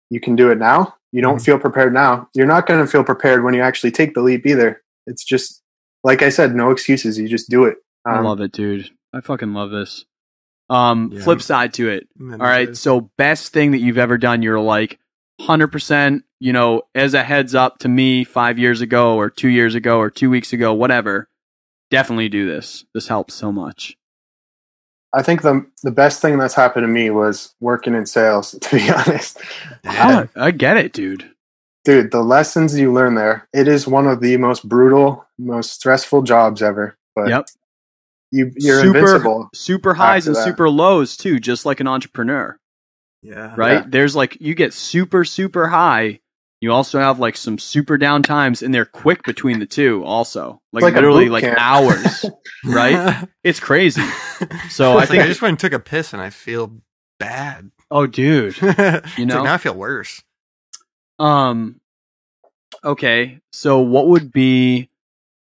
You 0.09 0.19
can 0.19 0.35
do 0.35 0.51
it 0.51 0.57
now. 0.57 0.95
You 1.11 1.21
don't 1.21 1.37
Mhm. 1.37 1.45
feel 1.45 1.59
prepared 1.59 1.93
now. 1.93 2.29
You're 2.35 2.45
not 2.47 2.67
going 2.67 2.79
to 2.79 2.87
feel 2.87 3.03
prepared 3.03 3.43
when 3.43 3.53
you 3.53 3.61
actually 3.61 3.91
take 3.91 4.13
the 4.13 4.21
leap 4.21 4.45
either. 4.45 4.81
It's 5.07 5.23
just, 5.23 5.61
like 6.03 6.21
I 6.21 6.29
said, 6.29 6.53
no 6.55 6.69
excuses. 6.71 7.17
You 7.17 7.27
just 7.27 7.49
do 7.49 7.63
it. 7.65 7.77
I 8.05 8.17
Um, 8.17 8.25
love 8.25 8.39
it, 8.41 8.51
dude. 8.51 8.89
I 9.13 9.21
fucking 9.21 9.53
love 9.53 9.71
this. 9.71 10.05
Um, 10.69 11.11
Yeah. 11.13 11.23
flip 11.23 11.41
side 11.41 11.73
to 11.75 11.89
it. 11.89 12.07
All 12.19 12.37
right. 12.37 12.63
it's- 12.63 12.79
So 12.79 13.01
best 13.17 13.53
thing 13.53 13.71
that 13.71 13.79
you've 13.79 13.97
ever 13.97 14.17
done, 14.17 14.41
you're 14.41 14.59
like 14.59 14.99
100%, 15.39 16.23
you 16.39 16.51
know, 16.53 16.81
as 16.93 17.13
a 17.13 17.23
heads 17.23 17.55
up 17.55 17.79
to 17.79 17.87
me 17.87 18.23
5 18.23 18.59
years 18.59 18.81
ago 18.81 19.15
or 19.15 19.29
2 19.29 19.47
years 19.47 19.75
ago 19.75 19.97
or 19.99 20.09
2 20.09 20.29
weeks 20.29 20.51
ago, 20.53 20.73
whatever. 20.73 21.29
Definitely 21.89 22.27
do 22.29 22.45
this. 22.45 22.85
This 22.93 23.07
helps 23.07 23.33
so 23.33 23.51
much. 23.51 23.95
I 25.13 25.23
think 25.23 25.41
the 25.41 25.65
the 25.83 25.91
best 25.91 26.21
thing 26.21 26.37
that's 26.37 26.53
happened 26.53 26.83
to 26.83 26.87
me 26.89 27.09
was 27.11 27.55
working 27.61 27.95
in 27.95 28.05
sales. 28.05 28.51
To 28.61 28.75
be 28.75 28.89
honest, 28.91 29.39
Damn. 29.83 30.29
I, 30.35 30.47
I 30.47 30.51
get 30.51 30.75
it, 30.75 30.91
dude. 30.91 31.31
dude, 31.85 32.11
the 32.11 32.21
lessons 32.21 32.77
you 32.77 32.91
learn 32.91 33.15
there. 33.15 33.47
It 33.53 33.69
is 33.69 33.87
one 33.87 34.05
of 34.05 34.19
the 34.19 34.35
most 34.35 34.67
brutal, 34.67 35.25
most 35.39 35.71
stressful 35.71 36.23
jobs 36.23 36.61
ever. 36.61 36.97
But 37.15 37.29
Yep. 37.29 37.45
You 38.31 38.51
you're 38.57 38.81
super 38.81 38.97
invincible. 38.99 39.49
super 39.53 39.93
highs 39.93 40.27
and 40.27 40.35
that. 40.35 40.43
super 40.43 40.69
lows 40.69 41.15
too, 41.17 41.39
just 41.39 41.65
like 41.65 41.79
an 41.79 41.87
entrepreneur. 41.87 42.57
yeah, 43.21 43.53
right? 43.55 43.83
Yeah. 43.83 43.85
There's 43.87 44.15
like 44.15 44.37
you 44.41 44.53
get 44.55 44.73
super 44.73 45.23
super 45.25 45.67
high. 45.67 46.19
You 46.59 46.71
also 46.73 46.97
have 46.99 47.19
like 47.19 47.37
some 47.37 47.59
super 47.59 47.97
down 47.99 48.23
times, 48.23 48.63
and 48.63 48.73
they're 48.73 48.85
quick 48.85 49.23
between 49.23 49.59
the 49.59 49.67
two. 49.67 50.03
Also, 50.03 50.59
like, 50.73 50.81
like 50.81 50.95
literally 50.95 51.29
like 51.29 51.43
camp. 51.43 51.57
hours. 51.59 52.25
right? 52.65 53.27
It's 53.43 53.59
crazy. 53.59 54.01
So 54.69 54.97
I 54.97 55.01
It's 55.03 55.09
like 55.09 55.09
think- 55.09 55.23
I 55.23 55.27
just 55.27 55.41
went 55.41 55.51
and 55.51 55.59
took 55.59 55.73
a 55.73 55.79
piss 55.79 56.13
and 56.13 56.21
I 56.21 56.31
feel 56.31 56.81
bad. 57.19 57.69
Oh, 57.91 58.07
dude. 58.07 58.59
you 59.17 59.25
know? 59.27 59.43
now 59.43 59.53
I 59.53 59.57
feel 59.57 59.75
worse. 59.75 60.21
Um. 61.19 61.79
Okay, 62.83 63.39
so 63.51 63.79
what 63.79 64.07
would 64.07 64.31
be 64.31 64.89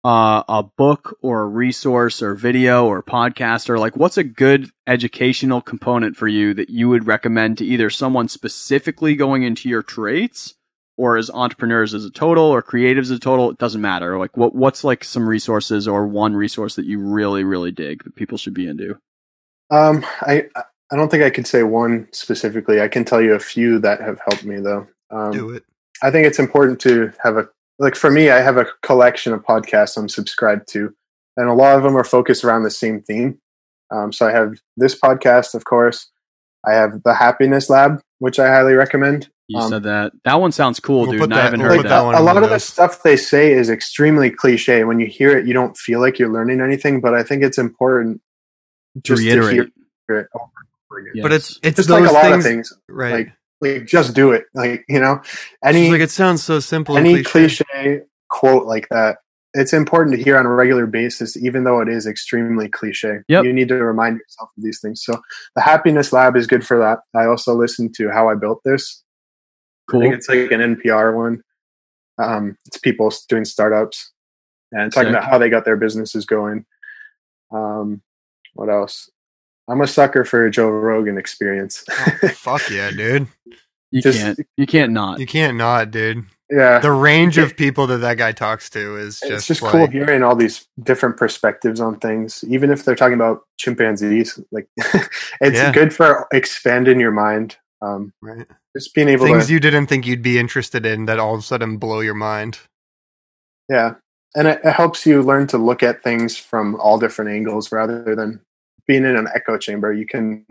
uh, 0.04 0.42
a 0.48 0.62
book 0.62 1.18
or 1.22 1.42
a 1.42 1.46
resource 1.46 2.22
or 2.22 2.34
video 2.34 2.86
or 2.86 3.02
podcast 3.02 3.70
or 3.70 3.78
like 3.78 3.96
what's 3.96 4.18
a 4.18 4.24
good 4.24 4.70
educational 4.86 5.60
component 5.60 6.16
for 6.16 6.28
you 6.28 6.52
that 6.54 6.68
you 6.68 6.88
would 6.88 7.06
recommend 7.06 7.58
to 7.58 7.64
either 7.64 7.88
someone 7.88 8.28
specifically 8.28 9.16
going 9.16 9.42
into 9.42 9.68
your 9.68 9.82
traits 9.82 10.54
or 10.96 11.16
as 11.16 11.30
entrepreneurs 11.30 11.94
as 11.94 12.04
a 12.04 12.10
total 12.10 12.44
or 12.44 12.62
creatives 12.62 13.02
as 13.04 13.12
a 13.12 13.18
total 13.18 13.50
it 13.50 13.58
doesn't 13.58 13.80
matter 13.80 14.18
like 14.18 14.36
what 14.36 14.54
what's 14.54 14.84
like 14.84 15.02
some 15.02 15.26
resources 15.26 15.88
or 15.88 16.06
one 16.06 16.36
resource 16.36 16.76
that 16.76 16.84
you 16.84 16.98
really 16.98 17.42
really 17.42 17.72
dig 17.72 18.04
that 18.04 18.14
people 18.14 18.36
should 18.36 18.54
be 18.54 18.68
into 18.68 18.98
Um, 19.70 20.04
I 20.20 20.44
I 20.90 20.96
don't 20.96 21.10
think 21.10 21.24
I 21.24 21.30
could 21.30 21.46
say 21.46 21.62
one 21.62 22.08
specifically. 22.12 22.80
I 22.80 22.88
can 22.88 23.04
tell 23.04 23.20
you 23.20 23.34
a 23.34 23.40
few 23.40 23.78
that 23.80 24.00
have 24.00 24.20
helped 24.20 24.44
me 24.44 24.60
though. 24.60 24.86
Um, 25.10 25.32
Do 25.32 25.50
it. 25.50 25.64
I 26.02 26.10
think 26.10 26.26
it's 26.26 26.38
important 26.38 26.80
to 26.82 27.12
have 27.22 27.36
a 27.36 27.48
like 27.78 27.94
for 27.96 28.10
me. 28.10 28.30
I 28.30 28.40
have 28.40 28.56
a 28.56 28.66
collection 28.82 29.32
of 29.32 29.42
podcasts 29.42 29.96
I'm 29.96 30.08
subscribed 30.08 30.68
to. 30.72 30.94
and 31.36 31.48
a 31.48 31.52
lot 31.54 31.76
of 31.76 31.82
them 31.82 31.96
are 31.96 32.04
focused 32.04 32.44
around 32.44 32.62
the 32.62 32.70
same 32.70 33.02
theme. 33.02 33.38
Um, 33.90 34.12
so 34.12 34.26
I 34.28 34.30
have 34.32 34.54
this 34.76 34.98
podcast, 34.98 35.54
of 35.54 35.64
course. 35.64 36.10
I 36.66 36.72
have 36.74 37.02
the 37.02 37.12
Happiness 37.14 37.68
Lab, 37.68 38.00
which 38.20 38.38
I 38.38 38.48
highly 38.48 38.74
recommend. 38.74 39.28
You 39.48 39.58
Um, 39.60 39.68
said 39.70 39.82
that. 39.82 40.12
That 40.24 40.40
one 40.40 40.52
sounds 40.52 40.80
cool, 40.80 41.02
We'll 41.02 41.10
dude. 41.12 41.20
put 41.20 41.24
and 41.32 41.34
I 41.34 41.42
haven't 41.42 41.60
we'll 41.60 41.70
heard 41.70 41.76
put 41.78 41.82
that. 41.84 41.88
that 42.00 42.04
one 42.04 42.14
a 42.14 42.20
lot 42.22 42.42
of 42.42 42.48
the 42.48 42.58
stuff 42.60 43.02
they 43.02 43.16
say 43.16 43.52
is 43.52 43.68
extremely 43.68 44.30
cliche. 44.30 44.84
When 44.84 44.98
you 45.00 45.06
hear 45.06 45.36
it, 45.36 45.46
you 45.46 45.52
don't 45.52 45.76
feel 45.76 46.00
like 46.00 46.18
you're 46.18 46.32
learning 46.32 46.60
anything. 46.62 47.00
But 47.02 47.14
I 47.14 47.22
think 47.24 47.42
it's 47.42 47.58
important 47.58 48.22
To 48.94 49.00
just 49.02 49.22
to 49.22 49.28
reiterate. 49.28 49.72
hear 50.08 50.18
it 50.20 50.28
over 50.34 50.44
and 50.56 50.68
over 50.90 50.98
again. 51.00 51.12
Yes. 51.16 51.22
But 51.24 51.32
it's 51.32 51.58
it's 51.62 51.76
Just 51.76 51.88
those 51.88 52.00
like 52.02 52.10
a 52.10 52.14
lot 52.14 52.22
things, 52.22 52.44
of 52.44 52.50
things, 52.50 52.72
right? 52.88 53.12
like 53.12 53.32
like 53.64 53.86
just 53.86 54.14
do 54.14 54.32
it. 54.32 54.44
Like 54.54 54.84
you 54.88 55.00
know, 55.00 55.20
any 55.64 55.84
It's 55.84 55.92
like 55.92 56.00
it 56.00 56.10
sounds 56.10 56.42
so 56.42 56.60
simple. 56.60 56.96
any 56.96 57.22
cliche. 57.22 57.64
cliche 57.72 58.00
quote 58.30 58.66
like 58.66 58.88
that. 58.90 59.18
It's 59.56 59.72
important 59.72 60.16
to 60.16 60.22
hear 60.22 60.36
on 60.36 60.46
a 60.46 60.50
regular 60.50 60.84
basis, 60.86 61.36
even 61.36 61.62
though 61.62 61.80
it 61.80 61.88
is 61.88 62.06
extremely 62.08 62.68
cliche. 62.68 63.18
Yep. 63.28 63.44
You 63.44 63.52
need 63.52 63.68
to 63.68 63.76
remind 63.76 64.18
yourself 64.18 64.50
of 64.56 64.62
these 64.64 64.80
things. 64.80 65.02
So 65.04 65.20
the 65.54 65.62
Happiness 65.62 66.12
Lab 66.12 66.36
is 66.36 66.48
good 66.48 66.66
for 66.66 66.76
that. 66.78 66.98
I 67.14 67.26
also 67.26 67.54
listen 67.54 67.92
to 67.92 68.10
How 68.10 68.28
I 68.28 68.34
Built 68.34 68.60
This. 68.64 69.02
I 69.88 69.92
cool. 69.92 70.00
think 70.00 70.14
it's 70.14 70.28
like 70.28 70.50
an 70.50 70.60
NPR 70.76 71.14
one. 71.14 71.42
Um, 72.18 72.56
it's 72.66 72.78
people 72.78 73.12
doing 73.28 73.44
startups 73.44 74.10
and 74.72 74.92
talking 74.92 75.10
Sick. 75.10 75.18
about 75.18 75.30
how 75.30 75.38
they 75.38 75.48
got 75.50 75.64
their 75.64 75.76
businesses 75.76 76.26
going. 76.26 76.64
Um, 77.52 78.02
what 78.54 78.68
else? 78.68 79.08
I'm 79.68 79.80
a 79.80 79.86
sucker 79.86 80.24
for 80.24 80.44
a 80.46 80.50
Joe 80.50 80.68
Rogan 80.68 81.16
experience. 81.18 81.84
Oh, 81.90 82.28
fuck 82.28 82.68
yeah, 82.70 82.90
dude! 82.96 83.26
You 83.90 84.02
just- 84.02 84.18
can't. 84.18 84.40
You 84.56 84.66
can't 84.66 84.92
not. 84.92 85.20
You 85.20 85.26
can't 85.26 85.56
not, 85.56 85.90
dude. 85.90 86.24
yeah, 86.50 86.78
The 86.80 86.92
range 86.92 87.38
of 87.38 87.56
people 87.56 87.86
that 87.86 87.98
that 87.98 88.18
guy 88.18 88.32
talks 88.32 88.68
to 88.70 88.96
is 88.96 89.20
just 89.20 89.32
it's 89.32 89.46
just 89.46 89.62
like, 89.62 89.72
cool 89.72 89.86
hearing 89.86 90.22
all 90.22 90.36
these 90.36 90.66
different 90.82 91.16
perspectives 91.16 91.80
on 91.80 91.98
things, 92.00 92.44
even 92.46 92.70
if 92.70 92.84
they're 92.84 92.94
talking 92.94 93.14
about 93.14 93.42
chimpanzees. 93.58 94.38
Like, 94.52 94.68
it's 94.76 95.56
Yeah. 95.56 95.72
good 95.72 95.94
for 95.94 96.26
expanding 96.32 97.00
your 97.00 97.12
mind. 97.12 97.56
Um, 97.82 98.12
right? 98.22 98.46
just 98.76 98.94
being 98.94 99.08
able 99.08 99.26
Things 99.26 99.46
to, 99.46 99.52
you 99.52 99.60
didn't 99.60 99.86
think 99.88 100.06
you'd 100.06 100.22
be 100.22 100.38
interested 100.38 100.84
in 100.86 101.04
that 101.06 101.18
all 101.18 101.34
of 101.34 101.40
a 101.40 101.42
sudden 101.42 101.76
blow 101.78 102.00
your 102.00 102.14
mind. 102.14 102.58
yeah, 103.68 103.94
and 104.34 104.48
it, 104.48 104.60
it 104.64 104.72
helps 104.72 105.06
you 105.06 105.22
learn 105.22 105.46
to 105.48 105.58
look 105.58 105.82
at 105.82 106.02
things 106.02 106.36
from 106.36 106.74
all 106.80 106.98
different 106.98 107.30
angles 107.30 107.72
rather 107.72 108.14
than 108.14 108.40
being 108.86 109.04
in 109.04 109.16
an 109.16 109.28
echo 109.34 109.58
chamber. 109.58 109.92
You 109.92 110.06
can 110.06 110.46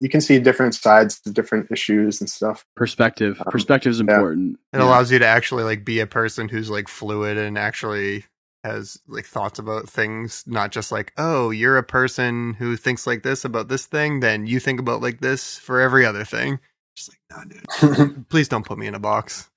you 0.00 0.08
can 0.08 0.20
see 0.20 0.38
different 0.38 0.74
sides 0.74 1.20
to 1.22 1.30
different 1.32 1.70
issues 1.72 2.20
and 2.20 2.30
stuff. 2.30 2.64
Perspective. 2.76 3.40
Um, 3.44 3.50
Perspective 3.50 3.90
is 3.92 3.98
yeah. 3.98 4.04
important. 4.14 4.58
It 4.72 4.78
Yeah. 4.78 4.84
allows 4.84 5.10
you 5.10 5.18
to 5.18 5.26
actually 5.26 5.64
like 5.64 5.84
be 5.84 6.00
a 6.00 6.06
person 6.06 6.48
who's 6.48 6.70
like 6.70 6.88
fluid 6.88 7.36
and 7.36 7.58
actually 7.58 8.24
has 8.64 8.98
like 9.08 9.24
thoughts 9.26 9.58
about 9.58 9.88
things, 9.88 10.44
not 10.46 10.70
just 10.72 10.92
like, 10.92 11.12
oh, 11.16 11.50
you're 11.50 11.78
a 11.78 11.82
person 11.82 12.54
who 12.54 12.76
thinks 12.76 13.06
like 13.06 13.22
this 13.22 13.44
about 13.44 13.68
this 13.68 13.86
thing, 13.86 14.20
then 14.20 14.46
you 14.46 14.60
think 14.60 14.78
about 14.80 15.00
like 15.00 15.20
this 15.20 15.58
for 15.58 15.80
every 15.80 16.04
other 16.06 16.24
thing. 16.24 16.58
Just 16.96 17.10
like, 17.30 17.48
no, 17.80 17.94
dude, 18.04 18.28
please 18.28 18.48
don't 18.48 18.66
put 18.66 18.78
me 18.78 18.86
in 18.88 18.94
a 18.94 18.98
box. 19.00 19.48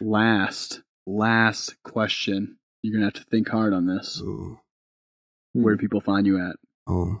Last, 0.00 0.80
last 1.06 1.74
question. 1.84 2.56
You're 2.82 2.94
gonna 2.94 3.06
have 3.06 3.14
to 3.14 3.24
think 3.30 3.48
hard 3.48 3.72
on 3.74 3.86
this. 3.86 4.20
Ooh, 4.22 4.58
Where 5.52 5.74
do 5.74 5.80
people 5.80 6.00
find 6.00 6.26
you 6.26 6.38
at? 6.38 6.56
oh, 6.88 7.20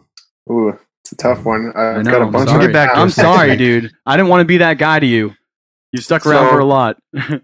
Ooh, 0.50 0.78
it's 1.02 1.12
a 1.12 1.16
tough 1.16 1.44
one. 1.44 1.68
I've 1.74 1.98
I 1.98 2.02
know. 2.02 2.10
got 2.10 2.22
a 2.22 2.24
I'm 2.26 2.32
bunch 2.32 2.48
sorry. 2.50 2.66
Get 2.66 2.72
back 2.72 2.90
I'm 2.94 3.10
sorry, 3.10 3.56
dude. 3.64 3.90
I 4.06 4.16
didn't 4.16 4.28
want 4.28 4.40
to 4.42 4.44
be 4.46 4.58
that 4.58 4.78
guy 4.78 5.00
to 5.00 5.06
you. 5.06 5.34
You 5.92 6.00
stuck 6.00 6.24
around 6.26 6.46
So- 6.46 6.50
for 6.52 6.58
a 6.60 6.64
lot. 6.64 6.98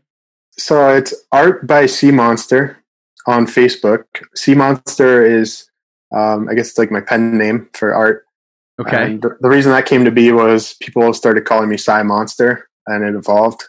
So 0.59 0.89
it's 0.95 1.13
art 1.33 1.67
by 1.67 1.85
Sea 1.85 2.11
Monster 2.11 2.83
on 3.27 3.47
Facebook. 3.47 4.05
Sea 4.35 4.55
Monster 4.55 5.23
is, 5.23 5.69
um, 6.15 6.49
I 6.49 6.55
guess 6.55 6.71
it's 6.71 6.79
like 6.79 6.91
my 6.91 7.03
pen 7.03 7.37
name 7.37 7.69
for 7.75 7.95
art. 7.95 8.25
okay. 8.81 9.05
And 9.05 9.21
the, 9.21 9.37
the 9.43 9.51
reason 9.51 9.73
that 9.73 9.85
came 9.85 10.07
to 10.07 10.11
be 10.11 10.33
was 10.33 10.75
people 10.81 11.13
started 11.13 11.45
calling 11.45 11.69
me 11.69 11.77
Psy 11.77 12.03
Monster, 12.05 12.71
and 12.87 13.05
it 13.05 13.15
evolved. 13.15 13.65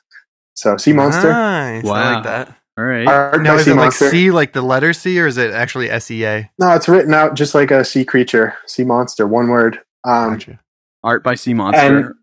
So 0.56 0.78
Sea 0.78 0.94
Monster. 0.94 1.30
Nice. 1.34 1.84
I 1.86 2.14
like 2.14 2.24
that. 2.24 2.56
All 2.78 2.84
right. 2.84 3.08
Art 3.08 3.42
Now 3.42 3.56
by 3.56 3.60
is 3.60 3.66
Sea 3.66 3.72
it 3.72 3.76
like 3.76 3.84
Monster. 3.86 4.10
C, 4.12 4.32
like 4.32 4.54
the 4.54 4.62
letter 4.62 4.94
C, 4.94 5.20
or 5.20 5.26
is 5.28 5.38
it 5.38 5.52
actually 5.52 5.90
S 5.90 6.12
E 6.12 6.24
A? 6.26 6.50
No, 6.60 6.72
it's 6.74 6.88
written 6.88 7.14
out 7.14 7.34
just 7.36 7.56
like 7.56 7.72
a 7.72 7.84
sea 7.84 8.06
creature, 8.06 8.56
sea 8.68 8.84
monster, 8.84 9.28
one 9.28 9.48
word. 9.48 9.80
Um, 10.04 10.34
Gotcha. 10.34 10.60
Art 11.04 11.24
by 11.24 11.36
Sea 11.36 11.54
Monster. 11.54 12.16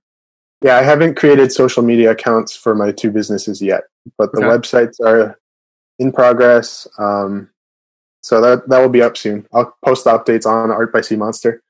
Yeah, 0.63 0.77
I 0.77 0.83
haven't 0.83 1.17
created 1.17 1.53
social 1.53 1.83
media 1.83 2.13
accounts 2.13 2.57
for 2.57 2.75
my 2.75 2.93
two 2.93 3.11
businesses 3.11 3.61
yet, 3.61 3.83
but 4.17 4.33
the 4.33 4.39
Okay. 4.39 4.49
websites 4.49 5.01
are 5.05 5.39
in 5.99 6.13
progress. 6.13 6.87
Um, 6.99 7.51
so 8.23 8.41
that 8.41 8.69
that 8.69 8.81
will 8.81 8.89
be 8.89 9.03
up 9.03 9.17
soon. 9.17 9.47
I'll 9.53 9.75
post 9.85 10.05
the 10.05 10.11
updates 10.17 10.47
on 10.47 10.71
Art 10.71 10.93
by 10.93 11.01
Sea 11.01 11.17
Monster. 11.17 11.63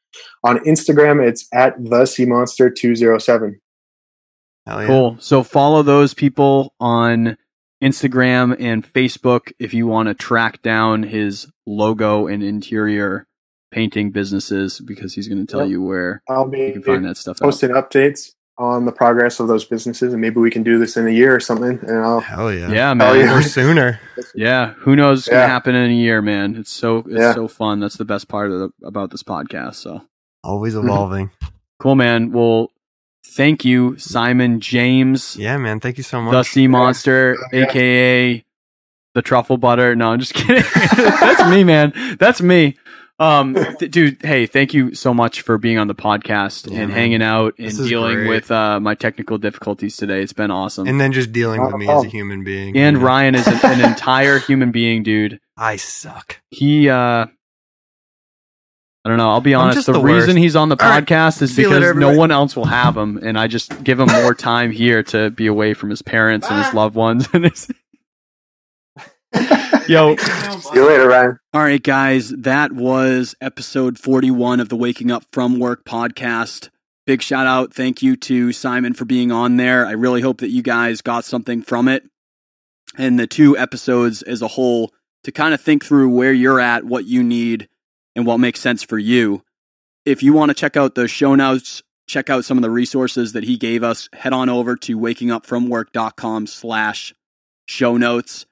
On 0.45 0.59
Instagram, 0.61 1.27
it's 1.27 1.49
at 1.53 1.75
the 1.83 2.07
Sea 2.07 2.27
Monster 2.27 2.71
two 2.71 2.95
zero 2.95 3.19
seven. 3.19 3.61
Hell 4.67 4.81
yeah. 4.83 4.87
Cool. 4.87 5.17
So 5.21 5.43
follow 5.43 5.83
those 5.83 6.15
people 6.15 6.75
on 6.81 7.37
Instagram 7.85 8.57
and 8.59 8.91
Facebook 8.93 9.53
if 9.59 9.75
you 9.75 9.87
want 9.87 10.09
to 10.09 10.15
track 10.15 10.63
down 10.63 11.03
his 11.03 11.47
logo 11.67 12.27
and 12.27 12.43
interior 12.43 13.27
painting 13.71 14.11
businesses 14.11 14.81
because 14.81 15.15
he's 15.15 15.29
going 15.29 15.45
to 15.45 15.51
tell 15.51 15.61
Yep. 15.63 15.71
you 15.71 15.83
where 15.83 16.23
I'll 16.29 16.49
be 16.49 16.61
you 16.61 16.73
can 16.75 16.83
find 16.83 17.05
that 17.05 17.17
stuff 17.17 17.37
out. 17.43 17.45
posting 17.47 17.71
updates 17.71 18.31
on 18.57 18.85
the 18.85 18.93
progress 18.93 19.41
of 19.41 19.49
those 19.49 19.65
businesses, 19.65 20.13
and 20.13 20.21
maybe 20.23 20.39
we 20.39 20.49
can 20.49 20.63
do 20.63 20.79
this 20.79 20.97
in 20.97 21.09
a 21.09 21.11
year 21.11 21.35
or 21.35 21.41
something. 21.41 21.77
And 21.83 21.99
I'll 21.99 22.21
Hell 22.21 22.53
yeah. 22.53 22.71
Yeah, 22.71 22.95
man. 22.95 23.17
yeah. 23.19 23.37
Or 23.37 23.43
sooner. 23.43 24.01
Yeah, 24.37 24.75
who 24.75 24.95
knows 24.97 25.19
what's 25.19 25.29
gonna 25.29 25.47
happen 25.49 25.75
in 25.75 25.91
a 25.91 25.95
year, 25.95 26.23
man? 26.23 26.55
It's 26.57 26.71
so 26.71 26.99
it's 26.99 27.09
Yeah. 27.19 27.35
so 27.35 27.49
fun. 27.49 27.81
That's 27.81 27.97
the 27.97 28.05
best 28.05 28.29
part 28.29 28.51
of 28.53 28.59
the, 28.61 28.71
about 28.85 29.11
this 29.11 29.23
podcast. 29.25 29.75
So 29.77 30.03
Always 30.45 30.75
Mm-hmm. 30.75 30.87
evolving. 30.89 31.31
cool, 31.81 31.95
man. 31.97 32.31
Well, 32.33 32.69
thank 33.27 33.65
you, 33.65 33.97
Simon 33.99 34.61
James, 34.61 35.37
Yeah, 35.37 35.57
man. 35.59 35.81
Thank 35.81 35.97
you 35.99 36.05
so 36.05 36.21
much. 36.21 36.33
the 36.33 36.43
Sea 36.45 36.67
Monster, 36.69 37.37
Yeah. 37.53 37.65
aka 37.65 38.45
the 39.15 39.23
Truffle 39.23 39.57
Butter. 39.59 39.95
No, 39.95 40.09
I'm 40.11 40.19
just 40.21 40.35
kidding. 40.35 40.65
That's 40.97 41.49
me, 41.49 41.63
man. 41.65 41.93
That's 42.19 42.43
me. 42.43 42.77
Um, 43.21 43.55
th- 43.79 43.93
dude, 43.93 44.17
hey, 44.23 44.47
thank 44.47 44.75
you 44.75 44.93
so 44.97 45.15
much 45.15 45.43
for 45.43 45.57
being 45.57 45.79
on 45.79 45.87
the 45.87 45.95
podcast 45.95 46.69
Yeah, 46.69 46.81
and 46.81 46.89
man. 46.89 46.99
hanging 46.99 47.23
out 47.23 47.55
and 47.61 47.71
dealing 47.77 48.17
great. 48.17 48.29
with 48.29 48.51
uh, 48.51 48.81
my 48.81 48.97
technical 48.97 49.39
difficulties 49.39 49.97
today. 49.97 50.21
It's 50.21 50.33
been 50.33 50.51
awesome. 50.51 50.89
and 50.89 51.01
then 51.01 51.13
just 51.13 51.31
dealing 51.31 51.65
with 51.65 51.77
me 51.77 51.89
as 51.89 52.03
a 52.03 52.09
human 52.09 52.43
being. 52.43 52.77
and 52.77 52.97
you 52.97 53.01
know? 53.01 53.07
Ryan 53.07 53.37
is 53.37 53.47
an, 53.47 53.61
an 53.63 53.89
entire 53.89 54.41
human 54.41 54.73
being, 54.73 55.05
dude. 55.05 55.39
I 55.57 55.77
suck. 55.77 56.41
he 56.51 56.89
uh 56.89 57.27
I 59.05 59.11
don't 59.11 59.19
know. 59.19 59.29
I'll 59.29 59.43
be 59.43 59.53
honest. 59.53 59.87
The, 59.87 59.93
the 59.93 60.01
reason 60.01 60.31
worst. 60.31 60.39
he's 60.39 60.57
on 60.57 60.71
the 60.71 60.83
All 60.83 60.89
right. 60.89 61.05
podcast 61.05 61.43
is 61.43 61.55
See 61.55 61.63
because 61.63 61.81
later, 61.81 61.95
no 61.95 62.17
one 62.17 62.31
else 62.31 62.57
will 62.57 62.65
have 62.65 62.97
him, 62.97 63.19
and 63.19 63.39
I 63.39 63.49
just 63.49 63.85
give 63.85 64.01
him 64.01 64.09
more 64.11 64.35
time 64.35 64.71
here 64.71 65.03
to 65.05 65.31
be 65.31 65.47
away 65.47 65.75
from 65.75 65.91
his 65.91 66.01
parents 66.01 66.49
and 66.49 66.57
his 66.57 66.73
ah. 66.73 66.77
loved 66.77 66.95
ones. 66.95 67.29
And 67.35 67.45
his... 67.45 67.71
Yo, 69.89 70.17
See 70.17 70.75
you 70.75 70.87
later, 70.87 71.09
Ryan. 71.09 71.39
all 71.53 71.61
right, 71.61 71.83
guys, 71.83 72.31
that 72.31 72.73
was 72.73 73.35
episode 73.41 73.99
41 73.99 74.61
of 74.61 74.69
the 74.69 74.77
Waking 74.77 75.11
Up 75.11 75.25
From 75.33 75.59
Work 75.59 75.85
podcast. 75.85 76.71
Big 77.05 77.21
shout 77.21 77.47
out. 77.47 77.75
Thank 77.75 78.01
you 78.01 78.17
to 78.17 78.53
Simon 78.53 78.95
for 78.95 79.05
being 79.05 79.31
on 79.31 79.57
there. 79.59 79.87
I 79.87 79.91
really 79.91 80.23
hope 80.23 80.39
that 80.39 80.51
you 80.51 80.63
guys 80.63 81.03
got 81.03 81.25
something 81.25 81.61
from 81.63 81.89
it 81.89 82.05
and 82.97 83.19
the 83.19 83.27
two 83.27 83.59
episodes 83.59 84.23
as 84.23 84.41
a 84.41 84.49
whole 84.49 84.93
to 85.25 85.33
kind 85.33 85.53
of 85.53 85.61
think 85.61 85.85
through 85.85 86.09
where 86.11 86.33
you're 86.33 86.61
at, 86.61 86.85
what 86.85 87.05
you 87.05 87.23
need, 87.23 87.69
and 88.15 88.27
what 88.27 88.39
makes 88.39 88.61
sense 88.61 88.83
for 88.83 88.99
you. 88.99 89.43
If 90.05 90.23
you 90.23 90.33
want 90.33 90.51
to 90.51 90.55
check 90.55 90.77
out 90.77 90.95
the 90.95 91.09
show 91.09 91.35
notes, 91.35 91.83
check 92.07 92.29
out 92.29 92.45
some 92.45 92.59
of 92.59 92.63
the 92.63 92.71
resources 92.71 93.33
that 93.33 93.45
he 93.45 93.57
gave 93.57 93.83
us, 93.83 94.09
head 94.13 94.33
on 94.33 94.49
over 94.49 94.77
to 94.77 94.99
wakingupfromwork.com 94.99 96.47
slash 96.47 97.15
show 97.67 97.97
notes 97.97 98.47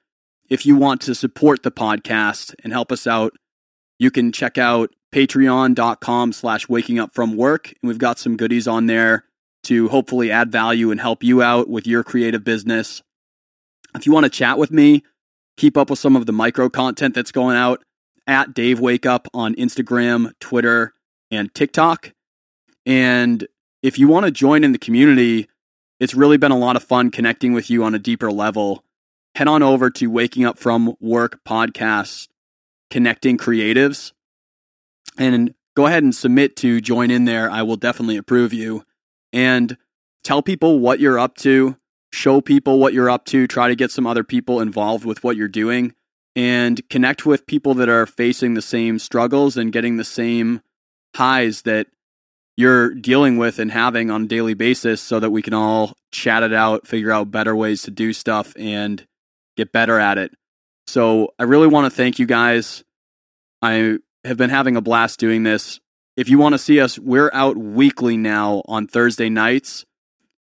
if 0.53 0.67
you 0.67 0.75
want 0.75 1.01
to 1.01 1.15
support 1.15 1.63
the 1.63 1.71
podcast 1.71 2.53
and 2.63 2.73
help 2.73 2.91
us 2.91 3.07
out, 3.07 3.33
you 3.97 4.11
can 4.11 4.31
check 4.31 4.57
out 4.57 4.91
patreon.com 5.11 6.33
slash 6.33 6.69
waking 6.69 6.99
up 6.99 7.13
from 7.13 7.35
work. 7.35 7.69
And 7.69 7.87
we've 7.87 7.97
got 7.97 8.19
some 8.19 8.37
goodies 8.37 8.67
on 8.67 8.85
there 8.85 9.25
to 9.63 9.87
hopefully 9.89 10.29
add 10.29 10.51
value 10.51 10.91
and 10.91 10.99
help 10.99 11.23
you 11.23 11.41
out 11.41 11.69
with 11.69 11.87
your 11.87 12.03
creative 12.03 12.43
business. 12.43 13.01
If 13.95 14.05
you 14.05 14.11
want 14.11 14.25
to 14.25 14.29
chat 14.29 14.57
with 14.57 14.71
me, 14.71 15.03
keep 15.57 15.75
up 15.75 15.89
with 15.89 15.97
some 15.97 16.15
of 16.15 16.25
the 16.27 16.33
micro 16.33 16.69
content 16.69 17.15
that's 17.15 17.31
going 17.31 17.55
out 17.55 17.81
at 18.27 18.53
Dave 18.53 18.79
Wake 18.79 19.05
Up 19.05 19.27
on 19.33 19.55
Instagram, 19.55 20.31
Twitter, 20.39 20.93
and 21.31 21.53
TikTok. 21.53 22.13
And 22.85 23.47
if 23.81 23.97
you 23.99 24.07
want 24.07 24.25
to 24.25 24.31
join 24.31 24.63
in 24.63 24.71
the 24.71 24.77
community, 24.77 25.47
it's 25.99 26.13
really 26.13 26.37
been 26.37 26.51
a 26.51 26.57
lot 26.57 26.75
of 26.75 26.83
fun 26.83 27.11
connecting 27.11 27.53
with 27.53 27.69
you 27.69 27.83
on 27.83 27.95
a 27.95 27.99
deeper 27.99 28.31
level 28.31 28.83
head 29.35 29.47
on 29.47 29.63
over 29.63 29.89
to 29.89 30.07
Waking 30.07 30.45
Up 30.45 30.57
From 30.57 30.95
Work 30.99 31.43
podcast, 31.43 32.27
Connecting 32.89 33.37
Creatives, 33.37 34.11
and 35.17 35.55
go 35.75 35.87
ahead 35.87 36.03
and 36.03 36.13
submit 36.13 36.55
to 36.57 36.79
join 36.79 37.09
in 37.09 37.25
there. 37.25 37.49
I 37.49 37.63
will 37.63 37.75
definitely 37.75 38.17
approve 38.17 38.53
you. 38.53 38.83
And 39.31 39.77
tell 40.23 40.43
people 40.43 40.79
what 40.79 40.99
you're 40.99 41.17
up 41.17 41.35
to, 41.37 41.77
show 42.11 42.41
people 42.41 42.79
what 42.79 42.93
you're 42.93 43.09
up 43.09 43.25
to, 43.25 43.47
try 43.47 43.67
to 43.67 43.75
get 43.75 43.91
some 43.91 44.05
other 44.05 44.23
people 44.23 44.61
involved 44.61 45.05
with 45.05 45.23
what 45.23 45.35
you're 45.35 45.47
doing. 45.47 45.95
And 46.35 46.87
connect 46.89 47.25
with 47.25 47.45
people 47.45 47.73
that 47.75 47.89
are 47.89 48.05
facing 48.05 48.53
the 48.53 48.61
same 48.61 48.99
struggles 48.99 49.57
and 49.57 49.71
getting 49.71 49.97
the 49.97 50.03
same 50.03 50.61
highs 51.15 51.61
that 51.63 51.87
you're 52.55 52.93
dealing 52.93 53.37
with 53.37 53.59
and 53.59 53.71
having 53.71 54.11
on 54.11 54.23
a 54.23 54.27
daily 54.27 54.53
basis 54.53 55.01
so 55.01 55.19
that 55.19 55.31
we 55.31 55.41
can 55.41 55.53
all 55.53 55.93
chat 56.11 56.43
it 56.43 56.53
out, 56.53 56.87
figure 56.87 57.11
out 57.11 57.31
better 57.31 57.55
ways 57.55 57.83
to 57.83 57.91
do 57.91 58.13
stuff 58.13 58.53
and 58.57 59.05
get 59.57 59.71
better 59.71 59.99
at 59.99 60.17
it. 60.17 60.31
So 60.87 61.33
I 61.39 61.43
really 61.43 61.67
want 61.67 61.85
to 61.85 61.95
thank 61.95 62.19
you 62.19 62.25
guys. 62.25 62.83
I 63.61 63.97
have 64.23 64.37
been 64.37 64.49
having 64.49 64.75
a 64.75 64.81
blast 64.81 65.19
doing 65.19 65.43
this. 65.43 65.79
If 66.15 66.29
you 66.29 66.37
want 66.37 66.53
to 66.53 66.59
see 66.59 66.79
us, 66.79 66.99
we're 66.99 67.31
out 67.33 67.57
weekly 67.57 68.17
now 68.17 68.61
on 68.65 68.87
Thursday 68.87 69.29
nights. 69.29 69.85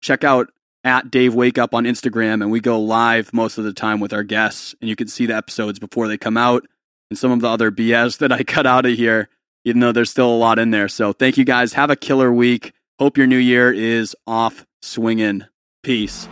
Check 0.01 0.23
out 0.23 0.49
at 0.87 1.11
Dave 1.11 1.35
Wake 1.35 1.57
Up 1.57 1.73
on 1.73 1.83
Instagram, 1.83 2.35
and 2.35 2.49
we 2.49 2.61
go 2.61 2.79
live 2.79 3.33
most 3.33 3.57
of 3.57 3.65
the 3.65 3.73
time 3.73 3.99
with 3.99 4.13
our 4.13 4.23
guests, 4.23 4.73
and 4.79 4.89
you 4.89 4.95
can 4.95 5.09
see 5.09 5.25
the 5.25 5.35
episodes 5.35 5.79
before 5.79 6.07
they 6.07 6.17
come 6.17 6.37
out 6.37 6.65
and 7.09 7.19
some 7.19 7.29
of 7.29 7.41
the 7.41 7.49
other 7.49 7.71
BS 7.71 8.17
that 8.19 8.31
I 8.31 8.43
cut 8.43 8.65
out 8.65 8.85
of 8.85 8.93
here, 8.93 9.27
even 9.65 9.81
though 9.81 9.91
there's 9.91 10.09
still 10.09 10.33
a 10.33 10.37
lot 10.37 10.59
in 10.59 10.71
there. 10.71 10.87
So 10.87 11.11
thank 11.11 11.37
you 11.37 11.43
guys. 11.43 11.73
Have 11.73 11.89
a 11.89 11.97
killer 11.97 12.31
week. 12.31 12.71
Hope 12.99 13.17
your 13.17 13.27
new 13.27 13.37
year 13.37 13.71
is 13.71 14.15
off 14.25 14.65
swinging. 14.81 15.43
Peace. 15.83 16.29